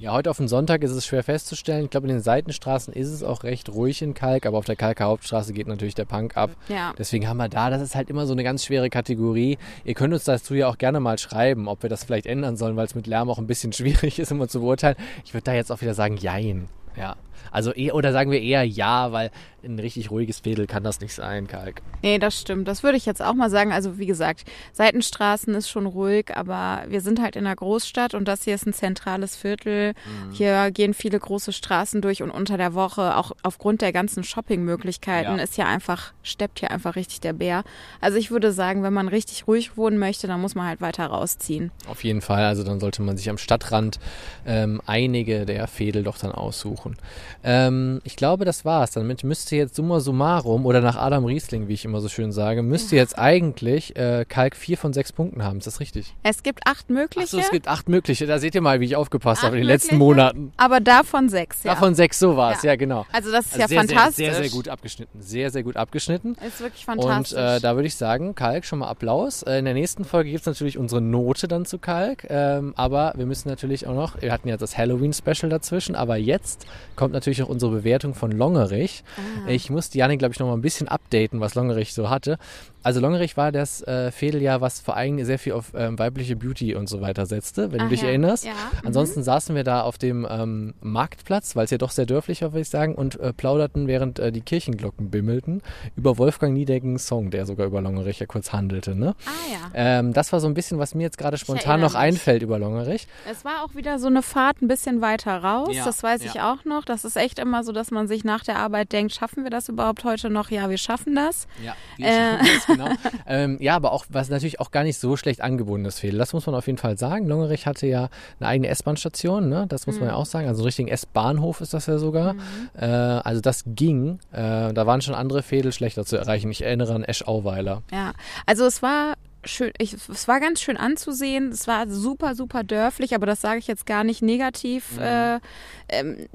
Ja, 0.00 0.12
heute 0.14 0.30
auf 0.30 0.38
den 0.38 0.48
Sonntag 0.48 0.82
ist 0.82 0.92
es 0.92 1.04
schwer 1.04 1.22
festzustellen. 1.22 1.84
Ich 1.84 1.90
glaube, 1.90 2.06
in 2.06 2.14
den 2.14 2.22
Seitenstraßen 2.22 2.94
ist 2.94 3.08
es 3.10 3.22
auch 3.22 3.44
recht 3.44 3.68
ruhig 3.68 4.00
in 4.00 4.14
Kalk, 4.14 4.46
aber 4.46 4.56
auf 4.56 4.64
der 4.64 4.74
Kalker 4.74 5.04
Hauptstraße 5.04 5.52
geht 5.52 5.66
natürlich 5.66 5.94
der 5.94 6.06
Punk 6.06 6.38
ab. 6.38 6.52
Ja. 6.70 6.94
Deswegen 6.96 7.28
haben 7.28 7.36
wir 7.36 7.50
da, 7.50 7.68
das 7.68 7.82
ist 7.82 7.94
halt 7.94 8.08
immer 8.08 8.24
so 8.24 8.32
eine 8.32 8.42
ganz 8.42 8.64
schwere 8.64 8.88
Kategorie. 8.88 9.58
Ihr 9.84 9.92
könnt 9.92 10.14
uns 10.14 10.24
dazu 10.24 10.54
ja 10.54 10.68
auch 10.68 10.78
gerne 10.78 11.00
mal 11.00 11.18
schreiben, 11.18 11.68
ob 11.68 11.82
wir 11.82 11.90
das 11.90 12.04
vielleicht 12.04 12.24
ändern 12.24 12.56
sollen, 12.56 12.76
weil 12.76 12.86
es 12.86 12.94
mit 12.94 13.06
Lärm 13.06 13.28
auch 13.28 13.36
ein 13.36 13.46
bisschen 13.46 13.72
schwierig 13.74 14.18
ist, 14.18 14.32
immer 14.32 14.48
zu 14.48 14.60
beurteilen. 14.60 14.96
Ich 15.26 15.34
würde 15.34 15.44
da 15.44 15.52
jetzt 15.52 15.70
auch 15.70 15.82
wieder 15.82 15.92
sagen, 15.92 16.16
jein. 16.16 16.70
Ja. 16.96 17.16
Also 17.50 17.72
eher, 17.72 17.94
oder 17.94 18.12
sagen 18.12 18.30
wir 18.30 18.40
eher 18.40 18.64
ja, 18.64 19.12
weil 19.12 19.30
ein 19.62 19.78
richtig 19.78 20.10
ruhiges 20.10 20.40
Fädel 20.40 20.66
kann 20.66 20.82
das 20.84 21.00
nicht 21.00 21.14
sein, 21.14 21.46
Kalk. 21.46 21.82
Nee, 22.02 22.18
das 22.18 22.40
stimmt. 22.40 22.66
Das 22.66 22.82
würde 22.82 22.96
ich 22.96 23.04
jetzt 23.04 23.20
auch 23.20 23.34
mal 23.34 23.50
sagen. 23.50 23.72
Also 23.72 23.98
wie 23.98 24.06
gesagt, 24.06 24.44
Seitenstraßen 24.72 25.54
ist 25.54 25.68
schon 25.68 25.84
ruhig, 25.86 26.34
aber 26.34 26.84
wir 26.88 27.02
sind 27.02 27.20
halt 27.20 27.36
in 27.36 27.46
einer 27.46 27.56
Großstadt 27.56 28.14
und 28.14 28.26
das 28.26 28.44
hier 28.44 28.54
ist 28.54 28.66
ein 28.66 28.72
zentrales 28.72 29.36
Viertel. 29.36 29.92
Mhm. 29.92 30.32
Hier 30.32 30.70
gehen 30.70 30.94
viele 30.94 31.18
große 31.18 31.52
Straßen 31.52 32.00
durch 32.00 32.22
und 32.22 32.30
unter 32.30 32.56
der 32.56 32.72
Woche, 32.72 33.16
auch 33.18 33.32
aufgrund 33.42 33.82
der 33.82 33.92
ganzen 33.92 34.24
Shoppingmöglichkeiten, 34.24 35.36
Ja. 35.36 35.42
ist 35.42 35.54
hier 35.56 35.66
einfach, 35.66 36.12
steppt 36.22 36.60
hier 36.60 36.70
einfach 36.70 36.96
richtig 36.96 37.20
der 37.20 37.34
Bär. 37.34 37.62
Also 38.00 38.16
ich 38.16 38.30
würde 38.30 38.52
sagen, 38.52 38.82
wenn 38.82 38.94
man 38.94 39.08
richtig 39.08 39.46
ruhig 39.46 39.76
wohnen 39.76 39.98
möchte, 39.98 40.26
dann 40.26 40.40
muss 40.40 40.54
man 40.54 40.66
halt 40.66 40.80
weiter 40.80 41.06
rausziehen. 41.06 41.70
Auf 41.86 42.02
jeden 42.04 42.22
Fall, 42.22 42.44
also 42.44 42.64
dann 42.64 42.80
sollte 42.80 43.02
man 43.02 43.16
sich 43.18 43.28
am 43.28 43.36
Stadtrand 43.38 44.00
ähm, 44.46 44.80
einige 44.86 45.44
der 45.44 45.66
Fädel 45.66 46.02
doch 46.02 46.16
dann 46.18 46.32
aussuchen. 46.32 46.96
Ähm, 47.42 48.00
ich 48.04 48.16
glaube, 48.16 48.44
das 48.44 48.64
war's. 48.64 48.92
Damit 48.92 49.24
müsste 49.24 49.56
jetzt 49.56 49.74
summa 49.74 50.00
summarum, 50.00 50.66
oder 50.66 50.80
nach 50.80 50.96
Adam 50.96 51.24
Riesling, 51.24 51.68
wie 51.68 51.74
ich 51.74 51.84
immer 51.84 52.00
so 52.00 52.08
schön 52.08 52.32
sage, 52.32 52.62
müsste 52.62 52.96
jetzt 52.96 53.18
eigentlich 53.18 53.96
äh, 53.96 54.24
Kalk 54.28 54.56
vier 54.56 54.76
von 54.78 54.92
sechs 54.92 55.12
Punkten 55.12 55.42
haben. 55.44 55.58
Ist 55.58 55.66
das 55.66 55.80
richtig? 55.80 56.14
Es 56.22 56.42
gibt 56.42 56.66
acht 56.66 56.90
mögliche, 56.90 57.24
Achso, 57.24 57.38
es 57.38 57.50
gibt 57.50 57.68
acht 57.68 57.88
mögliche. 57.88 58.26
Da 58.26 58.38
seht 58.38 58.54
ihr 58.54 58.60
mal, 58.60 58.80
wie 58.80 58.84
ich 58.86 58.96
aufgepasst 58.96 59.40
Acht 59.40 59.46
habe 59.46 59.56
in 59.56 59.62
den 59.62 59.68
letzten? 59.68 59.96
Monaten. 59.96 60.52
aber 60.56 60.80
davon 60.80 61.28
sechs, 61.28 61.62
ja. 61.64 61.72
Davon 61.74 61.94
sechs, 61.94 62.18
so 62.18 62.36
war 62.36 62.52
es, 62.52 62.62
Ja. 62.62 62.70
ja. 62.70 62.76
genau. 62.76 63.06
also 63.12 63.30
das 63.30 63.46
ist 63.46 63.52
Also 63.52 63.60
ja 63.62 63.68
sehr, 63.68 63.78
fantastisch. 63.80 64.16
Sehr, 64.16 64.32
sehr, 64.34 64.42
sehr 64.44 64.50
gut 64.50 64.68
abgeschnitten. 64.68 65.20
Sehr, 65.20 65.50
sehr 65.50 65.62
gut 65.62 65.76
abgeschnitten. 65.76 66.36
Ist 66.46 66.60
wirklich 66.60 66.86
Und 66.88 67.02
fantastisch. 67.02 67.38
äh, 67.38 67.60
da 67.60 67.74
würde 67.76 67.86
ich 67.86 67.94
sagen, 67.96 68.34
Kalk, 68.34 68.64
schon 68.64 68.80
mal 68.80 68.88
Applaus. 68.88 69.42
Äh, 69.42 69.58
in 69.58 69.64
der 69.64 69.74
nächsten 69.74 70.04
Folge 70.04 70.30
gibt 70.30 70.40
es 70.40 70.46
natürlich 70.46 70.78
unsere 70.78 71.00
Note 71.00 71.48
dann 71.48 71.64
zu 71.66 71.78
Kalk. 71.78 72.26
Ähm, 72.28 72.72
aber 72.76 73.12
wir 73.16 73.26
müssen 73.26 73.48
natürlich 73.48 73.86
auch 73.86 73.94
noch, 73.94 74.20
wir 74.20 74.32
hatten 74.32 74.48
ja 74.48 74.56
das 74.56 74.76
Halloween-Special 74.78 75.48
dazwischen, 75.50 75.94
aber 75.94 76.16
jetzt 76.16 76.66
kommt 76.96 77.12
natürlich 77.12 77.19
auch 77.42 77.48
unsere 77.48 77.72
Bewertung 77.72 78.14
von 78.14 78.32
Longerich. 78.32 79.04
Ah. 79.16 79.50
Ich 79.50 79.70
muss 79.70 79.92
Janik, 79.94 80.18
glaube 80.18 80.32
ich, 80.32 80.38
noch 80.38 80.46
mal 80.46 80.54
ein 80.54 80.62
bisschen 80.62 80.88
updaten, 80.88 81.40
was 81.40 81.54
Longerich 81.54 81.94
so 81.94 82.10
hatte. 82.10 82.38
Also 82.82 83.00
Longerich 83.00 83.36
war 83.36 83.52
das 83.52 83.82
äh, 83.82 84.10
Fädeljahr, 84.10 84.60
was 84.60 84.80
vor 84.80 84.96
allem 84.96 85.22
sehr 85.24 85.38
viel 85.38 85.52
auf 85.52 85.72
ähm, 85.74 85.98
weibliche 85.98 86.36
Beauty 86.36 86.74
und 86.74 86.88
so 86.88 87.00
weiter 87.00 87.26
setzte, 87.26 87.72
wenn 87.72 87.80
Ach 87.80 87.84
du 87.84 87.90
dich 87.90 88.02
ja, 88.02 88.08
erinnerst. 88.08 88.44
ja, 88.44 88.52
mhm. 88.52 88.86
Ansonsten 88.86 89.22
saßen 89.22 89.54
wir 89.54 89.64
da 89.64 89.82
auf 89.82 89.98
dem 89.98 90.26
ähm, 90.30 90.74
Marktplatz, 90.80 91.56
weil 91.56 91.64
es 91.64 91.70
ja 91.70 91.78
doch 91.78 91.90
sehr 91.90 92.06
dörflich 92.06 92.42
war, 92.42 92.52
würde 92.52 92.62
ich 92.62 92.68
sagen, 92.70 92.94
und 92.94 93.18
äh, 93.20 93.32
plauderten, 93.32 93.86
während 93.86 94.18
äh, 94.18 94.32
die 94.32 94.40
Kirchenglocken 94.40 95.10
bimmelten, 95.10 95.62
über 95.96 96.18
Wolfgang 96.18 96.54
Niedeckens 96.54 97.06
Song, 97.06 97.30
der 97.30 97.46
sogar 97.46 97.66
über 97.66 97.80
Longerich 97.80 98.18
ja 98.20 98.26
kurz 98.26 98.52
handelte. 98.52 98.94
Ne? 98.94 99.14
Ah 99.26 99.52
ja. 99.52 99.58
Ähm, 99.74 100.12
das 100.12 100.32
war 100.32 100.40
so 100.40 100.46
ein 100.46 100.54
bisschen, 100.54 100.78
was 100.78 100.94
mir 100.94 101.02
jetzt 101.02 101.18
gerade 101.18 101.36
spontan 101.38 101.80
noch 101.80 101.94
einfällt 101.94 102.42
über 102.42 102.58
Longerich. 102.58 103.06
Es 103.30 103.44
war 103.44 103.62
auch 103.64 103.74
wieder 103.74 103.98
so 103.98 104.06
eine 104.06 104.22
Fahrt 104.22 104.62
ein 104.62 104.68
bisschen 104.68 105.00
weiter 105.00 105.36
raus, 105.42 105.68
Ja, 105.74 105.84
das 105.84 106.02
weiß 106.02 106.22
ich 106.24 106.40
auch 106.40 106.64
noch. 106.64 106.84
Das 106.84 107.04
ist 107.04 107.16
echt 107.16 107.38
immer 107.38 107.62
so, 107.64 107.72
dass 107.72 107.90
man 107.90 108.08
sich 108.08 108.24
nach 108.24 108.42
der 108.42 108.58
Arbeit 108.58 108.92
denkt, 108.92 109.12
schaffen 109.14 109.44
wir 109.44 109.50
das 109.50 109.68
überhaupt 109.68 110.04
heute 110.04 110.30
noch? 110.30 110.50
Ja, 110.50 110.70
wir 110.70 110.78
schaffen 110.78 111.14
das. 111.14 111.46
Ja, 111.62 111.74
Äh. 111.98 112.38
das, 112.38 112.69
genau. 112.72 112.88
ähm, 113.26 113.56
ja, 113.60 113.76
aber 113.76 113.92
auch, 113.92 114.06
was 114.08 114.28
natürlich 114.28 114.60
auch 114.60 114.70
gar 114.70 114.84
nicht 114.84 114.98
so 114.98 115.16
schlecht 115.16 115.40
angebunden 115.40 115.86
ist, 115.86 116.00
Fehler. 116.00 116.18
Das 116.18 116.32
muss 116.32 116.46
man 116.46 116.54
auf 116.54 116.66
jeden 116.66 116.78
Fall 116.78 116.98
sagen. 116.98 117.26
Longerich 117.26 117.66
hatte 117.66 117.86
ja 117.86 118.08
eine 118.38 118.48
eigene 118.48 118.68
S-Bahn-Station, 118.68 119.48
ne? 119.48 119.66
das 119.68 119.86
muss 119.86 119.98
man 119.98 120.08
ja 120.08 120.14
auch 120.14 120.26
sagen. 120.26 120.48
Also 120.48 120.60
einen 120.60 120.66
richtigen 120.66 120.88
S-Bahnhof 120.88 121.60
ist 121.60 121.74
das 121.74 121.86
ja 121.86 121.98
sogar. 121.98 122.34
Äh, 122.74 122.86
also 122.86 123.40
das 123.40 123.64
ging. 123.66 124.18
Äh, 124.32 124.72
da 124.72 124.86
waren 124.86 125.00
schon 125.00 125.14
andere 125.14 125.42
Fädel 125.42 125.72
schlechter 125.72 126.04
zu 126.04 126.16
erreichen. 126.16 126.50
Ich 126.50 126.62
erinnere 126.62 126.94
an 126.94 127.04
Esch-Auweiler. 127.04 127.82
Ja, 127.92 128.12
also 128.46 128.64
es 128.64 128.82
war 128.82 129.14
schön, 129.44 129.72
ich, 129.78 129.94
es 129.94 130.28
war 130.28 130.40
ganz 130.40 130.60
schön 130.60 130.76
anzusehen. 130.76 131.50
Es 131.50 131.66
war 131.66 131.88
super, 131.88 132.34
super 132.34 132.64
dörflich, 132.64 133.14
aber 133.14 133.26
das 133.26 133.40
sage 133.40 133.58
ich 133.58 133.66
jetzt 133.66 133.86
gar 133.86 134.04
nicht 134.04 134.22
negativ. 134.22 134.98
Äh, 134.98 135.40
ähm, 135.88 136.28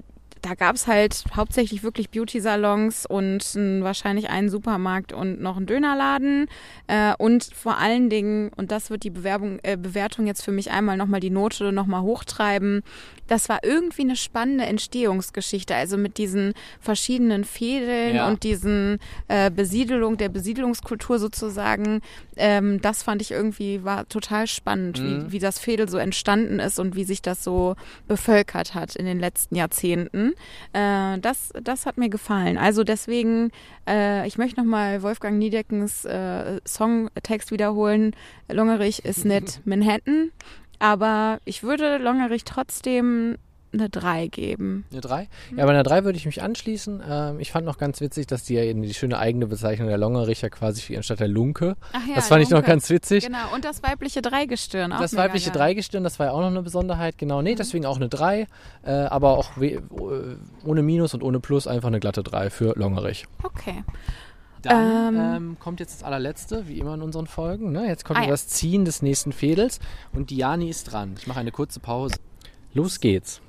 da 0.45 0.53
gab 0.53 0.75
es 0.75 0.85
halt 0.85 1.23
hauptsächlich 1.35 1.81
wirklich 1.81 2.11
Beauty-Salons 2.11 3.07
und 3.07 3.43
n, 3.55 3.83
wahrscheinlich 3.83 4.29
einen 4.29 4.49
Supermarkt 4.49 5.11
und 5.11 5.41
noch 5.41 5.57
einen 5.57 5.65
Dönerladen. 5.65 6.45
Äh, 6.85 7.13
und 7.17 7.45
vor 7.45 7.79
allen 7.79 8.11
Dingen, 8.11 8.51
und 8.55 8.71
das 8.71 8.91
wird 8.91 9.01
die 9.03 9.09
Bewerbung, 9.09 9.57
äh, 9.63 9.75
Bewertung 9.75 10.27
jetzt 10.27 10.43
für 10.43 10.51
mich 10.51 10.69
einmal 10.69 10.97
nochmal 10.97 11.19
die 11.19 11.31
Note 11.31 11.71
nochmal 11.71 12.03
hochtreiben, 12.03 12.83
das 13.27 13.49
war 13.49 13.63
irgendwie 13.63 14.03
eine 14.03 14.15
spannende 14.15 14.65
Entstehungsgeschichte. 14.65 15.73
Also 15.73 15.97
mit 15.97 16.19
diesen 16.19 16.53
verschiedenen 16.79 17.43
Fädeln 17.43 18.17
Ja. 18.17 18.27
und 18.27 18.43
diesen 18.43 18.99
äh, 19.27 19.49
Besiedelung, 19.49 20.17
der 20.17 20.29
Besiedelungskultur 20.29 21.17
sozusagen. 21.17 22.01
Ähm, 22.37 22.81
das 22.83 23.01
fand 23.01 23.23
ich 23.23 23.31
irgendwie, 23.31 23.83
war 23.83 24.07
total 24.09 24.45
spannend, 24.45 24.99
Mhm. 25.01 25.05
wie, 25.27 25.31
wie 25.31 25.39
das 25.39 25.57
Fädel 25.57 25.89
so 25.89 25.97
entstanden 25.97 26.59
ist 26.59 26.77
und 26.77 26.95
wie 26.95 27.03
sich 27.03 27.23
das 27.23 27.43
so 27.43 27.75
bevölkert 28.07 28.75
hat 28.75 28.95
in 28.95 29.07
den 29.07 29.19
letzten 29.19 29.55
Jahrzehnten. 29.55 30.34
Äh, 30.73 31.19
das, 31.19 31.51
das 31.61 31.86
hat 31.86 31.97
mir 31.97 32.09
gefallen. 32.09 32.57
Also 32.57 32.83
deswegen, 32.83 33.51
äh, 33.88 34.27
ich 34.27 34.38
möchte 34.38 34.59
nochmal 34.59 35.01
Wolfgang 35.01 35.38
Niedeckens 35.38 36.05
äh, 36.05 36.59
Songtext 36.67 37.51
wiederholen. 37.51 38.15
Longerich 38.51 39.05
ist 39.05 39.25
nicht 39.25 39.61
Manhattan, 39.65 40.31
aber 40.79 41.39
ich 41.45 41.63
würde 41.63 41.97
Longerich 41.97 42.43
trotzdem 42.43 43.38
eine 43.80 43.89
3 43.89 44.28
geben. 44.28 44.86
Eine 44.91 45.01
3? 45.01 45.28
Ja, 45.55 45.65
bei 45.65 45.71
einer 45.71 45.84
3 45.84 46.03
würde 46.03 46.17
ich 46.17 46.26
mich 46.26 46.41
anschließen. 46.41 47.03
Ähm, 47.07 47.39
ich 47.39 47.51
fand 47.51 47.65
noch 47.65 47.78
ganz 47.78 48.01
witzig, 48.01 48.28
dass 48.28 48.43
die 48.43 48.55
ja 48.55 48.63
eben 48.63 48.82
die 48.82 48.93
schöne 48.93 49.17
eigene 49.19 49.47
Bezeichnung 49.47 49.88
der 49.88 49.97
Longericher 49.97 50.49
quasi 50.49 50.82
für 50.82 50.93
ihren 50.93 51.03
Stadtteil 51.03 51.32
Lunke. 51.32 51.76
Ach 51.93 52.07
ja, 52.07 52.15
das 52.15 52.28
fand 52.28 52.41
ich 52.43 52.49
noch 52.49 52.57
Lunke. 52.57 52.71
ganz 52.71 52.89
witzig. 52.89 53.26
Genau, 53.26 53.53
und 53.53 53.63
das 53.65 53.84
weibliche 53.84 54.21
Dreigestirn. 54.21 54.91
Auch 54.93 54.99
Das 55.01 55.15
weibliche 55.15 55.51
geil. 55.51 55.57
Dreigestirn, 55.59 56.03
das 56.03 56.17
war 56.19 56.28
ja 56.28 56.32
auch 56.32 56.41
noch 56.41 56.47
eine 56.47 56.61
Besonderheit. 56.61 57.17
Genau, 57.17 57.41
nee, 57.41 57.55
deswegen 57.55 57.86
auch 57.86 57.97
eine 57.97 58.09
3. 58.09 58.47
Äh, 58.84 58.91
aber 58.91 59.38
auch 59.38 59.57
äh, 59.61 59.80
ohne 60.63 60.82
Minus 60.82 61.13
und 61.13 61.23
ohne 61.23 61.39
Plus 61.39 61.67
einfach 61.67 61.88
eine 61.88 61.99
glatte 61.99 62.23
3 62.23 62.49
für 62.49 62.73
Longerich. 62.78 63.26
Okay. 63.43 63.84
Dann 64.61 65.15
Ähm. 65.15 65.36
ähm, 65.36 65.57
kommt 65.59 65.80
jetzt 65.80 65.93
das 65.97 66.03
allerletzte, 66.03 66.67
wie 66.67 66.80
immer 66.80 66.95
in 66.95 67.03
unseren 67.03 67.28
Folgen. 67.28 67.71
Ne? 67.71 67.86
Jetzt 67.88 68.03
kommt 68.03 68.17
Ah, 68.19 68.23
ja. 68.23 68.30
das 68.30 68.47
Ziehen 68.47 68.84
des 68.84 69.03
nächsten 69.03 69.32
Fädels 69.32 69.80
und 70.11 70.32
Diani 70.32 70.69
ist 70.69 70.86
dran. 70.91 71.13
Ich 71.19 71.28
mache 71.28 71.39
eine 71.39 71.51
kurze 71.51 71.80
Pause. 71.80 72.15
Los 72.73 72.99
geht's. 72.99 73.41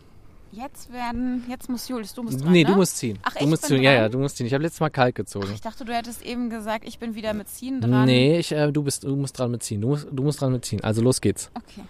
Jetzt 0.57 0.91
werden, 0.91 1.45
jetzt 1.51 1.69
muss 1.69 1.87
Julius, 1.87 2.15
du 2.15 2.23
musst 2.23 2.43
dran, 2.43 2.51
nee, 2.51 2.65
ne? 2.65 2.71
du 2.71 2.77
musst 2.77 2.97
ziehen. 2.97 3.19
Ach, 3.23 3.35
du 3.35 3.45
ich 3.45 3.51
musst 3.51 3.65
ziehen. 3.65 3.83
Ja, 3.83 3.93
dran? 3.93 4.03
ja, 4.03 4.09
du 4.09 4.19
musst 4.19 4.37
ziehen. 4.39 4.47
Ich 4.47 4.55
habe 4.55 4.63
letztes 4.63 4.81
Mal 4.81 4.89
kalt 4.89 5.15
gezogen. 5.15 5.51
Ich 5.53 5.61
dachte, 5.61 5.85
du 5.85 5.93
hättest 5.93 6.23
eben 6.23 6.49
gesagt, 6.49 6.89
ich 6.89 6.99
bin 6.99 7.15
wieder 7.15 7.35
mit 7.35 7.49
Ziehen 7.49 7.83
dran. 7.83 8.07
Nee, 8.07 8.39
ich, 8.39 8.53
äh, 8.53 8.73
du, 8.73 8.83
bist, 8.83 9.05
du 9.05 9.15
musst 9.17 9.39
dran 9.39 9.51
mitziehen. 9.51 9.83
Du 9.83 9.89
musst, 9.89 10.09
du 10.11 10.23
musst 10.23 10.41
dran 10.41 10.53
mitziehen. 10.53 10.83
Also 10.83 11.03
los 11.03 11.21
geht's. 11.21 11.51
Okay. 11.55 11.83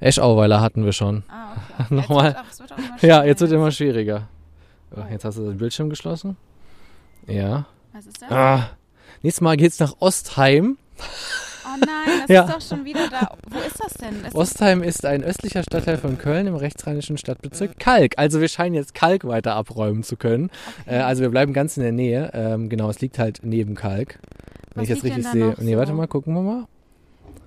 Eschauweiler 0.00 0.60
hatten 0.60 0.84
wir 0.84 0.92
schon. 0.92 1.22
Ah, 1.28 1.54
okay. 1.78 1.86
Nochmal. 1.94 2.36
Jetzt 2.46 2.60
wird 2.60 2.72
auch, 2.72 2.76
wird 2.76 2.92
auch 2.92 3.02
Ja, 3.02 3.24
jetzt 3.24 3.40
wird 3.40 3.52
immer 3.52 3.70
schwieriger. 3.70 4.28
Oh, 4.94 5.02
jetzt 5.10 5.24
hast 5.24 5.38
du 5.38 5.48
den 5.48 5.56
Bildschirm 5.56 5.88
geschlossen. 5.88 6.36
Ja. 7.26 7.64
Was 7.94 8.06
ist 8.06 8.20
das? 8.20 8.30
Ah. 8.30 8.70
Nächstes 9.22 9.40
Mal 9.40 9.56
geht's 9.56 9.80
nach 9.80 9.94
Ostheim. 10.00 10.76
Oh 11.74 11.84
nein, 11.84 12.20
das 12.26 12.28
Ja. 12.28 12.44
ist 12.44 12.54
doch 12.54 12.76
schon 12.76 12.84
wieder 12.84 13.08
da. 13.10 13.36
Wo 13.48 13.58
ist 13.58 13.82
das 13.82 13.94
denn? 13.94 14.14
Ist 14.16 14.26
das, 14.26 14.34
Ostheim 14.34 14.82
ist 14.82 15.04
ein 15.04 15.22
östlicher 15.24 15.62
Stadtteil 15.62 15.98
von 15.98 16.18
Köln 16.18 16.46
im 16.46 16.54
rechtsrheinischen 16.54 17.16
Stadtbezirk 17.18 17.78
Kalk. 17.78 18.14
Also 18.16 18.40
wir 18.40 18.48
scheinen 18.48 18.74
jetzt 18.74 18.94
Kalk 18.94 19.24
weiter 19.26 19.54
abräumen 19.54 20.02
zu 20.02 20.16
können. 20.16 20.50
Äh, 20.86 20.96
also 20.98 21.22
wir 21.22 21.30
bleiben 21.30 21.52
ganz 21.52 21.76
in 21.76 21.82
der 21.82 21.92
Nähe. 21.92 22.30
Ähm, 22.34 22.68
genau, 22.68 22.90
es 22.90 23.00
liegt 23.00 23.18
halt 23.18 23.40
neben 23.42 23.74
Kalk. 23.74 24.18
Wenn 24.74 24.82
Was 24.82 24.88
ich 24.90 24.94
das 24.96 25.04
richtig 25.04 25.26
sehe. 25.28 25.54
Nee, 25.60 25.76
warte 25.76 25.92
so? 25.92 25.96
mal, 25.96 26.06
gucken 26.08 26.34
wir 26.34 26.42
mal. 26.42 26.64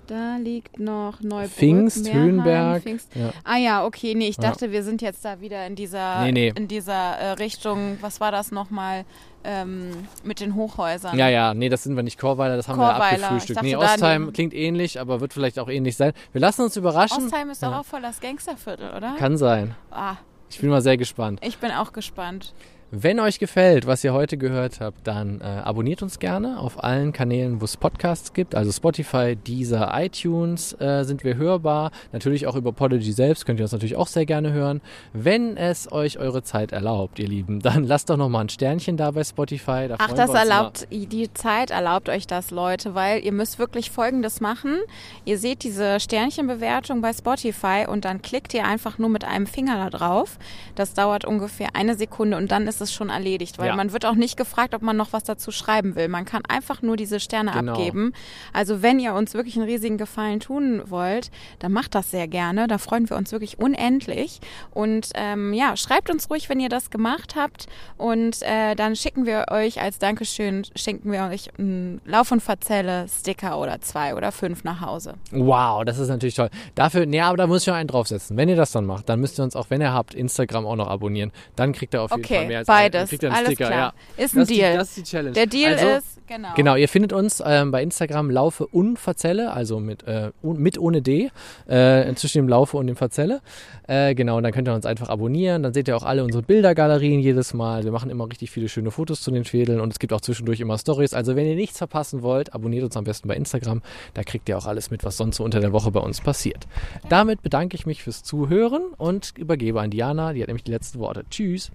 Da 0.08 0.36
liegt 0.36 0.78
noch 0.80 1.20
Neubrück, 1.20 1.50
Pfingst, 1.52 2.04
Meerheim, 2.04 2.22
Höhenberg. 2.22 2.82
Pfingst. 2.82 3.14
Ja. 3.14 3.30
Ah 3.44 3.56
ja, 3.56 3.84
okay, 3.84 4.14
nee, 4.14 4.28
ich 4.28 4.36
Ja. 4.36 4.42
dachte, 4.50 4.72
wir 4.72 4.82
sind 4.82 5.00
jetzt 5.02 5.24
da 5.24 5.40
wieder 5.40 5.66
in 5.66 5.74
dieser, 5.76 6.24
Nee, 6.24 6.32
nee. 6.32 6.52
in 6.56 6.66
dieser 6.68 7.16
äh, 7.18 7.30
Richtung, 7.32 7.98
was 8.00 8.20
war 8.20 8.32
das 8.32 8.50
nochmal, 8.50 9.04
ähm, 9.44 9.90
mit 10.24 10.40
den 10.40 10.54
Hochhäusern. 10.54 11.16
Ja, 11.16 11.28
ja, 11.28 11.54
nee, 11.54 11.68
das 11.68 11.84
sind 11.84 11.94
wir 11.96 12.02
nicht 12.02 12.18
Chorweiler, 12.18 12.56
das 12.56 12.66
haben 12.68 12.78
wir 12.78 12.86
Chorweiler. 12.90 13.24
abgefrühstückt. 13.28 13.58
Ich 13.58 13.62
Nee, 13.62 13.72
dachte, 13.72 13.86
da 13.86 13.92
Ostheim 13.94 14.32
klingt 14.32 14.52
ähnlich, 14.54 15.00
aber 15.00 15.20
wird 15.20 15.32
vielleicht 15.32 15.58
auch 15.58 15.68
ähnlich 15.68 15.96
sein. 15.96 16.12
Wir 16.32 16.40
lassen 16.40 16.62
uns 16.62 16.76
überraschen. 16.76 17.24
Ostheim 17.24 17.50
ist 17.50 17.62
doch 17.62 17.70
Ja. 17.70 17.80
auch 17.80 17.84
voll 17.84 18.02
das 18.02 18.20
Gangsterviertel, 18.20 18.90
oder? 18.96 19.14
Kann 19.18 19.36
sein. 19.36 19.74
ah, 19.90 20.16
Ich 20.50 20.58
bin 20.60 20.70
mal 20.70 20.80
sehr 20.82 20.96
gespannt. 20.96 21.40
ich 21.42 21.58
bin 21.58 21.70
auch 21.70 21.92
gespannt. 21.92 22.52
Wenn 22.90 23.20
euch 23.20 23.38
gefällt, 23.38 23.86
was 23.86 24.02
ihr 24.02 24.14
heute 24.14 24.38
gehört 24.38 24.80
habt, 24.80 25.06
dann 25.06 25.42
äh, 25.42 25.44
abonniert 25.44 26.02
uns 26.02 26.18
gerne 26.18 26.58
auf 26.58 26.82
allen 26.82 27.12
Kanälen, 27.12 27.60
wo 27.60 27.66
es 27.66 27.76
Podcasts 27.76 28.32
gibt. 28.32 28.54
Also 28.54 28.72
Spotify, 28.72 29.36
Deezer, 29.36 29.92
iTunes 29.94 30.72
äh, 30.80 31.04
sind 31.04 31.22
wir 31.22 31.36
hörbar. 31.36 31.90
Natürlich 32.12 32.46
auch 32.46 32.56
über 32.56 32.72
Podigy 32.72 33.12
selbst 33.12 33.44
könnt 33.44 33.60
ihr 33.60 33.64
uns 33.64 33.72
natürlich 33.72 33.96
auch 33.96 34.06
sehr 34.06 34.24
gerne 34.24 34.54
hören. 34.54 34.80
Wenn 35.12 35.58
es 35.58 35.92
euch 35.92 36.18
eure 36.18 36.42
Zeit 36.42 36.72
erlaubt, 36.72 37.18
ihr 37.18 37.28
Lieben, 37.28 37.60
dann 37.62 37.84
lasst 37.84 38.08
doch 38.08 38.16
nochmal 38.16 38.44
ein 38.44 38.48
Sternchen 38.48 38.96
da 38.96 39.10
bei 39.10 39.22
Spotify. 39.22 39.86
Da 39.86 39.96
Ach, 39.98 40.14
das 40.14 40.30
erlaubt, 40.30 40.88
die 40.90 41.30
Zeit 41.34 41.70
erlaubt 41.70 42.08
euch 42.08 42.26
das, 42.26 42.50
Leute, 42.50 42.94
weil 42.94 43.22
ihr 43.22 43.32
müsst 43.32 43.58
wirklich 43.58 43.90
Folgendes 43.90 44.40
machen. 44.40 44.78
Ihr 45.26 45.36
seht 45.36 45.62
diese 45.62 46.00
Sternchenbewertung 46.00 47.02
bei 47.02 47.12
Spotify 47.12 47.84
und 47.86 48.06
dann 48.06 48.22
klickt 48.22 48.54
ihr 48.54 48.64
einfach 48.64 48.96
nur 48.96 49.10
mit 49.10 49.24
einem 49.24 49.46
Finger 49.46 49.76
da 49.76 49.90
drauf. 49.90 50.38
Das 50.74 50.94
dauert 50.94 51.26
ungefähr 51.26 51.68
eine 51.74 51.94
Sekunde 51.94 52.38
und 52.38 52.50
dann 52.50 52.66
ist 52.66 52.77
es 52.80 52.92
schon 52.92 53.10
erledigt, 53.10 53.58
weil 53.58 53.68
Ja. 53.68 53.76
man 53.76 53.92
wird 53.92 54.04
auch 54.06 54.14
nicht 54.14 54.36
gefragt, 54.36 54.74
ob 54.74 54.82
man 54.82 54.96
noch 54.96 55.12
was 55.12 55.24
dazu 55.24 55.50
schreiben 55.50 55.94
will. 55.96 56.08
Man 56.08 56.24
kann 56.24 56.42
einfach 56.48 56.82
nur 56.82 56.96
diese 56.96 57.20
Sterne 57.20 57.52
Genau. 57.52 57.72
abgeben. 57.72 58.12
Also 58.52 58.82
wenn 58.82 58.98
ihr 58.98 59.14
uns 59.14 59.34
wirklich 59.34 59.56
einen 59.56 59.66
riesigen 59.66 59.98
Gefallen 59.98 60.40
tun 60.40 60.82
wollt, 60.86 61.30
dann 61.58 61.72
macht 61.72 61.94
das 61.94 62.10
sehr 62.10 62.28
gerne. 62.28 62.66
Da 62.66 62.78
freuen 62.78 63.08
wir 63.10 63.16
uns 63.16 63.32
wirklich 63.32 63.58
unendlich. 63.58 64.40
Und 64.70 65.10
ähm, 65.14 65.52
ja, 65.52 65.76
schreibt 65.76 66.10
uns 66.10 66.30
ruhig, 66.30 66.48
wenn 66.48 66.60
ihr 66.60 66.68
das 66.68 66.90
gemacht 66.90 67.34
habt. 67.36 67.66
Und 67.96 68.42
äh, 68.42 68.74
dann 68.74 68.96
schicken 68.96 69.26
wir 69.26 69.46
euch 69.50 69.80
als 69.80 69.98
Dankeschön, 69.98 70.64
schenken 70.76 71.10
wir 71.12 71.24
euch 71.24 71.48
einen 71.58 72.00
Lauf- 72.04 72.32
und 72.32 72.40
Verzelle 72.40 73.06
Sticker 73.08 73.58
oder 73.58 73.80
zwei 73.80 74.14
oder 74.14 74.32
fünf 74.32 74.64
nach 74.64 74.80
Hause. 74.80 75.14
Wow, 75.30 75.84
das 75.84 75.98
ist 75.98 76.08
natürlich 76.08 76.34
toll. 76.34 76.50
Dafür, 76.74 77.06
nee, 77.06 77.20
aber 77.20 77.36
da 77.36 77.46
muss 77.46 77.62
ich 77.62 77.66
noch 77.68 77.74
einen 77.74 77.88
draufsetzen. 77.88 78.36
Wenn 78.36 78.48
ihr 78.48 78.56
das 78.56 78.72
dann 78.72 78.86
macht, 78.86 79.08
dann 79.08 79.20
müsst 79.20 79.38
ihr 79.38 79.44
uns 79.44 79.56
auch, 79.56 79.66
wenn 79.70 79.80
ihr 79.80 79.92
habt, 79.92 80.14
Instagram 80.14 80.66
auch 80.66 80.76
noch 80.76 80.88
abonnieren. 80.88 81.32
Dann 81.56 81.72
kriegt 81.72 81.94
ihr 81.94 82.02
auf 82.02 82.10
jeden 82.10 82.24
Fall 82.24 82.36
Okay, 82.38 82.46
mehr 82.48 82.58
als 82.58 82.67
beides. 82.68 83.08
Kriegt 83.08 83.22
ihr 83.22 83.28
einen 83.30 83.36
Alles 83.36 83.48
Sticker, 83.48 83.66
klar. 83.66 83.94
Ja. 84.16 84.24
Ist 84.24 84.34
ein 84.34 84.40
das 84.40 84.48
Deal. 84.48 84.72
Die, 84.72 84.78
das 84.78 84.88
ist 84.88 84.96
die 84.96 85.02
Challenge. 85.02 85.32
Der 85.32 85.46
Deal 85.46 85.72
also, 85.72 85.86
ist, 85.86 86.26
genau. 86.26 86.48
Genau, 86.54 86.76
ihr 86.76 86.88
findet 86.88 87.12
uns 87.12 87.42
ähm, 87.44 87.70
bei 87.70 87.82
Instagram 87.82 88.30
Laufe 88.30 88.66
und 88.66 88.98
Verzelle, 88.98 89.52
also 89.52 89.80
mit, 89.80 90.06
äh, 90.06 90.30
mit 90.42 90.78
ohne 90.78 91.02
D, 91.02 91.30
äh, 91.66 92.14
zwischen 92.14 92.38
dem 92.38 92.48
Laufe 92.48 92.76
und 92.76 92.86
dem 92.86 92.96
Verzelle. 92.96 93.40
Äh, 93.86 94.14
genau, 94.14 94.36
und 94.36 94.42
dann 94.42 94.52
könnt 94.52 94.68
ihr 94.68 94.74
uns 94.74 94.86
einfach 94.86 95.08
abonnieren. 95.08 95.62
Dann 95.62 95.72
seht 95.72 95.88
ihr 95.88 95.96
auch 95.96 96.02
alle 96.02 96.22
unsere 96.22 96.42
Bildergalerien 96.42 97.20
jedes 97.20 97.54
Mal. 97.54 97.84
Wir 97.84 97.92
machen 97.92 98.10
immer 98.10 98.28
richtig 98.28 98.50
viele 98.50 98.68
schöne 98.68 98.90
Fotos 98.90 99.22
zu 99.22 99.30
den 99.30 99.44
Fädeln 99.44 99.80
und 99.80 99.92
es 99.92 99.98
gibt 99.98 100.12
auch 100.12 100.20
zwischendurch 100.20 100.60
immer 100.60 100.78
Stories. 100.78 101.14
Also 101.14 101.36
wenn 101.36 101.46
ihr 101.46 101.56
nichts 101.56 101.78
verpassen 101.78 102.22
wollt, 102.22 102.52
abonniert 102.54 102.84
uns 102.84 102.96
am 102.96 103.04
besten 103.04 103.28
bei 103.28 103.34
Instagram. 103.34 103.82
Da 104.14 104.22
kriegt 104.22 104.48
ihr 104.48 104.58
auch 104.58 104.66
alles 104.66 104.90
mit, 104.90 105.04
was 105.04 105.16
sonst 105.16 105.36
so 105.36 105.44
unter 105.44 105.60
der 105.60 105.72
Woche 105.72 105.90
bei 105.90 106.00
uns 106.00 106.20
passiert. 106.20 106.66
Damit 107.08 107.42
bedanke 107.42 107.76
ich 107.76 107.86
mich 107.86 108.02
fürs 108.02 108.22
Zuhören 108.22 108.82
und 108.96 109.32
übergebe 109.38 109.80
an 109.80 109.90
Diana. 109.90 110.32
Die 110.32 110.42
hat 110.42 110.48
nämlich 110.48 110.64
die 110.64 110.72
letzten 110.72 110.98
Worte. 110.98 111.24
Tschüss. 111.30 111.70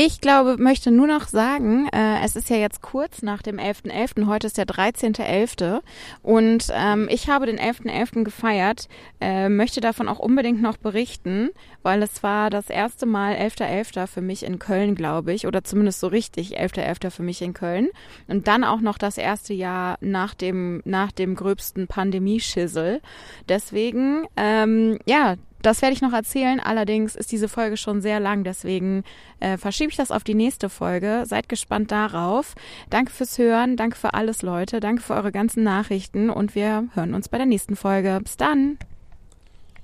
Ich 0.00 0.20
glaube, 0.20 0.58
möchte 0.58 0.92
nur 0.92 1.08
noch 1.08 1.26
sagen, 1.26 1.88
äh, 1.88 2.24
es 2.24 2.36
ist 2.36 2.50
ja 2.50 2.56
jetzt 2.56 2.82
kurz 2.82 3.22
nach 3.22 3.42
dem 3.42 3.56
11.11., 3.56 4.20
.11., 4.20 4.26
heute 4.28 4.46
ist 4.46 4.56
der 4.56 4.64
13.11. 4.64 5.80
und 6.22 6.68
ähm, 6.72 7.08
ich 7.10 7.28
habe 7.28 7.46
den 7.46 7.58
11.11. 7.58 7.90
.11. 7.90 8.22
gefeiert, 8.22 8.88
äh, 9.20 9.48
möchte 9.48 9.80
davon 9.80 10.06
auch 10.06 10.20
unbedingt 10.20 10.62
noch 10.62 10.76
berichten, 10.76 11.50
weil 11.82 12.00
es 12.04 12.22
war 12.22 12.48
das 12.48 12.70
erste 12.70 13.06
Mal 13.06 13.34
11.11. 13.34 13.96
.11. 13.96 14.06
für 14.06 14.20
mich 14.20 14.44
in 14.44 14.60
Köln, 14.60 14.94
glaube 14.94 15.32
ich, 15.32 15.48
oder 15.48 15.64
zumindest 15.64 15.98
so 15.98 16.06
richtig 16.06 16.60
11.11. 16.60 17.08
.11. 17.08 17.10
für 17.10 17.24
mich 17.24 17.42
in 17.42 17.52
Köln 17.52 17.88
und 18.28 18.46
dann 18.46 18.62
auch 18.62 18.80
noch 18.80 18.98
das 18.98 19.18
erste 19.18 19.52
Jahr 19.52 19.98
nach 20.00 20.34
dem, 20.34 20.80
nach 20.84 21.10
dem 21.10 21.34
gröbsten 21.34 21.88
Pandemieschissel. 21.88 23.00
Deswegen, 23.48 24.28
ähm, 24.36 25.00
ja, 25.06 25.34
das 25.62 25.82
werde 25.82 25.94
ich 25.94 26.02
noch 26.02 26.12
erzählen. 26.12 26.60
Allerdings 26.60 27.16
ist 27.16 27.32
diese 27.32 27.48
Folge 27.48 27.76
schon 27.76 28.00
sehr 28.00 28.20
lang, 28.20 28.44
deswegen 28.44 29.04
äh, 29.40 29.56
verschiebe 29.56 29.90
ich 29.90 29.96
das 29.96 30.10
auf 30.10 30.24
die 30.24 30.34
nächste 30.34 30.68
Folge. 30.68 31.24
Seid 31.26 31.48
gespannt 31.48 31.90
darauf. 31.90 32.54
Danke 32.90 33.12
fürs 33.12 33.38
Hören, 33.38 33.76
danke 33.76 33.96
für 33.96 34.14
alles, 34.14 34.42
Leute. 34.42 34.80
Danke 34.80 35.02
für 35.02 35.14
eure 35.14 35.32
ganzen 35.32 35.62
Nachrichten 35.62 36.30
und 36.30 36.54
wir 36.54 36.88
hören 36.94 37.14
uns 37.14 37.28
bei 37.28 37.38
der 37.38 37.46
nächsten 37.46 37.76
Folge. 37.76 38.18
Bis 38.22 38.36
dann. 38.36 38.78